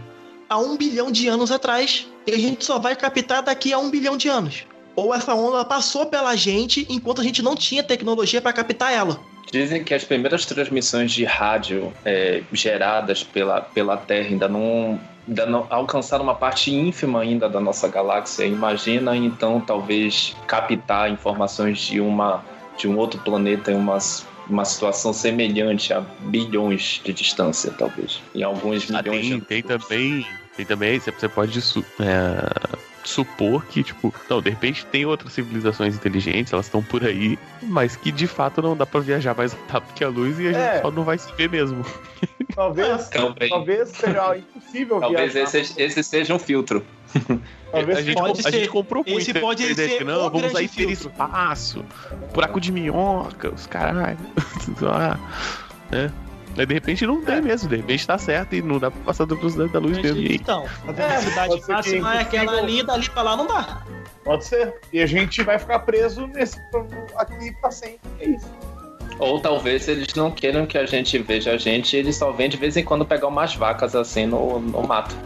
há 0.49 0.59
um 0.59 0.77
bilhão 0.77 1.11
de 1.11 1.29
anos 1.29 1.51
atrás. 1.51 2.07
E 2.27 2.33
a 2.33 2.39
gente 2.39 2.65
só 2.65 2.79
vai 2.79 2.97
captar 2.97 3.43
daqui 3.43 3.73
a 3.73 3.79
um 3.79 3.91
bilhão 3.91 4.17
de 4.17 4.29
anos. 4.29 4.65
Ou 4.97 5.15
essa 5.15 5.35
onda 5.35 5.65
passou 5.65 6.07
pela 6.07 6.35
gente 6.37 6.87
enquanto 6.89 7.21
a 7.21 7.25
gente 7.25 7.43
não 7.43 7.57
tinha 7.57 7.83
tecnologia 7.83 8.41
para 8.41 8.53
captar 8.53 8.93
ela. 8.93 9.21
Dizem 9.51 9.85
que 9.85 9.93
as 9.93 10.05
primeiras 10.05 10.47
transmissões 10.47 11.13
de 11.13 11.25
rádio 11.25 11.93
é, 12.05 12.43
geradas 12.53 13.23
pela, 13.23 13.61
pela 13.61 13.97
Terra 13.97 14.29
ainda 14.29 14.49
não, 14.49 14.99
ainda 15.29 15.47
não 15.47 15.67
alcançaram 15.69 16.25
uma 16.25 16.35
parte 16.35 16.75
ínfima 16.75 17.21
ainda 17.21 17.49
da 17.49 17.61
nossa 17.61 17.87
galáxia. 17.89 18.45
Imagina 18.45 19.17
então 19.17 19.61
talvez 19.61 20.35
captar 20.47 21.11
informações 21.11 21.79
de 21.79 22.01
uma 22.01 22.43
de 22.77 22.89
um 22.89 22.99
outro 22.99 23.21
planeta 23.21 23.71
em 23.71 23.77
umas 23.77 24.27
uma 24.49 24.65
situação 24.65 25.13
semelhante 25.13 25.93
a 25.93 26.01
bilhões 26.01 27.01
de 27.05 27.13
distância, 27.13 27.73
talvez. 27.73 28.21
Em 28.35 28.43
alguns 28.43 28.91
Ah, 28.91 29.03
milhões 29.03 29.21
tem, 29.29 29.39
de 29.39 29.45
tem 29.47 29.63
também. 29.63 30.27
Tem 30.57 30.65
também, 30.65 31.01
você 31.01 31.29
pode 31.29 31.59
é, 31.59 32.75
supor 33.03 33.65
que, 33.67 33.83
tipo, 33.83 34.15
não, 34.31 34.41
de 34.41 34.51
repente 34.51 34.87
tem 34.87 35.05
outras 35.05 35.33
civilizações 35.33 35.97
inteligentes, 35.97 36.53
elas 36.53 36.67
estão 36.67 36.81
por 36.83 37.05
aí, 37.05 37.37
mas 37.63 37.97
que 37.97 38.13
de 38.13 38.27
fato 38.29 38.63
não 38.63 38.77
dá 38.77 38.87
pra 38.87 39.01
viajar 39.01 39.37
mais 39.37 39.53
rápido 39.69 39.95
que 39.95 40.05
a 40.05 40.09
luz 40.09 40.39
e 40.39 40.47
a 40.47 40.51
É. 40.51 40.55
gente 40.73 40.83
só 40.83 40.91
não 40.93 41.03
vai 41.03 41.19
se 41.19 41.33
ver 41.35 41.51
mesmo. 41.51 41.85
Talvez, 42.55 43.09
Talvez, 43.09 43.51
talvez 43.51 43.89
seja 43.91 44.37
impossível 44.37 45.01
talvez 45.01 45.33
viajar. 45.33 45.59
esse, 45.59 45.81
esse 45.83 46.05
seja 46.05 46.35
um 46.35 46.39
filtro. 46.39 46.87
Talvez 47.71 47.99
a 47.99 48.03
gente, 48.03 48.15
pode 48.17 48.41
a 48.41 48.43
ser- 48.43 48.53
gente 48.53 48.69
comprou 48.69 49.05
muito 49.07 49.19
esse 49.21 49.35
pode 49.35 49.65
a 49.65 49.71
ideia 49.71 49.89
de 49.89 49.93
ser 49.95 49.99
que 49.99 50.05
não, 50.05 50.31
vamos 50.31 50.55
aí 50.55 50.69
ter 50.69 50.91
espaço, 50.91 51.85
buraco 52.33 52.61
de 52.61 52.71
minhoca, 52.73 53.51
os 53.53 53.67
caralho. 53.67 54.19
ah, 54.89 55.19
né? 55.91 56.13
Aí, 56.57 56.65
de 56.67 56.75
repente 56.75 57.05
não 57.05 57.21
tem 57.21 57.43
mesmo, 57.43 57.69
de 57.69 57.77
repente 57.77 58.07
tá 58.07 58.17
certo 58.17 58.55
e 58.55 58.63
não 58.63 58.79
dá 58.79 58.89
pra 58.91 59.01
passar 59.03 59.25
da 59.27 59.35
velocidade 59.35 59.73
da 59.73 59.81
luz 59.81 59.99
mesmo. 59.99 60.21
Então, 60.21 60.65
a 60.87 60.91
É, 60.91 60.93
velocidade 60.93 61.61
que 61.61 61.73
máxima 61.73 62.15
é 62.15 62.21
aquela 62.21 62.53
ali, 62.59 62.83
dali 62.87 63.11
pra 63.11 63.23
lá 63.23 63.37
não 63.37 63.47
dá. 63.47 63.83
Pode 64.25 64.45
ser. 64.45 64.73
E 64.93 65.01
a 65.03 65.07
gente 65.07 65.43
vai 65.43 65.59
ficar 65.59 65.81
preso 65.81 66.27
nesse 66.29 66.59
aqui 67.17 67.53
pra 67.61 67.71
sempre. 67.73 67.99
É 68.21 68.29
isso. 68.29 68.47
Ou 69.19 69.39
talvez 69.41 69.87
eles 69.89 70.15
não 70.15 70.31
queiram 70.31 70.67
que 70.67 70.77
a 70.77 70.87
gente 70.87 71.19
veja 71.19 71.53
a 71.53 71.57
gente, 71.57 71.97
eles 71.97 72.17
só 72.17 72.33
vêm 72.33 72.49
de 72.49 72.57
vez 72.57 72.77
em 72.77 72.85
quando 72.85 73.05
pegar 73.05 73.29
umas 73.29 73.55
vacas 73.55 73.95
assim 73.95 74.27
no, 74.27 74.59
no 74.59 74.87
mato. 74.87 75.17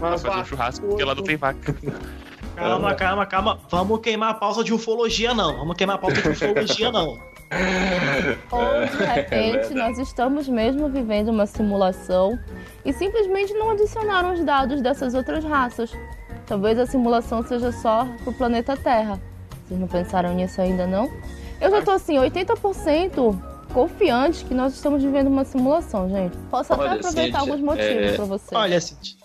Mas 0.00 0.22
fazer 0.22 0.40
um 0.40 0.44
churrasco 0.44 0.86
porque 0.86 1.04
lá 1.04 1.14
não 1.14 1.22
tem 1.22 1.36
vaca. 1.36 1.74
Calma, 2.56 2.94
calma, 2.94 3.26
calma. 3.26 3.60
Vamos 3.70 4.00
queimar 4.00 4.30
a 4.30 4.34
pauta 4.34 4.64
de 4.64 4.72
ufologia, 4.72 5.34
não. 5.34 5.58
Vamos 5.58 5.76
queimar 5.76 5.96
a 5.96 5.98
pauta 5.98 6.22
de 6.22 6.28
ufologia, 6.30 6.90
não. 6.90 7.18
Ou 8.50 8.86
de 8.86 9.04
repente 9.04 9.74
nós 9.74 9.98
estamos 9.98 10.48
mesmo 10.48 10.88
vivendo 10.88 11.28
uma 11.28 11.46
simulação 11.46 12.36
e 12.84 12.92
simplesmente 12.92 13.52
não 13.52 13.70
adicionaram 13.70 14.32
os 14.32 14.42
dados 14.42 14.80
dessas 14.80 15.14
outras 15.14 15.44
raças. 15.44 15.92
Talvez 16.46 16.78
a 16.78 16.86
simulação 16.86 17.46
seja 17.46 17.70
só 17.70 18.06
pro 18.24 18.32
planeta 18.32 18.76
Terra. 18.76 19.20
Vocês 19.64 19.78
não 19.78 19.86
pensaram 19.86 20.34
nisso 20.34 20.60
ainda 20.60 20.86
não? 20.86 21.10
Eu 21.60 21.70
já 21.70 21.82
tô 21.82 21.90
assim, 21.92 22.16
80% 22.16 23.38
confiante 23.72 24.44
que 24.44 24.54
nós 24.54 24.74
estamos 24.74 25.02
vivendo 25.02 25.26
uma 25.26 25.44
simulação, 25.44 26.08
gente. 26.08 26.36
Posso 26.50 26.72
até 26.72 26.82
Olha, 26.82 26.92
aproveitar 26.94 27.40
alguns 27.40 27.60
motivos 27.60 27.88
é, 27.88 28.12
pra 28.12 28.24
você. 28.24 28.54
Olha, 28.54 28.80
Cid, 28.80 29.16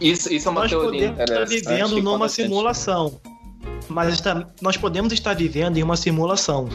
Isso, 0.00 0.32
isso 0.32 0.48
é 0.48 0.50
uma 0.50 0.60
nós 0.62 0.70
teoria 0.70 1.12
podemos 1.12 1.50
estar 1.50 1.74
vivendo 1.76 2.02
numa 2.02 2.28
simulação. 2.28 3.20
Mas 3.88 4.14
está- 4.14 4.46
nós 4.62 4.76
podemos 4.76 5.12
estar 5.12 5.34
vivendo 5.34 5.76
em 5.76 5.82
uma 5.82 5.96
simulação. 5.96 6.68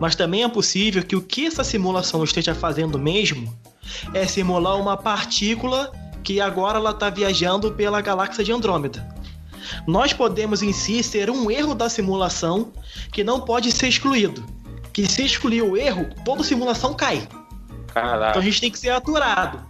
Mas 0.00 0.14
também 0.14 0.44
é 0.44 0.48
possível 0.48 1.02
que 1.02 1.14
o 1.14 1.20
que 1.22 1.46
essa 1.46 1.62
simulação 1.62 2.24
esteja 2.24 2.54
fazendo 2.54 2.98
mesmo 2.98 3.52
é 4.14 4.26
simular 4.26 4.78
uma 4.80 4.96
partícula 4.96 5.92
que 6.22 6.40
agora 6.40 6.78
ela 6.78 6.90
está 6.90 7.10
viajando 7.10 7.72
pela 7.72 8.00
galáxia 8.00 8.42
de 8.42 8.50
Andrômeda. 8.50 9.06
Nós 9.86 10.12
podemos 10.12 10.62
em 10.62 10.72
si 10.72 11.02
ser 11.02 11.30
um 11.30 11.50
erro 11.50 11.74
da 11.74 11.88
simulação 11.88 12.72
que 13.12 13.24
não 13.24 13.40
pode 13.40 13.70
ser 13.72 13.88
excluído. 13.88 14.44
Que 14.92 15.06
se 15.06 15.24
excluir 15.24 15.62
o 15.62 15.76
erro, 15.76 16.08
toda 16.24 16.42
simulação 16.44 16.94
cai. 16.94 17.16
Então 17.16 18.02
Caraca. 18.02 18.38
a 18.38 18.42
gente 18.42 18.60
tem 18.60 18.70
que 18.70 18.78
ser 18.78 18.90
aturado. 18.90 19.60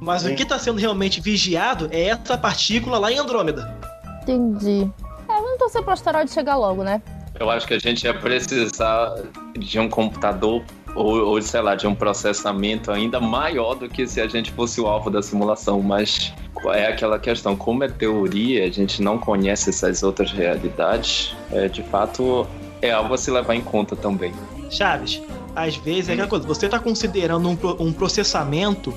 Mas 0.00 0.24
o 0.24 0.28
Sim. 0.28 0.34
que 0.34 0.42
está 0.42 0.58
sendo 0.58 0.78
realmente 0.78 1.20
vigiado 1.20 1.88
é 1.92 2.08
essa 2.08 2.36
partícula 2.36 2.98
lá 2.98 3.12
em 3.12 3.18
Andrômeda. 3.18 3.78
Entendi. 4.22 4.90
É, 5.28 5.34
vamos 5.34 5.58
torcer 5.58 5.82
pro 5.82 5.92
asteroide 5.92 6.32
chegar 6.32 6.56
logo, 6.56 6.82
né? 6.82 7.00
Eu 7.38 7.48
acho 7.50 7.66
que 7.66 7.74
a 7.74 7.78
gente 7.78 8.04
ia 8.04 8.12
precisar 8.12 9.14
de 9.58 9.78
um 9.78 9.88
computador 9.88 10.62
ou, 10.94 11.24
ou, 11.26 11.42
sei 11.42 11.60
lá, 11.60 11.74
de 11.74 11.86
um 11.86 11.94
processamento 11.94 12.90
ainda 12.90 13.20
maior 13.20 13.74
do 13.74 13.88
que 13.88 14.06
se 14.06 14.20
a 14.20 14.26
gente 14.26 14.50
fosse 14.52 14.80
o 14.80 14.86
alvo 14.86 15.10
da 15.10 15.22
simulação. 15.22 15.80
Mas 15.80 16.32
é 16.74 16.86
aquela 16.86 17.18
questão, 17.18 17.56
como 17.56 17.84
é 17.84 17.88
teoria, 17.88 18.64
a 18.64 18.70
gente 18.70 19.02
não 19.02 19.18
conhece 19.18 19.70
essas 19.70 20.02
outras 20.02 20.30
realidades, 20.30 21.34
é, 21.50 21.68
de 21.68 21.82
fato 21.82 22.46
é 22.80 22.90
algo 22.90 23.14
a 23.14 23.18
se 23.18 23.30
levar 23.30 23.54
em 23.54 23.60
conta 23.60 23.96
também. 23.96 24.32
Chaves, 24.70 25.20
às 25.54 25.76
vezes 25.76 26.08
é 26.08 26.12
aquela 26.12 26.28
coisa, 26.28 26.46
você 26.46 26.66
está 26.66 26.78
considerando 26.78 27.48
um, 27.48 27.58
um 27.78 27.92
processamento 27.92 28.92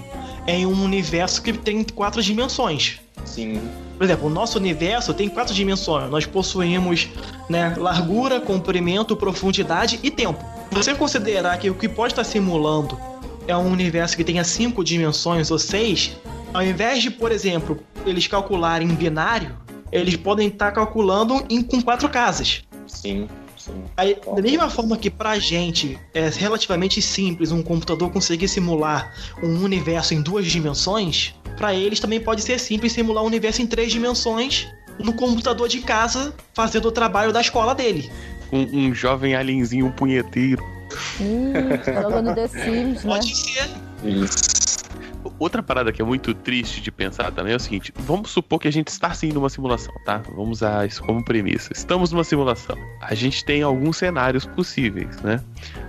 em 0.48 0.66
um 0.66 0.84
universo 0.84 1.42
que 1.42 1.54
tem 1.54 1.84
quatro 1.84 2.22
dimensões. 2.22 3.00
Sim, 3.24 3.60
Por 3.98 4.04
exemplo, 4.04 4.28
o 4.28 4.30
nosso 4.30 4.60
universo 4.60 5.14
tem 5.14 5.28
quatro 5.28 5.54
dimensões. 5.54 6.10
Nós 6.12 6.26
possuímos 6.26 7.10
né, 7.50 7.74
largura, 7.76 8.40
comprimento, 8.40 9.16
profundidade 9.16 10.00
e 10.04 10.12
tempo. 10.12 10.46
Você 10.76 10.94
considerar 10.94 11.58
que 11.58 11.70
o 11.70 11.74
que 11.74 11.88
pode 11.88 12.12
estar 12.12 12.26
simulando 12.26 13.00
é 13.48 13.56
um 13.56 13.72
universo 13.72 14.18
que 14.18 14.26
tenha 14.26 14.44
cinco 14.44 14.84
dimensões 14.84 15.50
ou 15.50 15.58
seis, 15.58 16.18
ao 16.54 16.62
invés 16.62 17.02
de, 17.02 17.10
por 17.10 17.32
exemplo, 17.32 17.80
eles 18.06 18.28
calcularem 18.28 18.90
em 18.90 18.94
binário, 18.94 19.58
eles 19.90 20.18
podem 20.18 20.50
estar 20.50 20.74
calculando 20.74 21.46
em, 21.50 21.64
com 21.64 21.82
quatro 21.82 22.10
casas. 22.10 22.64
sim, 22.88 23.30
sim. 23.58 23.86
Aí, 23.96 24.18
da 24.36 24.42
mesma 24.42 24.70
forma 24.70 24.98
que 24.98 25.10
pra 25.10 25.40
gente 25.40 25.98
é 26.14 26.28
relativamente 26.28 27.02
simples 27.02 27.54
um 27.54 27.64
computador 27.64 28.12
conseguir 28.12 28.50
simular 28.50 29.14
um 29.42 29.64
universo 29.64 30.14
em 30.14 30.22
duas 30.22 30.46
dimensões, 30.46 31.34
pra 31.56 31.74
eles 31.74 32.02
também 32.02 32.20
pode 32.20 32.42
ser 32.42 32.60
simples 32.60 32.92
simular 32.92 33.24
um 33.24 33.28
universo 33.28 33.62
em 33.62 33.66
três 33.66 33.94
dimensões 33.94 34.68
no 35.00 35.14
computador 35.14 35.68
de 35.68 35.80
casa 35.80 36.34
fazendo 36.54 36.90
o 36.90 36.92
trabalho 36.92 37.32
da 37.32 37.40
escola 37.40 37.74
dele. 37.74 38.12
Um, 38.52 38.88
um 38.88 38.96
jovem 38.96 39.36
alienzinho 39.36 39.92
punheteiro. 39.92 40.64
Hum, 41.20 41.54
jogando 41.86 42.36
The 42.36 42.48
Sims, 42.48 43.04
né? 43.04 43.16
Pode 43.16 43.36
ser. 43.36 43.70
Isso. 44.04 44.56
Outra 45.38 45.62
parada 45.62 45.92
que 45.92 46.02
é 46.02 46.06
muito 46.06 46.34
triste 46.34 46.82
de 46.82 46.92
pensar 46.92 47.32
também 47.32 47.54
é 47.54 47.56
o 47.56 47.60
seguinte: 47.60 47.92
vamos 47.96 48.32
supor 48.32 48.60
que 48.60 48.68
a 48.68 48.72
gente 48.72 48.88
está 48.88 49.14
sim 49.14 49.30
numa 49.30 49.50
simulação, 49.50 49.94
tá? 50.06 50.22
Vamos 50.34 50.60
usar 50.60 50.88
isso 50.88 51.04
como 51.04 51.24
premissa. 51.26 51.74
Estamos 51.74 52.12
numa 52.12 52.24
simulação. 52.24 52.78
A 53.02 53.14
gente 53.14 53.44
tem 53.44 53.62
alguns 53.62 53.98
cenários 53.98 54.46
possíveis, 54.46 55.22
né? 55.22 55.42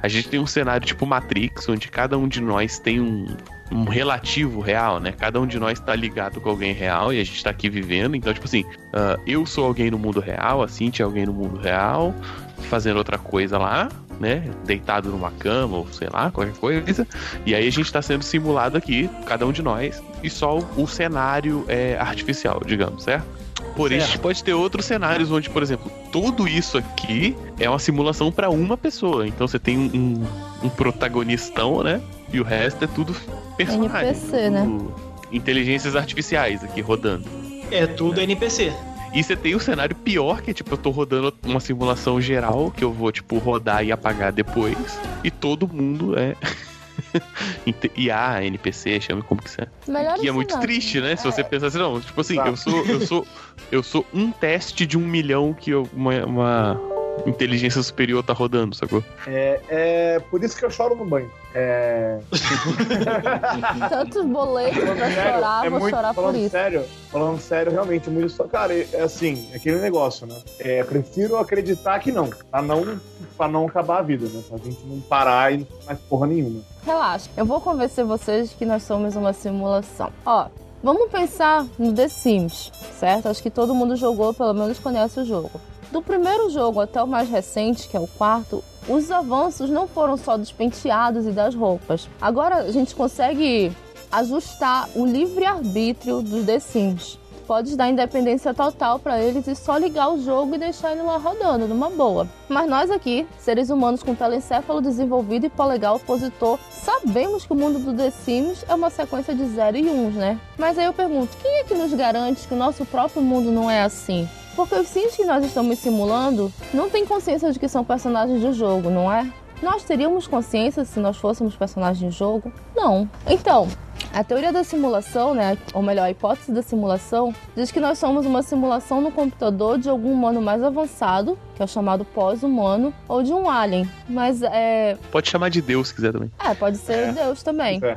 A 0.03 0.09
gente 0.09 0.29
tem 0.29 0.41
um 0.41 0.47
cenário 0.47 0.87
tipo 0.87 1.07
Matrix, 1.07 1.69
onde 1.69 1.89
cada 1.89 2.19
um 2.19 2.27
de 2.27 2.41
nós 2.41 2.79
tem 2.79 3.01
um, 3.01 3.27
um 3.71 3.85
relativo 3.85 4.61
real, 4.61 4.99
né? 4.99 5.13
Cada 5.13 5.41
um 5.41 5.47
de 5.47 5.61
nós 5.61 5.79
tá 5.79 5.95
ligado 5.95 6.41
com 6.41 6.51
alguém 6.51 6.73
real 6.73 7.13
e 7.13 7.21
a 7.21 7.25
gente 7.25 7.43
tá 7.45 7.51
aqui 7.51 7.69
vivendo. 7.69 8.17
Então, 8.17 8.33
tipo 8.33 8.47
assim, 8.47 8.65
ah, 8.93 9.19
eu 9.27 9.47
sou 9.47 9.67
alguém 9.67 9.91
no 9.91 9.99
mundo 9.99 10.19
real, 10.19 10.63
a 10.63 10.69
Cintia 10.69 11.05
é 11.05 11.07
alguém 11.07 11.27
no 11.27 11.33
mundo 11.33 11.57
real, 11.59 12.15
fazendo 12.63 12.97
outra 12.97 13.19
coisa 13.19 13.59
lá, 13.59 13.89
né? 14.19 14.51
Deitado 14.65 15.11
numa 15.11 15.31
cama, 15.31 15.79
ou 15.79 15.89
sei 15.93 16.09
lá, 16.13 16.31
qualquer 16.31 16.55
coisa. 16.55 17.07
E 17.45 17.55
aí 17.55 17.67
a 17.67 17.71
gente 17.71 17.93
tá 17.93 18.03
sendo 18.03 18.23
simulado 18.23 18.77
aqui, 18.77 19.09
cada 19.27 19.47
um 19.47 19.53
de 19.53 19.63
nós, 19.63 20.03
e 20.23 20.31
só 20.31 20.59
o, 20.77 20.87
cenário 20.87 21.65
é 21.69 21.97
artificial, 21.99 22.63
digamos, 22.65 23.05
certo? 23.05 23.27
Porém, 23.75 23.99
a 23.99 24.05
gente 24.05 24.19
pode 24.19 24.43
ter 24.43 24.55
outros 24.55 24.87
cenários 24.87 25.31
onde, 25.31 25.51
por 25.51 25.63
exemplo, 25.63 25.91
tudo 26.11 26.49
isso 26.49 26.79
aqui 26.79 27.37
é 27.59 27.69
uma 27.69 27.79
simulação 27.79 28.33
para 28.33 28.49
uma 28.49 28.77
pessoa. 28.77 29.27
Então 29.27 29.47
você 29.47 29.59
tem 29.59 29.77
um, 29.77 30.25
um 30.63 30.69
protagonistão, 30.69 31.83
né? 31.83 32.01
E 32.33 32.41
o 32.41 32.45
resto 32.45 32.85
é 32.85 32.87
tudo 32.87 33.15
personagem. 33.57 34.09
NPC, 34.09 34.51
né? 34.51 34.63
tudo 34.63 34.95
Inteligências 35.31 35.95
artificiais 35.95 36.65
aqui 36.65 36.81
rodando. 36.81 37.29
É 37.71 37.87
tudo 37.87 38.21
NPC. 38.21 38.73
E 39.17 39.25
você 39.25 39.35
tem 39.35 39.55
o 39.55 39.61
cenário 39.61 39.97
pior, 39.97 40.43
que 40.43 40.51
é 40.51 40.55
tipo, 40.55 40.75
eu 40.75 40.79
tô 40.79 40.91
rodando 40.91 41.33
uma 41.43 41.59
simulação 41.59 42.21
geral, 42.21 42.71
que 42.71 42.85
eu 42.85 42.93
vou, 42.93 43.11
tipo, 43.11 43.39
rodar 43.39 43.83
e 43.83 43.91
apagar 43.91 44.31
depois. 44.31 45.01
E 45.25 45.31
todo 45.31 45.67
mundo 45.67 46.19
é. 46.19 46.35
IA, 47.97 48.45
NPC, 48.45 49.01
chame 49.01 49.23
como 49.23 49.43
que 49.43 49.51
você 49.51 49.67
Melhor 49.89 50.19
que 50.19 50.29
é 50.29 50.33
muito 50.33 50.51
cenário. 50.53 50.69
triste, 50.69 51.01
né? 51.01 51.17
Se 51.17 51.25
você 51.25 51.43
pensar 51.43 51.67
assim, 51.69 51.79
não, 51.79 52.01
tipo 52.01 52.21
assim, 52.21 52.37
Tá. 52.37 52.49
eu 52.49 52.57
sou, 52.57 52.87
eu 52.87 53.01
sou, 53.01 53.27
eu 53.73 53.83
sou 53.83 54.07
um 54.15 54.31
teste 54.31 54.87
de 54.87 54.97
um 54.99 55.07
milhão 55.07 55.53
que 55.55 55.71
eu- 55.71 55.89
uma, 55.93 56.25
uma 56.27 56.81
inteligência 57.25 57.83
superior 57.83 58.23
tá 58.23 58.33
rodando, 58.33 58.75
sacou? 58.75 59.03
É, 59.27 59.61
é 59.69 60.21
por 60.31 60.43
isso 60.43 60.57
que 60.57 60.65
eu 60.65 60.71
choro 60.71 60.95
no 60.95 61.05
banho. 61.05 61.31
É, 61.55 62.19
Tantos 63.89 64.27
boletos 64.27 64.79
pra 64.85 65.11
chorar, 65.11 65.67
é 65.67 65.71
vou 65.71 65.81
muito, 65.81 65.95
chorar 65.95 66.15
por 66.15 66.23
falando 66.23 66.37
isso. 66.37 66.51
sério, 66.51 66.85
falando 67.11 67.41
sério, 67.41 67.73
realmente, 67.73 68.11
muito 68.11 68.29
só, 68.31 68.45
cara, 68.45 68.75
é, 68.75 68.87
é 68.93 69.03
assim, 69.03 69.49
é 69.53 69.57
aquele 69.57 69.79
negócio, 69.79 70.27
né? 70.27 70.37
É, 70.59 70.85
prefiro 70.85 71.39
acreditar 71.39 71.99
que 71.99 72.13
não, 72.13 72.29
pra 72.51 72.61
não, 72.61 73.01
pra 73.37 73.49
não 73.49 73.67
acabar 73.67 74.01
a 74.01 74.03
vida, 74.03 74.27
né? 74.29 74.43
Pra 74.49 74.59
gente 74.59 74.85
não 74.85 75.01
parar 75.01 75.53
e 75.53 75.59
não 75.59 75.67
fazer 75.67 75.85
mais 75.87 75.99
porra 76.01 76.27
nenhuma. 76.27 76.61
Relaxa, 76.85 77.31
eu 77.37 77.47
vou 77.47 77.61
convencer 77.61 78.05
vocês 78.05 78.53
que 78.53 78.67
nós 78.67 78.83
somos 78.83 79.17
uma 79.17 79.33
simulação. 79.33 80.13
Ó, 80.27 80.49
vamos 80.83 81.11
pensar 81.11 81.67
no 81.79 81.93
The 81.93 82.09
Sims, 82.09 82.71
certo? 83.01 83.29
Acho 83.29 83.43
que 83.43 83.51
todo 83.51 83.75
mundo 83.75 83.97
jogou, 83.97 84.35
pelo 84.35 84.53
menos 84.53 84.79
conhece 84.79 85.21
o 85.21 85.25
jogo. 85.25 85.59
Do 85.91 86.03
primeiro 86.03 86.51
jogo 86.51 86.81
até 86.81 87.03
o 87.03 87.07
mais 87.07 87.29
recente, 87.29 87.89
que 87.89 87.97
é 87.97 88.01
o 88.01 88.07
quarto, 88.07 88.63
os 88.89 89.11
avanços 89.11 89.71
não 89.71 89.87
foram 89.87 90.17
só 90.17 90.37
dos 90.37 90.53
penteados 90.53 91.27
e 91.27 91.31
das 91.31 91.55
roupas. 91.55 92.09
Agora 92.21 92.57
a 92.57 92.71
gente 92.71 92.95
consegue 92.95 93.73
ajustar 94.11 94.89
o 94.95 95.05
livre-arbítrio 95.05 96.23
dos 96.23 96.45
The 96.45 96.59
Sims. 96.61 97.19
pode 97.47 97.77
dar 97.77 97.89
independência 97.89 98.53
total 98.53 98.99
para 98.99 99.23
eles 99.23 99.47
e 99.47 99.55
só 99.55 99.77
ligar 99.77 100.13
o 100.13 100.21
jogo 100.21 100.57
e 100.57 100.59
deixar 100.59 100.93
ele 100.93 101.03
lá 101.03 101.17
rodando, 101.17 101.69
numa 101.69 101.89
boa. 101.89 102.27
Mas 102.49 102.69
nós 102.69 102.91
aqui, 102.91 103.27
seres 103.39 103.71
humanos 103.71 104.03
com 104.03 104.15
telencéfalo 104.15 104.81
desenvolvido 104.83 105.47
e 105.47 105.49
polegar 105.49 105.95
opositor, 105.95 106.59
sabemos 106.73 107.47
que 107.47 107.53
o 107.53 107.57
mundo 107.57 107.79
do 107.79 107.95
The 107.95 108.11
Sims 108.11 108.65
é 108.69 108.75
uma 108.75 108.91
sequência 108.91 109.35
de 109.35 109.45
0 109.47 109.77
e 109.77 109.89
1, 109.89 110.11
né? 110.11 110.41
Mas 110.59 110.77
aí 110.77 110.87
eu 110.87 110.93
pergunto, 110.93 111.37
quem 111.41 111.61
é 111.61 111.65
que 111.65 111.75
nos 111.75 111.93
garante 111.95 112.49
que 112.49 112.55
o 112.55 112.59
nosso 112.59 112.85
próprio 112.85 113.23
mundo 113.23 113.53
não 113.53 113.71
é 113.71 113.83
assim? 113.83 114.29
Porque 114.57 114.75
os 114.75 114.89
Sims 114.89 115.15
que 115.15 115.25
nós 115.25 115.45
estamos 115.45 115.79
simulando 115.79 116.51
não 116.73 116.89
têm 116.89 117.05
consciência 117.05 117.53
de 117.53 117.59
que 117.59 117.69
são 117.69 117.85
personagens 117.85 118.41
do 118.41 118.53
jogo, 118.55 118.89
não 118.89 119.13
é? 119.13 119.31
Nós 119.63 119.85
teríamos 119.85 120.27
consciência 120.27 120.85
se 120.85 120.99
nós 120.99 121.17
fôssemos 121.17 121.55
personagens 121.55 122.13
de 122.13 122.19
jogo? 122.19 122.53
Não. 122.75 123.09
Então, 123.27 123.69
a 124.13 124.23
teoria 124.23 124.53
da 124.53 124.63
simulação, 124.65 125.35
né, 125.35 125.57
ou 125.73 125.83
melhor, 125.83 126.05
a 126.05 126.11
hipótese 126.11 126.53
da 126.53 126.63
simulação, 126.63 127.35
diz 127.55 127.71
que 127.71 127.81
nós 127.81 127.99
somos 127.99 128.27
uma 128.27 128.43
simulação 128.43 129.01
no 129.01 129.11
computador 129.11 129.79
de 129.79 129.89
algum 129.89 130.13
humano 130.13 130.43
mais 130.43 130.63
avançado, 130.63 131.39
que 131.55 131.63
é 131.63 131.65
o 131.65 131.69
chamado 131.69 132.05
pós-humano, 132.05 132.93
ou 133.09 133.23
de 133.23 133.33
um 133.33 133.49
alien. 133.49 133.89
Mas 134.09 134.43
é. 134.43 134.97
Pode 135.11 135.29
chamar 135.29 135.49
de 135.49 135.63
Deus 135.63 135.89
se 135.89 135.95
quiser 135.95 136.13
também. 136.13 136.31
É, 136.39 136.55
pode 136.55 136.79
ser 136.79 137.13
Deus 137.13 137.43
também. 137.43 137.81
É. 137.83 137.95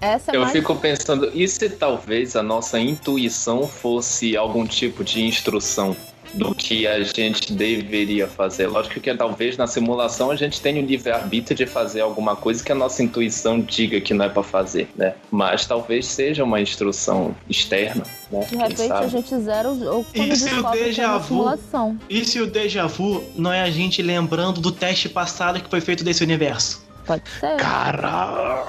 Essa 0.00 0.30
é 0.32 0.36
Eu 0.36 0.40
mais... 0.42 0.52
fico 0.52 0.74
pensando, 0.76 1.30
e 1.34 1.46
se 1.48 1.68
talvez 1.70 2.36
a 2.36 2.42
nossa 2.42 2.78
intuição 2.78 3.66
fosse 3.66 4.36
algum 4.36 4.64
tipo 4.66 5.02
de 5.02 5.22
instrução 5.22 5.96
do 6.34 6.54
que 6.54 6.86
a 6.86 7.02
gente 7.02 7.52
deveria 7.52 8.28
fazer? 8.28 8.66
Lógico 8.66 9.00
que 9.00 9.14
talvez 9.14 9.56
na 9.56 9.66
simulação 9.66 10.30
a 10.30 10.36
gente 10.36 10.60
tenha 10.60 10.80
o 10.80 10.84
livre-arbítrio 10.84 11.56
de 11.56 11.66
fazer 11.66 12.02
alguma 12.02 12.36
coisa 12.36 12.62
que 12.62 12.70
a 12.70 12.74
nossa 12.74 13.02
intuição 13.02 13.58
diga 13.60 14.00
que 14.00 14.12
não 14.12 14.26
é 14.26 14.28
pra 14.28 14.42
fazer, 14.42 14.88
né? 14.94 15.14
Mas 15.30 15.64
talvez 15.66 16.06
seja 16.06 16.44
uma 16.44 16.60
instrução 16.60 17.34
externa, 17.48 18.04
né? 18.30 18.40
De 18.48 18.56
repente 18.56 18.92
a 18.92 19.08
gente 19.08 19.38
zera 19.38 19.70
o 19.70 19.78
jogo 19.78 20.06
quando 20.14 20.32
E 20.32 20.36
se 20.36 20.54
o 20.54 20.68
é 20.68 20.72
déjà 20.72 21.08
uma 21.08 21.18
vu? 21.18 21.26
simulação. 21.28 21.98
E 22.10 22.24
se 22.24 22.40
o 22.40 22.46
déjà 22.46 22.86
vu 22.86 23.24
não 23.34 23.52
é 23.52 23.62
a 23.62 23.70
gente 23.70 24.02
lembrando 24.02 24.60
do 24.60 24.70
teste 24.70 25.08
passado 25.08 25.60
que 25.60 25.68
foi 25.70 25.80
feito 25.80 26.04
desse 26.04 26.22
universo? 26.22 26.86
Pode 27.06 27.22
ser. 27.40 27.56
Caralho! 27.56 28.62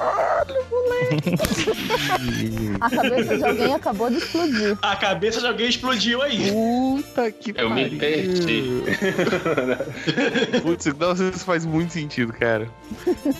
A 2.81 2.89
cabeça 2.89 3.37
de 3.37 3.43
alguém 3.45 3.73
acabou 3.73 4.09
de 4.09 4.17
explodir. 4.17 4.77
A 4.81 4.95
cabeça 4.95 5.39
de 5.41 5.47
alguém 5.47 5.69
explodiu 5.69 6.21
aí. 6.21 6.51
Puta 6.51 7.31
que 7.31 7.53
Eu 7.55 7.69
me 7.69 7.89
perdi. 7.89 8.63
Putz, 10.61 10.85
nossa, 10.97 11.23
isso 11.25 11.45
faz 11.45 11.65
muito 11.65 11.93
sentido, 11.93 12.33
cara. 12.33 12.67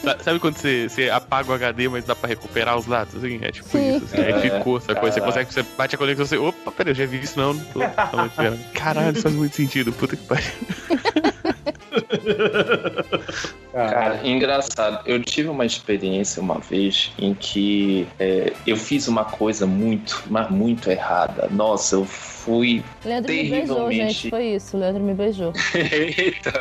Sa- 0.04 0.18
Sabe 0.22 0.40
quando 0.40 0.58
você, 0.58 0.88
você 0.90 1.10
apaga 1.10 1.52
o 1.52 1.54
HD, 1.54 1.88
mas 1.90 2.04
dá 2.06 2.16
pra 2.16 2.28
recuperar 2.30 2.78
os 2.78 2.86
dados? 2.86 3.16
Assim? 3.16 3.40
É 3.42 3.52
tipo 3.52 3.70
Sim. 3.70 3.98
isso. 3.98 4.06
Assim, 4.06 4.22
aí 4.22 4.32
É, 4.32 4.40
ficou 4.58 4.78
essa 4.78 4.96
coisa. 4.96 5.16
Você 5.16 5.22
consegue, 5.22 5.54
você 5.54 5.66
bate 5.78 5.96
a 5.96 5.98
conexão, 5.98 6.26
você. 6.26 6.38
Opa, 6.38 6.72
peraí, 6.72 6.92
eu 6.92 6.96
já 6.96 7.06
vi 7.06 7.20
isso, 7.22 7.40
não. 7.40 7.54
não 7.54 7.64
tô, 7.66 7.80
não, 7.80 7.88
não, 8.52 8.58
Caralho, 8.74 9.14
isso 9.14 9.22
faz 9.24 9.36
muito 9.36 9.56
sentido. 9.56 9.92
Puta 9.94 10.16
que 10.16 10.24
pariu. 10.26 10.46
Cara, 13.72 14.20
engraçado. 14.28 15.02
Eu 15.06 15.22
tive 15.22 15.48
uma 15.50 15.66
experiência 15.66 16.42
uma 16.42 16.60
vez 16.60 17.12
em 17.20 17.34
que 17.34 18.08
é, 18.20 18.52
eu 18.66 18.76
fiz 18.76 19.08
uma 19.08 19.24
coisa 19.26 19.66
muito, 19.68 20.24
mas 20.30 20.50
muito 20.50 20.90
errada. 20.90 21.48
Nossa, 21.52 21.96
eu 21.96 22.06
fui. 22.06 22.84
Leandro 23.06 23.32
me 23.32 23.38
beijou, 23.38 23.58
Terrivelmente. 23.76 24.14
gente. 24.14 24.30
Foi 24.30 24.46
isso. 24.56 24.78
Leandro 24.78 25.04
me 25.04 25.14
beijou. 25.14 25.54
Eita! 25.76 26.52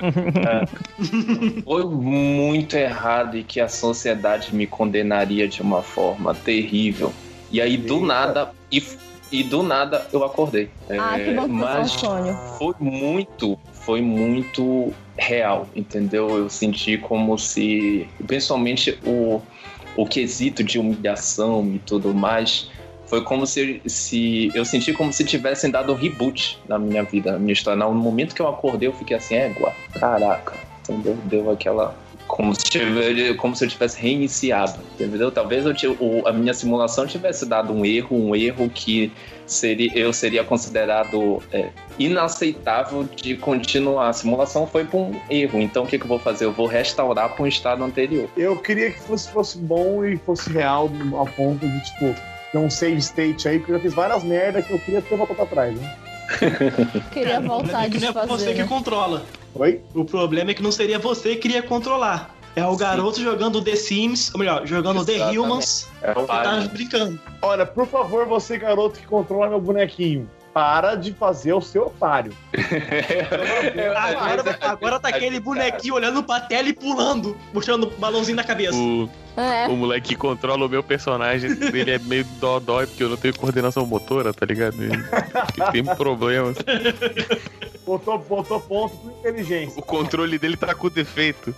É. 0.49 1.63
Foi 1.63 1.85
muito 1.85 2.77
errado 2.77 3.37
e 3.39 3.43
que 3.45 3.61
a 3.61 3.69
sociedade 3.69 4.55
me 4.55 4.67
condenaria 4.67 5.49
de 5.49 5.63
uma 5.63 5.83
forma 5.83 6.35
terrível. 6.35 7.13
E 7.51 7.61
aí, 7.61 7.77
do 7.79 7.95
Eita. 7.95 8.07
nada. 8.07 8.51
E, 8.71 8.83
e 9.33 9.43
do 9.43 9.63
nada 9.63 10.07
eu 10.13 10.23
acordei. 10.25 10.69
Ah, 10.91 11.19
É, 11.19 11.25
que 11.25 11.33
bom 11.33 11.49
que 11.49 11.49
foi 11.49 11.59
só 11.59 11.65
um 11.65 11.81
mas 11.81 11.91
sonho. 11.93 12.39
foi 12.59 12.75
muito, 12.79 13.59
foi 13.89 14.03
muito 14.03 14.93
real, 15.17 15.67
entendeu? 15.75 16.29
Eu 16.37 16.51
senti 16.51 16.99
como 16.99 17.39
se, 17.39 18.07
principalmente 18.27 18.99
o, 19.03 19.41
o 19.97 20.05
quesito 20.05 20.63
de 20.63 20.79
humilhação 20.79 21.67
e 21.75 21.79
tudo 21.79 22.13
mais, 22.13 22.69
foi 23.07 23.25
como 23.25 23.47
se, 23.47 23.81
se 23.87 24.53
eu 24.55 24.63
senti 24.67 24.93
como 24.93 25.11
se 25.11 25.25
tivessem 25.25 25.71
dado 25.71 25.91
um 25.91 25.97
reboot 25.97 26.59
na 26.69 26.79
minha 26.79 27.03
vida, 27.03 27.33
na 27.33 27.39
minha 27.39 27.55
história. 27.55 27.83
No 27.83 27.95
momento 27.95 28.35
que 28.35 28.43
eu 28.43 28.49
acordei, 28.49 28.87
eu 28.87 28.93
fiquei 28.93 29.17
assim, 29.17 29.37
égua, 29.37 29.73
caraca, 29.99 30.53
entendeu? 30.81 31.17
Deu 31.25 31.51
aquela 31.51 31.97
como 32.29 32.55
se, 32.55 32.65
tivesse, 32.65 33.35
como 33.35 33.57
se 33.57 33.65
eu 33.65 33.69
tivesse 33.69 34.01
reiniciado, 34.01 34.79
entendeu? 34.95 35.33
Talvez 35.33 35.65
eu, 35.83 35.97
a 36.27 36.33
minha 36.33 36.53
simulação 36.53 37.07
tivesse 37.07 37.47
dado 37.47 37.73
um 37.73 37.85
erro, 37.85 38.17
um 38.17 38.37
erro 38.37 38.69
que 38.69 39.11
seria, 39.47 39.91
eu 39.99 40.13
seria 40.13 40.45
considerado 40.45 41.43
é, 41.51 41.71
inaceitável 41.99 43.05
de 43.05 43.37
continuar. 43.37 44.11
A 44.11 44.13
simulação 44.13 44.67
foi 44.67 44.85
para 44.85 44.99
um 44.99 45.19
erro, 45.31 45.61
então 45.61 45.85
o 45.85 45.87
que, 45.87 45.99
que 45.99 46.05
eu 46.05 46.09
vou 46.09 46.19
fazer? 46.19 46.45
Eu 46.45 46.53
vou 46.53 46.67
restaurar 46.67 47.35
para 47.35 47.43
um 47.43 47.47
estado 47.47 47.83
anterior. 47.83 48.29
Eu 48.37 48.57
queria 48.57 48.91
que 48.93 49.01
fosse, 49.01 49.29
fosse 49.31 49.59
bom 49.59 50.05
e 50.05 50.17
fosse 50.19 50.51
real 50.51 50.91
ao 51.15 51.27
ponto 51.27 51.67
de, 51.67 51.85
tipo, 51.85 52.15
ter 52.53 52.59
um 52.59 52.71
save 52.71 52.99
state 52.99 53.49
aí, 53.49 53.59
porque 53.59 53.73
eu 53.73 53.77
já 53.77 53.83
fiz 53.83 53.95
várias 53.95 54.23
merdas 54.23 54.67
que 54.67 54.73
eu 54.73 54.79
queria 54.79 55.01
ter 55.01 55.17
voltado 55.17 55.43
atrás, 55.43 55.75
né? 55.75 55.97
Queria 57.13 57.41
voltar 57.41 57.79
a 57.79 57.85
É 57.87 57.91
que 57.91 57.99
não 58.01 58.09
é 58.09 58.13
você 58.13 58.21
desfazer. 58.27 58.55
que 58.55 58.65
controla. 58.65 59.23
Oi? 59.55 59.81
O 59.95 60.05
problema 60.05 60.51
é 60.51 60.55
que 60.55 60.63
não 60.63 60.71
seria 60.73 60.99
você 60.99 61.31
que 61.35 61.43
queria 61.43 61.63
controlar. 61.63 62.35
É 62.55 62.65
o 62.67 62.73
Sim. 62.73 62.79
garoto 62.79 63.21
jogando 63.23 63.63
The 63.63 63.77
Sims, 63.77 64.33
ou 64.35 64.39
melhor, 64.41 64.67
jogando 64.67 65.05
The 65.05 65.13
Exatamente. 65.15 65.39
Humans, 65.39 65.89
É 66.03 66.13
que 66.15 66.23
tá 66.27 66.61
brincando. 66.73 67.21
Olha, 67.41 67.65
por 67.65 67.87
favor, 67.87 68.27
você, 68.27 68.59
garoto 68.59 68.99
que 68.99 69.07
controla 69.07 69.49
meu 69.49 69.61
bonequinho, 69.61 70.29
para 70.53 70.95
de 70.95 71.13
fazer 71.13 71.53
o 71.53 71.61
seu 71.61 71.87
otário. 71.87 72.33
Agora, 73.97 74.59
agora 74.61 75.01
tá 75.01 75.09
aquele 75.09 75.41
bonequinho 75.41 75.95
olhando 75.95 76.23
pra 76.23 76.41
tela 76.41 76.69
e 76.69 76.73
pulando, 76.73 77.37
puxando 77.53 77.85
o 77.85 77.91
balãozinho 77.91 78.37
na 78.37 78.45
cabeça. 78.45 78.77
O, 78.77 79.09
É, 79.37 79.69
o 79.69 79.77
moleque 79.77 80.09
que 80.09 80.17
controla 80.17 80.67
o 80.67 80.69
meu 80.69 80.83
personagem, 80.83 81.51
ele 81.51 81.91
é 81.91 81.99
meio 81.99 82.25
dodói, 82.41 82.87
porque 82.87 83.05
eu 83.05 83.09
não 83.09 83.17
tenho 83.17 83.37
coordenação 83.37 83.87
motora, 83.87 84.33
tá 84.33 84.45
ligado? 84.47 84.83
Ele, 84.83 84.93
ele 84.95 85.73
tem 85.73 85.85
problemas. 85.97 86.57
Botou, 87.87 88.19
botou 88.19 88.61
ponto 88.61 88.97
por 88.97 89.13
inteligência. 89.13 89.79
O 89.79 89.83
controle 89.83 90.39
dele 90.39 90.57
tá 90.57 90.75
com 90.75 90.89
defeito. 90.89 91.55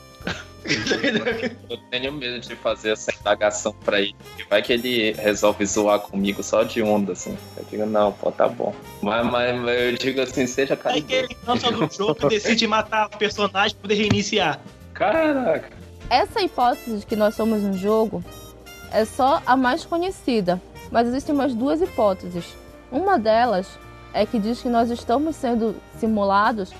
Eu 1.69 1.77
tenho 1.91 2.13
medo 2.13 2.41
de 2.41 2.55
fazer 2.57 2.93
essa 2.93 3.13
indagação 3.19 3.73
pra 3.85 4.01
ele. 4.01 4.15
Vai 4.49 4.63
que 4.63 4.73
ele 4.73 5.13
resolve 5.13 5.65
zoar 5.65 6.01
comigo 6.01 6.43
só 6.43 6.63
de 6.63 6.83
onda, 6.83 7.13
assim. 7.13 7.37
Eu 7.57 7.65
digo, 7.71 7.87
não, 7.87 8.13
pô, 8.13 8.31
tá 8.31 8.49
bom. 8.49 8.75
Mas, 9.03 9.27
mas, 9.27 9.61
mas 9.61 9.81
eu 9.81 9.93
digo 9.97 10.21
assim, 10.21 10.47
seja 10.47 10.79
Aí 10.85 11.03
que 11.03 11.15
caridoso. 11.15 11.15
ele 11.15 11.35
cansa 11.47 11.73
do 11.73 11.93
jogo 11.93 12.27
e 12.27 12.29
decide 12.29 12.67
matar 12.67 13.07
o 13.07 13.17
personagem 13.19 13.73
pra 13.77 13.83
poder 13.83 13.95
reiniciar. 13.95 14.61
Caraca. 14.95 15.71
essa 16.11 16.41
hipótese 16.43 16.99
de 16.99 17.07
que 17.07 17.17
nós 17.17 17.35
somos 17.35 17.63
um 17.63 17.73
jogo 17.73 18.23
é 18.93 19.05
só 19.05 19.41
a 19.47 19.57
mais 19.57 19.85
conhecida, 19.85 20.61
mas 20.91 21.09
existem 21.09 21.35
mais 21.35 21.55
duas 21.55 21.81
hipóteses. 21.81 22.45
Uma 22.93 23.19
delas 23.19 23.67
é 24.13 24.27
que 24.27 24.39
diz 24.39 24.61
que 24.61 24.69
nós 24.69 24.91
estamos 24.91 25.37
sendo 25.37 25.77
simulados 25.99 26.73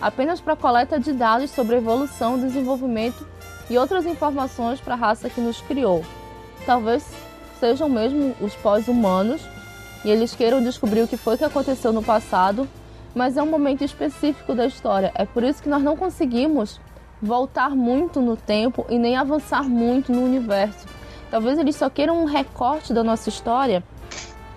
apenas 0.00 0.40
para 0.40 0.56
coleta 0.56 0.98
de 0.98 1.12
dados 1.12 1.50
sobre 1.50 1.76
evolução, 1.76 2.38
desenvolvimento 2.38 3.26
e 3.70 3.76
outras 3.76 4.06
informações 4.06 4.80
para 4.80 4.94
a 4.94 4.96
raça 4.96 5.28
que 5.28 5.40
nos 5.40 5.60
criou. 5.60 6.04
Talvez 6.64 7.04
sejam 7.58 7.88
mesmo 7.88 8.34
os 8.40 8.54
pós-humanos 8.54 9.42
e 10.04 10.10
eles 10.10 10.34
queiram 10.34 10.62
descobrir 10.62 11.02
o 11.02 11.08
que 11.08 11.16
foi 11.16 11.36
que 11.36 11.44
aconteceu 11.44 11.92
no 11.92 12.02
passado, 12.02 12.68
mas 13.14 13.36
é 13.36 13.42
um 13.42 13.50
momento 13.50 13.82
específico 13.82 14.54
da 14.54 14.66
história. 14.66 15.12
É 15.14 15.24
por 15.24 15.42
isso 15.42 15.62
que 15.62 15.68
nós 15.68 15.82
não 15.82 15.96
conseguimos 15.96 16.80
voltar 17.20 17.70
muito 17.70 18.20
no 18.20 18.36
tempo 18.36 18.86
e 18.88 18.98
nem 18.98 19.16
avançar 19.16 19.64
muito 19.64 20.12
no 20.12 20.22
universo. 20.22 20.86
Talvez 21.30 21.58
eles 21.58 21.76
só 21.76 21.90
queiram 21.90 22.22
um 22.22 22.24
recorte 22.24 22.92
da 22.92 23.02
nossa 23.02 23.28
história 23.28 23.82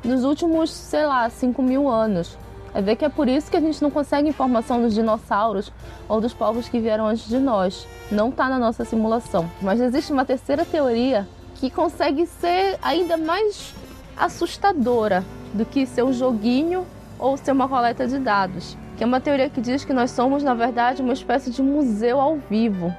nos 0.04 0.24
últimos, 0.24 0.70
sei 0.72 1.06
lá, 1.06 1.30
5 1.30 1.62
mil 1.62 1.90
anos. 1.90 2.38
É 2.74 2.82
ver 2.82 2.96
que 2.96 3.04
é 3.04 3.10
por 3.10 3.28
isso 3.28 3.52
que 3.52 3.58
a 3.58 3.62
gente 3.62 3.82
não 3.82 3.92
consegue 3.92 4.30
informação 4.30 4.82
dos 4.82 4.94
dinossauros 4.94 5.72
ou 6.08 6.22
dos 6.22 6.34
povos 6.34 6.70
que 6.70 6.80
vieram 6.80 7.06
antes 7.06 7.28
de 7.28 7.38
nós. 7.38 7.86
Não 8.10 8.30
está 8.30 8.48
na 8.48 8.58
nossa 8.58 8.86
simulação. 8.86 9.50
Mas 9.62 9.82
existe 9.82 10.14
uma 10.14 10.24
terceira 10.24 10.64
teoria 10.64 11.28
que 11.56 11.70
consegue 11.70 12.26
ser 12.26 12.80
ainda 12.82 13.18
mais 13.18 13.74
assustadora 14.16 15.24
do 15.54 15.66
que 15.66 15.86
ser 15.86 16.04
um 16.04 16.14
joguinho 16.14 16.86
ou 17.20 17.36
ser 17.36 17.52
uma 17.52 17.68
coleta 17.68 18.08
de 18.08 18.18
dados. 18.20 18.78
Que 18.98 19.04
é 19.04 19.08
uma 19.08 19.20
teoria 19.20 19.50
que 19.50 19.60
diz 19.60 19.84
que 19.84 19.94
nós 19.94 20.12
somos, 20.12 20.42
na 20.42 20.54
verdade, 20.54 21.02
uma 21.02 21.14
espécie 21.14 21.52
de 21.52 21.62
museu 21.62 22.22
ao 22.22 22.38
vivo, 22.38 22.94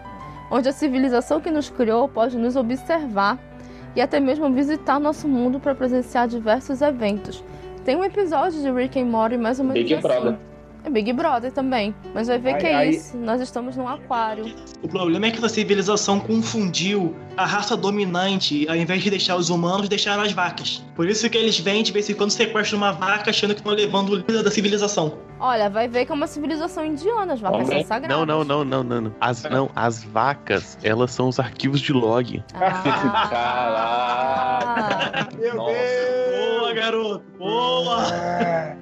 onde 0.51 0.69
a 0.69 0.73
civilização 0.73 1.41
que 1.41 1.51
nos 1.51 1.71
criou 1.71 2.09
pode 2.09 2.37
nos 2.37 2.57
observar 2.57 3.39
e 3.97 4.01
até 4.01 4.21
mesmo 4.21 4.51
visitar 4.53 4.99
nosso 4.99 5.27
mundo 5.29 5.61
para 5.61 5.75
presenciar 5.75 6.29
diversos 6.29 6.83
eventos. 6.83 7.43
Tem 7.85 7.97
um 7.97 8.05
episódio 8.05 8.61
de 8.61 8.71
Rick 8.71 8.99
and 9.01 9.07
Morty 9.07 9.37
mais 9.37 9.59
ou 9.59 9.65
menos 9.65 9.83
Big 9.83 9.95
assim. 9.95 10.03
Brother. 10.03 10.37
É 10.85 10.91
Big 10.91 11.13
Brother 11.13 11.53
também. 11.53 11.95
Mas 12.13 12.27
vai 12.29 12.39
ver 12.39 12.55
Aí- 12.55 12.61
que 12.61 12.67
é 12.67 12.91
isso. 12.91 13.17
Nós 13.17 13.41
estamos 13.41 13.77
num 13.77 13.87
aquário. 13.89 14.53
O 14.83 14.89
problema 14.89 15.27
é 15.27 15.31
que 15.31 15.39
essa 15.39 15.49
civilização 15.49 16.19
confundiu 16.19 17.15
a 17.37 17.47
raça 17.47 17.77
dominante, 17.77 18.67
ao 18.69 18.75
invés 18.77 19.03
de 19.03 19.11
deixar 19.11 19.37
os 19.37 19.49
humanos, 19.49 19.89
deixaram 19.89 20.23
as 20.23 20.33
vacas. 20.33 20.85
Por 20.97 21.09
isso 21.09 21.29
que 21.31 21.39
eles 21.39 21.59
vêm 21.59 21.83
de 21.85 21.93
vez 21.93 22.11
em 22.11 22.15
quando 22.15 22.31
sequestram 22.31 22.79
uma 22.79 22.91
vaca 22.93 23.31
achando 23.31 23.55
que 23.55 23.61
estão 23.61 23.73
levando 23.73 24.11
o 24.11 24.17
líder 24.17 24.43
da 24.43 24.51
civilização. 24.51 25.19
Olha, 25.43 25.69
vai 25.69 25.89
ver 25.89 26.07
que 26.07 26.13
é 26.13 26.15
uma 26.15 26.29
civilização 26.29 26.87
indiana. 26.87 27.33
As 27.33 27.41
vacas 27.41 27.67
Homem. 27.67 27.81
são 27.81 27.89
sagradas. 27.89 28.17
Não, 28.17 28.25
não, 28.25 28.45
não, 28.45 28.65
não, 28.65 28.85
não, 28.85 29.01
não. 29.01 29.13
As, 29.21 29.43
não, 29.43 29.69
as 29.75 30.05
vacas, 30.05 30.79
elas 30.85 31.11
são 31.11 31.27
os 31.27 31.41
arquivos 31.41 31.81
de 31.81 31.93
log. 31.93 32.45
Ah. 32.55 33.73
Meu 35.37 35.57
Nossa. 35.57 35.73
Boa, 35.73 36.73
garoto! 36.73 37.25
Boa! 37.39 38.07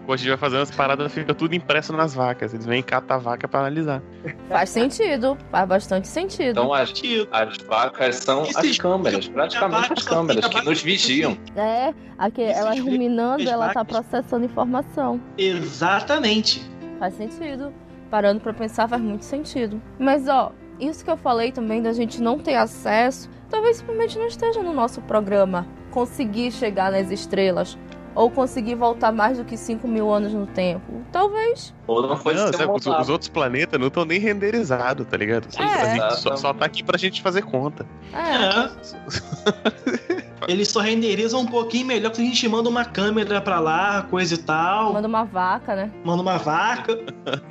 Quando 0.05 0.12
a 0.12 0.16
gente 0.16 0.28
vai 0.28 0.37
fazendo 0.37 0.62
as 0.62 0.70
paradas, 0.70 1.12
fica 1.12 1.32
tudo 1.32 1.55
impresso 1.55 1.93
nas 1.93 2.15
vacas. 2.15 2.53
Eles 2.53 2.66
vêm 2.66 2.82
catar 2.82 3.15
a 3.15 3.19
vaca 3.19 3.49
pra 3.49 3.61
analisar. 3.61 4.03
Faz 4.49 4.70
sentido. 4.70 5.39
Faz 5.51 5.69
bastante 5.69 6.09
sentido. 6.09 6.51
Então 6.51 6.74
as, 6.74 6.93
as 7.31 7.57
vacas 7.59 8.16
são 8.16 8.43
Isso 8.43 8.59
as 8.59 8.65
explica 8.65 8.89
câmeras, 8.89 9.28
praticamente 9.28 9.93
as 9.93 10.03
câmeras 10.05 10.47
que 10.47 10.65
nos 10.65 10.82
vigiam. 10.82 11.39
É, 11.57 11.95
aqui, 12.19 12.43
ela 12.43 12.74
explica 12.74 12.91
ruminando, 12.91 13.49
ela 13.49 13.73
tá 13.73 13.85
processando 13.85 14.45
informação. 14.45 15.20
Exatamente. 15.39 16.49
Faz 16.98 17.14
sentido. 17.14 17.72
Parando 18.10 18.40
pra 18.40 18.52
pensar, 18.52 18.89
faz 18.89 19.01
muito 19.01 19.24
sentido. 19.24 19.81
Mas, 19.98 20.27
ó, 20.28 20.52
isso 20.81 21.05
que 21.05 21.10
eu 21.10 21.16
falei 21.16 21.52
também 21.52 21.81
da 21.82 21.93
gente 21.93 22.20
não 22.20 22.39
ter 22.39 22.56
acesso, 22.56 23.28
talvez 23.48 23.77
simplesmente 23.77 24.18
não 24.18 24.27
esteja 24.27 24.62
no 24.62 24.72
nosso 24.72 25.01
programa. 25.02 25.66
Conseguir 25.90 26.51
chegar 26.51 26.90
nas 26.90 27.10
estrelas. 27.10 27.78
Ou 28.12 28.28
conseguir 28.28 28.74
voltar 28.74 29.12
mais 29.12 29.39
do 29.39 29.44
que 29.44 29.56
5 29.56 29.86
mil 29.86 30.12
anos 30.12 30.35
no 30.35 30.44
tempo. 30.44 31.01
Talvez. 31.12 31.72
Ou 31.86 32.02
não 32.02 32.16
foi 32.16 32.35
Não, 32.35 32.52
sabe, 32.52 32.68
os, 32.72 32.85
os 32.85 33.09
outros 33.09 33.28
planetas 33.28 33.78
não 33.78 33.86
estão 33.86 34.05
nem 34.05 34.18
renderizados, 34.18 35.06
tá 35.06 35.16
ligado? 35.16 35.47
Só, 35.48 35.62
É. 35.62 36.10
só, 36.10 36.36
só 36.36 36.52
tá 36.52 36.64
aqui 36.64 36.82
pra 36.82 36.98
gente 36.98 37.22
fazer 37.22 37.43
conta. 37.43 37.86
É. 38.12 40.16
É. 40.16 40.22
Eles 40.49 40.69
só 40.69 40.81
renderizam 40.81 41.41
um 41.41 41.47
pouquinho 41.47 41.87
melhor 41.87 42.11
que 42.11 42.21
a 42.21 42.25
gente 42.25 42.49
manda 42.49 42.69
uma 42.69 42.85
câmera 42.85 43.41
pra 43.41 43.61
lá, 43.61 44.03
coisa 44.11 44.35
e 44.35 44.39
tal. 44.39 44.93
Manda 44.93 45.09
uma 45.09 45.25
vaca, 45.25 45.77
né? 45.77 45.91
Manda 46.05 46.23
uma 46.23 46.39
vaca. 46.39 46.99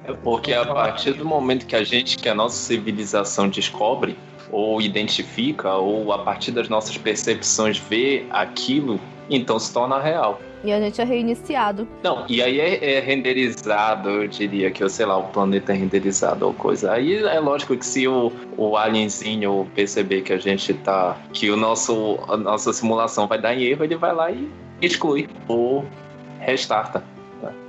É 0.03 0.13
porque 0.13 0.53
a 0.53 0.65
partir 0.65 1.13
do 1.13 1.25
momento 1.25 1.65
que 1.65 1.75
a 1.75 1.83
gente, 1.83 2.17
que 2.17 2.27
a 2.27 2.35
nossa 2.35 2.55
civilização 2.55 3.47
descobre, 3.47 4.17
ou 4.51 4.81
identifica, 4.81 5.73
ou 5.75 6.11
a 6.11 6.19
partir 6.19 6.51
das 6.51 6.67
nossas 6.67 6.97
percepções 6.97 7.77
vê 7.77 8.25
aquilo, 8.31 8.99
então 9.29 9.59
se 9.59 9.71
torna 9.71 9.99
real. 9.99 10.41
E 10.63 10.71
a 10.73 10.79
gente 10.79 10.99
é 10.99 11.03
reiniciado. 11.03 11.87
Não, 12.03 12.25
e 12.27 12.41
aí 12.41 12.59
é, 12.59 12.95
é 12.95 12.99
renderizado, 12.99 14.09
eu 14.09 14.27
diria 14.27 14.69
que, 14.69 14.87
sei 14.89 15.05
lá, 15.05 15.17
o 15.17 15.23
planeta 15.23 15.71
é 15.71 15.75
renderizado 15.75 16.45
ou 16.45 16.53
coisa. 16.53 16.91
Aí 16.91 17.15
é 17.15 17.39
lógico 17.39 17.77
que 17.77 17.85
se 17.85 18.07
o, 18.07 18.31
o 18.57 18.75
alienzinho 18.75 19.69
perceber 19.73 20.21
que 20.21 20.33
a 20.33 20.37
gente 20.37 20.73
tá. 20.73 21.17
que 21.33 21.49
o 21.49 21.55
nosso, 21.55 22.19
a 22.27 22.35
nossa 22.35 22.73
simulação 22.73 23.27
vai 23.27 23.39
dar 23.39 23.55
em 23.55 23.63
erro, 23.63 23.83
ele 23.83 23.95
vai 23.95 24.13
lá 24.13 24.31
e 24.31 24.49
exclui 24.81 25.29
ou 25.47 25.85
restarta. 26.39 27.03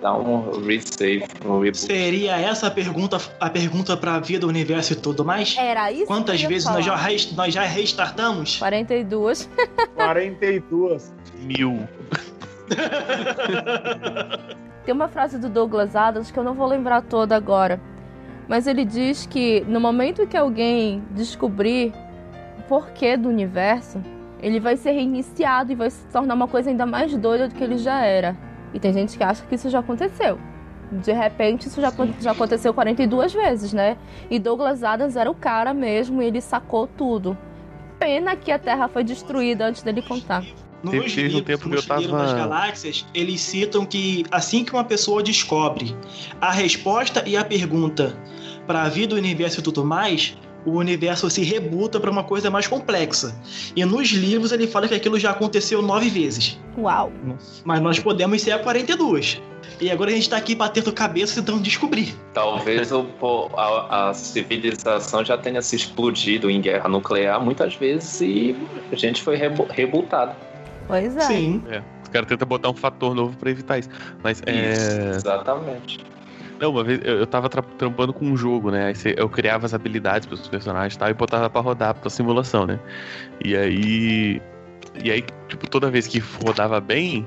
Dá 0.01 0.17
um 0.17 0.63
resave, 0.63 1.25
um 1.45 1.61
reboot. 1.61 1.79
Seria 1.79 2.37
essa 2.37 2.67
a 2.67 2.71
pergunta, 2.71 3.19
a 3.39 3.49
pergunta 3.49 3.97
pra 3.97 4.19
vida, 4.19 4.47
universo 4.47 4.95
e 4.95 4.97
tudo 4.97 5.25
mais? 5.25 5.57
Era 5.57 5.93
isso 5.93 6.07
Quantas 6.07 6.43
vezes 6.43 6.69
nós 6.69 6.85
já, 6.85 6.97
nós 7.37 7.55
já 7.55 7.63
restartamos? 7.63 8.59
42. 8.59 9.49
42. 9.95 11.13
Mil. 11.39 11.89
Tem 14.85 14.95
uma 14.95 15.09
frase 15.09 15.39
do 15.39 15.49
Douglas 15.49 15.95
Adams 15.95 16.31
que 16.31 16.39
eu 16.39 16.45
não 16.45 16.55
vou 16.55 16.67
lembrar 16.67 17.03
toda 17.03 17.37
agora. 17.37 17.81
Mas 18.49 18.67
ele 18.67 18.85
diz 18.85 19.27
que 19.27 19.65
no 19.69 19.79
momento 19.79 20.27
que 20.27 20.37
alguém 20.37 21.03
descobrir 21.13 21.93
o 22.59 22.63
porquê 22.63 23.17
do 23.17 23.29
universo, 23.29 24.03
ele 24.43 24.59
vai 24.59 24.77
ser 24.77 24.93
reiniciado 24.93 25.71
e 25.71 25.75
vai 25.75 25.91
se 25.91 26.05
tornar 26.09 26.35
uma 26.35 26.49
coisa 26.49 26.71
ainda 26.71 26.87
mais 26.87 27.15
doida 27.17 27.47
do 27.47 27.55
que 27.55 27.63
ele 27.63 27.79
já 27.79 28.05
era. 28.05 28.37
E 28.75 28.81
tem 28.81 28.93
gente 28.93 29.17
que 29.17 29.23
acha 29.23 29.45
que 29.45 29.55
isso 29.55 29.71
já 29.71 29.81
aconteceu. 29.81 30.39
De 30.91 31.13
repente, 31.13 31.69
isso 31.69 31.81
já, 31.81 31.93
já 32.21 32.33
aconteceu 32.33 32.75
42 32.75 33.33
vezes, 33.33 33.73
né? 33.73 33.97
E 34.29 34.39
Douglas 34.39 34.83
Adams 34.83 35.15
era 35.15 35.31
o 35.31 35.35
cara 35.35 35.73
mesmo 35.73 36.21
e 36.21 36.27
ele 36.27 36.41
sacou 36.41 36.89
tudo. 36.89 37.39
Pena 37.99 38.35
que 38.35 38.51
a 38.51 38.59
Terra 38.59 38.89
foi 38.89 39.05
destruída 39.05 39.67
antes 39.67 39.83
dele 39.83 40.03
contar. 40.03 40.45
Nos 40.83 40.93
Teve- 40.93 41.05
teve 41.11 41.21
um 41.21 41.25
livros, 41.39 41.45
tempo 41.45 41.69
que 41.71 41.77
eu 41.77 41.83
tava- 41.83 42.19
das 42.25 42.33
galáxias, 42.33 43.05
eles 43.13 43.41
citam 43.41 43.85
que 43.85 44.25
assim 44.31 44.65
que 44.65 44.73
uma 44.73 44.85
pessoa 44.85 45.23
descobre 45.23 45.95
a 46.41 46.51
resposta 46.51 47.23
e 47.27 47.37
a 47.37 47.45
pergunta 47.45 48.17
para 48.67 48.83
a 48.85 48.89
vida, 48.89 49.15
o 49.15 49.19
universo 49.19 49.61
e 49.61 49.63
tudo 49.63 49.85
mais, 49.85 50.37
o 50.65 50.73
universo 50.73 51.29
se 51.31 51.43
rebuta 51.43 51.99
para 51.99 52.11
uma 52.11 52.23
coisa 52.25 52.51
mais 52.51 52.67
complexa. 52.67 53.35
E 53.75 53.85
nos 53.85 54.09
livros 54.11 54.53
ele 54.53 54.67
fala 54.67 54.87
que 54.89 54.95
aquilo 54.95 55.19
já 55.19 55.31
aconteceu 55.31 55.83
nove 55.83 56.09
vezes. 56.09 56.59
Uau! 56.79 57.11
Mas 57.65 57.81
nós 57.81 57.99
podemos 57.99 58.41
ser 58.41 58.53
a 58.53 58.59
42. 58.59 59.41
E 59.81 59.91
agora 59.91 60.11
a 60.11 60.15
gente 60.15 60.29
tá 60.29 60.37
aqui 60.37 60.55
batendo 60.55 60.93
cabeça 60.93 61.35
tentando 61.41 61.63
descobrir. 61.63 62.15
Talvez 62.35 62.93
o, 62.93 63.07
a, 63.57 64.11
a 64.11 64.15
civilização 64.15 65.25
já 65.25 65.39
tenha 65.39 65.63
se 65.63 65.77
explodido 65.77 66.51
em 66.51 66.61
guerra 66.61 66.89
nuclear 66.89 67.43
muitas 67.43 67.75
vezes 67.75 68.21
e 68.21 68.55
a 68.93 68.97
gente 68.97 69.23
foi 69.23 69.37
rebu 69.37 69.65
rebutado. 69.71 70.35
Pois 70.91 71.17
é. 71.17 71.21
Sim. 71.21 71.63
Os 72.03 72.09
caras 72.09 72.29
tentam 72.29 72.47
botar 72.47 72.69
um 72.71 72.75
fator 72.75 73.15
novo 73.15 73.37
pra 73.37 73.51
evitar 73.51 73.79
isso. 73.79 73.89
Mas 74.23 74.39
Isso, 74.39 74.45
é. 74.47 75.17
exatamente. 75.17 76.01
Não, 76.61 76.71
uma 76.73 76.85
vez 76.85 77.01
eu, 77.03 77.21
eu 77.21 77.27
tava 77.27 77.49
tra- 77.49 77.63
trampando 77.79 78.13
com 78.13 78.27
um 78.27 78.37
jogo, 78.37 78.71
né? 78.71 78.87
Aí 78.89 79.15
eu 79.17 79.29
criava 79.29 79.65
as 79.65 79.73
habilidades 79.73 80.27
pros 80.27 80.47
personagens 80.47 80.95
e 80.95 80.99
tal 80.99 81.09
e 81.09 81.15
botava 81.15 81.49
pra 81.49 81.61
rodar 81.61 81.95
pra 81.95 82.11
simulação, 82.11 82.67
né? 82.67 82.79
E 83.43 83.57
aí. 83.57 84.43
E 85.03 85.11
aí, 85.11 85.25
tipo, 85.49 85.69
toda 85.71 85.91
vez 85.91 86.07
que 86.07 86.19
rodava 86.19 86.81
bem, 86.81 87.27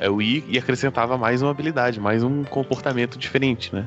eu 0.00 0.22
ia 0.22 0.42
e 0.48 0.56
acrescentava 0.58 1.18
mais 1.18 1.42
uma 1.42 1.50
habilidade, 1.50 2.00
mais 2.00 2.22
um 2.22 2.44
comportamento 2.44 3.18
diferente, 3.18 3.74
né? 3.74 3.84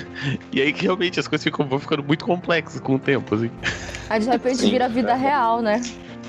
e 0.50 0.60
aí 0.60 0.72
que 0.72 0.82
realmente 0.82 1.20
as 1.20 1.28
coisas 1.28 1.44
ficam, 1.44 1.66
vão 1.66 1.78
ficando 1.78 2.02
muito 2.02 2.24
complexas 2.24 2.80
com 2.80 2.94
o 2.96 2.98
tempo, 2.98 3.34
assim. 3.34 3.50
Aí 4.08 4.20
de 4.20 4.28
repente 4.28 4.56
Sim, 4.58 4.70
vira 4.70 4.88
vida 4.88 5.12
é. 5.12 5.16
real, 5.16 5.60
né? 5.60 5.80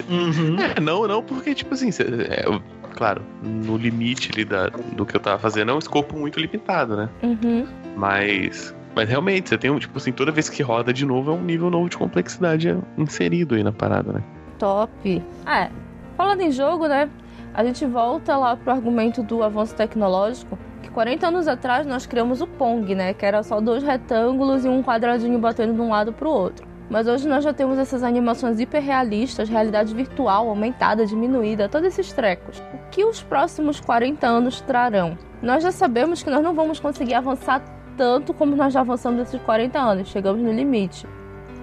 Uhum. 0.09 0.57
É, 0.75 0.79
não, 0.79 1.07
não, 1.07 1.21
porque, 1.23 1.53
tipo 1.53 1.73
assim, 1.73 1.91
cê- 1.91 2.03
é, 2.29 2.45
eu- 2.47 2.61
claro, 2.95 3.21
no 3.43 3.77
limite 3.77 4.31
ali 4.33 4.43
da, 4.45 4.67
do 4.67 5.05
que 5.05 5.15
eu 5.15 5.19
tava 5.19 5.37
fazendo 5.39 5.71
é 5.71 5.73
um 5.73 5.79
escopo 5.79 6.17
muito 6.17 6.39
limitado, 6.39 6.95
né? 6.97 7.09
Uhum. 7.23 7.65
Mas. 7.95 8.75
Mas 8.95 9.07
realmente, 9.07 9.49
você 9.49 9.57
tem 9.59 9.69
um, 9.69 9.77
tipo 9.77 9.95
assim, 9.97 10.11
toda 10.11 10.31
vez 10.31 10.49
que 10.49 10.63
roda 10.63 10.91
de 10.91 11.05
novo 11.05 11.29
é 11.31 11.33
um 11.35 11.41
nível 11.43 11.69
novo 11.69 11.87
de 11.87 11.95
complexidade 11.97 12.75
inserido 12.97 13.53
aí 13.53 13.61
na 13.63 13.71
parada, 13.71 14.11
né? 14.11 14.23
Top. 14.57 15.21
É, 15.45 15.69
falando 16.15 16.41
em 16.41 16.51
jogo, 16.51 16.87
né? 16.87 17.07
A 17.53 17.63
gente 17.63 17.85
volta 17.85 18.35
lá 18.35 18.55
pro 18.57 18.71
argumento 18.71 19.21
do 19.21 19.43
avanço 19.43 19.75
tecnológico. 19.75 20.57
Que 20.81 20.89
40 20.89 21.27
anos 21.27 21.47
atrás 21.47 21.85
nós 21.85 22.05
criamos 22.07 22.41
o 22.41 22.47
Pong, 22.47 22.93
né? 22.95 23.13
Que 23.13 23.23
era 23.25 23.43
só 23.43 23.61
dois 23.61 23.83
retângulos 23.83 24.65
e 24.65 24.67
um 24.67 24.81
quadradinho 24.81 25.37
batendo 25.37 25.73
de 25.73 25.81
um 25.81 25.89
lado 25.89 26.11
pro 26.11 26.29
outro. 26.29 26.66
Mas 26.89 27.05
hoje 27.07 27.27
nós 27.27 27.43
já 27.43 27.51
temos 27.51 27.77
essas 27.77 28.01
animações 28.01 28.59
hiperrealistas, 28.59 29.49
realidade 29.49 29.93
virtual, 29.93 30.47
aumentada, 30.47 31.05
diminuída, 31.05 31.67
todos 31.67 31.87
esses 31.87 32.13
trecos. 32.13 32.59
O 32.73 32.89
que 32.89 33.03
os 33.03 33.21
próximos 33.21 33.79
40 33.81 34.25
anos 34.25 34.61
trarão? 34.61 35.17
Nós 35.41 35.63
já 35.63 35.71
sabemos 35.71 36.23
que 36.23 36.29
nós 36.29 36.41
não 36.41 36.53
vamos 36.53 36.79
conseguir 36.79 37.13
avançar 37.15 37.61
tanto 37.97 38.33
como 38.33 38.55
nós 38.55 38.71
já 38.73 38.79
avançamos 38.81 39.19
nesses 39.19 39.41
40 39.41 39.77
anos. 39.79 40.07
Chegamos 40.07 40.41
no 40.41 40.51
limite. 40.51 41.05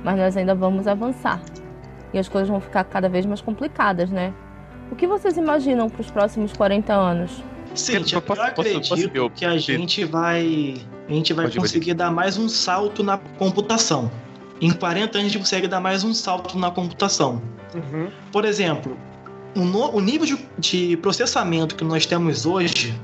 Mas 0.03 0.19
nós 0.19 0.37
ainda 0.37 0.55
vamos 0.55 0.87
avançar 0.87 1.41
e 2.13 2.19
as 2.19 2.29
coisas 2.29 2.49
vão 2.51 2.61
ficar 2.61 2.85
cada 2.85 3.09
vez 3.09 3.25
mais 3.25 3.41
complicadas, 3.41 4.11
né? 4.11 4.33
O 4.91 4.95
que 4.95 5.07
vocês 5.07 5.39
imaginam 5.39 5.89
para 5.89 6.03
os 6.03 6.11
próximos 6.11 6.53
40 6.53 6.93
anos? 6.93 7.43
Cíntia, 7.75 8.21
Posso- 8.21 8.41
eu 8.43 8.53
posso- 8.53 8.55
posso 8.55 8.69
acredito 8.69 9.13
ver 9.13 9.21
o- 9.21 9.31
que 9.31 9.45
a 9.47 9.57
gente 9.57 10.05
vai. 10.05 10.75
A 11.09 11.13
gente 11.13 11.33
vai 11.33 11.47
Pode, 11.47 11.59
conseguir 11.59 11.95
dar 11.95 12.11
mais 12.11 12.37
um 12.37 12.49
salto 12.49 13.03
na 13.03 13.19
computação. 13.39 14.11
Em 14.65 14.71
40 14.73 15.19
anos 15.19 15.27
a 15.27 15.29
gente 15.33 15.39
consegue 15.39 15.69
dar 15.69 15.79
mais 15.81 16.03
um 16.05 16.15
salto 16.15 16.57
na 16.59 16.71
computação. 16.71 17.43
Uhum. 17.75 18.09
Por 18.33 18.47
exemplo, 18.47 18.97
o, 19.55 19.61
no- 19.61 19.91
o 19.95 20.01
nível 20.01 20.27
de, 20.27 20.39
de 20.59 20.97
processamento 20.97 21.75
que 21.75 21.85
nós 21.85 22.07
temos 22.07 22.47
hoje, 22.47 22.95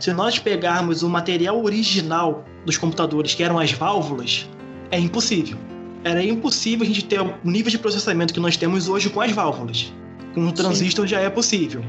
se 0.00 0.12
nós 0.14 0.38
pegarmos 0.38 1.02
o 1.02 1.08
material 1.10 1.62
original 1.62 2.42
dos 2.64 2.78
computadores, 2.78 3.34
que 3.34 3.42
eram 3.42 3.58
as 3.58 3.70
válvulas, 3.72 4.48
é 4.90 4.98
impossível. 4.98 5.58
Era 6.02 6.22
impossível 6.24 6.84
a 6.84 6.86
gente 6.86 7.04
ter 7.04 7.20
o 7.20 7.34
nível 7.44 7.70
de 7.70 7.78
processamento 7.78 8.32
que 8.32 8.40
nós 8.40 8.56
temos 8.56 8.88
hoje 8.88 9.10
com 9.10 9.20
as 9.20 9.30
válvulas. 9.32 9.92
Com 10.34 10.46
o 10.48 10.52
transistor 10.52 11.06
já 11.06 11.20
é 11.20 11.28
possível. 11.28 11.84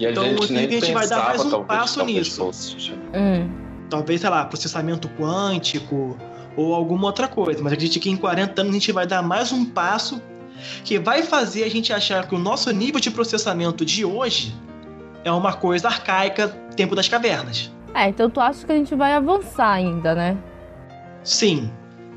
E 0.00 0.06
a 0.06 0.10
Então, 0.10 0.24
gente 0.24 0.42
aqui 0.44 0.52
nem 0.52 0.66
a 0.66 0.70
gente 0.70 0.92
vai 0.92 1.06
dar 1.08 1.24
mais 1.24 1.44
um 1.44 1.50
talvez, 1.50 1.66
passo 1.80 1.96
talvez 1.98 2.18
nisso. 2.18 2.36
fosse. 2.36 2.92
Hum, 3.14 3.48
Talvez, 3.88 4.20
sei 4.20 4.28
lá, 4.30 4.44
processamento 4.44 5.08
quântico 5.18 6.16
ou 6.58 6.74
alguma 6.74 7.06
outra 7.06 7.28
coisa. 7.28 7.62
Mas 7.62 7.72
acredito 7.72 8.02
que 8.02 8.10
em 8.10 8.16
40 8.16 8.60
anos 8.60 8.72
a 8.72 8.74
gente 8.74 8.90
vai 8.90 9.06
dar 9.06 9.22
mais 9.22 9.52
um 9.52 9.64
passo 9.64 10.20
que 10.84 10.98
vai 10.98 11.22
fazer 11.22 11.62
a 11.62 11.70
gente 11.70 11.92
achar 11.92 12.26
que 12.26 12.34
o 12.34 12.38
nosso 12.38 12.68
nível 12.72 13.00
de 13.00 13.12
processamento 13.12 13.84
de 13.84 14.04
hoje 14.04 14.52
é 15.24 15.30
uma 15.30 15.52
coisa 15.52 15.86
arcaica, 15.86 16.48
tempo 16.74 16.96
das 16.96 17.08
cavernas. 17.08 17.72
É, 17.94 18.08
então 18.08 18.28
tu 18.28 18.40
acha 18.40 18.66
que 18.66 18.72
a 18.72 18.74
gente 18.74 18.92
vai 18.96 19.12
avançar 19.12 19.70
ainda, 19.70 20.16
né? 20.16 20.36
Sim. 21.22 21.70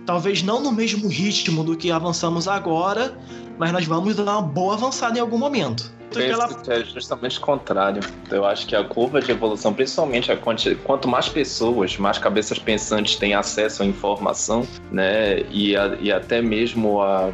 Talvez 0.07 0.41
não 0.41 0.59
no 0.59 0.71
mesmo 0.71 1.07
ritmo 1.07 1.63
do 1.63 1.77
que 1.77 1.91
avançamos 1.91 2.47
agora, 2.47 3.15
mas 3.59 3.71
nós 3.71 3.85
vamos 3.85 4.15
dar 4.15 4.23
uma 4.23 4.41
boa 4.41 4.73
avançada 4.73 5.19
em 5.19 5.21
algum 5.21 5.37
momento. 5.37 5.91
Ela... 6.19 6.47
que 6.47 6.71
é 6.71 6.83
justamente 6.83 7.37
o 7.37 7.41
contrário. 7.41 8.01
Eu 8.29 8.45
acho 8.45 8.67
que 8.67 8.75
a 8.75 8.83
curva 8.83 9.21
de 9.21 9.31
evolução, 9.31 9.73
principalmente 9.73 10.31
a 10.31 10.37
quanti... 10.37 10.75
quanto 10.75 11.07
mais 11.07 11.29
pessoas, 11.29 11.97
mais 11.97 12.17
cabeças 12.17 12.59
pensantes 12.59 13.15
têm 13.15 13.33
acesso 13.33 13.83
à 13.83 13.85
informação, 13.85 14.67
né, 14.91 15.41
e, 15.49 15.75
a, 15.75 15.95
e 15.99 16.11
até 16.11 16.41
mesmo 16.41 17.01
a 17.01 17.31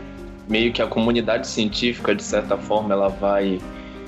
meio 0.47 0.71
que 0.71 0.81
a 0.81 0.87
comunidade 0.87 1.47
científica 1.47 2.15
de 2.15 2.23
certa 2.23 2.57
forma 2.57 2.93
ela 2.93 3.09
vai 3.09 3.59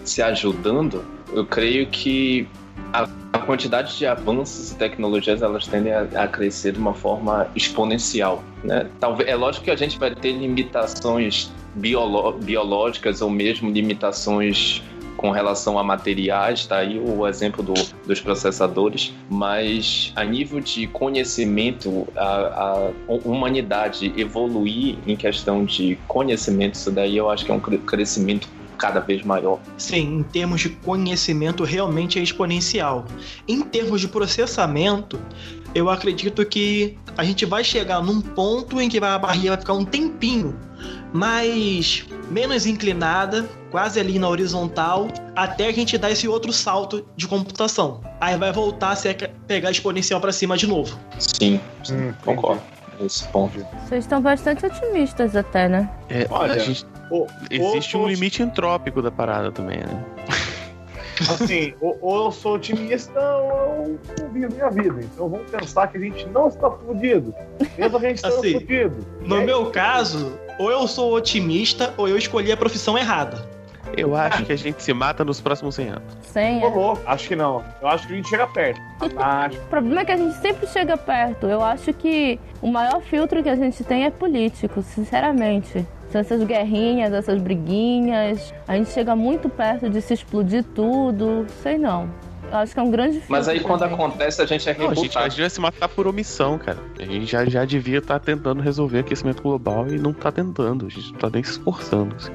se 0.04 0.22
ajudando. 0.22 1.04
Eu 1.34 1.46
creio 1.46 1.88
que 1.88 2.48
a, 2.94 3.08
a 3.34 3.40
quantidade 3.40 3.98
de 3.98 4.06
avanços 4.06 4.72
e 4.72 4.76
tecnologias 4.76 5.42
elas 5.42 5.68
tendem 5.68 5.94
a, 5.94 6.02
a, 6.16 6.28
crescer 6.28 6.72
de 6.72 6.80
uma 6.80 6.94
forma 6.94 7.48
exponencial, 7.56 8.44
né? 8.64 8.88
Talvez 9.00 9.30
é 9.30 9.36
lógico 9.36 9.66
que 9.66 9.72
a 9.72 9.76
gente 9.76 10.00
vai 10.00 10.14
ter 10.16 10.32
limitações 10.32 11.52
biológicas 11.80 13.22
ou 13.22 13.30
mesmo 13.30 13.70
limitações 13.70 14.82
com 15.20 15.32
relação 15.32 15.78
a 15.78 15.84
materiais, 15.84 16.66
tá 16.66 16.78
aí 16.78 16.98
o 16.98 17.28
exemplo 17.28 17.62
do, 17.62 17.74
dos 18.08 18.22
processadores, 18.22 19.14
mas 19.30 20.14
a 20.16 20.24
nível 20.24 20.62
de 20.62 20.88
conhecimento, 20.88 22.08
a, 22.16 22.22
a, 22.26 22.92
humanidade 23.26 24.14
evoluir 24.16 24.96
em 25.06 25.18
questão 25.18 25.66
de 25.66 25.98
conhecimento, 26.08 26.76
isso 26.76 26.90
daí 26.90 27.18
eu 27.18 27.30
acho 27.30 27.44
que 27.44 27.52
é 27.52 27.54
um 27.54 27.60
crescimento 27.60 28.48
cada 28.78 29.02
vez 29.02 29.22
maior. 29.24 29.60
Sim, 29.78 30.20
em 30.20 30.24
termos 30.24 30.62
de 30.62 30.70
conhecimento, 30.70 31.66
realmente 31.66 32.18
é 32.18 32.24
exponencial. 32.24 33.04
Em 33.46 33.62
termos 33.62 34.00
de 34.00 34.08
processamento, 34.08 35.20
eu 35.76 35.90
acredito 35.90 36.46
que 36.46 36.98
a 37.18 37.26
gente 37.26 37.46
vai 37.46 37.62
chegar 37.62 38.02
num 38.02 38.22
ponto 38.22 38.80
em 38.80 38.88
que 38.88 38.98
a 39.00 39.20
barriga 39.20 39.50
vai 39.50 39.60
ficar 39.60 39.74
um 39.74 39.84
tempinho 39.84 40.56
mais 41.14 42.06
menos 42.30 42.66
inclinada, 42.66 43.48
quase 43.72 44.00
ali 44.00 44.20
na 44.20 44.28
horizontal, 44.30 45.08
até 45.36 45.68
a 45.68 45.72
gente 45.72 45.98
dar 45.98 46.12
esse 46.12 46.28
outro 46.28 46.52
salto 46.54 47.06
de 47.16 47.28
computação. 47.28 48.02
Aí 48.20 48.38
vai 48.38 48.52
voltar 48.52 48.92
a 48.92 48.96
ser, 48.96 49.16
pegar 49.48 49.72
exponencial 49.72 50.20
para 50.20 50.32
cima 50.32 50.58
de 50.58 50.68
novo. 50.68 50.98
Sim, 51.18 51.60
sim 51.84 51.96
hum, 51.96 52.14
concordo. 52.24 52.62
Esse 53.02 53.26
ponto. 53.30 53.66
Vocês 53.88 54.04
estão 54.04 54.22
bastante 54.22 54.66
otimistas 54.66 55.34
até, 55.34 55.70
né? 55.70 55.90
É, 56.10 56.28
Olha, 56.30 56.56
a 56.56 56.60
gente 56.60 56.86
Existe 57.50 57.98
um 57.98 58.08
limite 58.08 58.44
entrópico 58.44 59.02
da 59.02 59.10
parada 59.10 59.52
também, 59.52 59.80
né? 59.80 60.06
Assim, 61.22 61.74
ou, 61.82 61.98
ou, 62.02 62.26
eu 62.26 62.32
sou 62.32 62.56
otimista 62.56 63.20
ou 63.20 63.84
eu 63.84 64.00
não 64.20 64.30
vivo 64.30 64.54
minha 64.54 64.70
vida. 64.70 65.00
Então 65.02 65.30
vamos 65.30 65.50
pensar 65.50 65.88
que 65.88 65.98
a 65.98 66.02
gente 66.02 66.28
não 66.28 66.48
está 66.48 66.70
fudido. 66.70 67.34
Mesmo 67.78 68.00
que 68.00 68.06
a 68.06 68.10
gente 68.10 68.18
esteja 68.18 68.38
assim, 68.38 68.54
fudido. 68.54 69.06
No 69.22 69.38
é 69.38 69.46
meu 69.46 69.72
caso, 69.72 70.40
ou 70.58 70.72
eu 70.72 70.88
sou 70.88 71.14
otimista 71.14 71.94
ou 71.98 72.08
eu 72.08 72.18
escolhi 72.18 72.52
a 72.52 72.58
profissão 72.58 72.98
errada. 72.98 73.48
Eu 73.98 74.16
acho 74.16 74.46
que 74.46 74.52
a 74.52 74.56
gente 74.56 74.82
se 74.84 74.94
mata 74.94 75.26
nos 75.26 75.42
próximos 75.42 75.76
100 75.76 75.90
anos. 75.90 76.04
100 76.22 76.64
anos? 76.64 77.00
Acho 77.06 77.28
que 77.28 77.36
não. 77.36 77.64
Eu 77.82 77.88
acho 77.88 78.08
que 78.08 78.14
a 78.14 78.16
gente 78.16 78.30
chega 78.30 78.48
perto. 78.48 78.80
Acho. 79.18 79.58
o 79.58 79.66
problema 79.66 80.02
é 80.02 80.06
que 80.06 80.12
a 80.12 80.18
gente 80.18 80.36
sempre 80.38 80.68
chega 80.68 80.96
perto. 80.98 81.48
Eu 81.48 81.64
acho 81.64 81.92
que 81.94 82.40
o 82.62 82.68
maior 82.68 83.02
filtro 83.02 83.42
que 83.42 83.50
a 83.50 83.56
gente 83.56 83.84
tem 83.84 84.06
é 84.06 84.12
político, 84.12 84.82
sinceramente. 84.82 85.86
São 86.10 86.22
essas 86.22 86.44
guerrinhas, 86.44 87.14
essas 87.14 87.42
briguinhas. 87.42 88.54
A 88.68 88.76
gente 88.76 88.90
chega 88.90 89.16
muito 89.16 89.48
perto 89.48 89.90
de 89.90 90.02
se 90.02 90.14
explodir 90.14 90.64
tudo. 90.76 91.46
Sei 91.62 91.78
não. 91.78 92.10
Eu 92.52 92.58
acho 92.58 92.74
que 92.74 92.80
é 92.80 92.84
um 92.84 92.90
grande 92.90 93.22
Mas 93.28 93.48
aí 93.48 93.60
quando 93.60 93.84
acontece 93.84 94.42
a 94.42 94.46
gente 94.46 94.68
é 94.68 94.72
rebutado. 94.72 94.96
Não, 94.96 95.02
a 95.02 95.06
gente, 95.06 95.18
a 95.18 95.30
gente 95.30 95.42
vai 95.42 95.50
se 95.50 95.62
matar 95.62 95.88
por 95.88 96.08
omissão, 96.08 96.58
cara. 96.58 96.80
A 97.00 97.04
gente 97.04 97.28
já, 97.28 97.46
já 97.46 97.64
devia 97.64 98.00
estar 98.00 98.20
tá 98.20 98.26
tentando 98.26 98.62
resolver 98.62 99.00
aquecimento 99.00 99.44
global 99.44 99.88
e 99.88 100.00
não 100.00 100.12
está 100.12 100.32
tentando. 100.32 100.88
A 100.88 100.90
gente 100.90 101.12
não 101.12 101.20
tá 101.20 101.30
nem 101.30 101.44
se 101.44 101.52
esforçando. 101.52 102.16
Assim. 102.16 102.32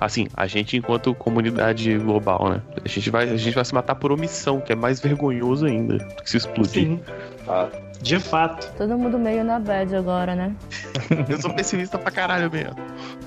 assim. 0.00 0.28
a 0.34 0.46
gente 0.46 0.78
enquanto 0.78 1.14
comunidade 1.14 1.98
global, 1.98 2.48
né? 2.48 2.62
A 2.82 2.88
gente, 2.88 3.10
vai, 3.10 3.28
a 3.28 3.36
gente 3.36 3.54
vai 3.54 3.64
se 3.64 3.74
matar 3.74 3.96
por 3.96 4.10
omissão, 4.10 4.62
que 4.62 4.72
é 4.72 4.76
mais 4.76 4.98
vergonhoso 4.98 5.66
ainda 5.66 5.98
do 5.98 6.22
que 6.22 6.30
se 6.30 6.38
explodir. 6.38 6.84
Sim. 6.84 7.00
Ah. 7.46 7.68
De 8.02 8.18
fato. 8.18 8.66
Todo 8.78 8.96
mundo 8.96 9.18
meio 9.18 9.44
na 9.44 9.58
bad 9.58 9.94
agora, 9.94 10.34
né? 10.34 10.54
eu 11.28 11.40
sou 11.40 11.52
pessimista 11.52 11.98
pra 11.98 12.10
caralho 12.10 12.50
mesmo. 12.50 12.76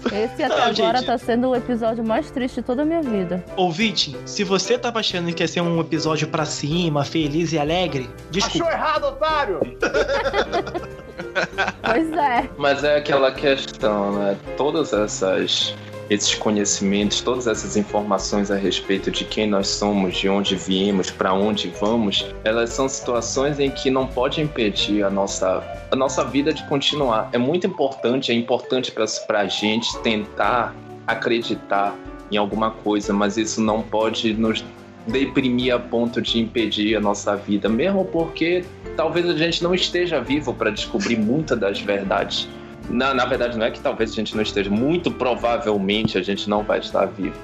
Esse 0.07 0.43
até 0.43 0.47
Não, 0.47 0.63
agora 0.63 0.97
gente. 0.97 1.05
tá 1.05 1.17
sendo 1.17 1.49
o 1.49 1.55
episódio 1.55 2.03
mais 2.03 2.31
triste 2.31 2.55
de 2.55 2.61
toda 2.63 2.81
a 2.81 2.85
minha 2.85 3.01
vida. 3.01 3.43
Ouvinte, 3.55 4.17
se 4.25 4.43
você 4.43 4.77
tava 4.77 4.99
achando 4.99 5.31
que 5.33 5.43
ia 5.43 5.47
ser 5.47 5.61
um 5.61 5.79
episódio 5.79 6.27
pra 6.27 6.45
cima, 6.45 7.05
feliz 7.05 7.53
e 7.53 7.59
alegre, 7.59 8.09
desculpa. 8.31 8.67
Achou 8.67 8.79
errado, 8.79 9.03
otário! 9.05 9.59
pois 11.83 12.11
é. 12.11 12.49
Mas 12.57 12.83
é 12.83 12.97
aquela 12.97 13.31
questão, 13.31 14.17
né? 14.17 14.35
Todas 14.57 14.91
essas 14.91 15.75
esses 16.09 16.35
conhecimentos, 16.35 17.21
todas 17.21 17.47
essas 17.47 17.77
informações 17.77 18.51
a 18.51 18.55
respeito 18.55 19.09
de 19.09 19.23
quem 19.23 19.47
nós 19.47 19.67
somos, 19.67 20.17
de 20.17 20.29
onde 20.29 20.55
viemos, 20.55 21.09
para 21.09 21.33
onde 21.33 21.69
vamos, 21.79 22.25
elas 22.43 22.71
são 22.71 22.87
situações 22.89 23.59
em 23.59 23.71
que 23.71 23.89
não 23.89 24.07
pode 24.07 24.41
impedir 24.41 25.03
a 25.03 25.09
nossa, 25.09 25.63
a 25.91 25.95
nossa 25.95 26.23
vida 26.23 26.53
de 26.53 26.63
continuar. 26.67 27.29
É 27.31 27.37
muito 27.37 27.65
importante, 27.67 28.31
é 28.31 28.35
importante 28.35 28.91
para 28.91 29.39
a 29.39 29.47
gente 29.47 29.97
tentar 29.99 30.75
acreditar 31.07 31.95
em 32.31 32.37
alguma 32.37 32.71
coisa, 32.71 33.13
mas 33.13 33.37
isso 33.37 33.61
não 33.61 33.81
pode 33.81 34.33
nos 34.33 34.63
deprimir 35.07 35.73
a 35.75 35.79
ponto 35.79 36.21
de 36.21 36.39
impedir 36.39 36.95
a 36.95 36.99
nossa 36.99 37.35
vida, 37.35 37.67
mesmo 37.67 38.05
porque 38.05 38.63
talvez 38.95 39.27
a 39.27 39.35
gente 39.35 39.61
não 39.61 39.73
esteja 39.73 40.21
vivo 40.21 40.53
para 40.53 40.71
descobrir 40.71 41.17
muitas 41.17 41.59
das 41.59 41.79
verdades 41.79 42.47
na, 42.89 43.13
na 43.13 43.25
verdade, 43.25 43.57
não 43.57 43.65
é 43.65 43.71
que 43.71 43.79
talvez 43.79 44.11
a 44.11 44.15
gente 44.15 44.35
não 44.35 44.43
esteja, 44.43 44.69
muito 44.69 45.11
provavelmente 45.11 46.17
a 46.17 46.21
gente 46.21 46.49
não 46.49 46.63
vai 46.63 46.79
estar 46.79 47.05
vivo. 47.05 47.37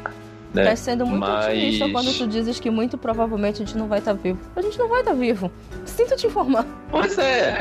Né? 0.54 0.66
Tá 0.66 0.76
sendo 0.76 1.06
muito 1.06 1.20
Mas... 1.20 1.46
otimista 1.48 1.90
quando 1.90 2.18
tu 2.18 2.28
dizes 2.28 2.60
que 2.60 2.72
muito 2.72 2.98
provavelmente 2.98 3.62
a 3.62 3.66
gente 3.66 3.78
não 3.78 3.88
vai 3.88 4.00
estar 4.00 4.14
vivo. 4.14 4.40
A 4.56 4.62
gente 4.62 4.80
não 4.80 4.90
vai 4.90 5.02
estar 5.02 5.14
vivo. 5.14 5.52
Sinto 5.86 6.16
te 6.16 6.26
informar. 6.26 6.66
Pois 6.90 7.18
é. 7.20 7.60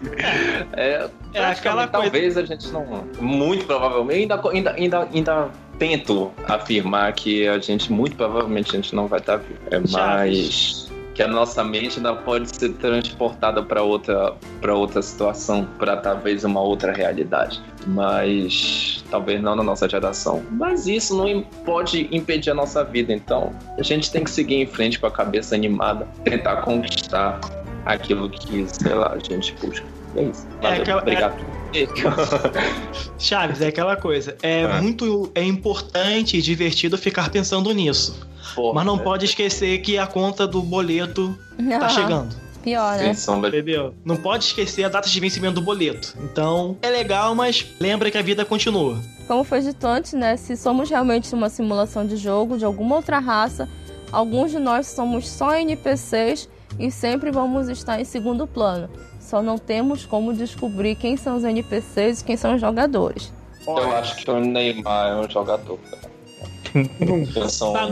é, 0.72 1.10
é 1.34 1.44
aquela 1.44 1.86
talvez 1.86 2.34
coisa... 2.34 2.40
a 2.40 2.44
gente 2.46 2.68
não. 2.68 3.04
Muito 3.20 3.66
provavelmente. 3.66 4.20
Ainda, 4.22 4.40
ainda, 4.50 4.72
ainda, 4.72 5.08
ainda 5.12 5.50
tento 5.78 6.32
afirmar 6.48 7.12
que 7.12 7.46
a 7.46 7.58
gente, 7.58 7.92
muito 7.92 8.16
provavelmente, 8.16 8.70
a 8.70 8.80
gente 8.80 8.94
não 8.94 9.06
vai 9.06 9.20
estar 9.20 9.36
vivo. 9.36 9.60
É, 9.70 9.80
mas 9.90 10.83
que 11.14 11.22
a 11.22 11.28
nossa 11.28 11.62
mente 11.62 11.98
ainda 11.98 12.14
pode 12.14 12.54
ser 12.54 12.70
transportada 12.74 13.62
para 13.62 13.82
outra 13.82 14.34
para 14.60 14.74
outra 14.74 15.00
situação, 15.00 15.66
para 15.78 15.96
talvez 15.96 16.44
uma 16.44 16.60
outra 16.60 16.92
realidade, 16.92 17.62
mas 17.86 19.04
talvez 19.10 19.40
não 19.40 19.54
na 19.54 19.62
nossa 19.62 19.88
geração. 19.88 20.42
Mas 20.50 20.86
isso 20.86 21.16
não 21.16 21.42
pode 21.64 22.08
impedir 22.10 22.50
a 22.50 22.54
nossa 22.54 22.82
vida, 22.82 23.12
então 23.12 23.52
a 23.78 23.82
gente 23.82 24.10
tem 24.10 24.24
que 24.24 24.30
seguir 24.30 24.56
em 24.56 24.66
frente 24.66 24.98
com 24.98 25.06
a 25.06 25.10
cabeça 25.10 25.54
animada, 25.54 26.06
tentar 26.24 26.56
conquistar 26.62 27.40
aquilo 27.84 28.28
que, 28.28 28.66
sei 28.66 28.94
lá, 28.94 29.12
a 29.12 29.18
gente 29.18 29.54
busca. 29.60 29.86
É 30.16 30.22
isso. 30.22 30.46
É 30.58 30.62
Valeu, 30.62 30.78
é 30.78 30.82
aquela, 30.82 31.02
obrigado. 31.02 31.34
É... 31.60 31.63
Chaves, 33.18 33.60
é 33.60 33.68
aquela 33.68 33.96
coisa. 33.96 34.36
É 34.42 34.64
ah. 34.64 34.80
muito 34.80 35.30
é 35.34 35.42
importante 35.42 36.36
e 36.36 36.42
divertido 36.42 36.96
ficar 36.96 37.30
pensando 37.30 37.72
nisso. 37.72 38.26
Porra, 38.54 38.74
Mas 38.74 38.86
não 38.86 38.96
é. 38.96 38.98
pode 38.98 39.24
esquecer 39.24 39.78
que 39.78 39.98
a 39.98 40.06
conta 40.06 40.46
do 40.46 40.62
boleto 40.62 41.36
não. 41.58 41.80
tá 41.80 41.88
chegando. 41.88 42.44
Pior, 42.62 42.96
né? 42.96 43.12
Entendeu? 43.48 43.94
Não 44.04 44.16
pode 44.16 44.44
esquecer 44.44 44.84
a 44.84 44.88
data 44.88 45.06
de 45.06 45.20
vencimento 45.20 45.56
do 45.56 45.60
boleto. 45.60 46.16
Então, 46.22 46.78
é 46.80 46.88
legal, 46.88 47.34
mas 47.34 47.66
lembra 47.78 48.10
que 48.10 48.16
a 48.16 48.22
vida 48.22 48.42
continua. 48.42 48.98
Como 49.26 49.44
foi 49.44 49.60
dito 49.60 49.86
antes, 49.86 50.14
né? 50.14 50.36
Se 50.38 50.56
somos 50.56 50.88
realmente 50.88 51.34
uma 51.34 51.50
simulação 51.50 52.06
de 52.06 52.16
jogo 52.16 52.56
de 52.56 52.64
alguma 52.64 52.96
outra 52.96 53.18
raça, 53.18 53.68
alguns 54.10 54.50
de 54.50 54.58
nós 54.58 54.86
somos 54.86 55.28
só 55.28 55.54
NPCs 55.54 56.48
e 56.78 56.90
sempre 56.90 57.30
vamos 57.30 57.68
estar 57.68 58.00
em 58.00 58.04
segundo 58.04 58.46
plano. 58.46 58.88
Só 59.24 59.42
não 59.42 59.56
temos 59.56 60.04
como 60.04 60.34
descobrir 60.34 60.96
quem 60.96 61.16
são 61.16 61.36
os 61.36 61.44
NPCs 61.44 62.20
e 62.20 62.24
quem 62.24 62.36
são 62.36 62.54
os 62.54 62.60
jogadores. 62.60 63.32
Eu 63.66 63.96
acho 63.96 64.16
que 64.16 64.30
o 64.30 64.38
Neymar 64.38 65.12
é 65.12 65.16
um 65.16 65.30
jogador. 65.30 65.78
Tá 65.90 67.88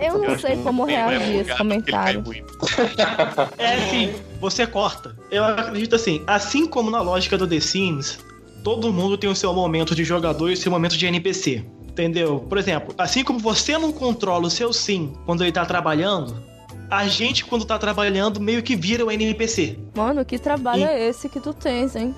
Eu 0.00 0.18
não 0.18 0.38
sei 0.38 0.56
como 0.58 0.84
reagir 0.84 1.38
a 1.38 1.40
esse 1.40 1.56
comentário. 1.56 2.22
É 3.58 3.74
assim, 3.74 4.14
você 4.40 4.66
corta. 4.66 5.16
Eu 5.30 5.44
acredito 5.44 5.96
assim, 5.96 6.22
assim 6.26 6.66
como 6.66 6.90
na 6.90 7.02
lógica 7.02 7.36
do 7.36 7.46
The 7.46 7.60
Sims, 7.60 8.18
todo 8.62 8.92
mundo 8.92 9.18
tem 9.18 9.28
o 9.28 9.34
seu 9.34 9.52
momento 9.52 9.94
de 9.94 10.04
jogador 10.04 10.50
e 10.50 10.54
o 10.54 10.56
seu 10.56 10.70
momento 10.70 10.96
de 10.96 11.04
NPC. 11.04 11.64
Entendeu? 11.88 12.40
Por 12.48 12.58
exemplo, 12.58 12.94
assim 12.96 13.24
como 13.24 13.40
você 13.40 13.76
não 13.76 13.90
controla 13.90 14.46
o 14.46 14.50
seu 14.50 14.72
sim 14.72 15.12
quando 15.24 15.42
ele 15.42 15.52
tá 15.52 15.66
trabalhando, 15.66 16.36
a 16.90 17.06
gente, 17.06 17.44
quando 17.44 17.64
tá 17.64 17.78
trabalhando, 17.78 18.40
meio 18.40 18.62
que 18.62 18.76
vira 18.76 19.04
o 19.04 19.10
NPC. 19.10 19.78
Mano, 19.94 20.24
que 20.24 20.38
trabalho 20.38 20.82
e... 20.82 20.84
é 20.84 21.08
esse 21.08 21.28
que 21.28 21.40
tu 21.40 21.52
tens, 21.52 21.96
hein? 21.96 22.14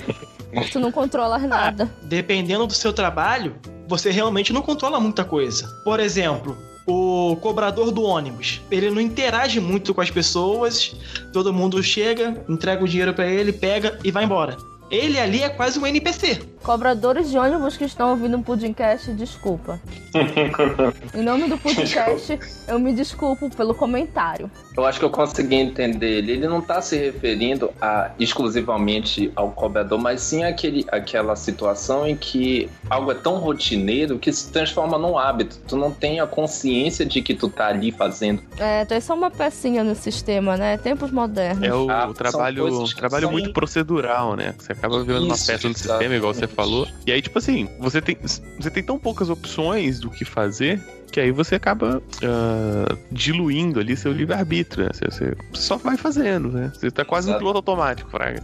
tu 0.72 0.78
não 0.78 0.92
controlas 0.92 1.42
nada. 1.42 1.90
Ah, 1.92 2.04
dependendo 2.04 2.66
do 2.66 2.72
seu 2.72 2.92
trabalho, 2.92 3.56
você 3.88 4.10
realmente 4.10 4.52
não 4.52 4.62
controla 4.62 5.00
muita 5.00 5.24
coisa. 5.24 5.68
Por 5.84 6.00
exemplo, 6.00 6.56
o 6.86 7.36
cobrador 7.40 7.90
do 7.90 8.02
ônibus. 8.02 8.60
Ele 8.70 8.90
não 8.90 9.00
interage 9.00 9.60
muito 9.60 9.92
com 9.92 10.00
as 10.00 10.10
pessoas, 10.10 10.94
todo 11.32 11.52
mundo 11.52 11.82
chega, 11.82 12.44
entrega 12.48 12.84
o 12.84 12.88
dinheiro 12.88 13.12
para 13.12 13.26
ele, 13.26 13.52
pega 13.52 13.98
e 14.04 14.10
vai 14.10 14.24
embora. 14.24 14.56
Ele 14.90 15.18
ali 15.18 15.42
é 15.42 15.48
quase 15.48 15.78
um 15.78 15.86
NPC. 15.86 16.40
Cobradores 16.62 17.30
de 17.30 17.38
ônibus 17.38 17.76
que 17.76 17.84
estão 17.84 18.10
ouvindo 18.10 18.36
o 18.36 18.42
Pudimcast, 18.42 19.12
desculpa. 19.12 19.80
em 21.14 21.22
nome 21.22 21.48
do 21.48 21.58
Pudimcast, 21.58 22.38
eu 22.68 22.78
me 22.78 22.92
desculpo 22.92 23.50
pelo 23.50 23.74
comentário. 23.74 24.50
Eu 24.76 24.84
acho 24.84 24.98
que 24.98 25.04
eu 25.04 25.10
consegui 25.10 25.54
entender 25.54 26.18
ele. 26.18 26.32
Ele 26.32 26.46
não 26.48 26.58
está 26.58 26.82
se 26.82 26.96
referindo 26.96 27.70
a, 27.80 28.10
exclusivamente 28.18 29.32
ao 29.34 29.50
cobrador, 29.50 29.98
mas 29.98 30.20
sim 30.20 30.44
àquele, 30.44 30.84
àquela 30.92 31.34
situação 31.34 32.06
em 32.06 32.14
que 32.16 32.68
algo 32.90 33.10
é 33.10 33.14
tão 33.14 33.36
rotineiro 33.38 34.18
que 34.18 34.32
se 34.32 34.50
transforma 34.52 34.98
num 34.98 35.16
hábito. 35.16 35.58
Tu 35.66 35.76
não 35.76 35.90
tem 35.90 36.20
a 36.20 36.26
consciência 36.26 37.04
de 37.06 37.22
que 37.22 37.34
tu 37.34 37.48
tá 37.48 37.68
ali 37.68 37.90
fazendo. 37.90 38.42
É, 38.58 38.84
tu 38.84 38.94
é 38.94 39.00
só 39.00 39.14
uma 39.14 39.30
pecinha 39.30 39.82
no 39.82 39.94
sistema, 39.94 40.56
né? 40.56 40.76
Tempos 40.76 41.10
modernos. 41.10 41.62
É 41.64 41.74
o 41.74 41.90
Ah, 41.90 42.12
trabalho, 42.14 42.84
que 42.84 42.94
trabalho 42.94 43.22
são- 43.24 43.32
muito 43.32 43.52
procedural, 43.52 44.36
né? 44.36 44.54
Você 44.58 44.72
acaba 44.72 45.00
vivendo 45.00 45.24
uma 45.24 45.34
peça 45.36 45.68
do 45.68 45.76
sistema, 45.76 46.14
igual 46.14 46.34
você 46.34 46.46
falou. 46.46 46.86
E 47.06 47.12
aí, 47.12 47.22
tipo 47.22 47.38
assim, 47.38 47.68
você 47.78 48.00
tem, 48.00 48.16
você 48.58 48.70
tem 48.70 48.82
tão 48.82 48.98
poucas 48.98 49.30
opções 49.30 50.00
do 50.00 50.10
que 50.10 50.24
fazer 50.24 50.80
que 51.16 51.20
aí 51.20 51.30
você 51.30 51.54
acaba 51.54 52.02
ah, 52.22 52.94
diluindo 53.10 53.80
ali 53.80 53.96
seu 53.96 54.12
livre-arbítrio, 54.12 54.84
né? 54.84 54.90
Você, 54.92 55.08
você 55.08 55.36
só 55.54 55.78
vai 55.78 55.96
fazendo, 55.96 56.52
né? 56.52 56.70
Você 56.74 56.90
tá 56.90 57.06
quase 57.06 57.26
no 57.26 57.32
Exato. 57.32 57.38
piloto 57.38 57.56
automático, 57.56 58.10
Fraga. 58.10 58.42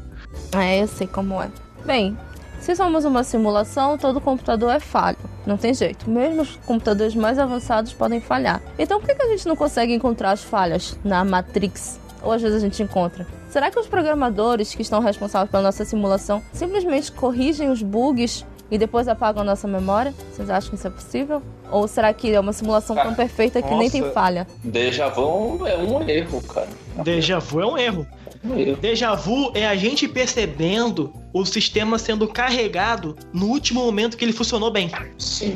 É, 0.57 0.83
eu 0.83 0.87
sei 0.87 1.07
como 1.07 1.43
é. 1.43 1.51
Bem, 1.85 2.17
se 2.61 2.75
somos 2.75 3.05
uma 3.05 3.25
simulação, 3.25 3.99
todo 3.99 4.23
computador 4.23 4.71
é 4.71 4.81
falho. 4.81 5.19
Não 5.47 5.59
tem 5.59 5.75
jeito. 5.75 6.09
Mesmo 6.09 6.41
os 6.41 6.57
computadores 6.65 7.15
mais 7.15 7.39
avançados 7.39 7.93
podem 7.93 8.23
falhar. 8.23 8.63
Então 8.79 8.99
por 8.99 9.07
que 9.07 9.17
que 9.17 9.23
a 9.23 9.29
gente 9.29 9.47
não 9.47 9.55
consegue 9.55 9.93
encontrar 9.93 10.31
as 10.31 10.43
falhas 10.43 10.99
na 11.05 11.23
Matrix? 11.27 12.01
Ou 12.23 12.33
às 12.33 12.41
vezes 12.41 12.57
a 12.57 12.61
gente 12.61 12.83
encontra. 12.83 13.27
Será 13.51 13.71
que 13.71 13.79
os 13.79 13.87
programadores 13.87 14.75
que 14.75 14.81
estão 14.81 15.01
responsáveis 15.01 15.51
pela 15.51 15.65
nossa 15.65 15.85
simulação 15.85 16.43
simplesmente 16.55 17.13
corrigem 17.13 17.69
os 17.69 17.83
bugs 17.83 18.47
e 18.73 18.79
depois 18.79 19.07
apagam 19.07 19.43
a 19.43 19.45
nossa 19.45 19.69
memória? 19.69 20.15
Vocês 20.33 20.49
acham 20.49 20.71
que 20.71 20.77
isso 20.77 20.87
é 20.87 20.91
possível? 20.91 21.43
Ou 21.71 21.87
será 21.87 22.11
que 22.15 22.33
é 22.33 22.41
uma 22.41 22.55
simulação 22.55 22.97
tão 22.97 23.11
Ah, 23.11 23.15
perfeita 23.15 23.61
que 23.61 23.75
nem 23.75 23.91
tem 23.91 24.01
nossa. 24.01 24.15
falha? 24.15 24.47
Déjà 24.65 25.09
vu 25.11 25.67
é 25.67 25.77
um 25.77 26.09
erro, 26.09 26.41
cara. 26.43 26.69
Déjà 27.05 27.39
vu 27.39 27.61
é 27.61 27.67
um 27.67 27.77
erro. 27.77 28.07
Um 28.43 28.59
erro. 28.59 28.77
Déjà 28.81 29.15
vu 29.15 29.53
é 29.55 29.67
a 29.67 29.77
gente 29.77 30.09
percebendo 30.09 31.13
o 31.35 31.45
sistema 31.45 31.99
sendo 31.99 32.27
carregado 32.27 33.15
no 33.33 33.47
último 33.47 33.85
momento 33.85 34.17
que 34.17 34.25
ele 34.25 34.33
funcionou 34.33 34.71
bem. 34.71 34.91
Sim. 35.19 35.55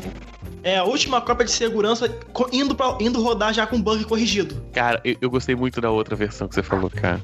É 0.63 0.77
a 0.79 0.85
última 0.85 1.21
cópia 1.21 1.47
de 1.47 1.53
segurança 1.53 2.15
indo, 2.53 2.75
pra, 2.75 2.97
indo 3.01 3.23
rodar 3.23 3.55
já 3.55 3.67
com 3.67 3.81
bug 3.81 4.05
corrigido. 4.05 4.63
Cara, 4.73 5.01
eu, 5.05 5.17
eu 5.23 5.31
gostei 5.31 5.55
muito 5.55 5.81
da 5.81 5.91
outra 5.91 6.15
versão 6.17 6.49
que 6.49 6.55
você 6.55 6.63
falou, 6.63 6.91
cara. 6.91 7.21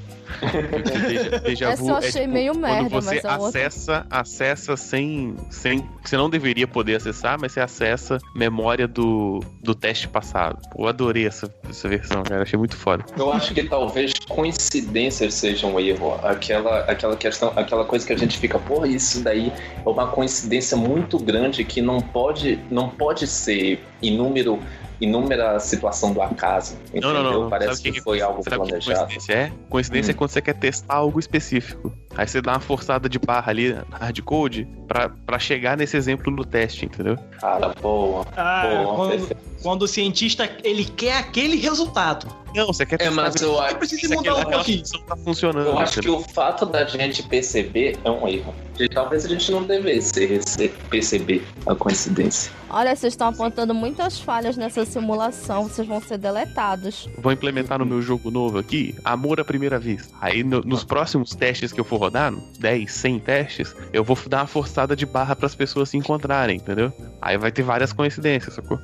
Deja, 1.45 1.71
Essa 1.71 1.83
eu 1.83 1.95
é, 1.95 1.99
achei 1.99 2.23
tipo, 2.23 2.33
meio 2.35 2.57
merda, 2.57 2.77
quando 2.89 2.91
você 2.91 3.15
mas 3.17 3.25
a 3.25 3.39
outra- 3.39 3.49
acessa, 3.49 4.07
acessa 4.11 4.77
sem, 4.77 5.37
sem. 5.51 5.89
Você 6.05 6.17
não 6.17 6.29
deveria 6.31 6.67
poder 6.67 6.97
acessar, 6.97 7.39
mas 7.41 7.53
você 7.53 7.61
acessa 7.61 8.19
memória 8.35 8.87
do, 8.89 9.41
do 9.63 9.75
teste 9.75 10.09
passado. 10.09 10.59
Eu 10.79 10.87
adorei 10.87 11.27
essa, 11.27 11.53
essa 11.69 11.89
versão, 11.89 12.23
cara. 12.23 12.43
Achei 12.43 12.59
muito 12.59 12.77
foda. 12.77 13.05
Eu 13.17 13.33
acho 13.33 13.55
que 13.55 13.63
talvez 13.65 14.13
coincidências 14.29 15.35
sejam 15.35 15.75
um 15.75 15.81
erro. 15.81 16.19
Aquela, 16.23 16.81
aquela 16.81 17.17
questão, 17.17 17.53
aquela 17.57 17.85
coisa 17.85 18.07
que 18.07 18.13
a 18.13 18.19
gente 18.19 18.39
fica, 18.39 18.59
pô, 18.59 18.85
isso 18.87 19.23
daí 19.23 19.53
é 19.85 19.89
uma 19.89 20.07
coincidência 20.09 20.77
muito 20.77 21.19
grande 21.19 21.65
que 21.65 21.81
não 21.83 22.01
pode, 22.01 22.59
não 22.71 22.89
pode 22.89 23.27
ser 23.27 23.83
inúmero, 24.01 24.59
inúmera 25.03 25.59
situação 25.59 26.13
do 26.13 26.23
acaso. 26.23 26.77
Entendeu? 26.89 27.13
Não, 27.13 27.23
não, 27.23 27.43
não. 27.43 27.51
Parece 27.51 27.81
o 27.89 27.93
que, 27.93 28.01
foi 28.01 28.21
algo 28.21 28.43
que 28.43 28.49
planejado. 28.51 29.07
coincidência 29.07 29.33
é? 29.33 29.53
Coincidência 29.69 30.13
Hum. 30.13 30.15
é 30.15 30.19
quando 30.19 30.31
você 30.31 30.41
quer 30.41 30.55
testar 30.55 30.95
algo 30.95 31.19
específico. 31.19 31.93
Aí 32.17 32.27
você 32.27 32.41
dá 32.43 32.53
uma 32.53 32.61
forçada 32.61 33.09
de 33.09 33.19
barra 33.19 33.51
ali, 33.51 33.77
hardcode, 33.91 34.69
pra, 34.87 35.09
pra 35.09 35.39
chegar 35.39 35.77
nesse 35.77 35.97
exemplo 35.97 36.31
no 36.33 36.45
teste, 36.45 36.85
entendeu? 36.87 37.17
Cara, 37.41 37.75
boa. 37.81 38.27
Ah, 38.37 38.67
boa 38.67 38.95
quando, 38.97 39.37
quando 39.63 39.83
o 39.83 39.89
cientista 39.89 40.49
ele 40.63 40.85
quer 40.85 41.17
aquele 41.17 41.57
resultado. 41.57 42.27
Não, 42.55 42.67
você 42.67 42.85
quer 42.85 43.01
É, 43.01 43.09
mas 43.09 43.35
eu 43.41 43.55
Você 43.55 43.61
acho, 43.65 43.77
precisa 43.77 44.01
se 44.03 44.09
mudar 44.09 44.21
aquela, 44.21 44.37
um 44.37 44.41
aquela 44.43 44.57
pouquinho. 44.57 44.79
função 44.81 45.03
tá 45.07 45.17
funcionando. 45.17 45.67
eu 45.69 45.79
acho 45.79 46.01
que 46.03 46.11
o 46.11 46.21
fato 46.21 46.67
da 46.67 46.85
gente 46.85 47.23
perceber 47.23 47.97
é 48.05 48.11
um 48.11 48.29
erro. 48.29 48.55
E 48.79 48.89
talvez 48.91 49.25
a 49.25 49.29
gente 49.29 49.51
não 49.51 49.63
devesse 49.63 50.69
perceber 50.91 51.43
a 51.67 51.75
coincidência. 51.75 52.53
Olha, 52.69 52.95
vocês 52.95 53.13
estão 53.15 53.29
apontando 53.29 53.73
muitas 53.75 54.19
falhas 54.19 54.57
nessa 54.57 54.85
simulação. 54.85 55.65
Vocês 55.65 55.87
vão 55.87 56.01
ser 56.03 56.19
deletados. 56.19 57.09
Vou 57.19 57.33
implementar 57.33 57.79
no 57.79 57.87
meu 57.87 58.03
jogo 58.03 58.31
novo 58.31 58.59
aqui, 58.59 58.95
amor 59.05 59.41
à 59.41 59.45
primeira 59.45 59.79
vista. 59.79 60.13
Aí 60.21 60.43
no- 60.45 60.61
nos 60.63 60.85
próximos 60.85 61.31
testes 61.35 61.73
que 61.73 61.81
eu 61.81 61.85
for 61.85 61.99
rodar, 62.03 62.31
no 62.31 62.43
10, 62.59 62.91
100 62.91 63.19
testes, 63.21 63.77
eu 63.93 64.03
vou 64.03 64.19
dar 64.29 64.41
uma 64.41 64.47
forçada 64.47 64.97
de 64.97 65.07
barra 65.07 65.37
pras 65.37 65.55
pessoas 65.55 65.89
se 65.89 65.97
encontrarem, 65.97 66.57
entendeu? 66.57 66.93
Aí 67.21 67.39
vai 67.39 67.53
ter 67.53 67.63
várias 67.63 67.93
coincidências, 67.93 68.55
sacou? 68.55 68.79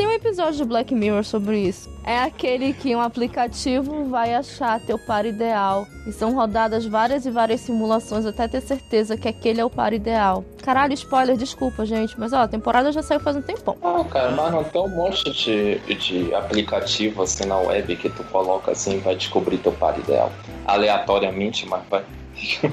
Tem 0.00 0.06
um 0.06 0.12
episódio 0.12 0.54
de 0.54 0.64
Black 0.64 0.94
Mirror 0.94 1.22
sobre 1.22 1.58
isso. 1.58 1.90
É 2.02 2.20
aquele 2.20 2.72
que 2.72 2.96
um 2.96 3.02
aplicativo 3.02 4.06
vai 4.06 4.34
achar 4.34 4.80
teu 4.80 4.98
par 4.98 5.26
ideal. 5.26 5.86
E 6.06 6.10
são 6.10 6.34
rodadas 6.34 6.86
várias 6.86 7.26
e 7.26 7.30
várias 7.30 7.60
simulações 7.60 8.24
até 8.24 8.48
ter 8.48 8.62
certeza 8.62 9.14
que 9.18 9.28
aquele 9.28 9.60
é 9.60 9.64
o 9.64 9.68
par 9.68 9.92
ideal. 9.92 10.42
Caralho, 10.62 10.94
spoiler, 10.94 11.36
desculpa, 11.36 11.84
gente. 11.84 12.18
Mas 12.18 12.32
ó, 12.32 12.38
a 12.38 12.48
temporada 12.48 12.90
já 12.90 13.02
saiu 13.02 13.20
faz 13.20 13.36
um 13.36 13.42
tempão. 13.42 13.76
Ah, 13.82 14.02
cara, 14.10 14.30
mas 14.30 14.50
não 14.50 14.64
tem 14.64 14.80
um 14.80 14.88
monte 14.88 15.30
de, 15.32 15.78
de 15.94 16.34
aplicativo 16.34 17.22
assim 17.22 17.44
na 17.44 17.58
web 17.58 17.94
que 17.94 18.08
tu 18.08 18.24
coloca 18.24 18.72
assim 18.72 19.00
vai 19.00 19.14
descobrir 19.14 19.58
teu 19.58 19.72
par 19.72 19.98
ideal. 19.98 20.32
Aleatoriamente, 20.64 21.68
mas 21.68 21.82
vai. 21.90 22.02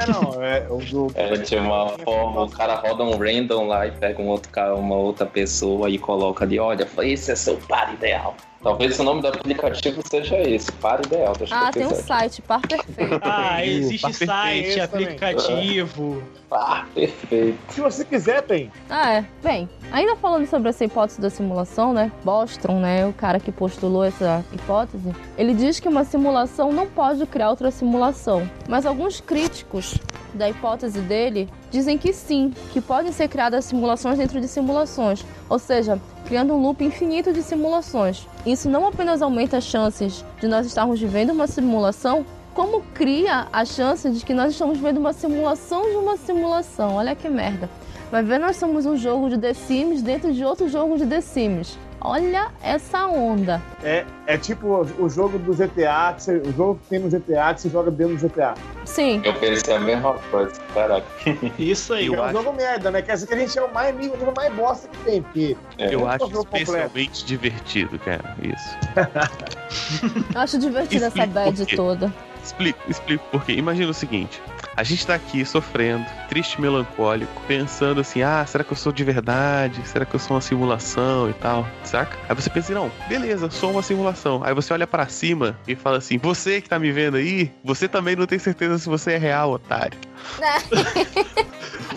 É, 0.00 0.10
não, 0.10 0.42
é 0.42 0.66
o 0.68 0.78
do. 0.78 1.12
É 1.14 1.36
de 1.36 1.56
uma 1.56 1.90
forma, 1.98 2.44
o 2.44 2.50
cara 2.50 2.74
roda 2.74 3.04
um 3.04 3.16
random 3.16 3.66
lá 3.66 3.86
e 3.86 3.90
pega 3.90 4.20
um 4.20 4.28
outro 4.28 4.50
cara, 4.50 4.74
uma 4.74 4.96
outra 4.96 5.26
pessoa 5.26 5.88
e 5.90 5.98
coloca 5.98 6.44
ali, 6.44 6.58
olha, 6.58 6.86
esse 7.02 7.30
é 7.32 7.36
seu 7.36 7.56
par 7.56 7.92
ideal. 7.94 8.34
Talvez 8.62 8.98
o 8.98 9.04
nome 9.04 9.22
do 9.22 9.28
aplicativo 9.28 10.02
seja 10.10 10.38
esse, 10.40 10.72
par 10.72 11.00
ideal. 11.04 11.34
Deixa 11.38 11.54
Ah, 11.56 11.68
eu 11.68 11.72
tem 11.72 11.86
um 11.86 11.94
site, 11.94 12.42
par 12.42 12.60
perfeito. 12.66 13.20
Ah, 13.22 13.64
existe 13.64 14.12
site, 14.12 14.88
também. 14.88 15.06
aplicativo. 15.06 16.22
Par 16.48 16.86
perfeito. 16.94 17.58
Se 17.72 17.80
você 17.80 18.04
quiser, 18.04 18.42
tem. 18.42 18.70
Ah, 18.88 19.14
é. 19.14 19.24
Bem, 19.42 19.68
ainda 19.90 20.14
falando 20.16 20.46
sobre 20.46 20.68
essa 20.68 20.84
hipótese 20.84 21.20
da 21.20 21.28
simulação, 21.28 21.92
né? 21.92 22.12
Bostrom, 22.24 22.78
né? 22.78 23.06
O 23.06 23.12
cara 23.12 23.40
que 23.40 23.50
postulou 23.50 24.04
essa 24.04 24.44
hipótese, 24.52 25.12
ele 25.36 25.54
diz 25.54 25.80
que 25.80 25.88
uma 25.88 26.04
simulação 26.04 26.72
não 26.72 26.86
pode 26.86 27.26
criar 27.26 27.50
outra 27.50 27.70
simulação. 27.70 28.48
Mas 28.68 28.86
alguns 28.86 29.20
críticos 29.20 29.98
da 30.34 30.48
hipótese 30.48 31.00
dele 31.00 31.48
dizem 31.70 31.98
que 31.98 32.12
sim, 32.12 32.52
que 32.72 32.80
podem 32.80 33.10
ser 33.10 33.28
criadas 33.28 33.64
simulações 33.64 34.18
dentro 34.18 34.40
de 34.40 34.46
simulações. 34.46 35.24
Ou 35.48 35.58
seja, 35.58 36.00
criando 36.26 36.54
um 36.54 36.62
loop 36.62 36.84
infinito 36.84 37.32
de 37.32 37.42
simulações. 37.42 38.26
Isso 38.44 38.68
não 38.68 38.86
apenas 38.86 39.22
aumenta 39.22 39.56
as 39.56 39.64
chances 39.64 40.24
de 40.40 40.46
nós 40.46 40.66
estarmos 40.66 41.00
vivendo 41.00 41.30
uma 41.30 41.46
simulação, 41.46 42.24
como 42.56 42.80
cria 42.94 43.46
a 43.52 43.66
chance 43.66 44.08
de 44.10 44.24
que 44.24 44.32
nós 44.32 44.52
estamos 44.52 44.78
vendo 44.78 44.96
uma 44.98 45.12
simulação 45.12 45.82
de 45.90 45.96
uma 45.96 46.16
simulação. 46.16 46.94
Olha 46.94 47.14
que 47.14 47.28
merda. 47.28 47.68
Vai 48.10 48.22
ver, 48.22 48.38
nós 48.38 48.56
somos 48.56 48.86
um 48.86 48.96
jogo 48.96 49.28
de 49.28 49.36
The 49.36 49.52
Sims 49.52 50.00
dentro 50.00 50.32
de 50.32 50.42
outro 50.42 50.66
jogo 50.66 50.96
de 50.96 51.04
The 51.04 51.20
Sims. 51.20 51.78
Olha 52.00 52.48
essa 52.62 53.06
onda. 53.08 53.60
É, 53.82 54.06
é 54.26 54.38
tipo 54.38 54.68
o, 54.98 55.08
jogo 55.08 55.38
do 55.38 55.52
GTA, 55.52 56.14
que 56.16 56.22
você- 56.22 56.36
o 56.38 56.52
jogo 56.52 56.80
que 56.82 56.88
tem 56.88 56.98
no 57.00 57.10
GTA 57.10 57.52
que 57.52 57.60
você 57.62 57.68
joga 57.68 57.90
dentro 57.90 58.16
do 58.16 58.20
GTA. 58.20 58.54
Sim, 58.86 59.20
Eu 59.24 59.34
pensei 59.34 59.74
a 59.74 59.80
mesma 59.80 60.14
coisa, 60.30 60.52
caraca. 60.72 61.06
Isso 61.58 61.92
aí. 61.92 62.06
Eu 62.06 62.14
é 62.14 62.18
um 62.18 62.22
acho- 62.22 62.32
jogo 62.32 62.52
merda, 62.54 62.90
né? 62.90 63.02
Quer 63.02 63.14
dizer 63.14 63.26
que 63.26 63.34
a 63.34 63.38
gente 63.38 63.58
é 63.58 63.62
o 63.62 63.74
mais 63.74 63.94
nível, 63.94 64.14
o 64.14 64.18
nível 64.18 64.34
mais 64.34 64.54
bosta 64.54 64.88
que 64.88 64.96
tem, 64.98 65.20
porque 65.22 65.56
É. 65.76 65.92
Eu 65.94 66.00
é 66.00 66.02
um 66.04 66.08
acho 66.08 66.18
jogo 66.30 66.44
completo. 66.44 66.62
especialmente 66.70 67.24
divertido, 67.26 67.98
cara. 67.98 68.36
Isso. 68.42 68.78
eu 70.34 70.40
acho 70.40 70.58
divertida 70.58 71.06
essa 71.06 71.26
bad 71.26 71.66
toda. 71.76 72.12
Explico, 72.46 72.78
explico 72.88 73.24
por 73.30 73.44
quê. 73.44 73.54
Imagina 73.54 73.90
o 73.90 73.94
seguinte: 73.94 74.40
a 74.76 74.82
gente 74.84 75.04
tá 75.04 75.14
aqui 75.16 75.44
sofrendo, 75.44 76.06
triste, 76.28 76.60
melancólico, 76.60 77.42
pensando 77.48 78.00
assim: 78.00 78.22
ah, 78.22 78.44
será 78.46 78.62
que 78.62 78.72
eu 78.72 78.76
sou 78.76 78.92
de 78.92 79.02
verdade? 79.02 79.80
Será 79.86 80.04
que 80.06 80.14
eu 80.14 80.20
sou 80.20 80.36
uma 80.36 80.40
simulação 80.40 81.28
e 81.28 81.32
tal? 81.32 81.66
Saca? 81.82 82.16
Aí 82.28 82.34
você 82.36 82.48
pensa: 82.48 82.72
não, 82.72 82.90
beleza, 83.08 83.50
sou 83.50 83.72
uma 83.72 83.82
simulação. 83.82 84.42
Aí 84.44 84.54
você 84.54 84.72
olha 84.72 84.86
pra 84.86 85.08
cima 85.08 85.58
e 85.66 85.74
fala 85.74 85.98
assim: 85.98 86.18
você 86.18 86.60
que 86.60 86.68
tá 86.68 86.78
me 86.78 86.92
vendo 86.92 87.16
aí, 87.16 87.50
você 87.64 87.88
também 87.88 88.14
não 88.14 88.26
tem 88.26 88.38
certeza 88.38 88.78
se 88.78 88.88
você 88.88 89.12
é 89.14 89.18
real, 89.18 89.50
otário. 89.50 89.98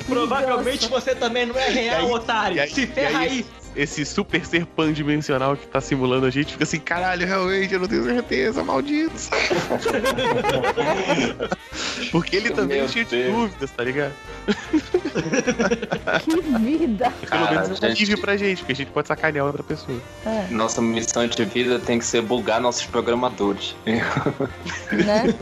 Provavelmente 0.07 0.88
você 0.88 1.13
também 1.13 1.45
não 1.45 1.55
é 1.57 1.69
real, 1.69 2.01
E 2.01 2.05
aí- 2.05 2.11
otário. 2.11 2.57
e 2.57 2.59
aí- 2.59 2.69
Se 2.69 2.88
ferra 2.88 3.11
e 3.11 3.15
aí. 3.15 3.30
aí- 3.30 3.45
esse 3.81 4.06
super 4.06 4.45
ser 4.45 4.65
pandimensional 4.65 5.56
que 5.56 5.65
tá 5.68 5.80
simulando 5.80 6.26
a 6.26 6.30
gente 6.30 6.51
fica 6.51 6.65
assim, 6.65 6.80
caralho, 6.80 7.26
realmente, 7.26 7.73
eu 7.73 7.80
não 7.80 7.88
tenho 7.88 8.03
certeza, 8.03 8.61
maldito. 8.64 9.14
Porque 12.11 12.35
ele 12.35 12.49
também 12.49 12.80
Meu 12.80 12.89
tinha 12.89 13.06
de 13.06 13.11
Deus. 13.11 13.34
dúvidas, 13.35 13.72
tá 13.72 13.84
ligado? 13.84 14.14
Que 16.23 16.41
vida! 16.41 17.11
Pelo 17.11 17.27
Cara, 17.30 17.51
menos 17.61 17.81
é 17.81 17.88
um 17.88 17.95
gente. 17.95 18.17
pra 18.17 18.35
gente, 18.38 18.59
porque 18.59 18.71
a 18.73 18.76
gente 18.76 18.91
pode 18.91 19.07
sacanear 19.07 19.45
outra 19.45 19.63
pessoa. 19.63 19.99
É, 20.26 20.47
Nossa 20.51 20.81
missão 20.81 21.26
de 21.27 21.43
vida 21.45 21.80
tem 21.80 21.99
que 21.99 22.05
ser 22.05 22.21
bugar 22.21 22.59
nossos 22.59 22.85
programadores. 22.85 23.76
né? 23.85 25.34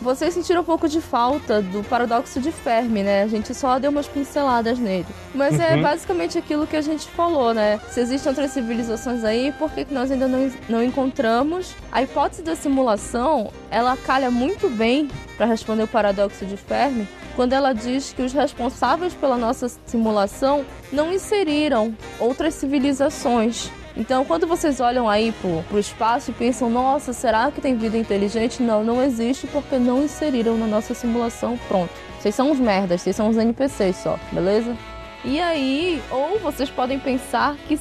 Vocês 0.00 0.34
sentiram 0.34 0.60
um 0.62 0.64
pouco 0.64 0.88
de 0.88 1.00
falta 1.00 1.62
do 1.62 1.82
paradoxo 1.84 2.40
de 2.40 2.50
Fermi, 2.52 3.02
né? 3.02 3.22
A 3.22 3.28
gente 3.28 3.54
só 3.54 3.78
deu 3.78 3.90
umas 3.90 4.06
pinceladas 4.08 4.78
nele. 4.78 5.06
Mas 5.34 5.58
é 5.60 5.76
Uhum. 5.76 5.82
basicamente 5.82 6.38
aquilo 6.38 6.66
que 6.66 6.76
a 6.76 6.80
gente 6.80 7.06
falou, 7.08 7.52
né? 7.52 7.80
Se 7.90 8.00
existem 8.00 8.30
outras 8.30 8.50
civilizações 8.52 9.24
aí, 9.24 9.52
por 9.58 9.70
que, 9.72 9.84
que 9.84 9.92
nós 9.94 10.10
ainda 10.10 10.26
não, 10.28 10.50
não 10.68 10.82
encontramos? 10.82 11.74
A 11.92 12.02
hipótese 12.02 12.42
da 12.42 12.54
simulação, 12.56 13.50
ela 13.70 13.96
calha 13.96 14.30
muito 14.30 14.68
bem 14.68 15.08
para 15.36 15.46
responder 15.46 15.82
o 15.82 15.88
paradoxo 15.88 16.46
de 16.46 16.56
Fermi, 16.56 17.06
quando 17.36 17.52
ela 17.52 17.74
diz 17.74 18.14
que 18.14 18.22
os 18.22 18.32
responsáveis 18.32 19.12
pela 19.12 19.36
nossa 19.36 19.68
simulação 19.84 20.64
não 20.90 21.12
inseriram 21.12 21.94
outras 22.18 22.54
civilizações. 22.54 23.70
Então, 23.94 24.24
quando 24.24 24.46
vocês 24.46 24.80
olham 24.80 25.08
aí 25.08 25.32
pro, 25.32 25.62
pro 25.68 25.78
espaço 25.78 26.30
e 26.30 26.34
pensam, 26.34 26.68
nossa, 26.68 27.12
será 27.12 27.50
que 27.50 27.60
tem 27.60 27.76
vida 27.76 27.96
inteligente? 27.96 28.62
Não, 28.62 28.82
não 28.82 29.02
existe 29.02 29.46
porque 29.46 29.78
não 29.78 30.02
inseriram 30.02 30.56
na 30.56 30.66
nossa 30.66 30.94
simulação. 30.94 31.58
Pronto. 31.68 31.90
Vocês 32.18 32.34
são 32.34 32.50
uns 32.50 32.58
merdas, 32.58 33.02
vocês 33.02 33.14
são 33.14 33.28
uns 33.28 33.36
NPCs 33.36 33.96
só, 33.96 34.18
beleza? 34.32 34.76
E 35.24 35.40
aí, 35.40 36.02
ou 36.10 36.38
vocês 36.38 36.70
podem 36.70 36.98
pensar 36.98 37.56
que 37.68 37.78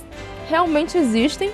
realmente 0.48 0.98
existem 0.98 1.52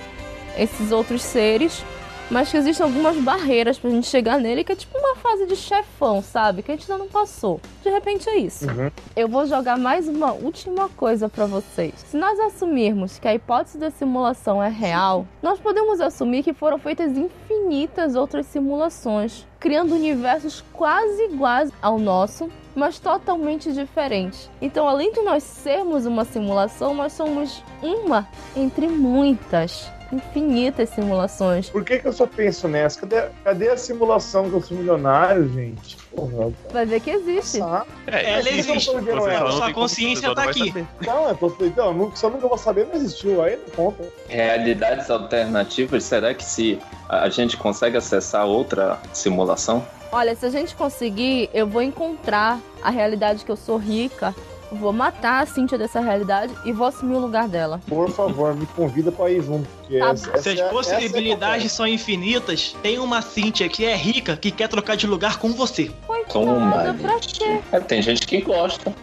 esses 0.56 0.92
outros 0.92 1.22
seres, 1.22 1.84
mas 2.30 2.50
que 2.50 2.56
existem 2.56 2.84
algumas 2.84 3.16
barreiras 3.16 3.78
pra 3.78 3.90
gente 3.90 4.06
chegar 4.06 4.38
nele, 4.38 4.64
que 4.64 4.72
é 4.72 4.76
tipo 4.76 4.96
uma 4.98 5.16
fase 5.16 5.46
de 5.46 5.56
chefão, 5.56 6.22
sabe? 6.22 6.62
Que 6.62 6.72
a 6.72 6.76
gente 6.76 6.90
ainda 6.90 7.04
não 7.04 7.10
passou. 7.10 7.60
De 7.82 7.90
repente 7.90 8.28
é 8.28 8.36
isso. 8.36 8.66
Uhum. 8.66 8.90
Eu 9.14 9.28
vou 9.28 9.46
jogar 9.46 9.78
mais 9.78 10.08
uma 10.08 10.32
última 10.32 10.88
coisa 10.90 11.28
pra 11.28 11.46
vocês. 11.46 11.94
Se 11.96 12.16
nós 12.16 12.38
assumirmos 12.40 13.18
que 13.18 13.28
a 13.28 13.34
hipótese 13.34 13.78
da 13.78 13.90
simulação 13.90 14.62
é 14.62 14.68
real, 14.68 15.26
nós 15.42 15.58
podemos 15.58 16.00
assumir 16.00 16.42
que 16.42 16.52
foram 16.52 16.78
feitas 16.78 17.16
infinitas 17.16 18.14
outras 18.14 18.46
simulações, 18.46 19.46
criando 19.60 19.94
universos 19.94 20.64
quase 20.72 21.24
iguais 21.24 21.70
ao 21.80 21.98
nosso, 21.98 22.50
mas 22.74 22.98
totalmente 22.98 23.72
diferentes. 23.72 24.50
Então, 24.60 24.88
além 24.88 25.12
de 25.12 25.20
nós 25.20 25.42
sermos 25.42 26.06
uma 26.06 26.24
simulação, 26.24 26.94
nós 26.94 27.12
somos 27.12 27.62
uma 27.82 28.26
entre 28.56 28.88
muitas, 28.88 29.90
infinitas 30.12 30.90
simulações. 30.90 31.68
Por 31.70 31.84
que, 31.84 31.98
que 31.98 32.06
eu 32.06 32.12
só 32.12 32.26
penso 32.26 32.68
nessa? 32.68 33.00
Cadê, 33.00 33.28
cadê 33.42 33.70
a 33.70 33.76
simulação 33.76 34.48
que 34.48 34.56
eu 34.56 34.60
sou 34.60 34.76
milionário, 34.76 35.48
gente? 35.48 35.96
Porra, 36.14 36.52
Vai 36.70 36.84
ver 36.84 37.00
que 37.00 37.10
existe. 37.10 37.60
É, 38.06 38.38
ela 38.38 38.48
existe. 38.50 38.90
Você 38.92 39.10
ela? 39.10 39.50
só 39.50 39.56
Sua 39.58 39.72
consciência 39.72 40.28
só 40.28 40.34
tá 40.34 40.44
aqui. 40.44 40.72
Não, 41.06 41.28
eu 41.28 41.34
tô, 41.34 41.54
então, 41.64 41.86
eu 41.86 42.30
nunca 42.30 42.48
vou 42.48 42.58
saber, 42.58 42.86
não 42.86 42.94
existiu. 42.94 43.42
Aí 43.42 43.56
não 43.56 43.74
conta. 43.74 44.04
Realidades 44.28 45.10
alternativas, 45.10 46.04
será 46.04 46.34
que 46.34 46.44
se 46.44 46.78
a 47.08 47.28
gente 47.28 47.56
consegue 47.56 47.96
acessar 47.96 48.46
outra 48.46 48.98
simulação? 49.12 49.84
Olha, 50.10 50.36
se 50.36 50.44
a 50.44 50.50
gente 50.50 50.74
conseguir, 50.74 51.48
eu 51.54 51.66
vou 51.66 51.80
encontrar 51.80 52.60
a 52.82 52.90
realidade 52.90 53.46
que 53.46 53.50
eu 53.50 53.56
sou 53.56 53.78
rica, 53.78 54.34
vou 54.72 54.92
matar 54.92 55.42
a 55.42 55.46
Cintia 55.46 55.76
dessa 55.78 56.00
realidade 56.00 56.52
e 56.64 56.72
vou 56.72 56.86
assumir 56.86 57.14
o 57.14 57.18
lugar 57.18 57.48
dela. 57.48 57.80
Por 57.88 58.10
favor, 58.10 58.54
me 58.54 58.66
convida 58.66 59.10
pra 59.12 59.30
ir 59.30 59.42
junto. 59.42 59.68
Porque 59.80 59.98
Tá 59.98 60.10
essa, 60.10 60.30
essa 60.30 60.42
Se 60.42 60.48
as 60.50 60.58
é- 60.60 60.68
possibilidades 60.68 61.72
são 61.72 61.86
infinitas, 61.86 62.74
tem 62.82 62.98
uma 62.98 63.20
Cíntia 63.22 63.68
que 63.68 63.84
é 63.84 63.94
rica 63.94 64.36
que 64.36 64.50
quer 64.50 64.68
trocar 64.68 64.96
de 64.96 65.06
lugar 65.06 65.38
com 65.38 65.50
você. 65.52 65.90
Toma, 66.32 66.72
Coitada, 66.72 66.94
pra 66.94 67.12
gente. 67.14 67.34
quê? 67.40 67.60
É, 67.72 67.80
tem 67.80 68.00
gente 68.00 68.26
que 68.26 68.40
gosta. 68.40 68.92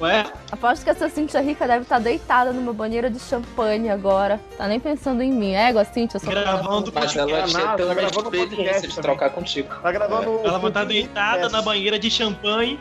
Ué, 0.00 0.24
Aposto 0.50 0.84
que 0.84 0.90
essa 0.90 1.08
Cintia 1.08 1.40
rica 1.40 1.66
deve 1.66 1.82
estar 1.82 1.98
deitada 1.98 2.52
numa 2.52 2.72
banheira 2.72 3.08
de 3.10 3.18
champanhe 3.18 3.88
agora. 3.90 4.40
Tá 4.56 4.66
nem 4.66 4.80
pensando 4.80 5.22
em 5.22 5.32
mim. 5.32 5.52
Égua, 5.54 5.84
Cintia, 5.84 6.16
eu 6.16 6.20
sou 6.20 6.30
gravando 6.30 6.92
Mas 6.94 7.16
ela 7.16 7.42
tinha 7.44 7.60
tá 7.62 7.74
pelo 7.74 7.94
menos 7.94 8.10
gravando 8.12 8.34
experiência 8.36 8.56
podcast 8.56 8.88
de 8.88 9.00
trocar 9.00 9.30
contigo. 9.30 9.68
Tá 9.82 9.92
gravando. 9.92 10.40
Ela 10.44 10.58
vai 10.58 10.68
estar 10.70 10.80
Pudim 10.82 10.94
deitada 10.94 11.48
na 11.48 11.62
banheira 11.62 11.98
de 11.98 12.10
champanhe, 12.10 12.78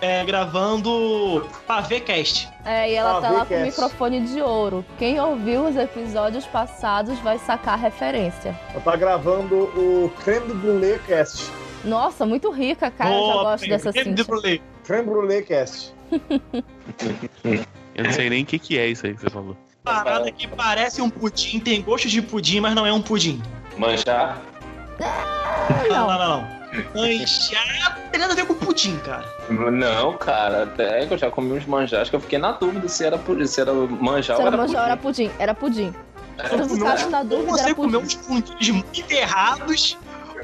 é, 0.00 0.24
gravando 0.24 1.46
Pavê 1.66 2.00
Cast. 2.00 2.48
É, 2.64 2.90
e 2.90 2.94
ela 2.94 3.18
Ah, 3.18 3.20
tá 3.20 3.30
lá 3.30 3.46
com 3.46 3.54
o 3.54 3.60
microfone 3.62 4.20
de 4.20 4.40
ouro. 4.40 4.84
Quem 4.98 5.20
ouviu 5.20 5.66
os 5.66 5.76
episódios 5.76 6.44
passados 6.46 7.18
vai 7.20 7.38
sacar 7.38 7.74
a 7.74 7.76
referência. 7.76 8.58
Ela 8.72 8.80
tá 8.80 8.96
gravando 8.96 9.54
o 9.56 10.12
Creme 10.22 10.52
Brulee 10.54 10.98
Cast. 11.06 11.50
Nossa, 11.84 12.26
muito 12.26 12.50
rica, 12.50 12.90
cara. 12.90 13.10
eu 13.14 13.26
já 13.26 13.32
Boa, 13.32 13.42
gosto 13.44 13.68
dessa 13.68 13.92
creme 13.92 14.14
de 14.14 14.24
brulee. 14.24 14.62
Creme 14.84 15.04
Brulee 15.04 15.42
Cast. 15.42 15.94
Eu 17.94 18.04
não 18.04 18.12
sei 18.12 18.30
nem 18.30 18.44
o 18.44 18.46
que, 18.46 18.58
que 18.60 18.78
é 18.78 18.86
isso 18.86 19.06
aí 19.06 19.14
que 19.14 19.20
você 19.20 19.28
falou. 19.30 19.56
Parada 19.82 20.30
que 20.30 20.46
parece 20.46 21.02
um 21.02 21.10
pudim, 21.10 21.58
tem 21.58 21.82
gosto 21.82 22.08
de 22.08 22.22
pudim, 22.22 22.60
mas 22.60 22.74
não 22.74 22.86
é 22.86 22.92
um 22.92 23.02
pudim. 23.02 23.42
Manjar? 23.76 24.40
Não, 25.88 26.06
não, 26.06 26.18
não. 26.18 26.40
não. 26.42 26.57
Manjar 26.94 27.98
tem 28.10 28.20
nada 28.20 28.32
a 28.32 28.36
ver 28.36 28.46
com 28.46 28.54
pudim, 28.54 28.96
cara. 28.98 29.24
Não, 29.48 30.16
cara. 30.18 30.64
Até 30.64 31.06
que 31.06 31.14
eu 31.14 31.18
já 31.18 31.30
comi 31.30 31.52
uns 31.52 31.66
manjares 31.66 32.10
que 32.10 32.16
eu 32.16 32.20
fiquei 32.20 32.38
na 32.38 32.52
dúvida 32.52 32.88
se 32.88 33.04
era, 33.04 33.18
se 33.46 33.60
era 33.60 33.72
manjar 33.72 34.36
Se 34.36 34.42
ou 34.42 34.48
era 34.48 34.56
era 34.56 34.56
manjar, 34.56 34.84
era 34.86 34.96
pudim. 34.96 35.30
Era 35.38 35.54
pudim. 35.54 35.94
Ficasse 36.68 37.08
na 37.08 37.18
Ou 37.18 37.24
dúvida, 37.24 37.52
você 37.52 37.64
era 37.64 37.74
comeu 37.74 38.00
uns 38.00 38.14
pudins 38.14 38.70
muito 38.70 39.10
errados, 39.10 39.98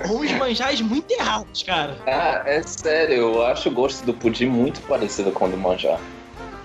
ou 0.08 0.22
uns 0.22 0.32
manjares 0.32 0.80
muito 0.80 1.10
errados, 1.12 1.62
cara. 1.62 1.96
Ah, 2.06 2.42
é 2.46 2.62
sério, 2.62 3.14
eu 3.14 3.46
acho 3.46 3.68
o 3.68 3.72
gosto 3.72 4.04
do 4.04 4.12
pudim 4.12 4.46
muito 4.46 4.80
parecido 4.82 5.30
com 5.30 5.46
o 5.46 5.48
do 5.48 5.56
manjar. 5.56 6.00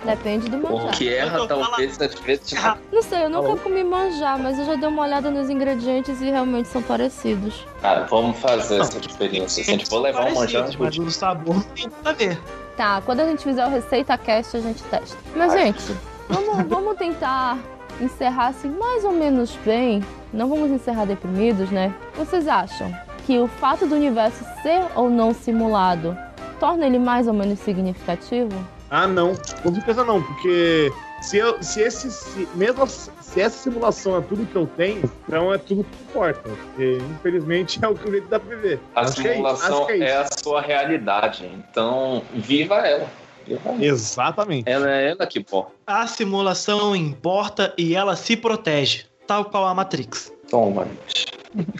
Depende 0.03 0.49
do 0.49 0.57
O 0.65 0.71
manjar. 0.77 0.91
que 0.91 1.13
erra, 1.13 1.45
talvez, 1.47 2.01
às 2.01 2.13
vezes. 2.15 2.53
Não 2.91 3.01
sei, 3.01 3.25
eu 3.25 3.29
nunca 3.29 3.55
comi 3.57 3.83
manjar, 3.83 4.39
mas 4.39 4.57
eu 4.57 4.65
já 4.65 4.75
dei 4.75 4.87
uma 4.87 5.03
olhada 5.03 5.29
nos 5.29 5.49
ingredientes 5.49 6.21
e 6.21 6.29
realmente 6.29 6.69
são 6.69 6.81
parecidos. 6.81 7.65
Ah, 7.83 8.05
vamos 8.09 8.37
fazer 8.39 8.79
essa 8.79 8.97
experiência. 8.97 9.63
Se 9.63 9.69
a 9.69 9.73
gente 9.73 9.89
for 9.89 9.99
levar 9.99 10.25
um 10.25 10.35
manjar, 10.35 10.69
mas 10.79 10.97
o 10.97 11.11
sabor 11.11 11.63
tem 11.75 11.87
nada 11.87 12.09
a 12.09 12.13
ver. 12.13 12.39
Tá, 12.77 13.01
quando 13.05 13.19
a 13.19 13.25
gente 13.25 13.43
fizer 13.43 13.65
o 13.65 13.69
Receita 13.69 14.17
Cast, 14.17 14.55
a 14.55 14.61
gente 14.61 14.81
testa. 14.83 15.17
Mas, 15.35 15.51
Ai. 15.51 15.65
gente, 15.65 15.83
vamos, 16.29 16.63
vamos 16.69 16.97
tentar 16.97 17.57
encerrar 17.99 18.47
assim 18.47 18.69
mais 18.69 19.03
ou 19.03 19.11
menos 19.11 19.57
bem. 19.65 20.01
Não 20.31 20.47
vamos 20.47 20.71
encerrar 20.71 21.05
deprimidos, 21.05 21.69
né? 21.71 21.93
Vocês 22.15 22.47
acham 22.47 22.95
que 23.25 23.37
o 23.37 23.47
fato 23.47 23.85
do 23.85 23.95
universo 23.95 24.45
ser 24.61 24.81
ou 24.95 25.09
não 25.09 25.33
simulado 25.33 26.17
torna 26.57 26.85
ele 26.85 26.99
mais 26.99 27.27
ou 27.27 27.33
menos 27.33 27.59
significativo? 27.59 28.55
Ah, 28.89 29.07
não. 29.07 29.35
Com 29.61 29.73
certeza 29.73 30.03
não, 30.03 30.21
porque 30.21 30.91
se, 31.21 31.37
eu, 31.37 31.61
se 31.61 31.81
esse. 31.81 32.09
Se, 32.11 32.47
mesmo 32.55 32.87
se 32.87 33.41
essa 33.41 33.57
simulação 33.57 34.17
é 34.17 34.21
tudo 34.21 34.45
que 34.45 34.55
eu 34.55 34.65
tenho, 34.65 35.09
então 35.27 35.53
é 35.53 35.57
tudo 35.57 35.83
que 35.83 36.03
importa. 36.09 36.41
Porque, 36.49 36.97
infelizmente, 37.11 37.79
é 37.83 37.87
o 37.87 37.95
que 37.95 38.07
o 38.07 38.11
jeito 38.11 38.27
dá 38.27 38.39
pra 38.39 38.55
viver. 38.55 38.79
a 38.95 39.01
Acho 39.01 39.19
é 39.19 39.23
isso, 39.23 39.33
simulação 39.33 39.89
é 39.89 39.99
é, 39.99 40.21
isso. 40.21 40.33
a 40.33 40.43
sua 40.43 40.61
realidade. 40.61 41.45
Então, 41.45 42.23
viva 42.33 42.75
ela. 42.77 43.07
Viva 43.45 43.61
ela. 43.69 43.85
Exatamente. 43.85 44.69
Ela 44.69 44.89
é 44.91 45.11
ela 45.11 45.27
que 45.27 45.39
importa. 45.39 45.71
A 45.85 46.07
simulação 46.07 46.95
importa 46.95 47.73
e 47.77 47.95
ela 47.95 48.15
se 48.15 48.35
protege, 48.35 49.05
tal 49.27 49.45
qual 49.45 49.67
a 49.67 49.73
Matrix. 49.75 50.31
Toma, 50.49 50.85
gente. 50.85 51.29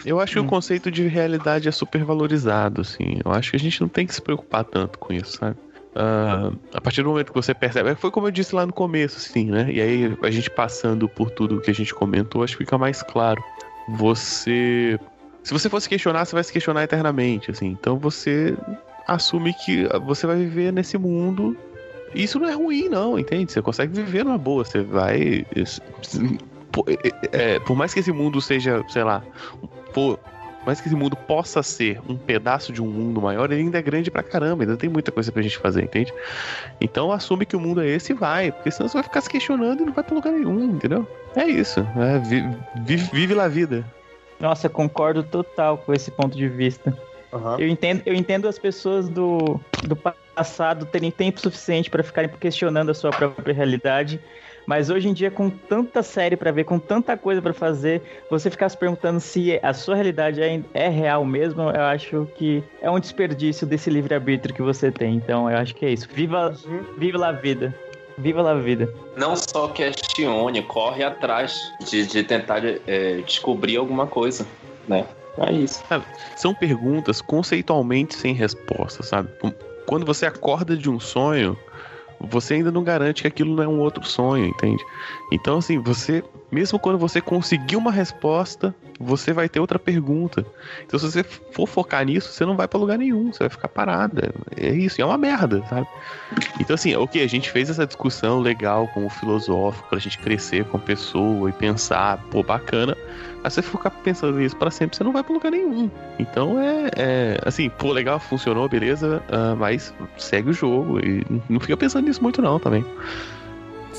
Eu 0.04 0.20
acho 0.20 0.32
que 0.34 0.38
o 0.40 0.44
conceito 0.46 0.90
de 0.90 1.06
realidade 1.06 1.68
é 1.68 1.72
super 1.72 2.04
valorizado, 2.04 2.80
assim. 2.80 3.20
Eu 3.24 3.32
acho 3.32 3.50
que 3.52 3.56
a 3.56 3.60
gente 3.60 3.80
não 3.80 3.88
tem 3.88 4.04
que 4.06 4.14
se 4.14 4.20
preocupar 4.20 4.64
tanto 4.64 4.98
com 4.98 5.12
isso, 5.12 5.38
sabe? 5.38 5.56
Ah, 5.94 6.52
a 6.72 6.80
partir 6.80 7.02
do 7.02 7.08
momento 7.08 7.32
que 7.32 7.40
você 7.40 7.54
percebe. 7.54 7.94
Foi 7.96 8.10
como 8.10 8.26
eu 8.28 8.30
disse 8.30 8.54
lá 8.54 8.64
no 8.64 8.72
começo, 8.72 9.16
assim, 9.16 9.50
né? 9.50 9.68
E 9.70 9.80
aí, 9.80 10.16
a 10.22 10.30
gente 10.30 10.50
passando 10.50 11.08
por 11.08 11.30
tudo 11.30 11.60
que 11.60 11.70
a 11.70 11.74
gente 11.74 11.94
comentou, 11.94 12.42
acho 12.42 12.56
que 12.56 12.64
fica 12.64 12.78
mais 12.78 13.02
claro. 13.02 13.42
Você. 13.88 14.98
Se 15.42 15.52
você 15.52 15.68
fosse 15.68 15.88
questionar, 15.88 16.24
você 16.24 16.34
vai 16.34 16.44
se 16.44 16.52
questionar 16.52 16.84
eternamente, 16.84 17.50
assim. 17.50 17.68
Então 17.68 17.98
você 17.98 18.56
assume 19.06 19.54
que 19.54 19.88
você 20.04 20.26
vai 20.26 20.36
viver 20.36 20.72
nesse 20.72 20.96
mundo. 20.96 21.56
Isso 22.14 22.38
não 22.38 22.48
é 22.48 22.52
ruim, 22.52 22.88
não, 22.88 23.18
entende? 23.18 23.52
Você 23.52 23.62
consegue 23.62 23.92
viver 23.92 24.24
numa 24.24 24.38
boa. 24.38 24.64
Você 24.64 24.82
vai. 24.82 25.46
Por, 26.70 26.84
é, 27.32 27.58
por 27.60 27.76
mais 27.76 27.92
que 27.92 27.98
esse 27.98 28.12
mundo 28.12 28.40
seja, 28.40 28.84
sei 28.88 29.02
lá, 29.02 29.24
por 29.92 30.20
mais 30.64 30.80
que 30.80 30.88
esse 30.88 30.96
mundo 30.96 31.16
possa 31.16 31.62
ser 31.62 32.00
um 32.08 32.16
pedaço 32.16 32.72
de 32.72 32.82
um 32.82 32.86
mundo 32.86 33.20
maior, 33.20 33.50
ele 33.50 33.62
ainda 33.62 33.78
é 33.78 33.82
grande 33.82 34.10
pra 34.10 34.22
caramba, 34.22 34.62
ainda 34.62 34.76
tem 34.76 34.90
muita 34.90 35.10
coisa 35.10 35.32
pra 35.32 35.42
gente 35.42 35.58
fazer, 35.58 35.84
entende? 35.84 36.12
Então 36.80 37.10
assume 37.12 37.46
que 37.46 37.56
o 37.56 37.60
mundo 37.60 37.80
é 37.80 37.88
esse 37.88 38.12
e 38.12 38.14
vai, 38.14 38.52
porque 38.52 38.70
senão 38.70 38.88
você 38.88 38.94
vai 38.94 39.02
ficar 39.02 39.20
se 39.20 39.30
questionando 39.30 39.82
e 39.82 39.86
não 39.86 39.92
vai 39.92 40.04
pra 40.04 40.14
lugar 40.14 40.32
nenhum, 40.32 40.64
entendeu? 40.64 41.06
É 41.34 41.44
isso, 41.46 41.86
é, 41.96 42.18
vi- 42.18 42.50
vive, 42.74 43.08
vive 43.12 43.34
lá 43.34 43.44
a 43.44 43.48
vida. 43.48 43.84
Nossa, 44.38 44.66
eu 44.66 44.70
concordo 44.70 45.22
total 45.22 45.78
com 45.78 45.92
esse 45.92 46.10
ponto 46.10 46.36
de 46.36 46.48
vista. 46.48 46.96
Aham. 47.32 47.58
Eu 47.58 47.68
entendo, 47.68 48.02
eu 48.06 48.14
entendo 48.14 48.48
as 48.48 48.58
pessoas 48.58 49.08
do, 49.08 49.60
do 49.84 49.96
passado 50.34 50.86
terem 50.86 51.10
tempo 51.10 51.40
suficiente 51.40 51.90
para 51.90 52.02
ficarem 52.02 52.30
questionando 52.40 52.90
a 52.90 52.94
sua 52.94 53.10
própria 53.10 53.54
realidade. 53.54 54.20
Mas 54.66 54.90
hoje 54.90 55.08
em 55.08 55.12
dia, 55.12 55.30
com 55.30 55.50
tanta 55.50 56.02
série 56.02 56.36
para 56.36 56.50
ver, 56.50 56.64
com 56.64 56.78
tanta 56.78 57.16
coisa 57.16 57.42
para 57.42 57.52
fazer, 57.52 58.02
você 58.30 58.50
ficar 58.50 58.68
se 58.68 58.76
perguntando 58.76 59.20
se 59.20 59.58
a 59.62 59.72
sua 59.72 59.94
realidade 59.94 60.40
é, 60.40 60.60
é, 60.74 60.88
real 60.88 61.24
mesmo, 61.24 61.62
eu 61.62 61.82
acho 61.82 62.28
que 62.36 62.62
é 62.80 62.90
um 62.90 63.00
desperdício 63.00 63.66
desse 63.66 63.90
livre-arbítrio 63.90 64.54
que 64.54 64.62
você 64.62 64.90
tem. 64.90 65.16
Então, 65.16 65.50
eu 65.50 65.56
acho 65.56 65.74
que 65.74 65.84
é 65.84 65.90
isso. 65.90 66.08
Viva, 66.12 66.54
viva 66.96 67.26
a 67.26 67.32
vida. 67.32 67.74
Viva 68.18 68.48
a 68.50 68.54
vida. 68.54 68.92
Não 69.16 69.34
só 69.34 69.68
questione, 69.68 70.62
corre 70.62 71.02
atrás 71.02 71.72
de, 71.88 72.06
de 72.06 72.22
tentar 72.22 72.62
é, 72.64 73.22
descobrir 73.22 73.76
alguma 73.78 74.06
coisa, 74.06 74.46
né? 74.86 75.06
É 75.38 75.52
isso. 75.52 75.82
Sabe, 75.88 76.04
são 76.36 76.54
perguntas 76.54 77.20
conceitualmente 77.22 78.14
sem 78.14 78.34
resposta, 78.34 79.02
sabe? 79.02 79.30
Quando 79.86 80.04
você 80.04 80.26
acorda 80.26 80.76
de 80.76 80.90
um 80.90 81.00
sonho, 81.00 81.56
você 82.20 82.54
ainda 82.54 82.70
não 82.70 82.84
garante 82.84 83.22
que 83.22 83.28
aquilo 83.28 83.54
não 83.54 83.62
é 83.62 83.68
um 83.68 83.80
outro 83.80 84.04
sonho, 84.04 84.46
entende? 84.46 84.84
Então, 85.32 85.58
assim, 85.58 85.78
você, 85.78 86.22
mesmo 86.50 86.78
quando 86.78 86.98
você 86.98 87.20
conseguir 87.20 87.76
uma 87.76 87.92
resposta, 87.92 88.74
você 88.98 89.32
vai 89.32 89.48
ter 89.48 89.60
outra 89.60 89.78
pergunta. 89.78 90.44
Então, 90.84 90.98
se 90.98 91.10
você 91.10 91.22
for 91.22 91.66
focar 91.66 92.04
nisso, 92.04 92.32
você 92.32 92.44
não 92.44 92.56
vai 92.56 92.68
para 92.68 92.78
lugar 92.78 92.98
nenhum, 92.98 93.32
você 93.32 93.40
vai 93.40 93.48
ficar 93.48 93.68
parada. 93.68 94.32
É 94.56 94.70
isso, 94.70 95.00
é 95.00 95.04
uma 95.04 95.16
merda, 95.16 95.64
sabe? 95.68 95.86
Então, 96.60 96.74
assim, 96.74 96.94
ok, 96.94 97.22
a 97.22 97.26
gente 97.26 97.50
fez 97.50 97.70
essa 97.70 97.86
discussão 97.86 98.40
legal 98.40 98.88
com 98.88 99.06
o 99.06 99.10
filosófico 99.10 99.88
pra 99.88 99.98
gente 99.98 100.18
crescer 100.18 100.64
com 100.66 100.76
a 100.76 100.80
pessoa 100.80 101.48
e 101.48 101.52
pensar, 101.52 102.18
pô, 102.30 102.42
bacana. 102.42 102.96
Mas 103.42 103.54
você 103.54 103.62
ficar 103.62 103.90
pensando 103.90 104.36
nisso 104.36 104.54
para 104.56 104.70
sempre, 104.70 104.96
você 104.96 105.02
não 105.02 105.12
vai 105.12 105.22
pra 105.22 105.32
lugar 105.32 105.50
nenhum. 105.50 105.90
Então 106.18 106.60
é, 106.60 106.90
é 106.96 107.40
assim, 107.44 107.70
pô, 107.70 107.92
legal, 107.92 108.20
funcionou, 108.20 108.68
beleza, 108.68 109.22
uh, 109.28 109.56
mas 109.56 109.94
segue 110.18 110.50
o 110.50 110.52
jogo 110.52 111.00
e 111.00 111.24
não 111.48 111.58
fica 111.58 111.76
pensando 111.76 112.06
nisso 112.06 112.22
muito 112.22 112.42
não 112.42 112.58
também. 112.58 112.84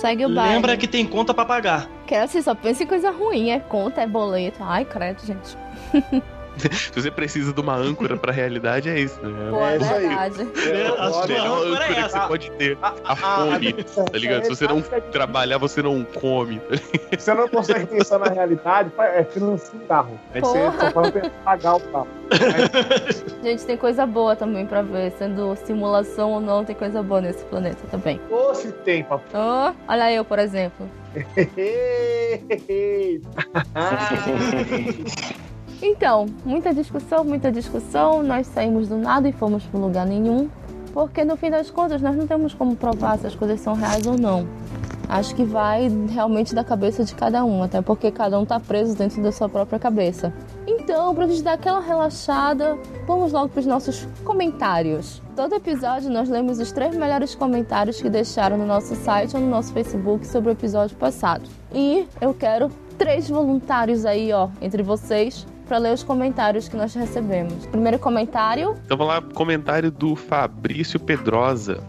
Segue 0.01 0.25
o 0.25 0.33
baile. 0.33 0.55
Lembra 0.55 0.75
que 0.75 0.87
tem 0.87 1.05
conta 1.05 1.31
para 1.31 1.45
pagar. 1.45 1.87
Que 2.07 2.15
assim, 2.15 2.41
só 2.41 2.55
pensa 2.55 2.81
em 2.81 2.87
coisa 2.87 3.11
ruim, 3.11 3.51
é 3.51 3.59
conta, 3.59 4.01
é 4.01 4.07
boleto. 4.07 4.57
Ai, 4.61 4.83
credo, 4.83 5.23
gente. 5.23 5.55
Se 6.69 7.01
você 7.01 7.11
precisa 7.11 7.53
de 7.53 7.61
uma 7.61 7.75
âncora 7.75 8.17
pra 8.17 8.31
realidade, 8.31 8.89
é 8.89 8.99
isso. 8.99 9.21
Né? 9.21 9.49
Pô, 9.49 9.61
é, 9.61 9.75
é 9.75 9.79
verdade. 9.79 10.41
É, 10.41 10.87
a 10.87 11.27
melhor 11.27 11.67
âncora 11.67 11.85
é 11.85 11.95
que 11.95 12.09
você 12.09 12.19
pode 12.19 12.51
ter. 12.51 12.77
A, 12.81 13.15
fome, 13.15 13.73
tá 13.73 14.17
ligado? 14.17 14.43
Se 14.43 14.49
você 14.49 14.67
não 14.67 14.81
trabalhar, 15.11 15.57
você 15.57 15.81
não 15.81 16.03
come. 16.03 16.59
Tá 16.59 17.17
você 17.17 17.33
não 17.33 17.47
consegue 17.47 17.85
pensar 17.85 18.19
na 18.19 18.27
realidade, 18.27 18.91
é 18.97 19.23
financiar 19.23 19.75
um 19.75 19.87
carro. 19.87 20.19
Aí 20.33 20.41
você 20.41 20.59
só 20.79 20.91
pode 20.91 21.29
pagar 21.43 21.75
o 21.75 21.79
carro. 21.79 22.07
Gente, 23.43 23.65
tem 23.65 23.77
coisa 23.77 24.05
boa 24.05 24.35
também 24.35 24.65
pra 24.65 24.81
ver. 24.81 25.11
Sendo 25.11 25.55
simulação 25.55 26.31
ou 26.31 26.39
não, 26.39 26.63
tem 26.63 26.75
coisa 26.75 27.03
boa 27.03 27.21
nesse 27.21 27.43
planeta 27.45 27.85
também. 27.89 28.19
Ô, 28.29 28.53
se 28.53 28.71
tem, 28.71 29.03
papo. 29.03 29.23
Oh, 29.33 29.73
olha 29.87 30.11
eu, 30.11 30.23
por 30.23 30.39
exemplo. 30.39 30.89
Então, 35.81 36.27
muita 36.45 36.73
discussão, 36.73 37.23
muita 37.23 37.51
discussão. 37.51 38.21
Nós 38.21 38.45
saímos 38.47 38.87
do 38.87 38.97
nada 38.97 39.27
e 39.27 39.31
fomos 39.31 39.63
para 39.65 39.79
lugar 39.79 40.05
nenhum, 40.05 40.47
porque 40.93 41.25
no 41.25 41.35
fim 41.35 41.49
das 41.49 41.71
contas 41.71 42.01
nós 42.01 42.15
não 42.15 42.27
temos 42.27 42.53
como 42.53 42.75
provar 42.75 43.17
se 43.17 43.25
as 43.25 43.35
coisas 43.35 43.59
são 43.59 43.73
reais 43.73 44.05
ou 44.05 44.17
não. 44.17 44.47
Acho 45.09 45.35
que 45.35 45.43
vai 45.43 45.89
realmente 46.09 46.55
da 46.55 46.63
cabeça 46.63 47.03
de 47.03 47.13
cada 47.13 47.43
um, 47.43 47.63
até 47.63 47.81
porque 47.81 48.11
cada 48.11 48.39
um 48.39 48.43
está 48.43 48.59
preso 48.61 48.95
dentro 48.95 49.21
da 49.21 49.31
sua 49.31 49.49
própria 49.49 49.77
cabeça. 49.77 50.31
Então, 50.65 51.13
para 51.13 51.27
gente 51.27 51.43
dar 51.43 51.53
aquela 51.53 51.81
relaxada, 51.81 52.77
vamos 53.05 53.33
logo 53.33 53.49
para 53.49 53.59
os 53.59 53.65
nossos 53.65 54.07
comentários. 54.23 55.21
Todo 55.35 55.55
episódio 55.55 56.09
nós 56.09 56.29
lemos 56.29 56.59
os 56.59 56.71
três 56.71 56.95
melhores 56.95 57.35
comentários 57.35 58.01
que 58.01 58.09
deixaram 58.09 58.55
no 58.55 58.65
nosso 58.65 58.95
site 58.95 59.35
ou 59.35 59.41
no 59.41 59.49
nosso 59.49 59.73
Facebook 59.73 60.25
sobre 60.25 60.51
o 60.51 60.53
episódio 60.53 60.95
passado. 60.95 61.43
E 61.73 62.07
eu 62.21 62.33
quero 62.33 62.69
três 62.97 63.29
voluntários 63.29 64.05
aí, 64.05 64.31
ó, 64.31 64.47
entre 64.61 64.81
vocês, 64.81 65.45
para 65.71 65.77
ler 65.77 65.93
os 65.93 66.03
comentários 66.03 66.67
que 66.67 66.75
nós 66.75 66.93
recebemos. 66.93 67.65
Primeiro 67.67 67.97
comentário. 67.97 68.75
Então 68.83 68.97
vamos 68.97 69.13
lá, 69.13 69.21
comentário 69.21 69.89
do 69.89 70.17
Fabrício 70.17 70.99
Pedrosa. 70.99 71.81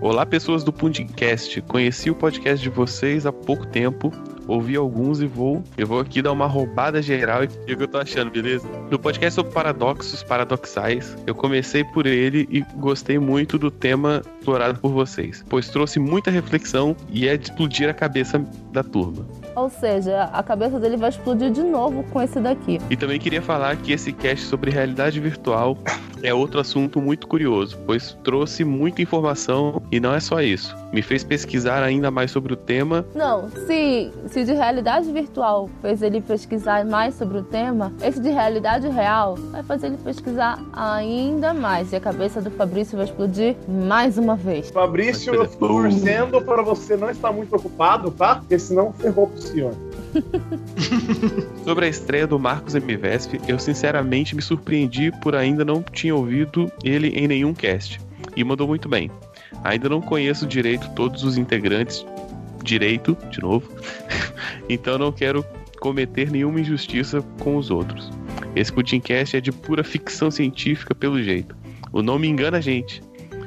Olá, 0.00 0.24
pessoas 0.24 0.62
do 0.62 0.72
Pundicast. 0.72 1.60
Conheci 1.62 2.08
o 2.08 2.14
podcast 2.14 2.62
de 2.62 2.70
vocês 2.70 3.26
há 3.26 3.32
pouco 3.32 3.66
tempo 3.66 4.12
ouvi 4.46 4.76
alguns 4.76 5.20
e 5.20 5.26
vou. 5.26 5.62
Eu 5.76 5.86
vou 5.86 6.00
aqui 6.00 6.20
dar 6.22 6.32
uma 6.32 6.46
roubada 6.46 7.00
geral 7.00 7.44
e 7.44 7.72
o 7.72 7.76
que 7.76 7.82
eu 7.82 7.88
tô 7.88 7.98
achando, 7.98 8.30
beleza? 8.30 8.68
No 8.90 8.98
podcast 8.98 9.34
sobre 9.34 9.52
paradoxos 9.52 10.22
paradoxais, 10.22 11.16
eu 11.26 11.34
comecei 11.34 11.84
por 11.84 12.06
ele 12.06 12.48
e 12.50 12.60
gostei 12.76 13.18
muito 13.18 13.58
do 13.58 13.70
tema 13.70 14.22
explorado 14.44 14.78
por 14.78 14.92
vocês, 14.92 15.42
pois 15.48 15.68
trouxe 15.68 15.98
muita 15.98 16.30
reflexão 16.30 16.94
e 17.08 17.26
é 17.26 17.36
de 17.36 17.44
explodir 17.44 17.88
a 17.88 17.94
cabeça 17.94 18.44
da 18.70 18.82
turma. 18.82 19.24
Ou 19.56 19.70
seja, 19.70 20.24
a 20.24 20.42
cabeça 20.42 20.78
dele 20.78 20.96
vai 20.96 21.08
explodir 21.08 21.50
de 21.50 21.62
novo 21.62 22.04
com 22.12 22.20
esse 22.20 22.38
daqui. 22.40 22.80
E 22.90 22.96
também 22.96 23.18
queria 23.18 23.40
falar 23.40 23.76
que 23.76 23.92
esse 23.92 24.12
cast 24.12 24.44
sobre 24.46 24.70
realidade 24.70 25.18
virtual 25.20 25.78
é 26.22 26.34
outro 26.34 26.58
assunto 26.58 27.00
muito 27.00 27.26
curioso, 27.26 27.78
pois 27.86 28.16
trouxe 28.24 28.64
muita 28.64 29.02
informação 29.02 29.82
e 29.92 30.00
não 30.00 30.14
é 30.14 30.20
só 30.20 30.40
isso. 30.40 30.74
Me 30.92 31.02
fez 31.02 31.22
pesquisar 31.22 31.82
ainda 31.82 32.10
mais 32.10 32.30
sobre 32.30 32.52
o 32.52 32.56
tema. 32.56 33.04
Não, 33.14 33.48
se 33.50 34.10
se 34.26 34.44
de 34.44 34.52
realidade 34.52 35.12
virtual 35.12 35.68
fez 35.82 36.02
ele 36.02 36.20
pesquisar 36.20 36.84
mais 36.84 37.14
sobre 37.14 37.38
o 37.38 37.42
tema, 37.42 37.92
esse 38.02 38.20
de 38.20 38.30
realidade 38.30 38.88
real 38.88 39.36
vai 39.52 39.62
fazer 39.62 39.88
ele 39.88 39.98
pesquisar 39.98 40.58
ainda 40.72 41.52
mais. 41.52 41.92
E 41.92 41.96
a 41.96 42.00
cabeça 42.00 42.40
do 42.40 42.50
Fabrício 42.50 42.96
vai 42.96 43.06
explodir 43.06 43.54
mais 43.68 44.18
uma 44.18 44.33
vez. 44.36 44.70
Fabrício, 44.70 45.34
eu 45.34 45.44
estou 45.44 45.68
torcendo 45.68 46.40
para 46.42 46.62
você 46.62 46.96
não 46.96 47.10
estar 47.10 47.32
muito 47.32 47.54
ocupado, 47.54 48.10
tá? 48.10 48.36
Porque 48.36 48.58
senão 48.58 48.92
ferrou 48.92 49.28
pro 49.28 49.40
senhor. 49.40 49.74
Sobre 51.64 51.86
a 51.86 51.88
estreia 51.88 52.26
do 52.26 52.38
Marcos 52.38 52.74
M. 52.74 52.96
Vesp, 52.96 53.40
eu 53.48 53.58
sinceramente 53.58 54.34
me 54.34 54.42
surpreendi 54.42 55.12
por 55.22 55.34
ainda 55.34 55.64
não 55.64 55.82
tinha 55.82 56.14
ouvido 56.14 56.70
ele 56.82 57.08
em 57.08 57.26
nenhum 57.26 57.52
cast. 57.52 58.00
E 58.36 58.44
mandou 58.44 58.66
muito 58.66 58.88
bem. 58.88 59.10
Ainda 59.62 59.88
não 59.88 60.00
conheço 60.00 60.46
direito 60.46 60.90
todos 60.94 61.24
os 61.24 61.36
integrantes 61.38 62.04
direito, 62.62 63.16
de 63.30 63.40
novo. 63.40 63.70
então 64.68 64.98
não 64.98 65.12
quero 65.12 65.44
cometer 65.80 66.30
nenhuma 66.30 66.60
injustiça 66.60 67.22
com 67.38 67.56
os 67.56 67.70
outros. 67.70 68.10
Esse 68.56 68.72
Putimcast 68.72 69.36
é 69.36 69.40
de 69.40 69.52
pura 69.52 69.84
ficção 69.84 70.30
científica 70.30 70.94
pelo 70.94 71.22
jeito. 71.22 71.54
O 71.92 72.02
nome 72.02 72.26
engana 72.26 72.58
a 72.58 72.60
gente. 72.60 73.02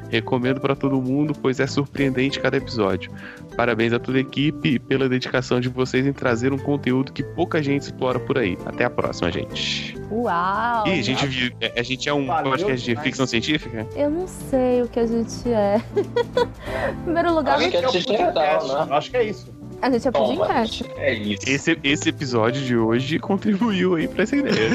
Recomendo 0.09 0.59
para 0.59 0.75
todo 0.75 1.01
mundo, 1.01 1.33
pois 1.41 1.59
é 1.59 1.67
surpreendente 1.67 2.39
cada 2.39 2.57
episódio. 2.57 3.11
Parabéns 3.55 3.93
a 3.93 3.99
toda 3.99 4.17
a 4.17 4.21
equipe 4.21 4.79
pela 4.79 5.09
dedicação 5.09 5.59
de 5.59 5.69
vocês 5.69 6.05
em 6.05 6.13
trazer 6.13 6.53
um 6.53 6.57
conteúdo 6.57 7.11
que 7.11 7.23
pouca 7.23 7.61
gente 7.61 7.83
explora 7.83 8.19
por 8.19 8.37
aí. 8.37 8.57
Até 8.65 8.85
a 8.85 8.89
próxima, 8.89 9.31
gente. 9.31 9.97
Uau! 10.11 10.87
E 10.87 10.99
a 10.99 11.01
gente, 11.01 11.25
viu, 11.27 11.51
a 11.75 11.83
gente 11.83 12.07
é 12.07 12.13
um 12.13 12.25
Valeu, 12.25 12.51
podcast 12.51 12.85
de 12.85 13.01
ficção 13.01 13.25
científica? 13.25 13.87
Eu 13.95 14.09
não 14.09 14.27
sei 14.27 14.81
o 14.81 14.87
que 14.87 14.99
a 14.99 15.05
gente 15.05 15.49
é. 15.49 15.81
em 16.91 17.03
primeiro 17.03 17.33
lugar, 17.33 17.57
acho 17.57 17.69
que 17.69 17.77
a 17.77 17.87
gente 17.87 18.15
é, 18.15 18.31
né? 18.31 18.87
Acho 18.91 19.11
que 19.11 19.17
é 19.17 19.23
isso. 19.23 19.56
A 19.81 19.91
gente 19.91 20.07
é 20.07 20.11
podcast. 20.11 20.85
É 20.97 21.13
isso. 21.13 21.43
Esse, 21.47 21.79
esse 21.83 22.09
episódio 22.09 22.61
de 22.63 22.75
hoje 22.75 23.19
contribuiu 23.19 23.95
aí 23.95 24.07
pra 24.07 24.23
essa 24.23 24.35
ideia. 24.35 24.69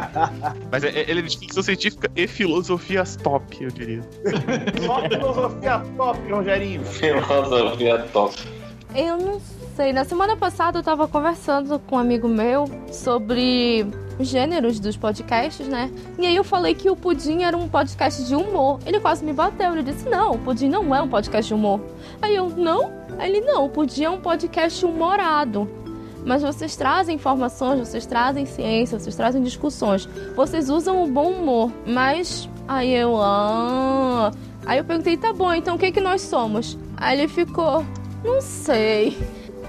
Mas 0.70 0.84
é, 0.84 1.10
ele 1.10 1.20
é 1.20 1.22
de 1.22 1.38
ficção 1.38 1.62
científica 1.62 2.10
e 2.14 2.26
filosofias 2.26 3.16
top, 3.16 3.64
eu 3.64 3.70
diria. 3.70 4.02
Só 4.84 5.08
filosofia 5.08 5.82
top, 5.96 6.30
Rogerinho. 6.30 6.84
Filosofia 6.84 7.98
top. 8.12 8.36
Eu 8.94 9.16
não 9.16 9.40
sei. 9.74 9.92
Na 9.92 10.04
semana 10.04 10.36
passada 10.36 10.78
eu 10.78 10.82
tava 10.82 11.08
conversando 11.08 11.78
com 11.78 11.96
um 11.96 11.98
amigo 11.98 12.28
meu 12.28 12.66
sobre 12.92 13.86
gêneros 14.20 14.80
dos 14.80 14.96
podcasts, 14.96 15.66
né? 15.66 15.90
E 16.18 16.26
aí 16.26 16.36
eu 16.36 16.44
falei 16.44 16.74
que 16.74 16.88
o 16.88 16.96
Pudim 16.96 17.42
era 17.42 17.56
um 17.56 17.68
podcast 17.68 18.24
de 18.24 18.34
humor. 18.34 18.80
Ele 18.86 19.00
quase 19.00 19.24
me 19.24 19.32
bateu. 19.32 19.72
Ele 19.72 19.82
disse: 19.82 20.08
Não, 20.08 20.32
o 20.32 20.38
Pudim 20.38 20.68
não 20.68 20.94
é 20.94 21.00
um 21.02 21.08
podcast 21.08 21.48
de 21.48 21.54
humor. 21.54 21.80
Aí 22.20 22.34
eu: 22.34 22.48
Não? 22.50 23.05
Ele: 23.20 23.40
Não, 23.40 23.66
o 23.66 23.68
Pudim 23.68 24.04
é 24.04 24.10
um 24.10 24.20
podcast 24.20 24.84
humorado. 24.84 25.68
Mas 26.24 26.42
vocês 26.42 26.74
trazem 26.74 27.14
informações, 27.14 27.78
vocês 27.78 28.04
trazem 28.04 28.44
ciência, 28.46 28.98
vocês 28.98 29.14
trazem 29.14 29.42
discussões. 29.42 30.08
Vocês 30.34 30.68
usam 30.68 31.04
o 31.04 31.06
bom 31.06 31.30
humor. 31.30 31.72
Mas 31.86 32.48
aí 32.66 32.92
eu. 32.92 33.16
Ah. 33.20 34.32
Aí 34.66 34.78
eu 34.78 34.84
perguntei: 34.84 35.16
Tá 35.16 35.32
bom, 35.32 35.52
então 35.52 35.76
o 35.76 35.78
que, 35.78 35.92
que 35.92 36.00
nós 36.00 36.22
somos? 36.22 36.76
Aí 36.96 37.18
ele 37.18 37.28
ficou: 37.28 37.84
Não 38.24 38.40
sei 38.40 39.16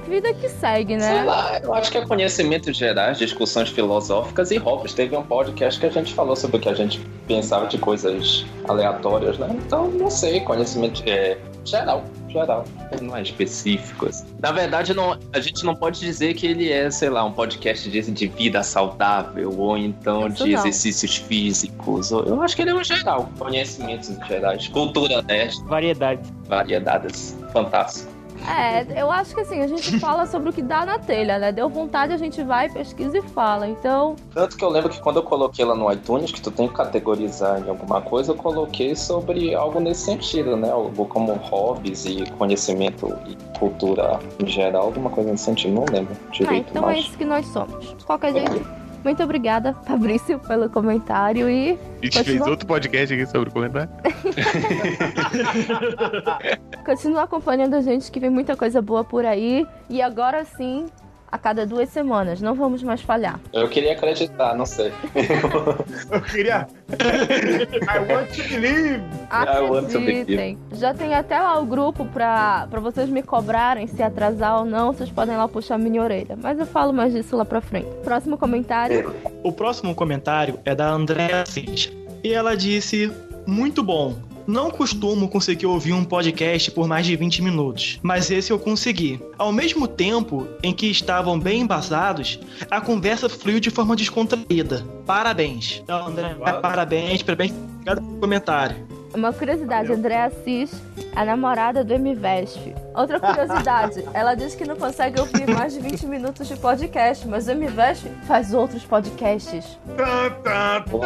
vida 0.07 0.33
que 0.33 0.49
segue, 0.49 0.95
né? 0.95 1.13
Sei 1.13 1.23
lá, 1.23 1.59
eu 1.61 1.73
acho 1.73 1.91
que 1.91 1.97
é 1.97 2.05
conhecimento 2.05 2.71
gerais, 2.71 3.17
discussões 3.17 3.69
filosóficas 3.69 4.51
e 4.51 4.57
hobbies. 4.57 4.93
Teve 4.93 5.15
um 5.15 5.23
podcast 5.23 5.79
que 5.79 5.85
a 5.85 5.89
gente 5.89 6.13
falou 6.13 6.35
sobre 6.35 6.57
o 6.57 6.59
que 6.59 6.69
a 6.69 6.73
gente 6.73 6.99
pensava 7.27 7.67
de 7.67 7.77
coisas 7.77 8.45
aleatórias, 8.67 9.37
né? 9.37 9.49
Então, 9.65 9.89
não 9.91 10.09
sei, 10.09 10.39
conhecimento 10.41 11.03
é, 11.05 11.37
geral. 11.65 12.03
Geral. 12.39 12.65
Não 13.01 13.15
é 13.15 13.21
específico. 13.21 14.07
Assim. 14.07 14.25
Na 14.39 14.51
verdade, 14.51 14.93
não, 14.93 15.17
a 15.33 15.39
gente 15.39 15.63
não 15.65 15.75
pode 15.75 15.99
dizer 15.99 16.33
que 16.33 16.45
ele 16.47 16.71
é, 16.71 16.89
sei 16.91 17.09
lá, 17.09 17.23
um 17.23 17.31
podcast 17.31 17.89
de, 17.89 18.01
de 18.11 18.27
vida 18.27 18.63
saudável 18.63 19.53
ou 19.57 19.77
então 19.77 20.27
Isso 20.27 20.43
de 20.45 20.51
não. 20.53 20.59
exercícios 20.59 21.17
físicos. 21.17 22.11
Eu 22.11 22.41
acho 22.41 22.55
que 22.55 22.61
ele 22.61 22.71
é 22.71 22.75
um 22.75 22.83
geral. 22.83 23.29
Conhecimentos 23.37 24.09
gerais. 24.27 24.67
Cultura 24.67 25.21
nerd, 25.21 25.55
Variedade. 25.65 26.21
variedades. 26.47 27.35
Fantástico. 27.51 28.16
É, 28.47 29.01
eu 29.01 29.11
acho 29.11 29.35
que 29.35 29.41
assim, 29.41 29.61
a 29.61 29.67
gente 29.67 29.99
fala 29.99 30.25
sobre 30.25 30.49
o 30.49 30.53
que 30.53 30.61
dá 30.61 30.85
na 30.85 30.97
telha, 30.97 31.37
né? 31.37 31.51
Deu 31.51 31.69
vontade, 31.69 32.13
a 32.13 32.17
gente 32.17 32.41
vai, 32.43 32.69
pesquisa 32.69 33.17
e 33.17 33.21
fala. 33.21 33.67
Então, 33.67 34.15
Tanto 34.33 34.55
que 34.55 34.63
eu 34.63 34.69
lembro 34.69 34.89
que 34.89 34.99
quando 35.01 35.17
eu 35.17 35.23
coloquei 35.23 35.65
lá 35.65 35.75
no 35.75 35.91
iTunes, 35.91 36.31
que 36.31 36.41
tu 36.41 36.49
tem 36.49 36.67
que 36.67 36.73
categorizar 36.73 37.59
em 37.59 37.69
alguma 37.69 38.01
coisa, 38.01 38.31
eu 38.31 38.35
coloquei 38.35 38.95
sobre 38.95 39.53
algo 39.53 39.79
nesse 39.79 40.05
sentido, 40.05 40.55
né? 40.55 40.71
Algo 40.71 41.05
como 41.05 41.33
hobbies 41.33 42.05
e 42.05 42.23
conhecimento 42.37 43.13
e 43.27 43.35
cultura 43.59 44.19
em 44.39 44.47
geral, 44.47 44.85
alguma 44.85 45.09
coisa 45.09 45.31
nesse 45.31 45.43
sentido, 45.43 45.73
não 45.73 45.85
lembro 45.91 46.15
ah, 46.15 46.31
direito, 46.31 46.69
então 46.69 46.83
é 46.89 46.95
mas... 46.95 47.05
isso 47.05 47.17
que 47.17 47.25
nós 47.25 47.45
somos. 47.47 47.95
De 47.97 48.05
qualquer 48.05 48.33
jeito, 48.33 48.65
muito 49.07 49.23
obrigada, 49.23 49.73
Fabrício, 49.85 50.37
pelo 50.37 50.69
comentário 50.69 51.49
e 51.49 51.71
A 51.71 51.75
gente 52.03 52.11
fez 52.11 52.27
Continua. 52.27 52.49
outro 52.49 52.67
podcast 52.67 53.13
aqui 53.13 53.25
sobre 53.25 53.47
o 53.47 53.53
comentário. 53.53 53.89
continua 56.85 57.23
acompanhando 57.23 57.75
a 57.75 57.81
gente 57.81 58.11
que 58.11 58.19
vem 58.19 58.29
muita 58.29 58.57
coisa 58.57 58.81
boa 58.81 59.05
por 59.05 59.25
aí. 59.25 59.65
E 59.89 60.01
agora 60.01 60.43
sim, 60.43 60.87
a 61.29 61.37
cada 61.37 61.65
duas 61.65 61.89
semanas, 61.89 62.41
não 62.41 62.55
vamos 62.55 62.81
mais 62.81 63.01
falhar. 63.01 63.39
Eu 63.51 63.67
queria 63.67 63.93
acreditar, 63.93 64.55
não 64.55 64.65
sei. 64.65 64.91
Eu 66.11 66.21
queria. 66.21 66.67
I 66.89 68.11
want 68.11 68.29
to 68.31 68.43
believe! 68.49 69.01
I 69.31 69.59
want 69.69 69.91
to 69.91 69.99
believe. 69.99 70.21
Acreditem. 70.21 70.57
Já 70.73 70.93
tem 70.93 71.13
até 71.13 71.39
lá 71.39 71.59
o 71.59 71.65
grupo 71.65 72.05
pra, 72.05 72.67
pra 72.69 72.79
vocês 72.79 73.09
me 73.09 73.21
cobrarem 73.21 73.87
se 73.87 74.01
atrasar 74.01 74.59
ou 74.59 74.65
não. 74.65 74.93
Vocês 74.93 75.09
podem 75.09 75.35
lá 75.35 75.47
puxar 75.47 75.75
a 75.75 75.77
minha 75.77 76.01
orelha. 76.01 76.37
Mas 76.41 76.57
eu 76.59 76.65
falo 76.65 76.93
mais 76.93 77.13
disso 77.13 77.35
lá 77.35 77.43
pra 77.43 77.59
frente. 77.61 77.89
Próximo 78.03 78.37
comentário. 78.37 79.13
O 79.43 79.51
próximo 79.51 79.93
comentário 79.93 80.59
é 80.63 80.73
da 80.73 80.89
Andréa 80.89 81.45
Cintia. 81.45 81.91
E 82.23 82.33
ela 82.33 82.55
disse: 82.55 83.11
Muito 83.45 83.83
bom. 83.83 84.26
Não 84.47 84.71
costumo 84.71 85.27
conseguir 85.27 85.65
ouvir 85.65 85.91
um 85.93 86.05
podcast 86.05 86.71
por 86.71 86.87
mais 86.87 87.05
de 87.05 87.15
20 87.17 87.41
minutos, 87.41 87.99
mas 88.01 88.31
esse 88.31 88.51
eu 88.51 88.57
consegui. 88.57 89.19
Ao 89.37 89.51
mesmo 89.51 89.87
tempo 89.87 90.47
em 90.63 90.73
que 90.73 90.87
estavam 90.87 91.37
bem 91.37 91.61
embasados, 91.61 92.39
a 92.71 92.79
conversa 92.79 93.27
fluiu 93.27 93.59
de 93.59 93.69
forma 93.69 93.93
descontraída. 93.95 94.85
Parabéns. 95.05 95.81
Então, 95.83 96.07
André, 96.07 96.33
parabéns, 96.61 97.21
parabéns. 97.21 97.51
Obrigado 97.51 98.01
pelo 98.01 98.19
comentário. 98.19 98.87
Uma 99.13 99.33
curiosidade, 99.33 99.91
Andréa 99.91 100.25
Assis 100.25 100.71
a 101.17 101.25
namorada 101.25 101.83
do 101.83 101.93
MVesp. 101.95 102.75
Outra 102.93 103.19
curiosidade, 103.19 104.03
ela 104.13 104.35
diz 104.35 104.53
que 104.53 104.63
não 104.65 104.75
consegue 104.75 105.19
ouvir 105.19 105.49
mais 105.49 105.73
de 105.73 105.79
20 105.79 106.05
minutos 106.05 106.47
de 106.47 106.55
podcast, 106.55 107.27
mas 107.27 107.47
o 107.47 107.51
MVesp 107.51 108.07
faz 108.27 108.53
outros 108.53 108.83
podcasts. 108.83 109.65
Tan, 109.97 110.29
tan, 110.43 110.85
Oh, 110.91 111.03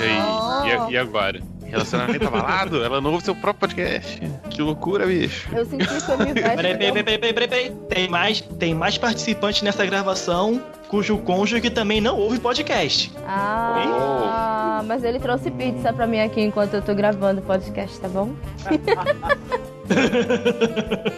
E 0.00 0.02
aí? 0.02 0.68
E, 0.70 0.72
a- 0.72 0.90
e 0.90 0.96
agora? 0.96 1.42
Relacionamento 1.68 2.26
abalado? 2.26 2.82
Ela 2.82 3.00
não 3.00 3.12
ouve 3.12 3.24
seu 3.24 3.34
próprio 3.34 3.68
podcast. 3.68 4.20
Que 4.50 4.62
loucura, 4.62 5.06
bicho. 5.06 5.48
Eu 5.54 5.64
senti 5.64 5.86
que 5.86 5.94
o 5.94 6.34
Peraí, 6.34 6.76
peraí, 6.76 6.76
peraí, 6.76 7.02
peraí, 7.02 7.32
peraí, 7.32 7.48
peraí. 7.48 7.70
Tem 7.88 8.08
mais, 8.08 8.40
tem 8.40 8.74
mais 8.74 8.96
participantes 8.96 9.62
nessa 9.62 9.84
gravação 9.84 10.60
cujo 10.88 11.18
cônjuge 11.18 11.70
também 11.70 12.00
não 12.00 12.18
ouve 12.18 12.40
podcast. 12.40 13.12
Ah, 13.26 14.82
mas 14.86 15.04
ele 15.04 15.20
trouxe 15.20 15.50
pizza 15.50 15.92
pra 15.92 16.06
mim 16.06 16.20
aqui 16.20 16.40
enquanto 16.40 16.74
eu 16.74 16.82
tô 16.82 16.94
gravando 16.94 17.40
o 17.40 17.44
podcast, 17.44 18.00
tá 18.00 18.08
bom? 18.08 18.32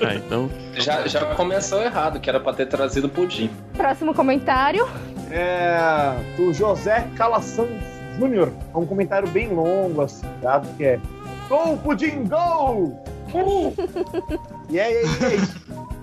Ah, 0.06 0.14
então. 0.14 0.48
já, 0.74 1.04
já 1.08 1.34
começou 1.34 1.82
errado, 1.82 2.20
que 2.20 2.30
era 2.30 2.38
pra 2.38 2.52
ter 2.52 2.66
trazido 2.66 3.08
pudim. 3.08 3.50
Próximo 3.76 4.14
comentário. 4.14 4.88
É. 5.28 6.14
Do 6.36 6.54
José 6.54 7.08
Calaçans 7.16 7.99
Júnior. 8.20 8.52
É 8.74 8.76
um 8.76 8.84
comentário 8.84 9.28
bem 9.28 9.48
longo, 9.48 10.02
assim, 10.02 10.26
tá? 10.42 10.60
Que 10.76 10.84
é. 10.84 11.00
Go, 11.48 11.76
Pudim, 11.78 12.24
go! 12.28 12.94
Uh! 13.32 13.72
e 14.68 14.74
e 14.74 14.80
aí, 14.80 14.94
e 14.94 15.24
aí? 15.24 15.38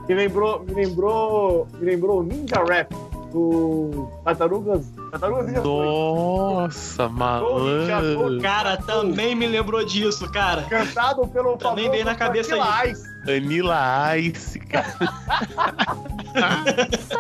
Me 0.08 0.16
lembrou, 0.16 0.64
me 0.64 0.74
lembrou, 0.74 1.68
me 1.80 1.86
lembrou 1.86 2.20
o 2.22 2.24
Ninja 2.24 2.64
Rap 2.64 2.94
do 3.32 4.10
Tartarugas. 4.24 4.86
Tartarugas 5.18 5.48
Ninja 5.48 5.62
Nossa, 5.62 7.10
malandro. 7.10 8.40
Cara, 8.42 8.78
também 8.78 9.36
me 9.36 9.48
lembrou 9.48 9.84
disso, 9.84 10.32
cara. 10.32 10.64
Cantado 10.64 11.28
pelo 11.28 11.58
Também 11.58 11.90
veio 11.90 12.06
na 12.06 12.16
cabeça 12.16 12.56
aí. 12.56 12.94
Vanilla 13.26 14.18
Ice. 14.18 14.60
Cara. 14.60 14.88
Ah, 16.40 16.64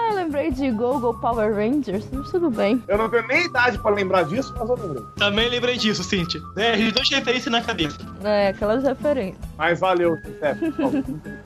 eu 0.10 0.15
lembrei 0.15 0.52
de 0.52 0.69
Go 0.69 0.99
Go 0.99 1.11
Power 1.15 1.56
Rangers, 1.56 2.07
mas 2.11 2.30
tudo 2.30 2.52
bem. 2.52 2.84
Eu 2.88 2.99
não 2.99 3.10
tenho 3.10 3.26
nem 3.26 3.45
idade 3.45 3.80
pra 3.80 3.90
lembrar 3.90 4.24
disso, 4.24 4.53
mas 4.60 4.69
eu 4.69 4.76
lembro. 4.76 5.11
Também 5.18 5.49
lembrei 5.49 5.76
disso, 5.76 6.03
Cintia. 6.03 6.40
É, 6.56 6.74
os 6.76 6.94
dois 6.94 7.10
referências 7.10 7.52
na 7.52 7.61
cabeça. 7.61 7.98
É, 8.24 8.49
aquelas 8.49 8.84
referências. 8.84 9.40
Mas 9.57 9.80
valeu, 9.80 10.18
Steph. 10.18 10.60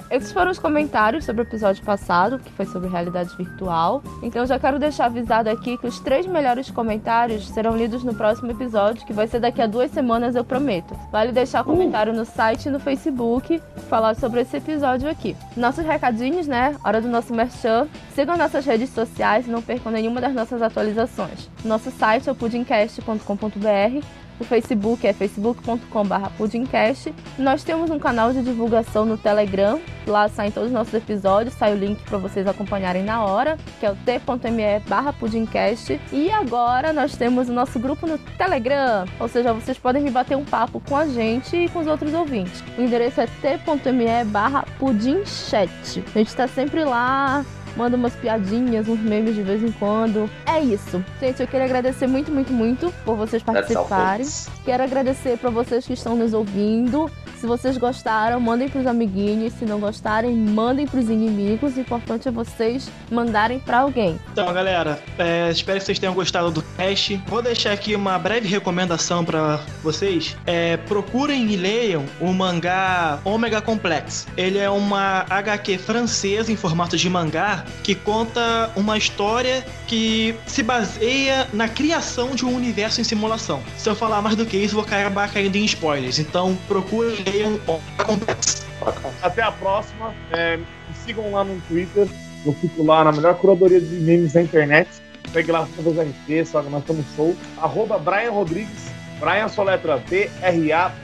Esses 0.10 0.34
foram 0.34 0.52
os 0.52 0.60
comentários 0.60 1.23
sobre 1.23 1.44
o 1.44 1.45
episódio 1.45 1.82
passado, 1.86 2.40
que 2.40 2.52
foi 2.52 2.65
sobre 2.65 2.90
realidade 2.90 3.34
virtual. 3.38 4.03
Então 4.22 4.45
já 4.45 4.60
quero 4.60 4.78
deixar 4.78 5.06
avisado 5.06 5.49
aqui 5.49 5.78
que 5.78 5.88
os 5.88 5.99
três 6.02 6.26
melhores 6.26 6.40
comentários 6.72 7.47
serão 7.49 7.76
lidos 7.76 8.03
no 8.03 8.13
próximo 8.13 8.51
episódio, 8.51 9.05
que 9.05 9.13
vai 9.13 9.27
ser 9.27 9.39
daqui 9.39 9.61
a 9.61 9.68
duas 9.68 9.91
semanas, 9.91 10.35
eu 10.35 10.43
prometo. 10.43 10.97
Vale 11.11 11.31
deixar 11.31 11.63
comentário 11.63 12.13
no 12.13 12.26
site 12.26 12.65
e 12.65 12.69
no 12.69 12.80
Facebook, 12.80 13.61
falar 13.89 14.15
sobre 14.15 14.41
esse 14.41 14.57
episódio 14.57 15.09
aqui. 15.09 15.35
Nossos 15.55 15.85
recadinhos, 15.85 16.47
né? 16.47 16.76
Hora 16.84 17.01
do 17.01 17.07
nosso 17.07 17.34
merchan. 17.34 17.88
Sigam 18.13 18.38
nossas 18.38 18.65
redes 18.65 18.89
sociais 18.89 19.47
e 19.47 19.51
não 19.51 19.61
percam 19.61 19.91
nenhuma 19.91 20.22
das 20.22 20.34
nossas 20.34 20.61
atualizações. 20.61 21.49
Nosso 21.63 21.91
site 21.91 22.30
é 22.30 22.31
o 22.31 22.35
pudimcast.com.br. 22.35 24.05
O 24.41 24.43
Facebook 24.43 25.05
é 25.05 25.13
facebook.com.br 25.13 26.30
pudimcast. 26.35 27.13
Nós 27.38 27.63
temos 27.63 27.91
um 27.91 27.99
canal 27.99 28.34
de 28.34 28.41
divulgação 28.41 29.05
no 29.05 29.15
Telegram. 29.15 29.80
Lá 30.07 30.27
saem 30.27 30.49
todos 30.49 30.69
os 30.69 30.73
nossos 30.73 30.95
episódios, 30.95 31.53
sai 31.53 31.76
o 31.76 31.77
link 31.77 32.01
para 32.09 32.18
vocês 32.18 32.47
acompanharem 32.47 33.03
na 33.03 33.23
hora, 33.23 33.55
que 33.80 33.85
é 33.85 33.91
o 33.91 33.95
t.me 33.95 34.80
barra 34.89 35.13
pudimcast. 35.13 36.01
E 36.11 36.31
agora 36.31 36.91
nós 36.91 37.15
temos 37.15 37.49
o 37.49 37.53
nosso 37.53 37.77
grupo 37.77 38.07
no 38.07 38.18
Telegram, 38.18 39.05
ou 39.19 39.27
seja, 39.27 39.53
vocês 39.53 39.77
podem 39.77 40.01
me 40.01 40.09
bater 40.09 40.35
um 40.35 40.43
papo 40.43 40.81
com 40.89 40.97
a 40.97 41.05
gente 41.05 41.55
e 41.55 41.69
com 41.69 41.77
os 41.77 41.85
outros 41.85 42.11
ouvintes. 42.11 42.63
O 42.80 42.81
endereço 42.81 43.22
é 43.22 43.27
t.me 43.27 44.26
barra 44.26 44.65
pudimchat. 44.80 46.03
A 46.15 46.18
gente 46.18 46.35
tá 46.35 46.47
sempre 46.47 46.84
lá, 46.84 47.45
manda 47.76 47.95
umas 47.95 48.14
piadinhas, 48.15 48.88
uns 48.88 48.99
memes 48.99 49.35
de 49.35 49.43
vez 49.43 49.64
em 49.64 49.72
quando. 49.72 50.30
É 50.45 50.60
isso. 50.60 51.03
Gente, 51.19 51.41
eu 51.41 51.48
queria 51.48 51.65
agradecer 51.65 52.07
muito, 52.07 52.31
muito, 52.31 52.52
muito 52.52 52.93
por 53.06 53.15
vocês 53.15 53.41
participarem. 53.43 54.27
Quero 54.65 54.84
agradecer 54.84 55.38
para 55.38 55.49
vocês 55.49 55.85
que 55.85 55.93
estão 55.93 56.15
nos 56.15 56.34
ouvindo. 56.34 57.10
Se 57.38 57.48
vocês 57.48 57.76
gostaram, 57.76 58.39
mandem 58.39 58.69
pros 58.69 58.85
amiguinhos. 58.85 59.53
Se 59.53 59.65
não 59.65 59.80
gostarem, 59.80 60.35
mandem 60.35 60.85
pros 60.85 61.10
inimigos. 61.10 61.76
O 61.76 61.80
importante 61.80 62.27
é 62.27 62.31
vocês 62.31 62.89
mandarem 63.10 63.60
para 63.60 63.80
alguém. 63.80 64.19
Então, 64.31 64.53
galera, 64.53 65.02
é, 65.18 65.49
espero 65.49 65.80
que 65.80 65.85
vocês 65.85 65.98
tenham 65.98 66.14
gostado 66.14 66.52
do 66.52 66.61
teste. 66.61 67.22
Vou 67.27 67.41
deixar 67.41 67.72
aqui 67.72 67.95
uma 67.95 68.19
breve 68.19 68.48
recomendação 68.48 69.26
pra 69.26 69.60
vocês. 69.81 70.38
É, 70.45 70.77
procurem 70.77 71.52
e 71.52 71.56
leiam 71.56 72.06
o 72.19 72.31
mangá 72.31 73.19
Omega 73.26 73.60
Complex. 73.60 74.27
Ele 74.38 74.60
é 74.60 74.69
uma 74.69 75.26
HQ 75.27 75.80
francesa 75.80 76.52
em 76.52 76.56
formato 76.56 76.95
de 76.95 77.10
mangá 77.10 77.60
que 77.83 77.95
conta 77.95 78.71
uma 78.75 78.97
história 78.97 79.65
que 79.88 80.35
se 80.45 80.63
baseia 80.63 81.47
na 81.53 81.67
criação 81.67 82.35
de 82.35 82.45
um 82.45 82.55
universo 82.55 83.01
em 83.01 83.03
simulação. 83.03 83.61
Se 83.77 83.89
eu 83.89 83.95
falar 83.95 84.21
mais 84.21 84.35
do 84.35 84.45
que 84.45 84.57
isso, 84.57 84.75
vou 84.75 84.83
acabar 84.83 85.31
caindo 85.31 85.55
em 85.55 85.65
spoilers. 85.65 86.19
Então, 86.19 86.57
procurem 86.67 87.15
e 87.19 87.29
leiam. 87.29 87.59
Bacana. 87.97 89.13
Até 89.21 89.41
a 89.41 89.51
próxima. 89.51 90.13
É, 90.31 90.57
me 90.57 90.65
sigam 91.05 91.31
lá 91.31 91.43
no 91.43 91.59
Twitter. 91.61 92.07
Eu 92.45 92.53
fico 92.53 92.83
lá 92.83 93.03
na 93.03 93.11
melhor 93.11 93.35
curadoria 93.35 93.79
de 93.79 93.95
memes 93.95 94.33
da 94.33 94.41
internet. 94.41 94.89
Pegue 95.31 95.51
lá 95.51 95.67
todas 95.75 95.99
as 95.99 96.07
que 96.25 96.43
nós 96.69 96.81
estamos 96.81 97.05
show. 97.15 97.35
Arroba 97.57 97.97
Brian 97.97 98.31
Rodrigues. 98.31 98.91
Brian 99.22 99.48
sua 99.48 99.65
letra 99.65 99.98
B-R-A-Y-A-N. 100.10 100.95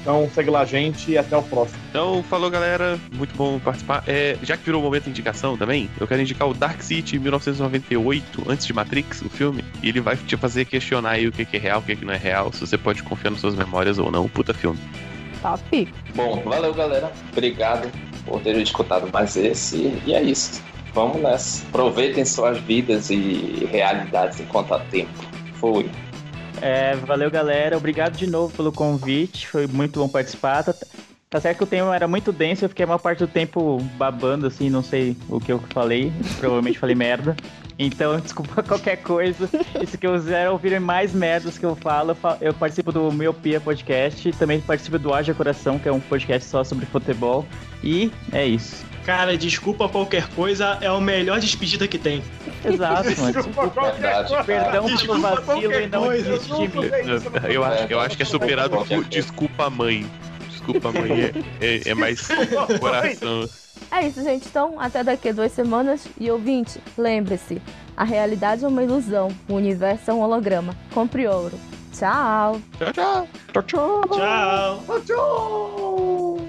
Então 0.00 0.28
segue 0.34 0.48
lá 0.48 0.62
a 0.62 0.64
gente 0.64 1.10
e 1.10 1.18
até 1.18 1.36
o 1.36 1.42
próximo. 1.42 1.78
Então, 1.90 2.22
falou 2.22 2.50
galera, 2.50 2.98
muito 3.12 3.36
bom 3.36 3.58
participar. 3.60 4.02
É, 4.06 4.38
já 4.42 4.56
que 4.56 4.64
virou 4.64 4.80
o 4.80 4.84
momento 4.84 5.04
de 5.04 5.10
indicação 5.10 5.56
também, 5.56 5.90
eu 6.00 6.06
quero 6.06 6.22
indicar 6.22 6.48
o 6.48 6.54
Dark 6.54 6.80
City 6.80 7.18
1998, 7.18 8.44
antes 8.48 8.66
de 8.66 8.72
Matrix, 8.72 9.20
o 9.20 9.28
filme. 9.28 9.62
E 9.82 9.90
ele 9.90 10.00
vai 10.00 10.16
te 10.16 10.34
fazer 10.38 10.64
questionar 10.64 11.10
aí 11.10 11.28
o 11.28 11.32
que 11.32 11.46
é 11.56 11.60
real, 11.60 11.80
o 11.80 11.82
que 11.82 11.94
que 11.94 12.06
não 12.06 12.14
é 12.14 12.16
real, 12.16 12.50
se 12.52 12.60
você 12.60 12.78
pode 12.78 13.02
confiar 13.02 13.30
nas 13.30 13.40
suas 13.40 13.54
memórias 13.54 13.98
ou 13.98 14.10
não. 14.10 14.26
Puta 14.26 14.54
filme. 14.54 14.78
Top. 15.42 15.92
Bom, 16.14 16.42
valeu, 16.44 16.72
galera. 16.72 17.12
Obrigado 17.32 17.90
por 18.24 18.40
terem 18.40 18.62
escutado 18.62 19.12
mais 19.12 19.36
esse. 19.36 19.92
E 20.06 20.14
é 20.14 20.22
isso. 20.22 20.62
Vamos 20.94 21.20
nessa. 21.20 21.66
Aproveitem 21.68 22.24
suas 22.24 22.58
vidas 22.58 23.10
e 23.10 23.68
realidades 23.70 24.40
enquanto 24.40 24.72
há 24.72 24.80
tempo. 24.80 25.12
Fui. 25.54 25.88
É, 26.62 26.94
valeu, 26.96 27.30
galera. 27.30 27.76
Obrigado 27.76 28.16
de 28.16 28.26
novo 28.26 28.54
pelo 28.56 28.72
convite. 28.72 29.46
Foi 29.48 29.66
muito 29.66 29.98
bom 30.00 30.08
participar. 30.08 30.62
Tá- 30.64 30.74
Tá 31.30 31.38
certo 31.38 31.58
que 31.58 31.64
o 31.64 31.66
tema 31.66 31.94
era 31.94 32.08
muito 32.08 32.32
denso, 32.32 32.64
eu 32.64 32.70
fiquei 32.70 32.84
a 32.84 32.86
maior 32.86 32.96
parte 33.00 33.18
do 33.18 33.26
tempo 33.26 33.76
babando, 33.98 34.46
assim, 34.46 34.70
não 34.70 34.82
sei 34.82 35.14
o 35.28 35.38
que 35.38 35.52
eu 35.52 35.58
falei. 35.74 36.10
Provavelmente 36.40 36.78
falei 36.78 36.94
merda. 36.94 37.36
Então, 37.78 38.16
desculpa 38.18 38.62
qualquer 38.62 38.96
coisa. 39.02 39.46
E 39.78 39.86
se 39.86 39.98
quiser 39.98 40.48
ouvir 40.48 40.80
mais 40.80 41.12
merdas 41.12 41.58
que 41.58 41.66
eu 41.66 41.76
falo, 41.76 42.16
eu 42.40 42.54
participo 42.54 42.90
do 42.90 43.12
Miopia 43.12 43.60
Podcast. 43.60 44.32
Também 44.38 44.58
participo 44.58 44.98
do 44.98 45.12
Haja 45.12 45.34
Coração, 45.34 45.78
que 45.78 45.86
é 45.86 45.92
um 45.92 46.00
podcast 46.00 46.48
só 46.48 46.64
sobre 46.64 46.86
futebol. 46.86 47.44
E 47.84 48.10
é 48.32 48.46
isso. 48.46 48.86
Cara, 49.08 49.38
desculpa 49.38 49.88
qualquer 49.88 50.28
coisa, 50.34 50.76
é 50.82 50.92
o 50.92 51.00
melhor 51.00 51.40
despedida 51.40 51.88
que 51.88 51.96
tem. 51.96 52.22
Exato, 52.62 53.18
mano. 53.18 53.32
Desculpa 53.32 53.70
qualquer 53.70 54.26
coisa. 54.26 54.44
Perdão 54.44 54.84
pelo 54.84 54.96
Desculpa 54.98 55.18
vacilo 55.18 55.44
qualquer 55.46 55.82
e 55.82 55.86
não 55.86 56.04
coisa, 56.04 56.32
existe 56.34 56.52
eu 57.48 57.64
acho, 57.64 57.86
eu 57.88 58.00
acho 58.00 58.16
que 58.18 58.22
é 58.22 58.26
superado 58.26 58.84
por 58.84 59.04
desculpa 59.06 59.70
mãe. 59.70 60.06
Desculpa 60.50 60.92
mãe 60.92 61.22
é, 61.22 61.32
é, 61.66 61.88
é 61.88 61.94
mais 61.94 62.28
coração. 62.78 63.48
É 63.90 64.06
isso, 64.06 64.22
gente. 64.22 64.46
Então, 64.46 64.78
até 64.78 65.02
daqui 65.02 65.30
a 65.30 65.32
duas 65.32 65.52
semanas. 65.52 66.06
E 66.20 66.30
ouvinte, 66.30 66.78
lembre-se: 66.98 67.62
a 67.96 68.04
realidade 68.04 68.62
é 68.62 68.68
uma 68.68 68.82
ilusão, 68.82 69.34
o 69.48 69.54
universo 69.54 70.10
é 70.10 70.12
um 70.12 70.20
holograma. 70.20 70.76
Compre 70.92 71.26
ouro. 71.26 71.58
Tchau! 71.94 72.60
Tchau, 72.76 72.92
tchau. 72.92 73.28
Tchau, 73.54 73.62
tchau. 73.62 74.02
Tchau. 74.10 75.00
Tchau! 75.06 76.47